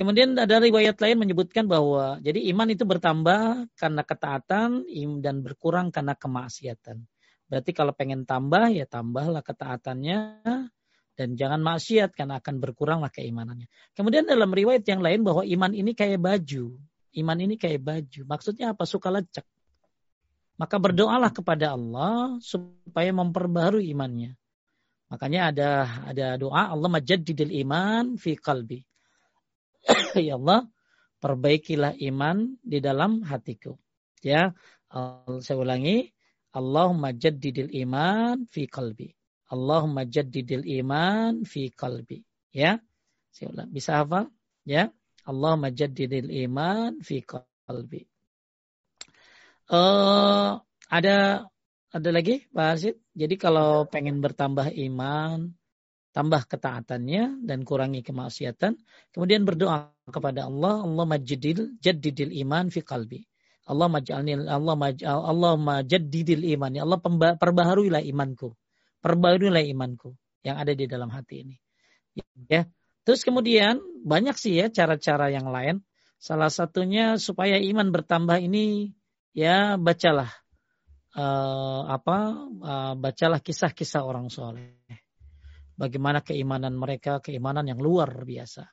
Kemudian 0.00 0.32
ada 0.32 0.56
riwayat 0.64 0.96
lain 0.96 1.20
menyebutkan 1.20 1.68
bahwa 1.68 2.16
jadi 2.24 2.40
iman 2.56 2.72
itu 2.72 2.88
bertambah 2.88 3.68
karena 3.76 4.00
ketaatan 4.00 4.88
dan 5.20 5.44
berkurang 5.44 5.92
karena 5.92 6.16
kemaksiatan. 6.16 7.04
Berarti 7.52 7.76
kalau 7.76 7.92
pengen 7.92 8.24
tambah 8.24 8.72
ya 8.72 8.88
tambahlah 8.88 9.44
ketaatannya 9.44 10.40
dan 11.20 11.36
jangan 11.36 11.60
maksiat 11.60 12.16
karena 12.16 12.40
akan 12.40 12.64
berkuranglah 12.64 13.12
keimanannya. 13.12 13.68
Kemudian 13.92 14.24
dalam 14.24 14.48
riwayat 14.48 14.88
yang 14.88 15.04
lain 15.04 15.20
bahwa 15.20 15.44
iman 15.44 15.72
ini 15.76 15.92
kayak 15.92 16.16
baju. 16.16 16.80
Iman 17.12 17.38
ini 17.44 17.60
kayak 17.60 17.84
baju. 17.84 18.24
Maksudnya 18.24 18.72
apa? 18.72 18.88
Suka 18.88 19.12
lecek. 19.12 19.44
Maka 20.56 20.80
berdoalah 20.80 21.28
kepada 21.28 21.76
Allah 21.76 22.40
supaya 22.40 23.12
memperbaharui 23.12 23.92
imannya. 23.92 24.40
Makanya 25.12 25.52
ada 25.52 25.70
ada 26.08 26.26
doa 26.40 26.72
Allah 26.72 26.88
majaddidil 26.88 27.52
iman 27.68 28.16
fi 28.16 28.40
qalbi. 28.40 28.80
ya 30.24 30.40
Allah, 30.40 30.72
perbaikilah 31.20 32.00
iman 32.00 32.56
di 32.64 32.80
dalam 32.80 33.20
hatiku. 33.28 33.76
Ya, 34.24 34.56
saya 35.44 35.56
ulangi, 35.60 36.16
Allahumma 36.56 37.12
jaddidil 37.12 37.68
iman 37.84 38.48
fi 38.48 38.64
qalbi. 38.64 39.19
Allahumma 39.50 40.06
jaddidil 40.06 40.62
iman 40.82 41.42
fi 41.42 41.74
qalbi. 41.74 42.22
Ya. 42.54 42.78
Bisa 43.74 44.02
hafal? 44.02 44.30
Ya, 44.62 44.94
Allahumma 45.26 45.74
jaddidil 45.74 46.30
iman 46.46 47.02
fi 47.02 47.22
qalbi. 47.26 48.06
Uh, 49.70 50.58
ada 50.90 51.46
ada 51.90 52.10
lagi 52.10 52.46
Pak 52.50 52.66
Arsid? 52.74 52.96
Jadi 53.14 53.34
kalau 53.38 53.86
pengen 53.86 54.22
bertambah 54.22 54.70
iman, 54.74 55.54
tambah 56.10 56.42
ketaatannya 56.46 57.46
dan 57.46 57.62
kurangi 57.62 58.02
kemaksiatan. 58.02 58.78
Kemudian 59.14 59.46
berdoa 59.46 59.94
kepada 60.10 60.50
Allah, 60.50 60.82
Allah 60.82 61.04
majidil 61.06 61.78
jaddidil 61.78 62.34
iman 62.46 62.70
fi 62.70 62.82
qalbi. 62.82 63.22
Allah 63.70 63.86
maj'alni 63.86 64.50
Allah 64.50 64.74
maj'al 64.74 65.18
Allah 65.22 65.54
majaddidil 65.54 66.42
iman. 66.58 66.70
Ya 66.74 66.82
Allah 66.82 66.98
perbaharuilah 67.38 68.02
imanku. 68.02 68.54
Perbaharuilah 69.00 69.64
imanku 69.64 70.16
yang 70.44 70.60
ada 70.60 70.72
di 70.76 70.84
dalam 70.84 71.08
hati 71.12 71.44
ini. 71.44 71.56
Ya. 72.48 72.68
Terus 73.04 73.24
kemudian 73.24 73.80
banyak 74.04 74.36
sih 74.36 74.60
ya 74.60 74.68
cara-cara 74.68 75.32
yang 75.32 75.48
lain. 75.48 75.80
Salah 76.20 76.52
satunya 76.52 77.16
supaya 77.16 77.56
iman 77.56 77.88
bertambah 77.88 78.36
ini 78.44 78.92
ya 79.32 79.80
bacalah 79.80 80.28
uh, 81.16 81.88
apa 81.88 82.16
uh, 82.60 82.94
bacalah 83.00 83.40
kisah-kisah 83.40 84.04
orang 84.04 84.28
soleh 84.28 84.80
bagaimana 85.80 86.20
keimanan 86.20 86.76
mereka, 86.76 87.24
keimanan 87.24 87.64
yang 87.64 87.80
luar 87.80 88.12
biasa. 88.28 88.68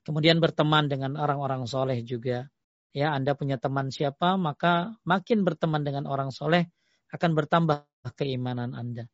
Kemudian 0.00 0.40
berteman 0.40 0.88
dengan 0.88 1.20
orang-orang 1.20 1.68
soleh 1.68 2.00
juga. 2.00 2.48
Ya, 2.96 3.12
Anda 3.12 3.36
punya 3.36 3.60
teman 3.60 3.92
siapa, 3.92 4.40
maka 4.40 4.96
makin 5.04 5.44
berteman 5.44 5.84
dengan 5.84 6.08
orang 6.08 6.32
soleh 6.32 6.64
akan 7.12 7.36
bertambah 7.36 7.84
keimanan 8.16 8.72
Anda. 8.72 9.04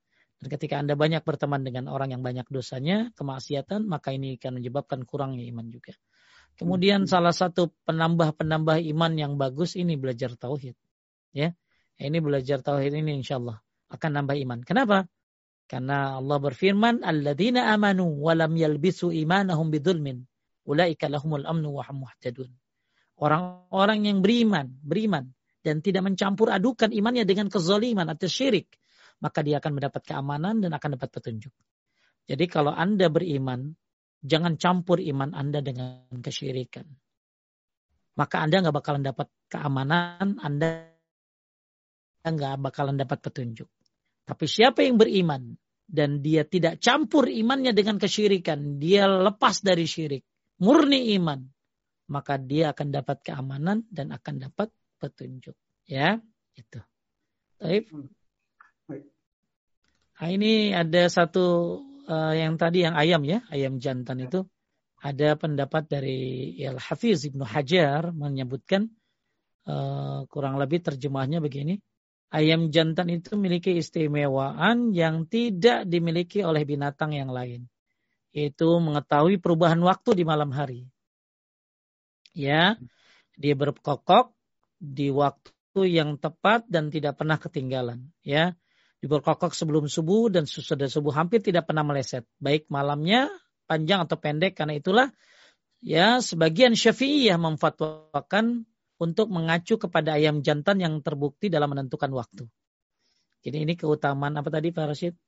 Dan 0.43 0.51
ketika 0.51 0.83
Anda 0.83 0.99
banyak 0.99 1.23
berteman 1.23 1.63
dengan 1.63 1.87
orang 1.87 2.19
yang 2.19 2.23
banyak 2.27 2.51
dosanya, 2.51 3.15
kemaksiatan, 3.15 3.87
maka 3.87 4.11
ini 4.11 4.43
akan 4.43 4.59
menyebabkan 4.59 5.07
kurangnya 5.07 5.47
iman 5.47 5.71
juga. 5.71 5.95
Kemudian 6.59 7.07
salah 7.07 7.31
satu 7.31 7.71
penambah-penambah 7.87 8.83
iman 8.91 9.13
yang 9.15 9.33
bagus 9.39 9.79
ini 9.79 9.95
belajar 9.95 10.35
tauhid. 10.35 10.75
Ya, 11.31 11.55
ini 11.95 12.19
belajar 12.19 12.59
tauhid 12.59 12.91
ini 12.91 13.23
insya 13.23 13.39
Allah 13.39 13.63
akan 13.95 14.11
nambah 14.19 14.37
iman. 14.43 14.59
Kenapa? 14.67 15.07
Karena 15.71 16.19
Allah 16.19 16.43
berfirman, 16.43 17.07
"Alladzina 17.07 17.71
amanu 17.71 18.19
wa 18.19 18.35
lam 18.35 18.53
yalbisu 18.59 19.15
imanahum 19.15 19.71
bidzulmin, 19.71 20.27
ulaika 20.67 21.07
lahumul 21.07 21.47
amnu 21.47 21.71
wa 21.71 21.87
hum 21.87 22.03
muhtadun." 22.03 22.51
Orang-orang 23.15 24.11
yang 24.11 24.19
beriman, 24.27 24.75
beriman 24.83 25.31
dan 25.63 25.79
tidak 25.79 26.03
mencampur 26.03 26.51
adukan 26.51 26.91
imannya 26.91 27.23
dengan 27.23 27.47
kezaliman 27.47 28.11
atau 28.11 28.27
syirik, 28.27 28.82
maka 29.23 29.41
dia 29.47 29.63
akan 29.63 29.79
mendapat 29.79 30.03
keamanan 30.03 30.59
dan 30.59 30.75
akan 30.75 30.99
dapat 30.99 31.09
petunjuk. 31.15 31.55
Jadi 32.27 32.45
kalau 32.51 32.75
Anda 32.75 33.07
beriman, 33.07 33.71
jangan 34.19 34.59
campur 34.59 34.99
iman 34.99 35.31
Anda 35.31 35.63
dengan 35.63 36.19
kesyirikan. 36.19 36.87
Maka 38.19 38.43
Anda 38.43 38.67
nggak 38.67 38.77
bakalan 38.77 39.03
dapat 39.07 39.31
keamanan, 39.47 40.43
Anda 40.43 40.91
nggak 42.27 42.55
bakalan 42.61 42.99
dapat 42.99 43.19
petunjuk. 43.23 43.71
Tapi 44.23 44.45
siapa 44.47 44.87
yang 44.87 44.99
beriman 44.99 45.55
dan 45.87 46.23
dia 46.23 46.47
tidak 46.47 46.79
campur 46.79 47.27
imannya 47.27 47.75
dengan 47.75 47.99
kesyirikan, 47.99 48.79
dia 48.79 49.07
lepas 49.07 49.63
dari 49.63 49.87
syirik, 49.87 50.23
murni 50.63 51.15
iman, 51.19 51.43
maka 52.11 52.39
dia 52.39 52.71
akan 52.71 52.89
dapat 52.95 53.23
keamanan 53.27 53.83
dan 53.91 54.15
akan 54.15 54.35
dapat 54.51 54.69
petunjuk. 55.03 55.57
Ya, 55.91 56.23
itu. 56.55 56.81
Baik. 57.59 57.91
Nah, 60.23 60.29
ini 60.31 60.71
ada 60.71 61.11
satu 61.11 61.79
uh, 62.07 62.35
yang 62.35 62.55
tadi 62.55 62.87
yang 62.87 62.95
ayam 62.95 63.27
ya, 63.27 63.43
ayam 63.51 63.83
jantan 63.83 64.23
itu 64.23 64.47
ada 65.03 65.35
pendapat 65.35 65.91
dari 65.91 66.55
Al 66.63 66.79
Hafiz 66.79 67.27
Ibnu 67.27 67.43
Hajar 67.43 68.15
menyebutkan 68.15 68.87
uh, 69.67 70.23
kurang 70.31 70.63
lebih 70.63 70.79
terjemahnya 70.87 71.43
begini 71.43 71.83
ayam 72.33 72.73
jantan 72.73 73.13
itu 73.13 73.37
memiliki 73.37 73.77
istimewaan 73.77 74.97
yang 74.97 75.29
tidak 75.29 75.85
dimiliki 75.85 76.41
oleh 76.41 76.65
binatang 76.65 77.13
yang 77.13 77.29
lain. 77.29 77.69
Itu 78.33 78.81
mengetahui 78.81 79.37
perubahan 79.37 79.79
waktu 79.85 80.17
di 80.17 80.25
malam 80.25 80.49
hari. 80.57 80.89
Ya, 82.33 82.81
dia 83.37 83.53
berkokok 83.53 84.33
di 84.81 85.13
waktu 85.13 85.81
yang 85.93 86.17
tepat 86.17 86.65
dan 86.65 86.89
tidak 86.89 87.21
pernah 87.21 87.37
ketinggalan. 87.37 88.09
Ya, 88.25 88.57
dia 89.03 89.11
berkokok 89.11 89.51
sebelum 89.51 89.91
subuh 89.91 90.31
dan 90.31 90.47
sesudah 90.47 90.87
subuh 90.87 91.11
hampir 91.11 91.43
tidak 91.43 91.67
pernah 91.67 91.83
meleset. 91.83 92.23
Baik 92.39 92.71
malamnya 92.71 93.27
panjang 93.67 94.07
atau 94.07 94.15
pendek 94.15 94.55
karena 94.55 94.79
itulah 94.79 95.11
ya 95.83 96.23
sebagian 96.23 96.79
syafi'iyah 96.79 97.35
memfatwakan 97.35 98.63
untuk 99.03 99.27
mengacu 99.35 99.75
kepada 99.75 100.15
ayam 100.15 100.47
jantan 100.47 100.79
yang 100.79 101.03
terbukti 101.03 101.51
dalam 101.51 101.75
menentukan 101.75 102.15
waktu. 102.15 102.47
Jadi 103.43 103.67
ini 103.67 103.75
keutamaan 103.75 104.39
apa 104.39 104.47
tadi 104.55 104.71
Pak 104.71 104.87
Rashid? 104.87 105.19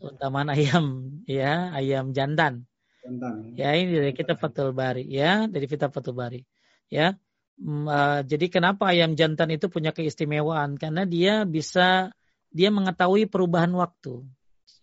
Keutamaan 0.00 0.48
ayam 0.48 1.20
ya, 1.28 1.68
ayam 1.76 2.16
jantan. 2.16 2.64
Jantan. 3.04 3.52
Ya 3.60 3.76
ini 3.76 3.92
dari 3.92 4.16
kita 4.16 4.40
Fatul 4.40 4.72
Bari 4.72 5.04
ya, 5.04 5.44
dari 5.44 5.68
kita 5.68 5.92
Fatul 5.92 6.16
Bari. 6.16 6.40
Ya. 6.88 7.20
Uh, 7.54 8.20
jadi 8.26 8.50
kenapa 8.50 8.90
ayam 8.90 9.14
jantan 9.14 9.54
itu 9.54 9.70
punya 9.70 9.94
keistimewaan? 9.94 10.74
Karena 10.78 11.06
dia 11.06 11.46
bisa 11.46 12.10
dia 12.50 12.68
mengetahui 12.74 13.30
perubahan 13.30 13.70
waktu. 13.74 14.26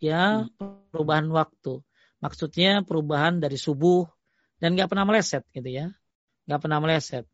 Ya, 0.01 0.47
hmm. 0.47 0.89
perubahan 0.91 1.27
waktu. 1.29 1.83
Maksudnya 2.21 2.85
perubahan 2.85 3.41
dari 3.41 3.57
subuh 3.57 4.05
dan 4.61 4.77
nggak 4.77 4.89
pernah 4.93 5.05
meleset 5.09 5.43
gitu 5.53 5.69
ya 5.69 5.91
nggak 6.51 6.61
pernah 6.67 6.79
meleset. 6.83 7.25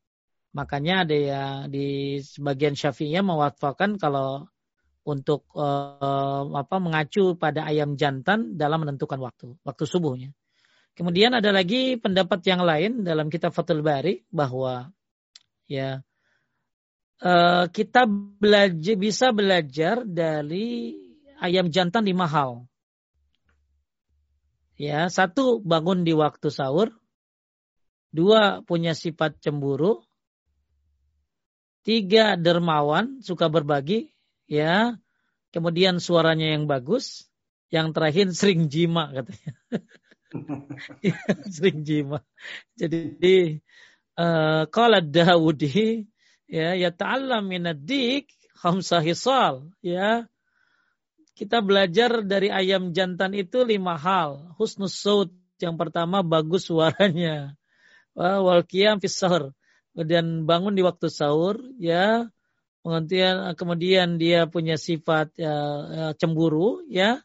Makanya 0.53 1.01
ada 1.01 1.15
ya 1.17 1.43
di 1.65 2.17
sebagian 2.21 2.73
syafi'iyah 2.77 3.25
mewatfakan 3.25 3.97
kalau 3.97 4.45
untuk 5.07 5.47
uh, 5.55 6.45
apa 6.53 6.77
mengacu 6.77 7.33
pada 7.33 7.63
ayam 7.65 7.95
jantan 7.95 8.59
dalam 8.59 8.83
menentukan 8.83 9.17
waktu, 9.17 9.55
waktu 9.63 9.83
subuhnya. 9.89 10.29
Kemudian 10.97 11.33
ada 11.33 11.53
lagi 11.53 11.95
pendapat 11.97 12.41
yang 12.45 12.61
lain 12.65 13.05
dalam 13.05 13.29
kitab 13.29 13.53
Fathul 13.53 13.85
Bari 13.85 14.25
bahwa 14.33 14.93
ya 15.67 16.01
uh, 17.21 17.65
kita 17.69 18.07
belajar 18.09 18.95
bisa 18.97 19.29
belajar 19.35 20.03
dari 20.07 20.97
ayam 21.39 21.69
jantan 21.69 22.05
di 22.05 22.13
mahal. 22.15 22.65
Ya, 24.77 25.09
satu 25.09 25.57
bangun 25.57 26.05
di 26.05 26.13
waktu 26.13 26.53
sahur, 26.53 26.93
Dua, 28.07 28.63
punya 28.63 28.95
sifat 28.95 29.37
cemburu. 29.43 29.99
Tiga, 31.83 32.39
dermawan, 32.39 33.19
suka 33.21 33.51
berbagi. 33.51 34.11
Ya. 34.47 34.95
kemudian 35.47 35.97
suaranya 35.97 36.53
yang 36.53 36.69
bagus, 36.69 37.25
yang 37.73 37.89
terakhir 37.89 38.29
sering 38.35 38.69
jima 38.69 39.09
katanya. 39.09 39.53
sering 41.55 41.81
jima. 41.87 42.19
Jadi 42.75 43.59
kalau 44.73 44.97
uh, 44.97 45.05
Dawudi 45.05 46.09
ya 46.49 46.73
ya 46.73 46.89
ta'allam 46.89 47.45
minadik 47.45 48.33
khamsa 48.57 48.99
hisal 49.05 49.69
ya. 49.85 50.25
Kita 51.37 51.61
belajar 51.61 52.25
dari 52.25 52.49
ayam 52.49 52.97
jantan 52.97 53.37
itu 53.37 53.61
lima 53.61 53.93
hal. 53.93 54.57
Husnus 54.57 54.97
saut 54.97 55.29
yang 55.61 55.77
pertama 55.77 56.25
bagus 56.25 56.65
suaranya. 56.65 57.53
Wal 58.17 58.65
qiyam 58.65 58.97
fis 58.97 59.21
kemudian 59.93 60.49
bangun 60.49 60.73
di 60.73 60.81
waktu 60.81 61.13
sahur 61.13 61.61
ya. 61.77 62.25
Kemudian 62.81 63.53
kemudian 63.53 64.17
dia 64.17 64.49
punya 64.49 64.81
sifat 64.81 65.29
ya, 65.37 65.53
ya, 65.93 66.05
cemburu 66.17 66.81
ya 66.89 67.21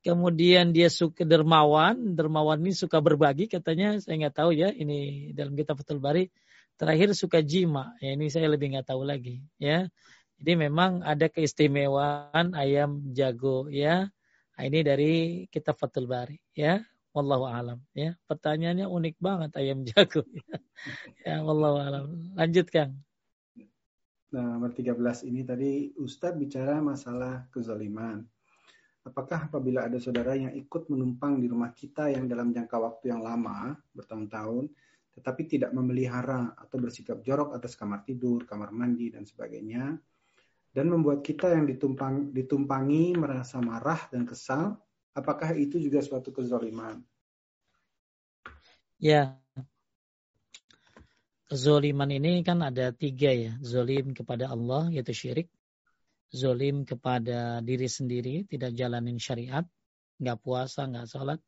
kemudian 0.00 0.72
dia 0.72 0.88
suka 0.88 1.24
dermawan. 1.24 2.16
Dermawan 2.16 2.60
ini 2.60 2.72
suka 2.76 3.00
berbagi 3.00 3.48
katanya. 3.48 3.96
Saya 4.00 4.26
nggak 4.26 4.36
tahu 4.36 4.50
ya 4.56 4.72
ini 4.72 5.30
dalam 5.36 5.56
kitab 5.56 5.80
Fathul 5.80 6.00
Bari. 6.00 6.28
Terakhir 6.80 7.12
suka 7.12 7.44
jima. 7.44 7.92
Ya 8.00 8.16
ini 8.16 8.32
saya 8.32 8.48
lebih 8.48 8.72
nggak 8.76 8.88
tahu 8.88 9.04
lagi 9.04 9.44
ya. 9.60 9.88
Jadi 10.40 10.52
memang 10.56 11.04
ada 11.04 11.28
keistimewaan 11.28 12.56
ayam 12.56 13.12
jago 13.12 13.68
ya. 13.68 14.08
Nah, 14.56 14.62
ini 14.64 14.80
dari 14.84 15.12
kitab 15.52 15.76
Fathul 15.76 16.08
Bari 16.08 16.40
ya. 16.56 16.80
Wallahu 17.12 17.44
alam 17.44 17.78
ya. 17.92 18.16
Pertanyaannya 18.24 18.88
unik 18.88 19.16
banget 19.20 19.50
ayam 19.60 19.84
jago 19.90 20.24
ya, 20.32 20.56
ya 21.24 21.36
Wallahu 21.44 21.76
alam. 21.76 22.06
Lanjut 22.36 22.72
Kang. 22.72 23.04
Nah, 24.30 24.56
nomor 24.56 24.70
13 24.70 25.26
ini 25.26 25.42
tadi 25.42 25.90
Ustadz 25.98 26.38
bicara 26.38 26.78
masalah 26.78 27.50
kezaliman. 27.50 28.22
Apakah 29.00 29.48
apabila 29.48 29.88
ada 29.88 29.96
saudara 29.96 30.36
yang 30.36 30.52
ikut 30.52 30.92
menumpang 30.92 31.40
di 31.40 31.48
rumah 31.48 31.72
kita 31.72 32.12
yang 32.12 32.28
dalam 32.28 32.52
jangka 32.52 32.76
waktu 32.76 33.08
yang 33.08 33.24
lama, 33.24 33.72
bertahun-tahun, 33.96 34.68
tetapi 35.16 35.42
tidak 35.48 35.72
memelihara 35.72 36.52
atau 36.54 36.76
bersikap 36.76 37.24
jorok 37.24 37.56
atas 37.56 37.74
kamar 37.80 38.04
tidur, 38.04 38.44
kamar 38.44 38.70
mandi, 38.70 39.08
dan 39.08 39.24
sebagainya, 39.24 39.96
dan 40.70 40.86
membuat 40.86 41.24
kita 41.24 41.50
yang 41.50 41.66
ditumpang, 41.66 42.30
ditumpangi 42.30 43.16
merasa 43.18 43.58
marah 43.58 44.06
dan 44.12 44.22
kesal, 44.28 44.78
apakah 45.16 45.56
itu 45.56 45.82
juga 45.82 45.98
suatu 46.04 46.30
kezaliman? 46.30 47.02
Ya, 49.00 49.40
kezoliman 51.50 52.12
ini 52.12 52.46
kan 52.46 52.62
ada 52.62 52.94
tiga 52.94 53.34
ya. 53.34 53.56
Zolim 53.64 54.14
kepada 54.14 54.52
Allah 54.52 54.92
yaitu 54.92 55.16
syirik. 55.16 55.48
Zolim 56.30 56.86
kepada 56.86 57.58
diri 57.58 57.90
sendiri, 57.90 58.46
tidak 58.46 58.70
jalanin 58.78 59.18
syariat. 59.18 59.66
Nggak 60.22 60.38
puasa, 60.40 60.86
nggak 60.86 61.06
sholat. 61.10 61.40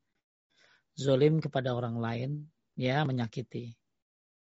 Zolim 0.98 1.38
kepada 1.38 1.72
orang 1.72 2.02
lain, 2.02 2.30
ya 2.74 3.06
menyakiti. 3.06 3.78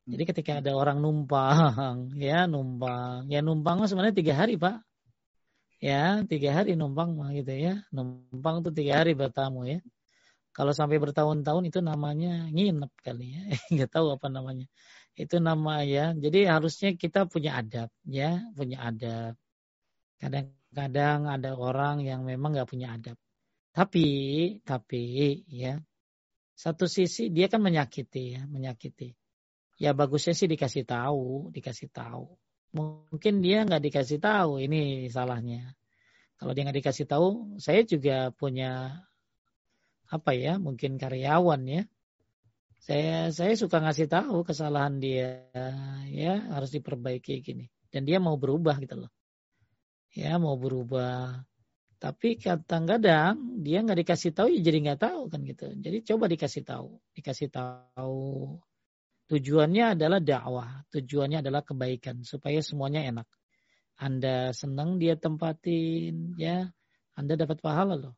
Jadi 0.09 0.23
ketika 0.25 0.65
ada 0.65 0.73
orang 0.73 1.05
numpang, 1.05 2.13
ya 2.29 2.49
numpang, 2.49 3.29
ya 3.29 3.41
numpang 3.45 3.85
sebenarnya 3.85 4.17
tiga 4.17 4.35
hari 4.37 4.57
pak, 4.57 4.81
ya 5.85 6.25
tiga 6.25 6.57
hari 6.57 6.81
numpang 6.81 7.13
mah 7.13 7.33
gitu 7.37 7.53
ya, 7.53 7.85
numpang 7.93 8.65
tuh 8.65 8.73
tiga 8.73 9.05
hari 9.05 9.13
bertamu 9.13 9.69
ya. 9.69 9.81
Kalau 10.57 10.73
sampai 10.75 10.99
bertahun-tahun 10.99 11.71
itu 11.71 11.81
namanya 11.85 12.49
nginep 12.51 12.93
kali 13.05 13.27
ya, 13.37 13.43
nggak 13.75 13.91
tahu 13.93 14.17
apa 14.17 14.29
namanya 14.33 14.67
itu 15.19 15.37
nama 15.43 15.83
ya. 15.83 16.15
Jadi 16.15 16.47
harusnya 16.47 16.95
kita 16.95 17.27
punya 17.27 17.59
adab 17.59 17.91
ya, 18.07 18.39
punya 18.55 18.81
adab. 18.87 19.35
Kadang-kadang 20.19 21.31
ada 21.31 21.55
orang 21.55 22.03
yang 22.03 22.27
memang 22.27 22.55
nggak 22.55 22.71
punya 22.71 22.95
adab. 22.95 23.17
Tapi, 23.71 24.07
tapi 24.67 25.03
ya, 25.47 25.79
satu 26.59 26.91
sisi 26.91 27.31
dia 27.31 27.47
kan 27.47 27.63
menyakiti 27.63 28.35
ya, 28.35 28.43
menyakiti. 28.51 29.15
Ya 29.79 29.95
bagusnya 29.95 30.35
sih 30.35 30.51
dikasih 30.51 30.83
tahu, 30.83 31.55
dikasih 31.55 31.89
tahu. 31.95 32.35
Mungkin 32.75 33.41
dia 33.41 33.63
nggak 33.63 33.83
dikasih 33.87 34.19
tahu, 34.19 34.59
ini 34.59 35.07
salahnya. 35.07 35.79
Kalau 36.35 36.51
dia 36.55 36.67
nggak 36.67 36.79
dikasih 36.83 37.07
tahu, 37.07 37.59
saya 37.63 37.87
juga 37.87 38.35
punya 38.35 38.99
apa 40.11 40.35
ya, 40.35 40.59
mungkin 40.59 40.99
karyawan 40.99 41.63
ya, 41.71 41.83
saya 42.79 43.35
saya 43.35 43.53
suka 43.59 43.83
ngasih 43.83 44.09
tahu 44.09 44.47
kesalahan 44.47 45.03
dia 45.03 45.45
ya 46.09 46.41
harus 46.55 46.71
diperbaiki 46.71 47.43
gini 47.43 47.67
dan 47.91 48.07
dia 48.07 48.23
mau 48.23 48.39
berubah 48.39 48.79
gitu 48.79 49.05
loh 49.05 49.11
ya 50.13 50.37
mau 50.41 50.57
berubah. 50.57 51.45
Tapi 51.99 52.39
kadang-kadang 52.39 53.59
dia 53.59 53.83
nggak 53.83 54.07
dikasih 54.07 54.31
tahu 54.31 54.55
ya 54.55 54.63
jadi 54.63 54.79
nggak 54.87 55.01
tahu 55.03 55.21
kan 55.35 55.41
gitu. 55.43 55.67
Jadi 55.75 55.99
coba 56.07 56.31
dikasih 56.31 56.63
tahu. 56.63 56.89
Dikasih 57.11 57.49
tahu. 57.51 58.55
Tujuannya 59.29 59.99
adalah 59.99 60.23
dakwah. 60.23 60.87
Tujuannya 60.95 61.43
adalah 61.43 61.67
kebaikan 61.67 62.23
supaya 62.23 62.63
semuanya 62.63 63.03
enak. 63.03 63.27
Anda 63.99 64.55
senang 64.55 65.03
dia 65.03 65.19
tempatin 65.19 66.39
ya. 66.39 66.71
Anda 67.19 67.35
dapat 67.35 67.59
pahala 67.59 67.99
loh. 67.99 68.15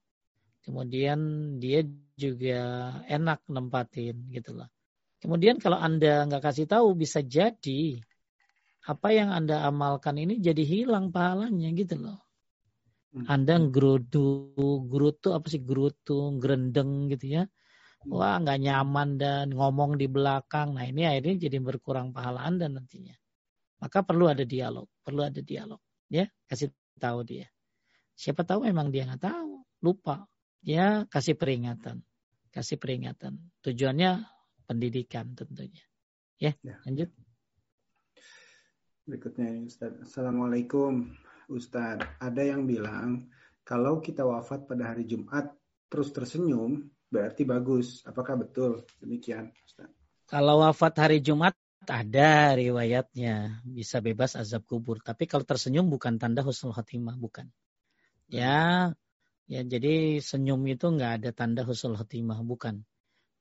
Kemudian 0.61 1.19
dia 1.57 1.81
juga 2.21 2.61
enak 3.09 3.49
nempatin 3.49 4.29
gitu 4.29 4.61
loh. 4.61 4.69
Kemudian 5.25 5.57
kalau 5.57 5.81
Anda 5.81 6.29
nggak 6.29 6.53
kasih 6.53 6.69
tahu 6.69 6.93
bisa 6.93 7.25
jadi 7.25 7.97
apa 8.86 9.09
yang 9.12 9.31
Anda 9.35 9.65
amalkan 9.69 10.16
ini 10.16 10.40
jadi 10.40 10.62
hilang 10.65 11.12
pahalanya 11.12 11.69
gitu 11.77 12.01
loh. 12.01 12.19
Hmm. 13.11 13.27
Anda 13.27 13.59
gerutu, 13.69 14.55
gerutu 14.86 15.35
apa 15.35 15.47
sih 15.51 15.61
gerutu, 15.61 16.39
gerendeng 16.39 17.11
gitu 17.12 17.40
ya. 17.40 17.44
Hmm. 17.44 18.16
Wah 18.16 18.36
nggak 18.40 18.59
nyaman 18.62 19.09
dan 19.20 19.47
ngomong 19.52 20.01
di 20.01 20.07
belakang. 20.07 20.78
Nah 20.78 20.86
ini 20.89 21.05
akhirnya 21.05 21.51
jadi 21.51 21.57
berkurang 21.61 22.15
pahala 22.15 22.47
Anda 22.47 22.70
nantinya. 22.70 23.16
Maka 23.81 24.05
perlu 24.05 24.28
ada 24.28 24.44
dialog, 24.44 24.89
perlu 25.01 25.24
ada 25.24 25.40
dialog. 25.40 25.81
Ya, 26.12 26.28
kasih 26.44 26.69
tahu 27.01 27.24
dia. 27.24 27.48
Siapa 28.12 28.44
tahu 28.44 28.69
memang 28.69 28.93
dia 28.93 29.09
nggak 29.09 29.24
tahu, 29.24 29.65
lupa. 29.81 30.28
Ya, 30.61 31.09
kasih 31.09 31.40
peringatan 31.40 32.05
kasih 32.51 32.77
peringatan. 32.77 33.39
Tujuannya 33.62 34.27
pendidikan 34.66 35.32
tentunya. 35.39 35.82
Ya, 36.36 36.52
ya. 36.61 36.77
lanjut. 36.85 37.11
Berikutnya 39.06 39.52
Ustaz. 39.64 39.97
Assalamualaikum 40.02 41.12
Ustaz. 41.52 42.01
Ada 42.20 42.43
yang 42.56 42.64
bilang 42.64 43.28
kalau 43.64 44.01
kita 44.01 44.24
wafat 44.24 44.64
pada 44.64 44.93
hari 44.93 45.05
Jumat 45.05 45.52
terus 45.86 46.12
tersenyum 46.12 46.89
berarti 47.12 47.44
bagus. 47.44 48.02
Apakah 48.05 48.40
betul? 48.40 48.85
Demikian 48.98 49.52
Ustaz. 49.64 49.90
Kalau 50.28 50.62
wafat 50.62 50.94
hari 50.98 51.18
Jumat 51.20 51.56
ada 51.89 52.55
riwayatnya 52.55 53.64
bisa 53.66 54.05
bebas 54.05 54.36
azab 54.36 54.68
kubur. 54.68 55.01
Tapi 55.01 55.24
kalau 55.24 55.43
tersenyum 55.43 55.89
bukan 55.89 56.20
tanda 56.20 56.44
husnul 56.44 56.77
khotimah, 56.77 57.16
bukan. 57.16 57.48
Ya, 58.31 58.94
Ya, 59.51 59.66
jadi 59.66 60.22
senyum 60.22 60.62
itu 60.70 60.86
nggak 60.94 61.12
ada 61.18 61.31
tanda 61.35 61.66
husnul 61.66 61.98
khotimah, 61.98 62.39
bukan. 62.47 62.86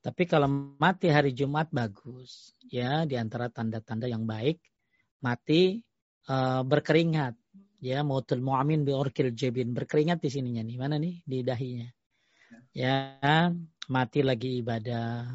Tapi 0.02 0.26
kalau 0.26 0.50
mati 0.82 1.06
hari 1.06 1.30
Jumat 1.30 1.70
bagus, 1.70 2.50
ya 2.66 3.06
di 3.06 3.14
antara 3.14 3.46
tanda-tanda 3.46 4.10
yang 4.10 4.26
baik 4.26 4.58
mati 5.20 5.80
uh, 6.28 6.60
berkeringat, 6.64 7.36
ya 7.80 8.04
mautul 8.04 8.44
mu'min 8.44 8.84
bi 8.84 8.92
orkil 8.92 9.32
jebin 9.32 9.72
berkeringat 9.72 10.20
di 10.20 10.28
sininya 10.28 10.64
nih, 10.64 10.76
mana 10.76 10.96
nih 10.96 11.24
di 11.24 11.38
dahinya. 11.44 11.88
Ya, 12.74 13.14
mati 13.88 14.20
lagi 14.26 14.60
ibadah, 14.60 15.26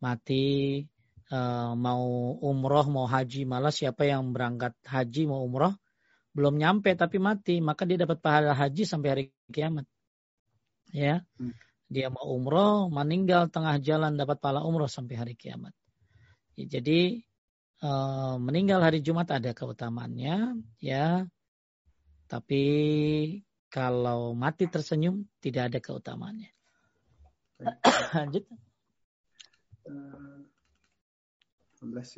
mati 0.00 0.44
uh, 1.30 1.72
mau 1.76 2.36
umroh 2.40 2.86
mau 2.88 3.06
haji 3.06 3.46
malah 3.46 3.72
siapa 3.72 4.08
yang 4.08 4.32
berangkat 4.32 4.76
haji 4.84 5.28
mau 5.28 5.44
umroh 5.44 5.72
belum 6.30 6.62
nyampe 6.62 6.94
tapi 6.94 7.18
mati, 7.18 7.58
maka 7.58 7.82
dia 7.82 7.98
dapat 7.98 8.22
pahala 8.22 8.54
haji 8.54 8.86
sampai 8.86 9.08
hari 9.10 9.24
kiamat. 9.50 9.86
Ya. 10.94 11.26
Hmm. 11.38 11.54
Dia 11.90 12.06
mau 12.06 12.22
umroh, 12.30 12.86
meninggal 12.86 13.50
tengah 13.50 13.82
jalan 13.82 14.14
dapat 14.14 14.38
pahala 14.38 14.62
umroh 14.62 14.86
sampai 14.86 15.18
hari 15.18 15.34
kiamat. 15.34 15.74
Ya, 16.54 16.78
jadi 16.78 17.26
uh, 17.84 18.36
meninggal 18.40 18.80
hari 18.80 19.00
Jumat 19.04 19.28
ada 19.32 19.52
keutamaannya, 19.52 20.60
ya. 20.80 21.24
Tapi 22.30 22.62
kalau 23.70 24.32
mati 24.38 24.70
tersenyum 24.70 25.26
tidak 25.42 25.74
ada 25.74 25.78
keutamaannya. 25.82 26.50
Lanjut. 28.16 28.44
Uh, 29.90 30.46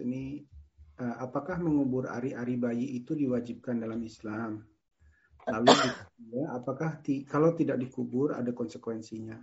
ini 0.03 0.43
uh, 0.99 1.17
apakah 1.23 1.57
mengubur 1.63 2.11
ari-ari 2.11 2.59
bayi 2.59 2.87
itu 2.99 3.15
diwajibkan 3.17 3.81
dalam 3.81 4.03
Islam? 4.05 4.67
Lalu 5.43 5.75
ya, 6.31 6.55
apakah 6.55 7.03
ti, 7.03 7.27
kalau 7.27 7.51
tidak 7.59 7.83
dikubur 7.83 8.31
ada 8.39 8.55
konsekuensinya? 8.55 9.35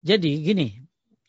Jadi 0.00 0.32
gini, 0.42 0.74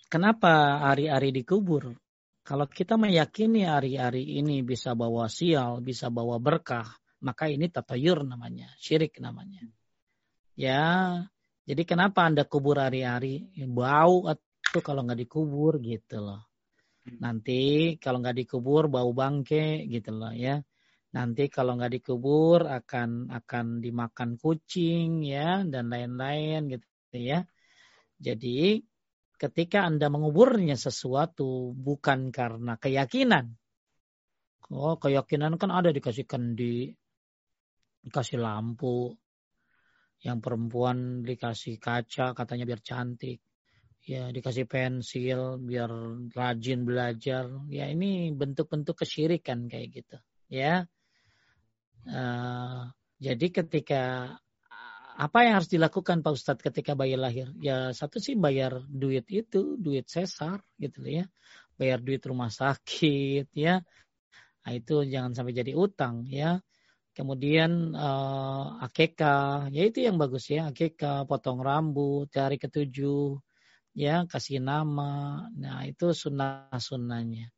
kenapa 0.09 0.81
ari-ari 0.89 1.29
dikubur? 1.29 1.93
Kalau 2.41 2.65
kita 2.65 2.97
meyakini 2.97 3.69
ari-ari 3.69 4.41
ini 4.41 4.65
bisa 4.65 4.97
bawa 4.97 5.29
sial, 5.29 5.79
bisa 5.85 6.09
bawa 6.09 6.41
berkah, 6.41 6.89
maka 7.21 7.45
ini 7.45 7.69
tatayur 7.69 8.25
namanya, 8.25 8.73
syirik 8.81 9.21
namanya. 9.21 9.61
Ya, 10.57 11.21
jadi 11.69 11.85
kenapa 11.85 12.25
Anda 12.25 12.43
kubur 12.49 12.81
hari-hari? 12.81 13.53
Bau 13.69 14.25
atau 14.25 14.81
kalau 14.81 15.05
nggak 15.05 15.21
dikubur 15.29 15.77
gitu 15.79 16.17
loh. 16.17 16.41
Nanti 17.21 17.95
kalau 17.97 18.21
nggak 18.21 18.45
dikubur 18.45 18.89
bau 18.89 19.13
bangke 19.13 19.85
gitu 19.89 20.13
loh 20.13 20.33
ya. 20.33 20.61
Nanti 21.11 21.49
kalau 21.51 21.77
nggak 21.77 22.01
dikubur 22.01 22.65
akan 22.65 23.29
akan 23.29 23.65
dimakan 23.83 24.39
kucing 24.41 25.21
ya 25.25 25.61
dan 25.65 25.93
lain-lain 25.93 26.71
gitu 26.73 27.17
ya. 27.17 27.45
Jadi 28.21 28.81
ketika 29.41 29.89
Anda 29.89 30.13
menguburnya 30.13 30.77
sesuatu 30.77 31.73
bukan 31.73 32.29
karena 32.29 32.77
keyakinan. 32.77 33.57
Oh, 34.69 35.01
keyakinan 35.01 35.57
kan 35.57 35.73
ada 35.73 35.89
dikasih 35.89 36.29
kendi, 36.29 36.93
dikasih 38.05 38.37
lampu, 38.37 39.11
yang 40.21 40.37
perempuan 40.37 41.25
dikasih 41.25 41.81
kaca 41.81 42.37
katanya 42.37 42.69
biar 42.69 42.81
cantik. 42.85 43.41
Ya 44.05 44.29
dikasih 44.29 44.65
pensil 44.69 45.57
biar 45.61 45.89
rajin 46.33 46.85
belajar. 46.85 47.49
Ya 47.69 47.89
ini 47.89 48.29
bentuk-bentuk 48.33 49.01
kesyirikan 49.01 49.65
kayak 49.65 49.89
gitu 49.89 50.17
ya. 50.49 50.85
Uh, 52.05 52.89
jadi 53.21 53.47
ketika 53.61 54.33
apa 55.17 55.37
yang 55.43 55.53
harus 55.59 55.71
dilakukan 55.71 56.23
Pak 56.23 56.33
Ustadz 56.35 56.63
ketika 56.63 56.95
bayi 56.95 57.19
lahir 57.19 57.51
ya 57.59 57.91
satu 57.91 58.17
sih 58.21 58.37
bayar 58.39 58.83
duit 58.87 59.27
itu 59.27 59.75
duit 59.75 60.07
sesar 60.07 60.63
gitu 60.79 61.03
ya 61.07 61.27
bayar 61.75 61.99
duit 61.99 62.21
rumah 62.23 62.49
sakit 62.53 63.51
ya 63.55 63.81
nah, 64.61 64.71
itu 64.71 65.03
jangan 65.07 65.31
sampai 65.35 65.53
jadi 65.57 65.73
utang 65.75 66.27
ya 66.29 66.61
Kemudian 67.11 67.91
uh, 67.91 68.79
akeka, 68.87 69.67
ya 69.67 69.83
itu 69.83 69.99
yang 70.07 70.15
bagus 70.15 70.47
ya, 70.47 70.71
akeka, 70.71 71.27
potong 71.27 71.59
rambut, 71.59 72.31
cari 72.31 72.55
ketujuh, 72.55 73.35
ya 73.91 74.23
kasih 74.31 74.63
nama. 74.63 75.43
Nah 75.51 75.83
itu 75.83 76.15
sunnah-sunnahnya. 76.15 77.51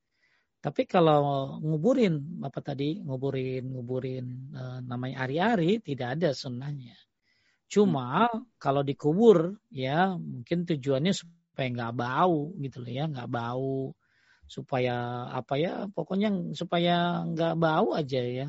Tapi 0.57 0.89
kalau 0.89 1.21
nguburin, 1.61 2.41
apa 2.41 2.65
tadi 2.65 2.97
nguburin, 3.05 3.77
nguburin 3.77 4.25
uh, 4.57 4.79
namanya 4.81 5.29
ari-ari, 5.29 5.77
tidak 5.85 6.17
ada 6.17 6.33
sunnahnya. 6.33 6.97
Cuma 7.73 8.29
hmm. 8.29 8.61
kalau 8.61 8.85
dikubur, 8.85 9.57
ya 9.73 10.13
mungkin 10.13 10.69
tujuannya 10.69 11.13
supaya 11.17 11.67
nggak 11.73 11.93
bau 11.97 12.53
gitu 12.61 12.77
loh 12.85 12.91
ya, 12.93 13.03
nggak 13.09 13.29
bau, 13.33 13.97
supaya 14.45 15.25
apa 15.33 15.53
ya, 15.57 15.73
pokoknya 15.89 16.53
supaya 16.53 17.25
nggak 17.25 17.53
bau 17.57 17.97
aja 17.97 18.21
ya 18.21 18.47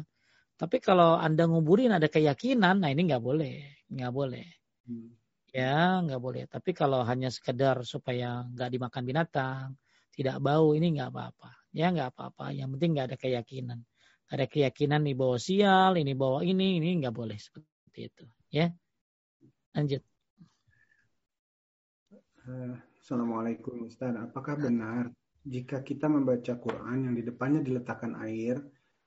tapi 0.55 0.79
kalau 0.79 1.19
Anda 1.19 1.51
nguburin 1.51 1.91
ada 1.91 2.07
keyakinan, 2.07 2.79
nah 2.79 2.91
ini 2.91 3.11
nggak 3.11 3.23
boleh. 3.23 3.83
Nggak 3.91 4.13
boleh. 4.15 4.47
Hmm. 4.87 5.11
Ya, 5.51 5.99
nggak 6.03 6.21
boleh. 6.23 6.43
Tapi 6.47 6.71
kalau 6.75 7.03
hanya 7.03 7.31
sekedar 7.31 7.83
supaya 7.83 8.47
nggak 8.55 8.71
dimakan 8.71 9.03
binatang, 9.03 9.67
tidak 10.15 10.39
bau, 10.39 10.75
ini 10.79 10.95
nggak 10.95 11.11
apa-apa. 11.11 11.51
Ya, 11.75 11.91
nggak 11.91 12.15
apa-apa. 12.15 12.55
Yang 12.55 12.79
penting 12.79 12.91
nggak 12.95 13.07
ada 13.11 13.19
keyakinan. 13.19 13.79
Ada 14.31 14.47
keyakinan 14.47 15.03
ini 15.03 15.15
bawa 15.19 15.37
sial, 15.43 15.99
ini 15.99 16.15
bawa 16.15 16.47
ini, 16.47 16.79
ini 16.79 17.03
nggak 17.03 17.15
boleh 17.15 17.39
seperti 17.39 18.15
itu. 18.15 18.25
Ya, 18.55 18.71
lanjut. 19.75 20.03
Eh, 22.45 22.77
Assalamualaikum 23.03 23.85
Ustaz. 23.85 24.15
Apakah 24.17 24.57
benar 24.57 25.13
jika 25.45 25.85
kita 25.85 26.09
membaca 26.09 26.57
Quran 26.57 27.11
yang 27.11 27.15
di 27.19 27.23
depannya 27.27 27.61
diletakkan 27.61 28.17
air, 28.17 28.63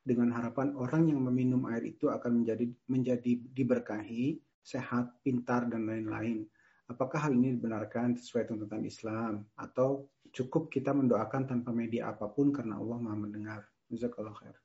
dengan 0.08 0.32
harapan 0.32 0.72
orang 0.80 1.12
yang 1.12 1.20
meminum 1.20 1.68
air 1.68 1.84
itu 1.84 2.08
akan 2.08 2.42
menjadi 2.42 2.66
menjadi 2.88 3.32
diberkahi, 3.52 4.40
sehat, 4.64 5.20
pintar 5.20 5.68
dan 5.68 5.84
lain-lain. 5.84 6.48
Apakah 6.88 7.28
hal 7.28 7.36
ini 7.36 7.60
dibenarkan 7.60 8.16
sesuai 8.16 8.48
tuntutan 8.48 8.88
Islam 8.88 9.44
atau 9.60 10.08
cukup 10.32 10.72
kita 10.72 10.96
mendoakan 10.96 11.52
tanpa 11.52 11.76
media 11.76 12.16
apa 12.16 12.32
pun 12.32 12.56
karena 12.56 12.80
Allah 12.80 12.96
Maha 13.04 13.18
mendengar? 13.20 13.62
Jazakallah 13.92 14.32
khair. 14.40 14.56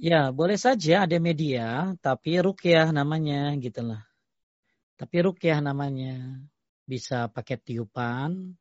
Ya, 0.00 0.32
boleh 0.32 0.56
saja 0.56 1.04
ada 1.04 1.20
media, 1.20 1.92
tapi 2.00 2.40
rukyah 2.40 2.88
namanya 2.88 3.52
gitu 3.60 3.84
lah. 3.84 4.00
Tapi 5.00 5.16
rukyah 5.24 5.64
namanya. 5.64 6.44
Bisa 6.84 7.30
pakai 7.30 7.56
tiupan, 7.56 8.52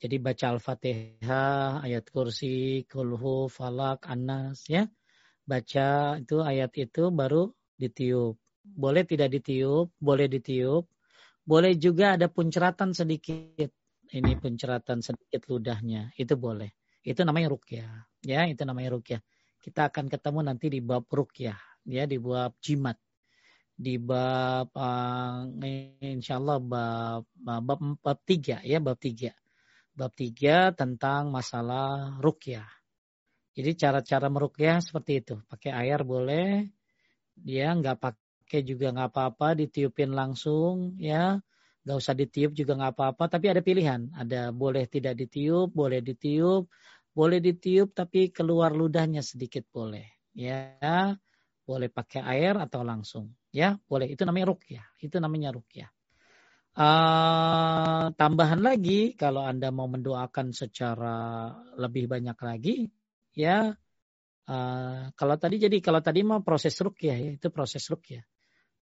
jadi 0.00 0.16
baca 0.16 0.56
Al-Fatihah, 0.56 1.84
ayat 1.84 2.08
kursi, 2.08 2.88
kulhu, 2.88 3.52
falak, 3.52 4.08
anas, 4.08 4.64
ya 4.66 4.88
baca 5.46 6.18
itu 6.18 6.42
ayat 6.42 6.74
itu 6.74 7.08
baru 7.14 7.54
ditiup. 7.78 8.34
Boleh 8.66 9.06
tidak 9.06 9.30
ditiup, 9.30 9.94
boleh 10.02 10.26
ditiup. 10.26 10.90
Boleh 11.46 11.78
juga 11.78 12.18
ada 12.18 12.26
punceratan 12.26 12.90
sedikit. 12.90 13.70
Ini 14.10 14.34
punceratan 14.42 14.98
sedikit 14.98 15.46
ludahnya, 15.46 16.10
itu 16.18 16.34
boleh. 16.34 16.74
Itu 17.06 17.22
namanya 17.22 17.54
rukyah. 17.54 18.10
Ya, 18.26 18.50
itu 18.50 18.66
namanya 18.66 18.98
rukyah. 18.98 19.22
Kita 19.62 19.86
akan 19.90 20.10
ketemu 20.10 20.40
nanti 20.42 20.66
di 20.66 20.82
bab 20.82 21.06
rukyah, 21.06 21.58
ya, 21.86 22.10
di 22.10 22.18
bab 22.18 22.58
jimat. 22.58 22.98
Di 23.76 24.00
bab 24.00 24.72
uh, 24.72 25.44
insya 26.00 26.40
Allah 26.40 26.58
bab, 26.60 27.28
bab, 27.36 27.80
bab 28.00 28.18
tiga 28.24 28.64
ya, 28.64 28.80
bab 28.80 28.96
tiga. 28.96 29.36
Bab 29.92 30.12
tiga 30.16 30.72
tentang 30.72 31.28
masalah 31.28 32.16
rukyah 32.20 32.76
jadi 33.56 33.72
cara-cara 33.72 34.28
merukyah 34.28 34.84
seperti 34.84 35.24
itu. 35.24 35.34
Pakai 35.48 35.72
air 35.72 36.04
boleh, 36.04 36.68
dia 37.32 37.72
nggak 37.72 37.96
pakai 37.96 38.60
juga 38.60 38.92
nggak 38.92 39.08
apa-apa, 39.16 39.56
ditiupin 39.56 40.12
langsung, 40.12 40.92
ya 41.00 41.40
nggak 41.80 41.96
usah 41.96 42.12
ditiup 42.12 42.52
juga 42.52 42.76
nggak 42.76 42.92
apa-apa. 42.92 43.24
Tapi 43.32 43.46
ada 43.48 43.64
pilihan, 43.64 44.12
ada 44.12 44.52
boleh 44.52 44.84
tidak 44.84 45.16
ditiup, 45.16 45.72
boleh 45.72 46.04
ditiup, 46.04 46.68
boleh 47.16 47.40
ditiup 47.40 47.96
tapi 47.96 48.28
keluar 48.28 48.76
ludahnya 48.76 49.24
sedikit 49.24 49.64
boleh, 49.72 50.04
ya 50.36 51.16
boleh 51.64 51.88
pakai 51.88 52.20
air 52.28 52.60
atau 52.60 52.84
langsung, 52.84 53.32
ya 53.56 53.80
boleh. 53.88 54.12
Itu 54.12 54.28
namanya 54.28 54.52
rukyah, 54.52 54.84
itu 55.00 55.16
namanya 55.16 55.56
rukyah. 55.56 55.88
Uh, 56.76 58.12
tambahan 58.20 58.60
lagi 58.60 59.16
kalau 59.16 59.40
anda 59.40 59.72
mau 59.72 59.88
mendoakan 59.88 60.52
secara 60.52 61.48
lebih 61.80 62.04
banyak 62.04 62.36
lagi 62.36 62.92
ya 63.32 63.72
uh, 64.44 65.08
kalau 65.16 65.36
tadi 65.40 65.56
jadi 65.56 65.80
kalau 65.80 66.04
tadi 66.04 66.20
mah 66.20 66.44
proses 66.44 66.76
rukyah 66.76 67.16
ya 67.16 67.30
itu 67.40 67.48
proses 67.48 67.80
rukyah 67.88 68.20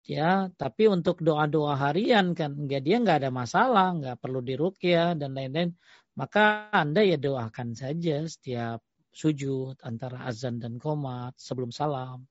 ya 0.05 0.53
tapi 0.53 0.85
untuk 0.85 1.25
doa-doa 1.25 1.81
harian 1.89 2.37
kan 2.37 2.53
enggak 2.53 2.85
dia 2.85 3.01
nggak 3.01 3.25
ada 3.25 3.31
masalah 3.33 3.97
nggak 3.97 4.21
perlu 4.21 4.45
dirukyah 4.45 5.17
dan 5.17 5.33
lain-lain 5.33 5.73
maka 6.13 6.69
anda 6.69 7.01
ya 7.01 7.17
doakan 7.17 7.73
saja 7.73 8.21
setiap 8.29 8.85
sujud 9.09 9.81
antara 9.81 10.29
azan 10.29 10.61
dan 10.61 10.77
komat 10.77 11.33
sebelum 11.41 11.73
salam 11.73 12.28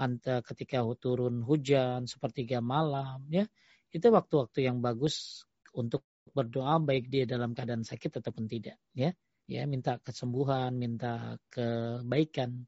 anta 0.00 0.40
ketika 0.40 0.80
turun 0.96 1.44
hujan 1.44 2.08
sepertiga 2.08 2.64
malam 2.64 3.28
ya 3.28 3.44
itu 3.92 4.06
waktu-waktu 4.08 4.64
yang 4.64 4.80
bagus 4.80 5.44
untuk 5.76 6.08
berdoa 6.32 6.80
baik 6.80 7.12
dia 7.12 7.28
dalam 7.28 7.52
keadaan 7.52 7.84
sakit 7.84 8.22
ataupun 8.22 8.48
tidak 8.48 8.80
ya 8.96 9.12
ya 9.50 9.66
minta 9.66 9.98
kesembuhan, 9.98 10.78
minta 10.78 11.34
kebaikan 11.50 12.62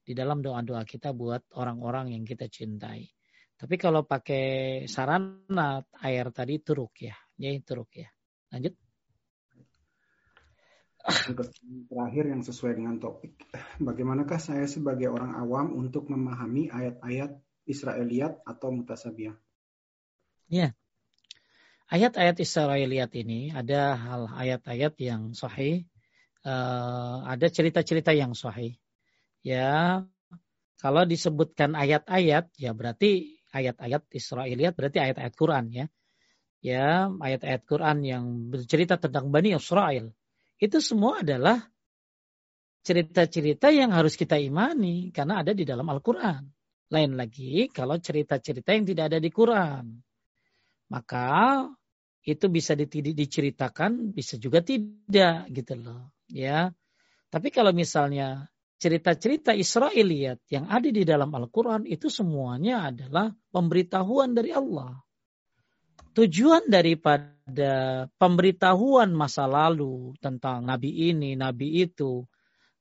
di 0.00 0.16
dalam 0.16 0.40
doa-doa 0.40 0.82
kita 0.88 1.12
buat 1.12 1.52
orang-orang 1.60 2.16
yang 2.16 2.24
kita 2.24 2.48
cintai. 2.48 3.04
Tapi 3.54 3.76
kalau 3.78 4.02
pakai 4.08 4.88
sarana 4.88 5.78
air 6.02 6.26
tadi 6.34 6.58
itu 6.58 6.74
ya, 6.98 7.14
ya 7.38 7.50
itu 7.52 7.78
ya. 7.94 8.08
Lanjut. 8.50 8.74
Terakhir 11.90 12.24
yang 12.30 12.42
sesuai 12.46 12.78
dengan 12.78 13.02
topik, 13.02 13.34
bagaimanakah 13.82 14.38
saya 14.38 14.66
sebagai 14.70 15.10
orang 15.10 15.34
awam 15.34 15.74
untuk 15.74 16.06
memahami 16.06 16.70
ayat-ayat 16.70 17.34
Israeliat 17.66 18.38
atau 18.46 18.70
Mutasabiyah? 18.70 19.34
Ya, 20.46 20.74
ayat-ayat 21.90 22.38
Israeliat 22.38 23.10
ini 23.18 23.50
ada 23.50 23.98
hal 23.98 24.22
ayat-ayat 24.30 24.94
yang 25.02 25.34
sahih 25.34 25.90
uh, 26.46 27.26
ada 27.26 27.46
cerita-cerita 27.48 28.10
yang 28.14 28.34
sahih. 28.34 28.78
Ya, 29.42 30.02
kalau 30.78 31.02
disebutkan 31.06 31.74
ayat-ayat, 31.74 32.50
ya 32.58 32.70
berarti 32.74 33.42
ayat-ayat 33.50 34.02
Israeliat 34.14 34.74
berarti 34.74 34.98
ayat-ayat 35.02 35.34
Quran 35.34 35.64
ya. 35.70 35.86
Ya, 36.62 37.10
ayat-ayat 37.10 37.66
Quran 37.66 37.98
yang 38.06 38.24
bercerita 38.54 38.94
tentang 38.94 39.34
Bani 39.34 39.58
Israel. 39.58 40.14
Itu 40.62 40.78
semua 40.78 41.26
adalah 41.26 41.58
cerita-cerita 42.86 43.74
yang 43.74 43.90
harus 43.90 44.14
kita 44.14 44.38
imani 44.38 45.10
karena 45.10 45.42
ada 45.42 45.50
di 45.50 45.66
dalam 45.66 45.90
Al-Quran. 45.90 46.46
Lain 46.94 47.12
lagi 47.18 47.66
kalau 47.74 47.98
cerita-cerita 47.98 48.70
yang 48.70 48.86
tidak 48.86 49.04
ada 49.10 49.18
di 49.18 49.26
Quran. 49.34 49.90
Maka 50.94 51.26
itu 52.22 52.46
bisa 52.46 52.78
diceritakan, 52.78 54.14
bisa 54.14 54.38
juga 54.38 54.62
tidak 54.62 55.50
gitu 55.50 55.74
loh 55.74 56.14
ya. 56.30 56.70
Tapi 57.26 57.48
kalau 57.50 57.74
misalnya 57.74 58.46
cerita-cerita 58.78 59.58
Israeliat 59.58 60.38
yang 60.46 60.70
ada 60.70 60.86
di 60.86 61.02
dalam 61.02 61.34
Al-Quran 61.34 61.90
itu 61.90 62.06
semuanya 62.06 62.86
adalah 62.92 63.34
pemberitahuan 63.50 64.30
dari 64.30 64.54
Allah. 64.54 64.94
Tujuan 66.12 66.68
daripada 66.68 68.04
pemberitahuan 68.20 69.16
masa 69.16 69.48
lalu 69.48 70.12
tentang 70.20 70.68
nabi 70.68 71.08
ini, 71.08 71.32
nabi 71.32 71.88
itu, 71.88 72.28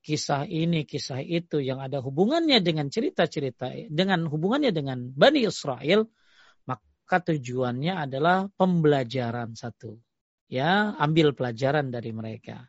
kisah 0.03 0.43
ini, 0.49 0.83
kisah 0.83 1.23
itu 1.23 1.63
yang 1.63 1.79
ada 1.79 2.03
hubungannya 2.03 2.59
dengan 2.59 2.91
cerita-cerita, 2.91 3.71
dengan 3.87 4.27
hubungannya 4.27 4.75
dengan 4.75 5.07
Bani 5.15 5.47
Israel, 5.47 6.11
maka 6.67 7.17
tujuannya 7.23 8.03
adalah 8.03 8.51
pembelajaran 8.51 9.55
satu. 9.55 9.95
Ya, 10.51 10.91
ambil 10.99 11.31
pelajaran 11.31 11.87
dari 11.87 12.11
mereka. 12.11 12.67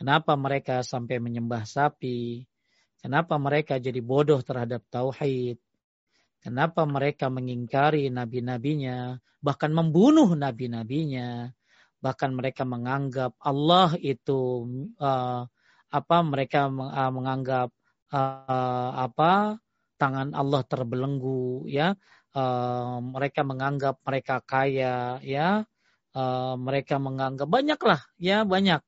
Kenapa 0.00 0.32
mereka 0.40 0.80
sampai 0.80 1.20
menyembah 1.20 1.68
sapi? 1.68 2.48
Kenapa 2.96 3.36
mereka 3.36 3.76
jadi 3.76 4.00
bodoh 4.00 4.40
terhadap 4.40 4.80
tauhid? 4.88 5.60
Kenapa 6.42 6.82
mereka 6.82 7.30
mengingkari 7.30 8.10
nabi-nabinya, 8.10 9.14
bahkan 9.38 9.70
membunuh 9.70 10.34
nabi-nabinya, 10.34 11.46
bahkan 12.02 12.34
mereka 12.34 12.66
menganggap 12.66 13.38
Allah 13.38 13.94
itu 14.02 14.66
uh, 14.98 15.46
apa 15.92 16.16
mereka 16.26 16.66
uh, 16.66 17.12
menganggap 17.14 17.70
uh, 18.10 18.90
apa 19.06 19.62
tangan 20.02 20.34
Allah 20.34 20.66
terbelenggu 20.66 21.70
ya 21.70 21.94
uh, 22.34 22.98
mereka 22.98 23.46
menganggap 23.46 24.02
mereka 24.02 24.42
kaya 24.42 25.22
ya 25.22 25.62
uh, 26.18 26.54
mereka 26.58 26.98
menganggap 26.98 27.46
banyaklah 27.46 28.02
ya 28.18 28.42
banyak 28.42 28.82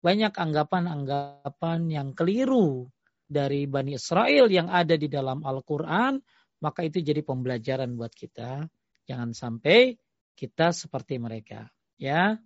banyak 0.00 0.32
anggapan-anggapan 0.32 1.80
yang 1.92 2.08
keliru 2.16 2.88
dari 3.26 3.66
Bani 3.66 3.98
Israel 3.98 4.46
yang 4.46 4.70
ada 4.70 4.94
di 4.94 5.10
dalam 5.10 5.42
Al-Quran, 5.42 6.22
maka 6.66 6.82
itu 6.82 6.98
jadi 6.98 7.22
pembelajaran 7.22 7.94
buat 7.94 8.10
kita. 8.10 8.66
Jangan 9.06 9.30
sampai 9.30 9.94
kita 10.34 10.74
seperti 10.74 11.22
mereka. 11.22 11.70
Ya, 11.94 12.42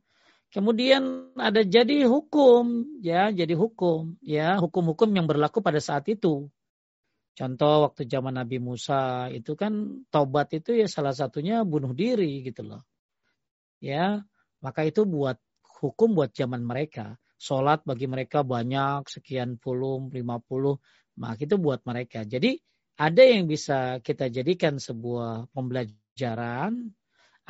Kemudian 0.51 1.31
ada 1.39 1.63
jadi 1.63 2.11
hukum, 2.11 2.83
ya, 2.99 3.31
jadi 3.31 3.55
hukum, 3.55 4.19
ya, 4.19 4.59
hukum-hukum 4.59 5.07
yang 5.15 5.31
berlaku 5.31 5.63
pada 5.63 5.79
saat 5.79 6.11
itu. 6.11 6.51
Contoh 7.39 7.87
waktu 7.87 8.11
zaman 8.11 8.35
Nabi 8.35 8.59
Musa 8.59 9.31
itu 9.31 9.55
kan 9.55 10.03
taubat 10.11 10.51
itu 10.51 10.75
ya 10.75 10.91
salah 10.91 11.15
satunya 11.15 11.63
bunuh 11.63 11.95
diri 11.95 12.43
gitu 12.43 12.67
loh. 12.67 12.83
Ya, 13.79 14.27
maka 14.59 14.83
itu 14.83 15.07
buat 15.07 15.39
hukum 15.79 16.19
buat 16.19 16.35
zaman 16.35 16.67
mereka. 16.67 17.15
Sholat 17.39 17.87
bagi 17.87 18.11
mereka 18.11 18.43
banyak, 18.43 19.07
sekian 19.07 19.55
puluh, 19.55 20.11
lima 20.11 20.43
puluh, 20.43 20.83
maka 21.15 21.47
itu 21.47 21.57
buat 21.63 21.87
mereka. 21.87 22.27
Jadi 22.27 22.59
ada 22.97 23.23
yang 23.23 23.47
bisa 23.47 24.01
kita 24.03 24.33
jadikan 24.33 24.81
sebuah 24.81 25.51
pembelajaran 25.53 26.91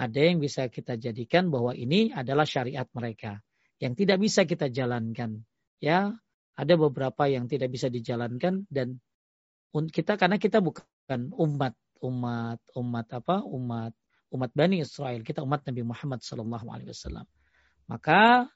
ada 0.00 0.20
yang 0.20 0.40
bisa 0.40 0.72
kita 0.72 0.96
jadikan 0.96 1.52
bahwa 1.52 1.76
ini 1.76 2.08
adalah 2.08 2.48
syariat 2.48 2.88
mereka 2.96 3.36
yang 3.76 3.92
tidak 3.92 4.16
bisa 4.16 4.48
kita 4.48 4.72
jalankan. 4.72 5.44
Ya, 5.76 6.16
ada 6.56 6.74
beberapa 6.76 7.28
yang 7.28 7.48
tidak 7.48 7.68
bisa 7.68 7.92
dijalankan 7.92 8.64
dan 8.72 8.96
kita 9.72 10.16
karena 10.16 10.40
kita 10.40 10.64
bukan 10.64 11.32
umat 11.36 11.76
umat 12.00 12.60
umat 12.76 13.06
apa 13.12 13.44
umat 13.44 13.92
umat 14.32 14.50
Bani 14.56 14.80
Israel 14.80 15.20
kita 15.20 15.44
umat 15.44 15.62
Nabi 15.68 15.84
Muhammad 15.84 16.20
Sallallahu 16.24 16.66
Alaihi 16.72 16.90
Wasallam 16.90 17.28
maka 17.86 18.48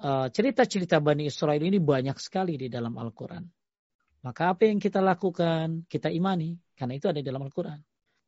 eh, 0.00 0.26
cerita-cerita 0.32 0.98
Bani 0.98 1.28
Israel 1.28 1.60
ini 1.62 1.78
banyak 1.78 2.16
sekali 2.16 2.56
di 2.56 2.66
dalam 2.72 2.96
Al-Quran 2.96 3.44
maka 4.20 4.52
apa 4.52 4.68
yang 4.68 4.78
kita 4.78 5.00
lakukan 5.00 5.88
kita 5.88 6.12
imani 6.12 6.56
karena 6.76 6.94
itu 6.96 7.06
ada 7.08 7.20
dalam 7.24 7.44
Al-Quran 7.44 7.80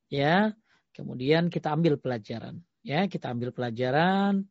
ya 0.08 0.52
Kemudian 0.92 1.48
kita 1.48 1.72
ambil 1.72 1.96
pelajaran. 1.96 2.60
Ya, 2.84 3.08
kita 3.08 3.32
ambil 3.32 3.50
pelajaran. 3.56 4.44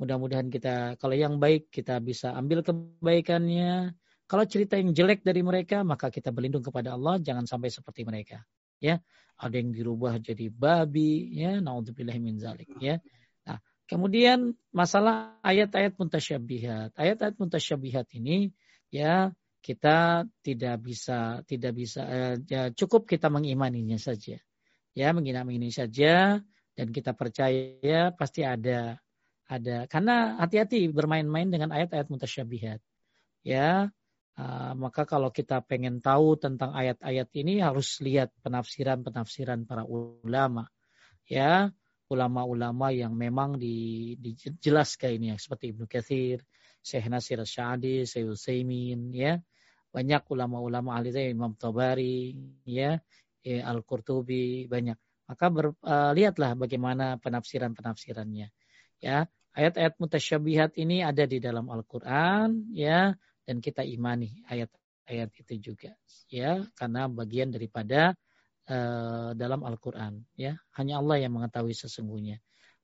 Mudah-mudahan 0.00 0.48
kita, 0.48 0.96
kalau 0.96 1.14
yang 1.14 1.36
baik 1.36 1.68
kita 1.68 2.00
bisa 2.00 2.32
ambil 2.32 2.64
kebaikannya. 2.64 3.92
Kalau 4.24 4.44
cerita 4.48 4.80
yang 4.80 4.96
jelek 4.96 5.20
dari 5.20 5.44
mereka, 5.44 5.84
maka 5.84 6.08
kita 6.08 6.32
berlindung 6.32 6.64
kepada 6.64 6.96
Allah. 6.96 7.20
Jangan 7.20 7.44
sampai 7.44 7.68
seperti 7.68 8.08
mereka. 8.08 8.40
Ya, 8.80 9.04
ada 9.36 9.52
yang 9.52 9.70
dirubah 9.70 10.16
jadi 10.16 10.48
babi. 10.48 11.36
Ya, 11.36 11.60
naudzubillah 11.60 12.16
min 12.16 12.40
zalik. 12.40 12.72
Ya. 12.80 13.04
Nah, 13.44 13.60
kemudian 13.84 14.56
masalah 14.72 15.36
ayat-ayat 15.44 15.92
muntasyabihat. 16.00 16.96
Ayat-ayat 16.96 17.36
muntasyabihat 17.36 18.08
ini, 18.16 18.56
ya, 18.88 19.28
kita 19.62 20.26
tidak 20.42 20.76
bisa 20.82 21.46
tidak 21.46 21.72
bisa 21.78 22.02
eh, 22.10 22.34
ya, 22.50 22.62
cukup 22.74 23.06
kita 23.06 23.30
mengimaninya 23.30 23.96
saja. 23.96 24.42
Ya 24.92 25.08
menghina 25.14 25.46
ini 25.46 25.70
saja 25.72 26.42
dan 26.74 26.88
kita 26.90 27.14
percaya 27.14 28.10
pasti 28.12 28.42
ada 28.42 28.98
ada. 29.46 29.86
Karena 29.86 30.36
hati-hati 30.42 30.90
bermain-main 30.90 31.48
dengan 31.48 31.70
ayat-ayat 31.70 32.10
mutasyabihat. 32.10 32.82
Ya 33.46 33.94
uh, 34.36 34.72
maka 34.74 35.06
kalau 35.06 35.30
kita 35.30 35.62
pengen 35.62 36.02
tahu 36.02 36.36
tentang 36.36 36.74
ayat-ayat 36.74 37.30
ini 37.38 37.62
harus 37.62 38.02
lihat 38.02 38.34
penafsiran-penafsiran 38.42 39.64
para 39.64 39.86
ulama. 39.86 40.66
Ya 41.30 41.70
ulama-ulama 42.12 42.92
yang 42.92 43.16
memang 43.16 43.56
di, 43.56 44.12
dijelaskan 44.20 45.16
ini 45.16 45.26
ya 45.32 45.36
seperti 45.40 45.72
Ibnu 45.72 45.88
Katsir, 45.88 46.44
Syekh 46.82 47.06
Nasir 47.08 47.40
Syadi, 47.46 48.04
Syekh 48.04 48.34
Utsaimin 48.34 49.14
ya 49.14 49.38
banyak 49.92 50.24
ulama-ulama 50.32 50.96
ahli 50.96 51.12
Imam 51.30 51.52
Tabari 51.54 52.32
ya 52.64 52.96
ya, 53.44 53.68
Al-Qurtubi 53.68 54.70
banyak. 54.70 54.96
Maka 55.26 55.46
ber, 55.50 55.74
uh, 55.82 56.12
lihatlah 56.14 56.54
bagaimana 56.54 57.18
penafsiran-penafsirannya. 57.20 58.48
Ya, 59.02 59.26
ayat-ayat 59.52 59.98
mutasyabihat 59.98 60.78
ini 60.78 61.02
ada 61.02 61.26
di 61.26 61.42
dalam 61.42 61.66
Al-Qur'an 61.68 62.70
ya 62.72 63.12
dan 63.42 63.58
kita 63.58 63.82
imani 63.82 64.46
ayat-ayat 64.46 65.30
itu 65.42 65.72
juga 65.72 65.90
ya 66.30 66.62
karena 66.78 67.10
bagian 67.10 67.50
daripada 67.50 68.14
uh, 68.70 69.34
dalam 69.34 69.60
Al-Qur'an 69.66 70.22
ya. 70.38 70.54
Hanya 70.78 71.02
Allah 71.02 71.26
yang 71.26 71.34
mengetahui 71.34 71.74
sesungguhnya. 71.74 72.38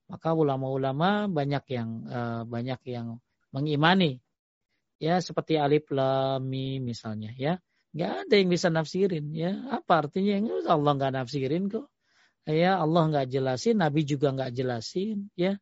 Maka 0.08 0.32
ulama-ulama 0.32 1.28
banyak 1.28 1.64
yang 1.68 1.88
uh, 2.08 2.42
banyak 2.48 2.80
yang 2.88 3.20
mengimani 3.54 4.20
ya 4.98 5.22
seperti 5.22 5.56
alif 5.56 5.88
lam 5.94 6.44
mim 6.44 6.84
misalnya 6.84 7.32
ya 7.36 7.56
Nggak 7.98 8.12
ada 8.28 8.34
yang 8.36 8.50
bisa 8.52 8.68
nafsirin 8.68 9.26
ya. 9.32 9.52
Apa 9.72 10.06
artinya? 10.06 10.36
Allah 10.68 10.92
nggak 10.94 11.12
nafsirin 11.18 11.72
kok. 11.72 11.88
Ya 12.48 12.80
Allah 12.80 13.02
nggak 13.12 13.26
jelasin, 13.28 13.76
Nabi 13.80 14.08
juga 14.08 14.32
nggak 14.32 14.52
jelasin 14.56 15.28
ya. 15.36 15.56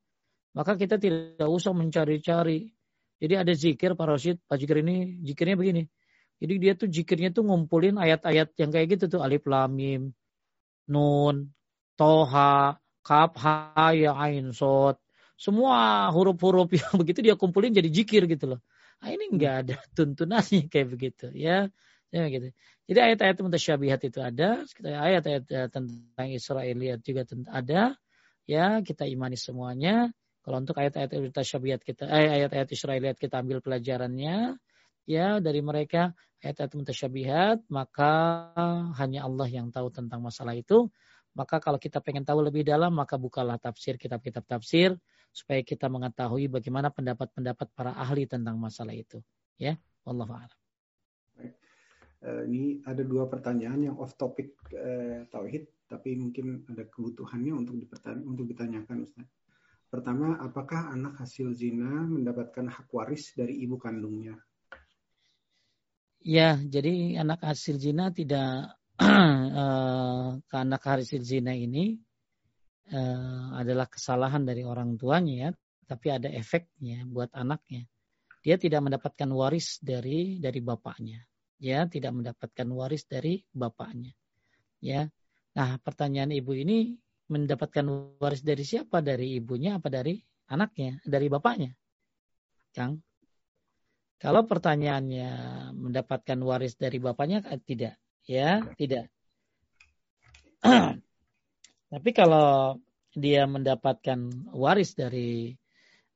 Maka 0.55 0.78
kita 0.78 0.98
tidak 0.98 1.47
usah 1.47 1.74
mencari-cari. 1.74 2.70
Jadi 3.16 3.34
ada 3.34 3.52
zikir 3.56 3.97
Pak 3.97 4.06
Rosid, 4.06 4.36
Pak 4.44 4.60
Zikir 4.60 4.84
ini 4.84 5.18
zikirnya 5.24 5.56
begini. 5.56 5.82
Jadi 6.36 6.55
dia 6.60 6.73
tuh 6.76 6.89
zikirnya 6.92 7.32
tuh 7.32 7.48
ngumpulin 7.48 7.97
ayat-ayat 7.97 8.52
yang 8.60 8.68
kayak 8.68 8.86
gitu 8.92 9.16
tuh 9.16 9.20
alif 9.24 9.48
lam 9.48 9.73
mim, 9.73 10.02
nun, 10.92 11.48
toha, 11.97 12.76
kaf, 13.00 13.32
ha, 13.40 13.97
ya, 13.97 14.12
ain, 14.20 14.52
sot. 14.52 15.00
Semua 15.36 16.08
huruf-huruf 16.10 16.73
yang 16.73 16.97
begitu 17.00 17.20
dia 17.20 17.36
kumpulin 17.36 17.70
jadi 17.73 17.89
zikir 17.92 18.24
gitu 18.24 18.56
loh. 18.56 18.60
Nah, 19.05 19.12
ini 19.12 19.28
nggak 19.28 19.55
ada 19.65 19.76
tuntunannya 19.92 20.66
kayak 20.73 20.89
begitu 20.89 21.28
ya. 21.36 21.68
Ya 22.15 22.23
gitu. 22.32 22.48
Jadi 22.86 22.98
ayat-ayat 23.02 23.36
mutasyabihat 23.42 24.00
itu 24.06 24.23
ada, 24.23 24.62
ayat-ayat 24.81 25.44
eh, 25.50 25.68
tentang 25.68 26.28
Israeliat 26.31 27.02
juga 27.02 27.26
ada. 27.50 27.98
Ya, 28.47 28.78
kita 28.81 29.05
imani 29.10 29.34
semuanya. 29.34 30.15
Kalau 30.47 30.62
untuk 30.62 30.78
ayat-ayat 30.78 31.10
mutasyabihat 31.18 31.82
kita 31.82 32.06
eh, 32.06 32.31
ayat-ayat 32.40 32.70
Israeliat 32.70 33.18
kita 33.18 33.42
ambil 33.42 33.58
pelajarannya 33.58 34.55
ya 35.02 35.42
dari 35.42 35.60
mereka 35.66 36.15
ayat-ayat 36.47 36.73
mutasyabihat, 36.78 37.58
maka 37.66 38.12
hanya 39.02 39.26
Allah 39.26 39.50
yang 39.50 39.74
tahu 39.74 39.90
tentang 39.90 40.23
masalah 40.23 40.55
itu. 40.55 40.86
Maka 41.34 41.60
kalau 41.60 41.76
kita 41.76 42.00
pengen 42.00 42.24
tahu 42.24 42.40
lebih 42.40 42.65
dalam, 42.65 42.94
maka 42.97 43.18
bukalah 43.18 43.58
tafsir 43.60 43.98
kitab-kitab 44.00 44.47
tafsir 44.47 44.97
supaya 45.36 45.60
kita 45.60 45.92
mengetahui 45.92 46.48
bagaimana 46.48 46.89
pendapat-pendapat 46.89 47.68
para 47.76 47.92
ahli 47.92 48.24
tentang 48.24 48.56
masalah 48.56 48.97
itu. 48.97 49.20
Ya, 49.60 49.76
Allah 50.08 50.24
a'lam. 50.24 50.60
Uh, 52.24 52.42
ini 52.48 52.81
ada 52.89 53.05
dua 53.05 53.28
pertanyaan 53.28 53.92
yang 53.92 53.97
off 54.00 54.16
topic 54.16 54.56
uh, 54.73 55.28
tauhid, 55.28 55.68
tapi 55.84 56.16
mungkin 56.16 56.65
ada 56.73 56.89
kebutuhannya 56.89 57.52
untuk 57.52 57.76
untuk 58.24 58.48
ditanyakan 58.48 59.05
Ustaz. 59.05 59.28
Pertama, 59.92 60.40
apakah 60.40 60.90
anak 60.90 61.20
hasil 61.20 61.52
zina 61.52 62.08
mendapatkan 62.08 62.73
hak 62.73 62.89
waris 62.90 63.36
dari 63.36 63.60
ibu 63.60 63.76
kandungnya? 63.76 64.40
Ya, 66.24 66.58
jadi 66.58 67.20
anak 67.23 67.44
hasil 67.44 67.78
zina 67.78 68.10
tidak 68.10 68.74
uh, 69.60 70.40
anak 70.50 70.82
hasil 70.82 71.23
zina 71.23 71.52
ini 71.52 72.00
uh, 72.92 73.56
adalah 73.56 73.86
kesalahan 73.89 74.44
dari 74.44 74.62
orang 74.66 74.98
tuanya 74.98 75.34
ya, 75.34 75.50
tapi 75.86 76.06
ada 76.10 76.28
efeknya 76.31 77.06
buat 77.06 77.31
anaknya. 77.34 77.86
Dia 78.42 78.58
tidak 78.58 78.84
mendapatkan 78.86 79.31
waris 79.32 79.82
dari 79.82 80.39
dari 80.39 80.60
bapaknya 80.62 81.26
ya 81.60 81.89
tidak 81.89 82.12
mendapatkan 82.12 82.68
waris 82.73 83.05
dari 83.08 83.40
bapaknya. 83.52 84.12
Ya. 84.81 85.08
Nah, 85.56 85.81
pertanyaan 85.81 86.32
ibu 86.36 86.52
ini 86.52 86.97
mendapatkan 87.32 88.16
waris 88.20 88.44
dari 88.44 88.62
siapa? 88.62 89.00
Dari 89.00 89.40
ibunya 89.40 89.81
apa 89.81 89.89
dari 89.89 90.20
anaknya? 90.52 91.00
Dari 91.02 91.26
bapaknya? 91.32 91.73
Kang? 92.76 93.00
Kalau 94.16 94.48
pertanyaannya 94.48 95.28
mendapatkan 95.76 96.40
waris 96.40 96.76
dari 96.81 96.97
bapaknya 96.97 97.44
eh, 97.52 97.60
tidak, 97.60 98.00
ya, 98.24 98.65
tidak. 98.76 99.12
Tapi 101.97 102.12
kalau 102.12 102.76
dia 103.16 103.49
mendapatkan 103.49 104.52
waris 104.52 104.92
dari 104.92 105.57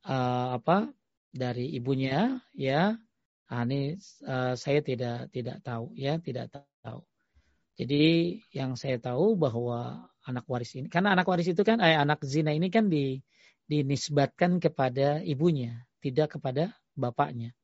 uh, 0.05 0.61
apa? 0.61 0.93
dari 1.31 1.79
ibunya, 1.79 2.43
ya, 2.59 2.99
nah, 3.47 3.63
ini 3.63 3.95
uh, 4.27 4.59
saya 4.59 4.83
tidak 4.83 5.31
tidak 5.31 5.63
tahu, 5.63 5.95
ya, 5.95 6.19
tidak 6.19 6.51
tahu. 6.83 7.07
Jadi 7.79 8.37
yang 8.51 8.75
saya 8.75 8.99
tahu 8.99 9.39
bahwa 9.39 10.11
anak 10.27 10.45
waris 10.51 10.75
ini, 10.75 10.91
karena 10.91 11.15
anak 11.15 11.31
waris 11.31 11.47
itu 11.47 11.63
kan, 11.63 11.79
eh, 11.79 11.95
anak 11.95 12.27
zina 12.27 12.51
ini 12.51 12.67
kan 12.67 12.91
di, 12.91 13.23
dinisbatkan 13.71 14.59
kepada 14.59 15.23
ibunya, 15.23 15.87
tidak 16.03 16.37
kepada 16.37 16.75
bapaknya. 16.99 17.55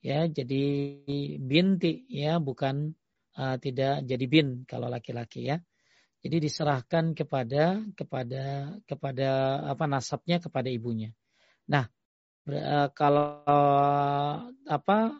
Ya, 0.00 0.24
jadi 0.24 0.64
binti 1.36 2.08
ya, 2.08 2.40
bukan 2.40 2.96
uh, 3.36 3.60
tidak 3.60 4.08
jadi 4.08 4.24
bin 4.24 4.64
kalau 4.64 4.88
laki-laki 4.88 5.52
ya. 5.52 5.60
Jadi 6.22 6.36
diserahkan 6.38 7.18
kepada 7.18 7.82
kepada 7.98 8.78
kepada 8.86 9.28
apa 9.66 9.84
nasabnya 9.90 10.38
kepada 10.38 10.70
ibunya. 10.70 11.10
Nah, 11.66 11.90
uh, 12.46 12.88
kalau 12.94 13.42
apa 14.62 15.18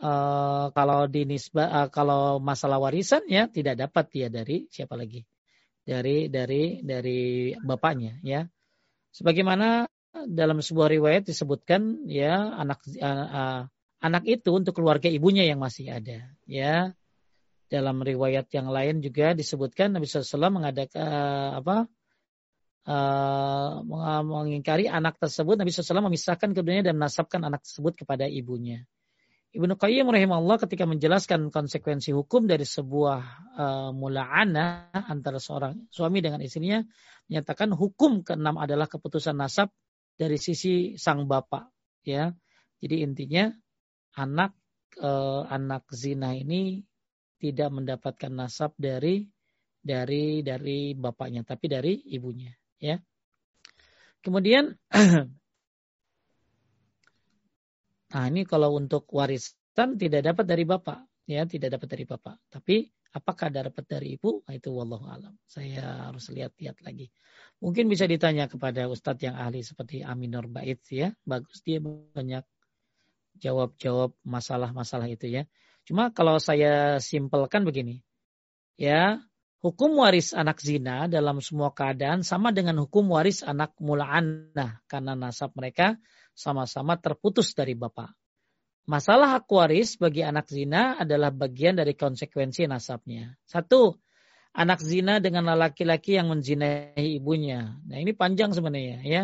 uh, 0.00 0.66
kalau 0.72 1.04
dinisbah 1.04 1.68
uh, 1.68 1.88
kalau 1.92 2.40
masalah 2.40 2.80
warisan 2.80 3.28
ya 3.28 3.52
tidak 3.52 3.76
dapat 3.76 4.04
dia 4.08 4.28
dari 4.32 4.64
siapa 4.72 4.96
lagi? 4.96 5.20
Dari 5.84 6.32
dari 6.32 6.80
dari 6.80 7.52
bapaknya 7.60 8.16
ya. 8.24 8.48
Sebagaimana 9.12 9.84
dalam 10.24 10.64
sebuah 10.64 10.88
riwayat 10.88 11.28
disebutkan 11.28 12.08
ya 12.08 12.56
anak 12.56 12.80
anak 14.00 14.24
itu 14.24 14.48
untuk 14.54 14.80
keluarga 14.80 15.12
ibunya 15.12 15.44
yang 15.44 15.60
masih 15.60 15.92
ada 15.92 16.32
ya 16.48 16.96
dalam 17.68 18.00
riwayat 18.00 18.48
yang 18.56 18.72
lain 18.72 19.04
juga 19.04 19.36
disebutkan 19.36 19.92
Nabi 19.92 20.08
SAW 20.08 20.48
mengadakan 20.48 21.04
uh, 21.04 21.50
apa 21.60 21.76
uh, 22.88 24.20
mengingkari 24.24 24.88
anak 24.88 25.20
tersebut 25.20 25.60
Nabi 25.60 25.70
SAW 25.70 26.08
memisahkan 26.08 26.56
keduanya 26.56 26.90
dan 26.90 26.96
menasabkan 26.96 27.44
anak 27.44 27.62
tersebut 27.68 28.04
kepada 28.04 28.24
ibunya. 28.24 28.88
Ibnu 29.48 29.80
Qayyim 29.80 30.04
rahimahullah 30.12 30.60
ketika 30.68 30.84
menjelaskan 30.84 31.48
konsekuensi 31.48 32.12
hukum 32.12 32.44
dari 32.44 32.68
sebuah 32.68 33.20
uh, 33.56 33.90
mula'ana 33.96 34.92
antara 34.92 35.40
seorang 35.40 35.88
suami 35.88 36.20
dengan 36.20 36.44
istrinya 36.44 36.84
menyatakan 37.32 37.72
hukum 37.72 38.24
keenam 38.24 38.60
adalah 38.60 38.84
keputusan 38.88 39.36
nasab 39.40 39.72
dari 40.20 40.36
sisi 40.36 41.00
sang 41.00 41.24
bapak 41.24 41.68
ya. 42.04 42.32
Jadi 42.80 43.00
intinya 43.00 43.48
anak 44.20 44.52
uh, 45.00 45.48
anak 45.48 45.88
zina 45.96 46.36
ini 46.36 46.84
tidak 47.38 47.70
mendapatkan 47.70 48.32
nasab 48.34 48.74
dari 48.74 49.24
dari 49.78 50.42
dari 50.42 50.92
bapaknya 50.92 51.46
tapi 51.46 51.66
dari 51.70 51.92
ibunya 52.12 52.52
ya. 52.82 52.98
Kemudian 54.20 54.74
Nah 58.08 58.24
ini 58.24 58.48
kalau 58.48 58.72
untuk 58.72 59.04
warisan 59.12 60.00
tidak 60.00 60.32
dapat 60.32 60.44
dari 60.48 60.64
bapak, 60.64 61.28
ya 61.28 61.44
tidak 61.44 61.76
dapat 61.76 61.88
dari 61.92 62.04
bapak. 62.08 62.36
Tapi 62.48 62.88
apakah 63.12 63.52
dapat 63.52 63.84
dari 63.84 64.16
ibu? 64.16 64.40
Nah, 64.48 64.56
itu 64.56 64.72
wallahu 64.72 65.04
alam. 65.12 65.36
Saya 65.44 66.08
harus 66.08 66.32
lihat-lihat 66.32 66.80
lagi. 66.80 67.12
Mungkin 67.60 67.84
bisa 67.92 68.08
ditanya 68.08 68.48
kepada 68.48 68.88
ustadz 68.88 69.28
yang 69.28 69.36
ahli 69.36 69.60
seperti 69.60 70.00
Aminur 70.00 70.48
Bait 70.48 70.80
ya. 70.88 71.12
Bagus 71.20 71.60
dia 71.60 71.84
banyak 71.84 72.44
jawab-jawab 73.44 74.16
masalah-masalah 74.24 75.12
itu 75.12 75.28
ya. 75.28 75.44
Cuma 75.88 76.12
kalau 76.12 76.36
saya 76.36 77.00
simpelkan 77.00 77.64
begini. 77.64 78.04
Ya, 78.76 79.24
hukum 79.64 79.96
waris 79.96 80.36
anak 80.36 80.60
zina 80.60 81.08
dalam 81.08 81.40
semua 81.40 81.72
keadaan 81.72 82.20
sama 82.20 82.52
dengan 82.52 82.76
hukum 82.84 83.08
waris 83.08 83.40
anak 83.40 83.72
mula'anah 83.80 84.84
karena 84.84 85.16
nasab 85.16 85.56
mereka 85.56 85.96
sama-sama 86.36 87.00
terputus 87.00 87.56
dari 87.56 87.72
bapak. 87.72 88.12
Masalah 88.84 89.40
hak 89.40 89.48
waris 89.48 89.96
bagi 89.96 90.20
anak 90.20 90.52
zina 90.52 91.00
adalah 91.00 91.32
bagian 91.32 91.80
dari 91.80 91.96
konsekuensi 91.96 92.68
nasabnya. 92.68 93.36
Satu, 93.48 93.96
anak 94.52 94.84
zina 94.84 95.24
dengan 95.24 95.48
laki-laki 95.56 96.20
yang 96.20 96.32
menzinai 96.32 97.16
ibunya. 97.16 97.80
Nah 97.88 97.96
ini 97.96 98.12
panjang 98.12 98.52
sebenarnya 98.52 99.00
ya. 99.04 99.22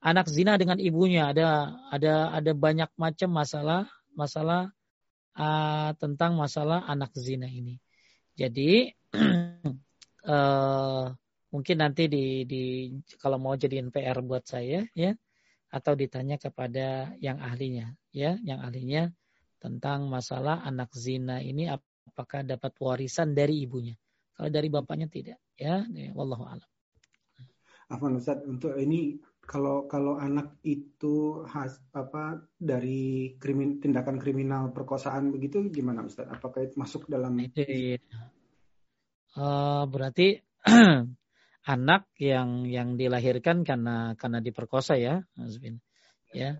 Anak 0.00 0.28
zina 0.28 0.60
dengan 0.60 0.76
ibunya 0.80 1.32
ada 1.32 1.76
ada 1.88 2.32
ada 2.32 2.52
banyak 2.52 2.88
macam 3.00 3.32
masalah 3.32 3.88
masalah 4.12 4.75
uh, 5.36 5.90
tentang 6.00 6.34
masalah 6.34 6.84
anak 6.88 7.12
zina 7.16 7.46
ini. 7.46 7.76
Jadi 8.36 8.90
uh, 10.24 11.06
mungkin 11.54 11.76
nanti 11.80 12.04
di, 12.10 12.44
di 12.44 12.92
kalau 13.16 13.40
mau 13.40 13.56
jadiin 13.56 13.88
PR 13.88 14.20
buat 14.20 14.44
saya 14.44 14.84
ya 14.92 15.16
atau 15.72 15.92
ditanya 15.96 16.36
kepada 16.36 17.16
yang 17.18 17.40
ahlinya 17.42 17.96
ya 18.12 18.38
yang 18.44 18.60
ahlinya 18.60 19.12
tentang 19.56 20.06
masalah 20.06 20.62
anak 20.62 20.92
zina 20.94 21.42
ini 21.42 21.66
apakah 21.68 22.44
dapat 22.46 22.76
warisan 22.78 23.32
dari 23.32 23.64
ibunya 23.64 23.96
kalau 24.36 24.52
dari 24.52 24.68
bapaknya 24.68 25.08
tidak 25.08 25.38
ya, 25.56 25.82
ya 25.90 26.12
wallahu 26.12 26.44
alam 26.46 26.68
Ustaz 28.18 28.42
untuk 28.46 28.74
ini 28.76 29.16
kalau 29.46 29.86
kalau 29.86 30.18
anak 30.18 30.58
itu 30.66 31.46
has, 31.46 31.78
apa 31.94 32.42
dari 32.58 33.34
krimin, 33.38 33.78
tindakan 33.78 34.18
kriminal 34.18 34.74
perkosaan 34.74 35.30
begitu 35.30 35.70
gimana 35.70 36.02
Ustaz? 36.02 36.26
Apakah 36.26 36.66
itu 36.66 36.74
masuk 36.74 37.06
dalam 37.06 37.38
itu 37.38 37.62
ya. 37.62 38.02
uh, 39.38 39.86
berarti 39.86 40.42
anak 41.74 42.10
yang 42.18 42.66
yang 42.66 42.98
dilahirkan 42.98 43.62
karena 43.62 44.18
karena 44.18 44.42
diperkosa 44.42 44.98
ya, 44.98 45.22
Azbin. 45.38 45.78
Ya. 46.34 46.58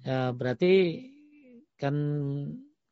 ya. 0.00 0.32
berarti 0.32 1.04
kan 1.76 1.94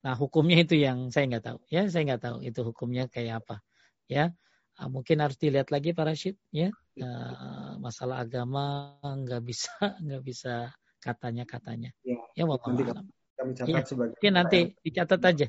nah 0.05 0.13
hukumnya 0.21 0.61
itu 0.61 0.77
yang 0.77 1.09
saya 1.09 1.33
nggak 1.33 1.45
tahu 1.49 1.59
ya, 1.73 1.89
saya 1.89 2.05
nggak 2.13 2.23
tahu 2.23 2.37
itu 2.45 2.61
hukumnya 2.61 3.09
kayak 3.09 3.41
apa. 3.41 3.65
Ya. 4.05 4.37
Ah, 4.75 4.91
mungkin 4.91 5.23
harus 5.23 5.39
dilihat 5.39 5.71
lagi 5.71 5.95
para 5.95 6.15
syid 6.19 6.35
ya. 6.51 6.71
Uh, 6.95 7.79
masalah 7.83 8.23
agama 8.23 8.95
nggak 9.03 9.43
bisa 9.43 9.71
nggak 10.05 10.23
bisa 10.23 10.75
katanya 10.99 11.47
katanya. 11.47 11.91
Ya, 12.03 12.19
ya 12.35 12.45
nanti 12.47 13.15
kami 13.35 13.53
catat 13.55 13.71
ya, 13.71 13.83
sebagai 13.83 14.15
mungkin 14.15 14.35
nanti 14.35 14.59
dicatat 14.83 15.21
aja. 15.23 15.47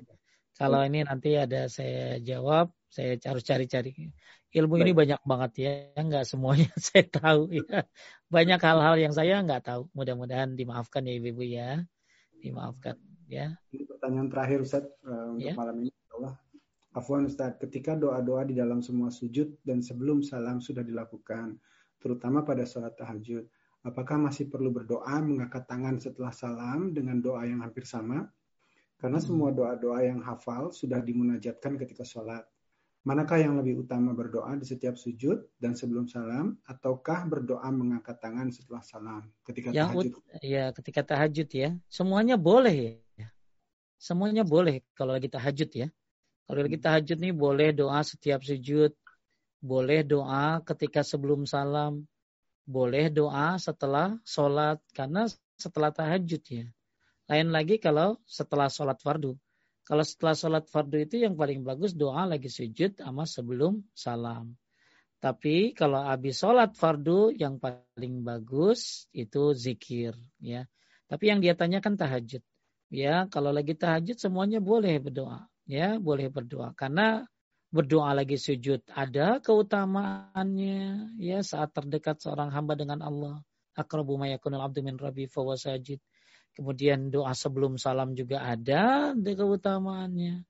Kalau 0.55 0.79
ini 0.87 1.03
nanti 1.03 1.35
ada 1.35 1.67
saya 1.67 2.15
jawab, 2.23 2.71
saya 2.87 3.19
harus 3.27 3.43
cari-cari 3.43 3.91
ilmu 4.55 4.79
ini 4.79 4.95
banyak 4.95 5.19
banget 5.27 5.51
ya, 5.59 5.73
nggak 5.99 6.23
semuanya 6.23 6.71
saya 6.87 7.03
tahu 7.03 7.51
ya. 7.51 7.83
Banyak 8.31 8.59
hal-hal 8.63 8.95
yang 8.95 9.11
saya 9.11 9.43
nggak 9.43 9.67
tahu. 9.67 9.91
Mudah-mudahan 9.91 10.55
dimaafkan 10.55 11.03
ya 11.03 11.13
ibu-ibu 11.19 11.43
ya, 11.43 11.83
dimaafkan 12.39 12.95
ya. 13.27 13.59
Ini 13.75 13.83
pertanyaan 13.83 14.31
terakhir 14.31 14.63
Ustaz 14.63 14.85
uh, 15.03 15.35
untuk 15.35 15.49
ya. 15.49 15.53
malam 15.59 15.83
ini. 15.83 15.91
Allah. 16.15 16.44
Afwan 16.95 17.27
Ustaz, 17.27 17.59
ketika 17.59 17.91
doa-doa 17.91 18.47
di 18.47 18.55
dalam 18.55 18.79
semua 18.79 19.11
sujud 19.11 19.59
dan 19.67 19.83
sebelum 19.83 20.23
salam 20.23 20.63
sudah 20.63 20.79
dilakukan, 20.79 21.59
terutama 21.99 22.39
pada 22.47 22.63
sholat 22.63 22.95
tahajud, 22.95 23.43
apakah 23.83 24.15
masih 24.15 24.47
perlu 24.47 24.71
berdoa 24.71 25.19
mengangkat 25.19 25.67
tangan 25.67 25.99
setelah 25.99 26.31
salam 26.31 26.95
dengan 26.95 27.19
doa 27.19 27.43
yang 27.43 27.59
hampir 27.59 27.83
sama? 27.83 28.31
Karena 28.95 29.19
hmm. 29.19 29.27
semua 29.27 29.51
doa-doa 29.51 30.07
yang 30.07 30.23
hafal 30.23 30.71
sudah 30.71 31.03
dimunajatkan 31.03 31.75
ketika 31.83 32.07
sholat. 32.07 32.47
Manakah 33.03 33.43
yang 33.43 33.59
lebih 33.59 33.85
utama 33.85 34.15
berdoa 34.15 34.55
di 34.55 34.63
setiap 34.65 34.95
sujud 34.95 35.51
dan 35.59 35.75
sebelum 35.75 36.07
salam 36.07 36.57
ataukah 36.63 37.27
berdoa 37.27 37.69
mengangkat 37.75 38.17
tangan 38.17 38.49
setelah 38.49 38.81
salam 38.81 39.29
ketika 39.43 39.69
yang 39.75 39.91
tahajud? 39.91 40.15
Ya, 40.41 40.71
ketika 40.71 41.03
tahajud 41.03 41.45
ya. 41.51 41.75
Semuanya 41.91 42.39
boleh 42.39 43.03
ya. 43.19 43.29
Semuanya 43.99 44.47
boleh 44.47 44.81
kalau 44.97 45.11
lagi 45.13 45.27
tahajud 45.29 45.69
ya. 45.75 45.91
Kalau 46.45 46.61
hmm. 46.61 46.77
tahajud 46.77 47.17
nih 47.17 47.33
boleh 47.33 47.69
doa 47.73 48.05
setiap 48.05 48.45
sujud, 48.45 48.93
boleh 49.65 50.05
doa 50.05 50.61
ketika 50.61 51.01
sebelum 51.01 51.49
salam, 51.49 52.05
boleh 52.69 53.09
doa 53.09 53.57
setelah 53.57 54.17
sholat 54.21 54.77
karena 54.93 55.25
setelah 55.57 55.89
tahajud 55.89 56.41
ya. 56.45 56.65
Lain 57.25 57.49
lagi 57.49 57.81
kalau 57.81 58.21
setelah 58.29 58.69
sholat 58.69 59.01
fardu. 59.01 59.33
Kalau 59.85 60.01
setelah 60.05 60.33
sholat 60.37 60.65
fardu 60.69 60.97
itu 61.01 61.15
yang 61.25 61.33
paling 61.33 61.65
bagus 61.65 61.93
doa 61.97 62.25
lagi 62.29 62.49
sujud 62.49 62.97
sama 63.01 63.25
sebelum 63.25 63.81
salam. 63.97 64.53
Tapi 65.17 65.73
kalau 65.73 66.05
habis 66.05 66.37
sholat 66.37 66.77
fardu 66.77 67.33
yang 67.33 67.57
paling 67.57 68.21
bagus 68.21 69.09
itu 69.09 69.57
zikir 69.57 70.13
ya. 70.37 70.69
Tapi 71.09 71.23
yang 71.29 71.41
dia 71.41 71.57
tanyakan 71.57 71.97
tahajud. 71.97 72.41
Ya, 72.93 73.25
kalau 73.33 73.49
lagi 73.49 73.73
tahajud 73.73 74.17
semuanya 74.21 74.61
boleh 74.61 75.01
berdoa. 75.01 75.49
Ya 75.65 75.97
boleh 76.01 76.29
berdoa. 76.31 76.73
Karena 76.77 77.21
berdoa 77.69 78.15
lagi 78.15 78.37
sujud 78.39 78.85
ada 78.93 79.43
keutamaannya. 79.43 81.17
Ya 81.19 81.41
saat 81.41 81.73
terdekat 81.75 82.21
seorang 82.21 82.53
hamba 82.53 82.73
dengan 82.79 83.03
Allah. 83.03 83.41
Akrabu 83.75 84.15
mayakunul 84.15 84.63
abdu 84.63 84.79
min 84.79 84.95
rabbi 84.95 85.27
fawasajid 85.27 85.99
kemudian 86.55 87.11
doa 87.11 87.35
sebelum 87.35 87.75
salam 87.75 88.15
juga 88.15 88.41
ada 88.47 89.11
keutamaannya. 89.11 90.47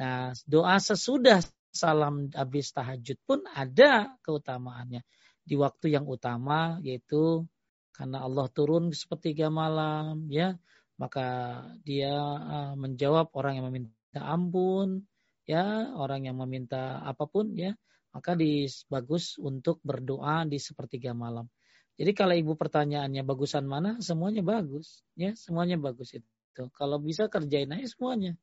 Nah 0.00 0.32
doa 0.48 0.80
sesudah 0.80 1.44
salam 1.68 2.32
habis 2.32 2.72
tahajud 2.72 3.20
pun 3.28 3.44
ada 3.52 4.16
keutamaannya. 4.24 5.04
Di 5.44 5.54
waktu 5.60 5.92
yang 5.92 6.08
utama 6.08 6.80
yaitu 6.80 7.44
karena 7.92 8.24
Allah 8.24 8.48
turun 8.48 8.88
sepertiga 8.96 9.52
malam 9.52 10.24
ya 10.32 10.56
maka 10.96 11.60
dia 11.84 12.14
uh, 12.40 12.72
menjawab 12.72 13.28
orang 13.36 13.60
yang 13.60 13.66
meminta 13.68 13.92
ampun 14.20 15.08
ya 15.48 15.88
orang 15.96 16.28
yang 16.28 16.36
meminta 16.36 17.00
apa 17.00 17.24
pun 17.24 17.56
ya 17.56 17.72
maka 18.12 18.36
di, 18.36 18.68
bagus 18.92 19.40
untuk 19.40 19.80
berdoa 19.80 20.44
di 20.44 20.60
sepertiga 20.60 21.16
malam. 21.16 21.48
Jadi 21.96 22.12
kalau 22.12 22.36
ibu 22.36 22.52
pertanyaannya 22.56 23.24
bagusan 23.24 23.64
mana, 23.64 24.00
semuanya 24.04 24.44
bagus, 24.44 25.00
ya 25.16 25.32
semuanya 25.32 25.80
bagus 25.80 26.12
itu. 26.12 26.62
Kalau 26.76 27.00
bisa 27.00 27.32
kerjain 27.32 27.72
aja 27.72 27.88
semuanya. 27.88 28.36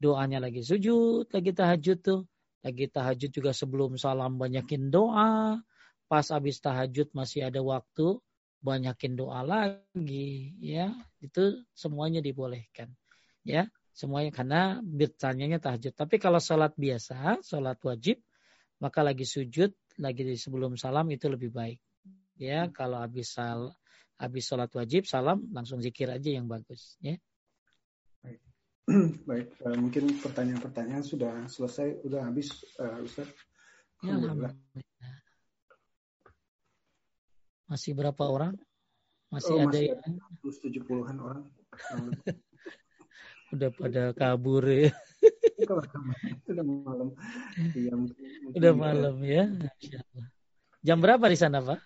Doanya 0.00 0.42
lagi 0.42 0.64
sujud, 0.64 1.28
lagi 1.28 1.52
tahajud 1.52 1.98
tuh, 2.00 2.20
lagi 2.64 2.88
tahajud 2.88 3.30
juga 3.30 3.52
sebelum 3.52 4.00
salam 4.00 4.40
banyakin 4.40 4.88
doa. 4.88 5.60
Pas 6.08 6.26
habis 6.32 6.58
tahajud 6.58 7.12
masih 7.12 7.52
ada 7.52 7.60
waktu, 7.60 8.16
banyakin 8.64 9.12
doa 9.16 9.44
lagi, 9.44 10.56
ya 10.62 10.94
itu 11.18 11.64
semuanya 11.74 12.22
dibolehkan, 12.22 12.94
ya 13.42 13.66
semuanya 13.92 14.32
karena 14.32 14.80
bertanyanya 14.80 15.60
tahajud. 15.60 15.92
Tapi 15.92 16.16
kalau 16.16 16.40
sholat 16.40 16.72
biasa, 16.74 17.44
sholat 17.44 17.76
wajib, 17.84 18.18
maka 18.80 19.04
lagi 19.04 19.28
sujud, 19.28 19.70
lagi 20.00 20.24
di 20.24 20.34
sebelum 20.34 20.74
salam 20.80 21.06
itu 21.12 21.28
lebih 21.28 21.52
baik. 21.52 21.78
Ya, 22.40 22.66
kalau 22.72 22.98
habis 22.98 23.36
sal, 23.36 23.76
habis 24.16 24.48
sholat 24.48 24.72
wajib, 24.72 25.04
salam 25.04 25.44
langsung 25.52 25.78
zikir 25.78 26.08
aja 26.08 26.32
yang 26.32 26.48
bagus. 26.48 26.96
Ya. 27.04 27.20
Baik, 28.24 28.40
baik. 29.30 29.48
Uh, 29.60 29.76
mungkin 29.78 30.08
pertanyaan-pertanyaan 30.18 31.04
sudah 31.04 31.46
selesai, 31.46 32.02
sudah 32.02 32.24
habis, 32.24 32.48
uh, 32.80 33.04
Ustaz. 33.04 33.28
Ya, 34.02 34.18
Alhamdulillah. 34.18 34.56
Masih 37.70 37.92
berapa 37.94 38.24
orang? 38.26 38.56
Masih 39.30 39.54
oh, 39.56 39.64
ada 39.64 39.72
masih 39.72 39.84
yang 39.88 40.00
70-an 40.44 41.16
orang. 41.22 41.44
udah 43.52 43.70
pada 43.76 44.02
kabur 44.16 44.64
ya. 44.64 44.90
Udah 46.48 46.64
malam. 46.64 47.08
Ya, 47.76 47.94
udah 48.56 48.72
malam 48.74 49.16
ya. 49.22 49.44
Jam 50.82 50.98
berapa 50.98 51.30
di 51.30 51.38
sana, 51.38 51.62
Pak? 51.62 51.78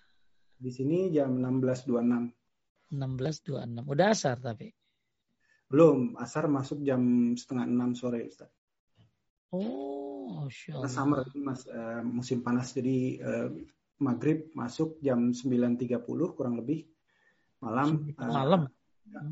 Di 0.57 0.73
sini 0.73 1.13
jam 1.13 1.37
16.26. 1.37 2.33
16.26. 2.97 3.85
Udah 3.85 4.05
asar 4.15 4.41
tapi? 4.41 4.73
Belum. 5.69 6.15
Asar 6.17 6.49
masuk 6.49 6.81
jam 6.81 7.35
setengah 7.37 7.67
enam 7.67 7.93
sore, 7.93 8.25
Ustaz. 8.25 8.49
Oh, 9.53 10.43
Masya 10.43 10.81
Allah. 10.81 10.91
summer, 10.91 11.23
mas, 11.37 11.63
uh, 11.69 12.01
musim 12.03 12.41
panas. 12.41 12.73
Jadi 12.73 13.21
uh, 13.21 13.51
maghrib 14.01 14.49
masuk 14.55 14.97
jam 15.03 15.31
9.30 15.35 16.01
kurang 16.33 16.57
lebih. 16.57 16.87
Malam. 17.61 18.11
Uh, 18.17 18.31
malam? 18.33 18.61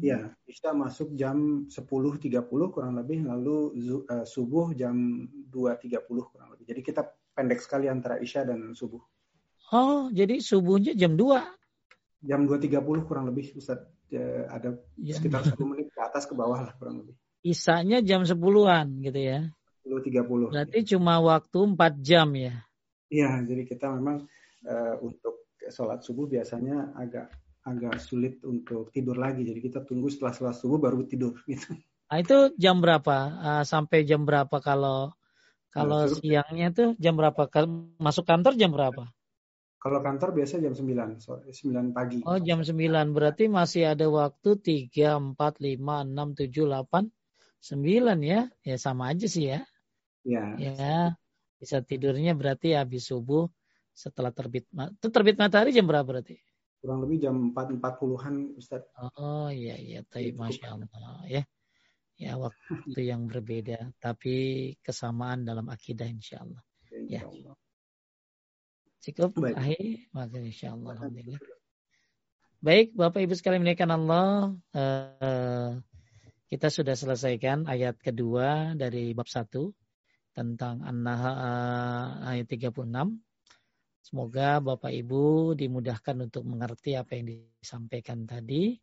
Ya, 0.02 0.34
Isya 0.48 0.72
masuk 0.72 1.14
jam 1.20 1.68
10.30 1.68 2.42
kurang 2.74 2.94
lebih, 2.98 3.28
lalu 3.28 3.76
uh, 4.08 4.26
subuh 4.26 4.72
jam 4.74 5.28
2.30 5.52 6.06
kurang 6.06 6.50
lebih. 6.56 6.66
Jadi 6.68 6.82
kita 6.82 7.02
pendek 7.36 7.60
sekali 7.62 7.92
antara 7.92 8.18
Isya 8.18 8.48
dan 8.48 8.74
subuh. 8.74 9.02
Oh, 9.74 10.08
jadi 10.14 10.40
subuhnya 10.40 10.94
jam 10.94 11.18
2? 11.18 12.26
Jam 12.26 12.42
2.30 12.50 13.08
kurang 13.08 13.26
lebih, 13.30 13.54
Ustaz. 13.58 13.82
Ya, 14.10 14.45
ada 14.54 14.78
ya. 15.02 15.18
sekitar 15.18 15.42
10 15.44 15.58
menit 15.66 15.90
ke 15.90 16.00
atas 16.00 16.30
ke 16.30 16.38
bawah 16.38 16.62
lah 16.62 16.74
kurang 16.78 17.02
lebih. 17.06 17.18
Isanya 17.45 18.02
jam 18.02 18.26
10-an 18.26 19.02
gitu 19.02 19.20
ya? 19.22 19.40
10.30. 19.86 20.54
Berarti 20.54 20.80
ya. 20.82 20.88
cuma 20.95 21.22
waktu 21.22 21.60
4 21.74 22.02
jam 22.02 22.28
ya? 22.34 22.54
Iya, 23.10 23.42
jadi 23.45 23.64
kita 23.70 23.90
memang 23.94 24.26
uh, 24.66 24.95
untuk 25.02 25.45
sholat 25.70 26.02
subuh 26.06 26.30
biasanya 26.30 26.94
agak 26.98 27.34
agak 27.66 27.98
sulit 27.98 28.40
untuk 28.45 28.94
tidur 28.94 29.18
lagi. 29.18 29.42
Jadi 29.42 29.60
kita 29.60 29.82
tunggu 29.82 30.08
setelah 30.08 30.32
sholat 30.32 30.56
subuh 30.56 30.77
baru 30.77 31.03
tidur 31.10 31.34
gitu. 31.50 31.74
Nah, 32.06 32.18
itu 32.22 32.53
jam 32.61 32.80
berapa? 32.80 33.18
Uh, 33.42 33.64
sampai 33.66 34.06
jam 34.06 34.24
berapa 34.24 34.61
kalau 34.61 35.11
kalau 35.74 36.08
nah, 36.08 36.14
siangnya 36.14 36.72
tuh 36.72 36.90
jam 37.02 37.18
berapa? 37.18 37.50
Masuk 38.00 38.24
kantor 38.24 38.56
jam 38.56 38.72
berapa? 38.72 39.10
Kalau 39.85 40.02
kantor 40.02 40.34
biasa 40.34 40.58
jam 40.66 40.74
9, 40.74 41.22
sore 41.22 41.53
9 41.53 41.94
pagi. 41.94 42.18
Oh, 42.26 42.42
jam 42.42 42.66
9. 42.66 42.74
Berarti 43.14 43.45
masih 43.45 43.94
ada 43.94 44.10
waktu 44.10 44.58
3, 44.90 45.38
4, 45.38 45.38
5, 45.38 45.38
6, 45.38 46.42
7, 46.42 46.66
8, 46.74 47.11
9 47.61 48.18
ya. 48.26 48.50
Ya 48.66 48.76
sama 48.82 49.14
aja 49.14 49.27
sih 49.30 49.53
ya. 49.53 49.61
Ya. 50.26 50.58
Ya. 50.58 50.98
Bisa 51.61 51.85
tidurnya 51.85 52.34
berarti 52.34 52.74
habis 52.74 53.06
subuh 53.06 53.45
setelah 53.94 54.34
terbit. 54.34 54.66
Itu 54.74 55.14
terbit 55.14 55.38
matahari 55.38 55.69
jam 55.69 55.85
berapa 55.85 56.08
berarti? 56.08 56.42
Kurang 56.86 57.02
lebih 57.02 57.18
jam 57.18 57.50
4 57.50 57.82
40-an 57.82 58.36
Ustaz. 58.62 58.86
Oh 59.18 59.50
iya 59.50 59.74
iya, 59.82 60.06
tapi 60.06 60.38
masya 60.38 60.78
Allah 60.78 61.26
ya. 61.26 61.42
Ya 62.16 62.38
waktu 62.38 63.02
yang 63.02 63.26
berbeda, 63.26 63.90
tapi 63.98 64.72
kesamaan 64.86 65.50
dalam 65.50 65.66
akidah 65.68 66.06
insya 66.06 66.46
Allah. 66.46 66.62
Ya. 67.10 67.26
Cukup 69.02 69.34
Baik. 69.42 69.58
akhir, 69.58 69.86
maka 70.14 70.38
insya 70.38 70.78
Allah. 70.78 70.94
Alhamdulillah. 70.96 71.42
Baik, 72.62 72.94
Bapak 72.94 73.20
Ibu 73.26 73.34
sekalian 73.34 73.66
menaikkan 73.66 73.92
Allah, 73.92 74.56
uh, 74.78 75.72
kita 76.48 76.70
sudah 76.70 76.96
selesaikan 76.96 77.66
ayat 77.66 77.98
kedua 77.98 78.78
dari 78.78 79.12
bab 79.12 79.28
satu 79.28 79.74
tentang 80.32 80.86
An-Nahl 80.86 81.36
ayat 82.32 82.48
36 82.48 82.86
Semoga 84.06 84.61
Bapak 84.61 84.93
Ibu 84.93 85.58
dimudahkan 85.58 86.30
untuk 86.30 86.45
mengerti 86.45 86.93
apa 86.93 87.17
yang 87.17 87.25
disampaikan 87.25 88.30
tadi 88.30 88.77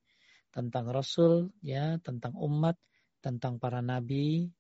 tentang 0.50 0.90
Rasul, 0.90 1.54
ya, 1.62 1.94
tentang 2.02 2.34
umat, 2.42 2.74
tentang 3.22 3.62
para 3.62 3.78
nabi, 3.78 4.50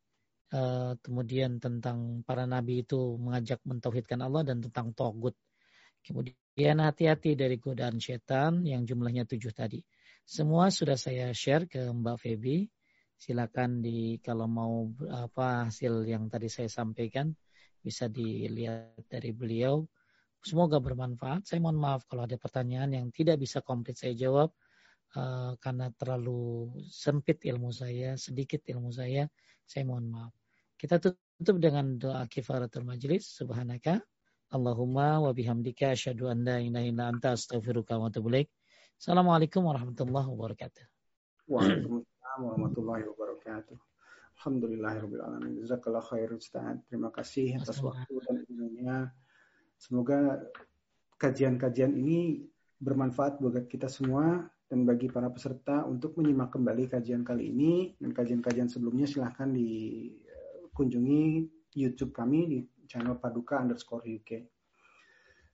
uh, 0.54 0.94
kemudian 1.02 1.58
tentang 1.58 2.22
para 2.22 2.46
nabi 2.46 2.86
itu 2.86 3.18
mengajak 3.18 3.58
mentauhidkan 3.66 4.22
Allah 4.22 4.46
dan 4.46 4.62
tentang 4.62 4.94
togut. 4.94 5.34
Kemudian 6.06 6.78
hati-hati 6.78 7.34
dari 7.34 7.58
godaan 7.58 7.98
setan 7.98 8.62
yang 8.62 8.86
jumlahnya 8.86 9.26
tujuh 9.26 9.50
tadi. 9.50 9.82
Semua 10.22 10.70
sudah 10.70 10.94
saya 10.94 11.34
share 11.34 11.66
ke 11.66 11.90
Mbak 11.90 12.22
Feby. 12.22 12.70
Silakan 13.18 13.82
di 13.82 14.22
kalau 14.22 14.46
mau 14.46 14.86
apa 15.10 15.66
hasil 15.66 16.06
yang 16.06 16.30
tadi 16.30 16.46
saya 16.46 16.70
sampaikan 16.70 17.34
bisa 17.82 18.06
dilihat 18.06 19.10
dari 19.10 19.34
beliau 19.34 19.82
Semoga 20.42 20.82
bermanfaat. 20.82 21.46
Saya 21.46 21.62
mohon 21.62 21.78
maaf 21.78 22.02
kalau 22.10 22.26
ada 22.26 22.34
pertanyaan 22.34 22.90
yang 22.90 23.06
tidak 23.14 23.38
bisa 23.38 23.62
komplit 23.62 23.94
saya 23.94 24.10
jawab 24.18 24.50
uh, 25.14 25.54
karena 25.62 25.94
terlalu 25.94 26.74
sempit 26.90 27.46
ilmu 27.46 27.70
saya, 27.70 28.18
sedikit 28.18 28.66
ilmu 28.66 28.90
saya. 28.90 29.30
Saya 29.62 29.86
mohon 29.86 30.10
maaf. 30.10 30.34
Kita 30.74 30.98
tutup 30.98 31.62
dengan 31.62 31.94
doa 31.94 32.26
kifaratul 32.26 32.82
majlis. 32.82 33.38
Subhanaka 33.38 34.02
Allahumma 34.50 35.22
wa 35.22 35.30
bihamdika 35.30 35.94
asyhadu 35.94 36.26
an 36.26 36.42
la 36.42 36.58
ilaha 36.58 36.84
illa 36.90 37.04
anta 37.06 37.38
astaghfiruka 37.38 37.96
wa 37.96 38.10
atubu 38.10 38.34
ilaik. 38.34 38.50
Assalamualaikum 38.98 39.62
warahmatullahi 39.62 40.26
wabarakatuh. 40.26 40.84
Waalaikumsalam 41.46 42.38
warahmatullahi 42.42 43.02
wabarakatuh. 43.14 43.78
Alhamdulillahirabbil 44.42 45.22
alamin. 45.22 45.62
Jazakallahu 45.62 46.02
khair 46.02 46.34
Ustaz. 46.34 46.82
Terima 46.90 47.14
kasih 47.14 47.62
atas 47.62 47.78
waktu 47.78 48.10
dan 48.26 48.42
ilmunya. 48.50 49.14
Semoga 49.82 50.38
kajian-kajian 51.18 51.90
ini 51.98 52.38
bermanfaat 52.78 53.42
buat 53.42 53.66
kita 53.66 53.90
semua 53.90 54.46
dan 54.70 54.86
bagi 54.86 55.10
para 55.10 55.26
peserta 55.26 55.82
untuk 55.82 56.14
menyimak 56.22 56.54
kembali 56.54 56.86
kajian 56.86 57.26
kali 57.26 57.50
ini 57.50 57.98
dan 57.98 58.14
kajian-kajian 58.14 58.70
sebelumnya 58.70 59.10
silahkan 59.10 59.50
dikunjungi 59.50 61.22
YouTube 61.74 62.14
kami 62.14 62.40
di 62.46 62.58
channel 62.86 63.18
Paduka 63.18 63.58
underscore 63.58 64.06
UK. 64.06 64.30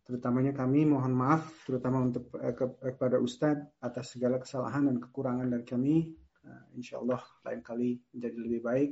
Terutamanya 0.04 0.52
kami 0.52 0.84
mohon 0.84 1.16
maaf 1.16 1.64
terutama 1.64 2.04
untuk 2.04 2.28
eh, 2.36 2.52
kepada 2.96 3.16
Ustadz 3.16 3.80
atas 3.80 4.12
segala 4.12 4.36
kesalahan 4.36 4.92
dan 4.92 5.00
kekurangan 5.00 5.48
dari 5.48 5.64
kami. 5.64 6.12
Eh, 6.44 6.64
insya 6.76 7.00
Allah 7.00 7.24
lain 7.48 7.64
kali 7.64 7.96
menjadi 8.12 8.36
lebih 8.36 8.60
baik 8.60 8.90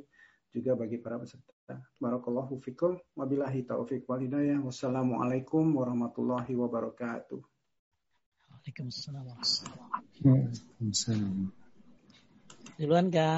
juga 0.48 0.80
bagi 0.80 0.96
para 0.96 1.20
peserta. 1.20 1.55
Barakallahu 1.98 2.62
fikum. 2.62 2.94
Wabillahi 3.18 3.66
taufiq 3.66 4.06
wal 4.06 4.22
hidayah. 4.22 4.62
Wassalamualaikum 4.62 5.74
warahmatullahi 5.74 6.54
wabarakatuh. 6.54 7.42
Waalaikumsalam. 8.54 9.26
Waalaikumsalam. 10.22 11.50
Duluan, 12.78 13.06
Kak. 13.10 13.34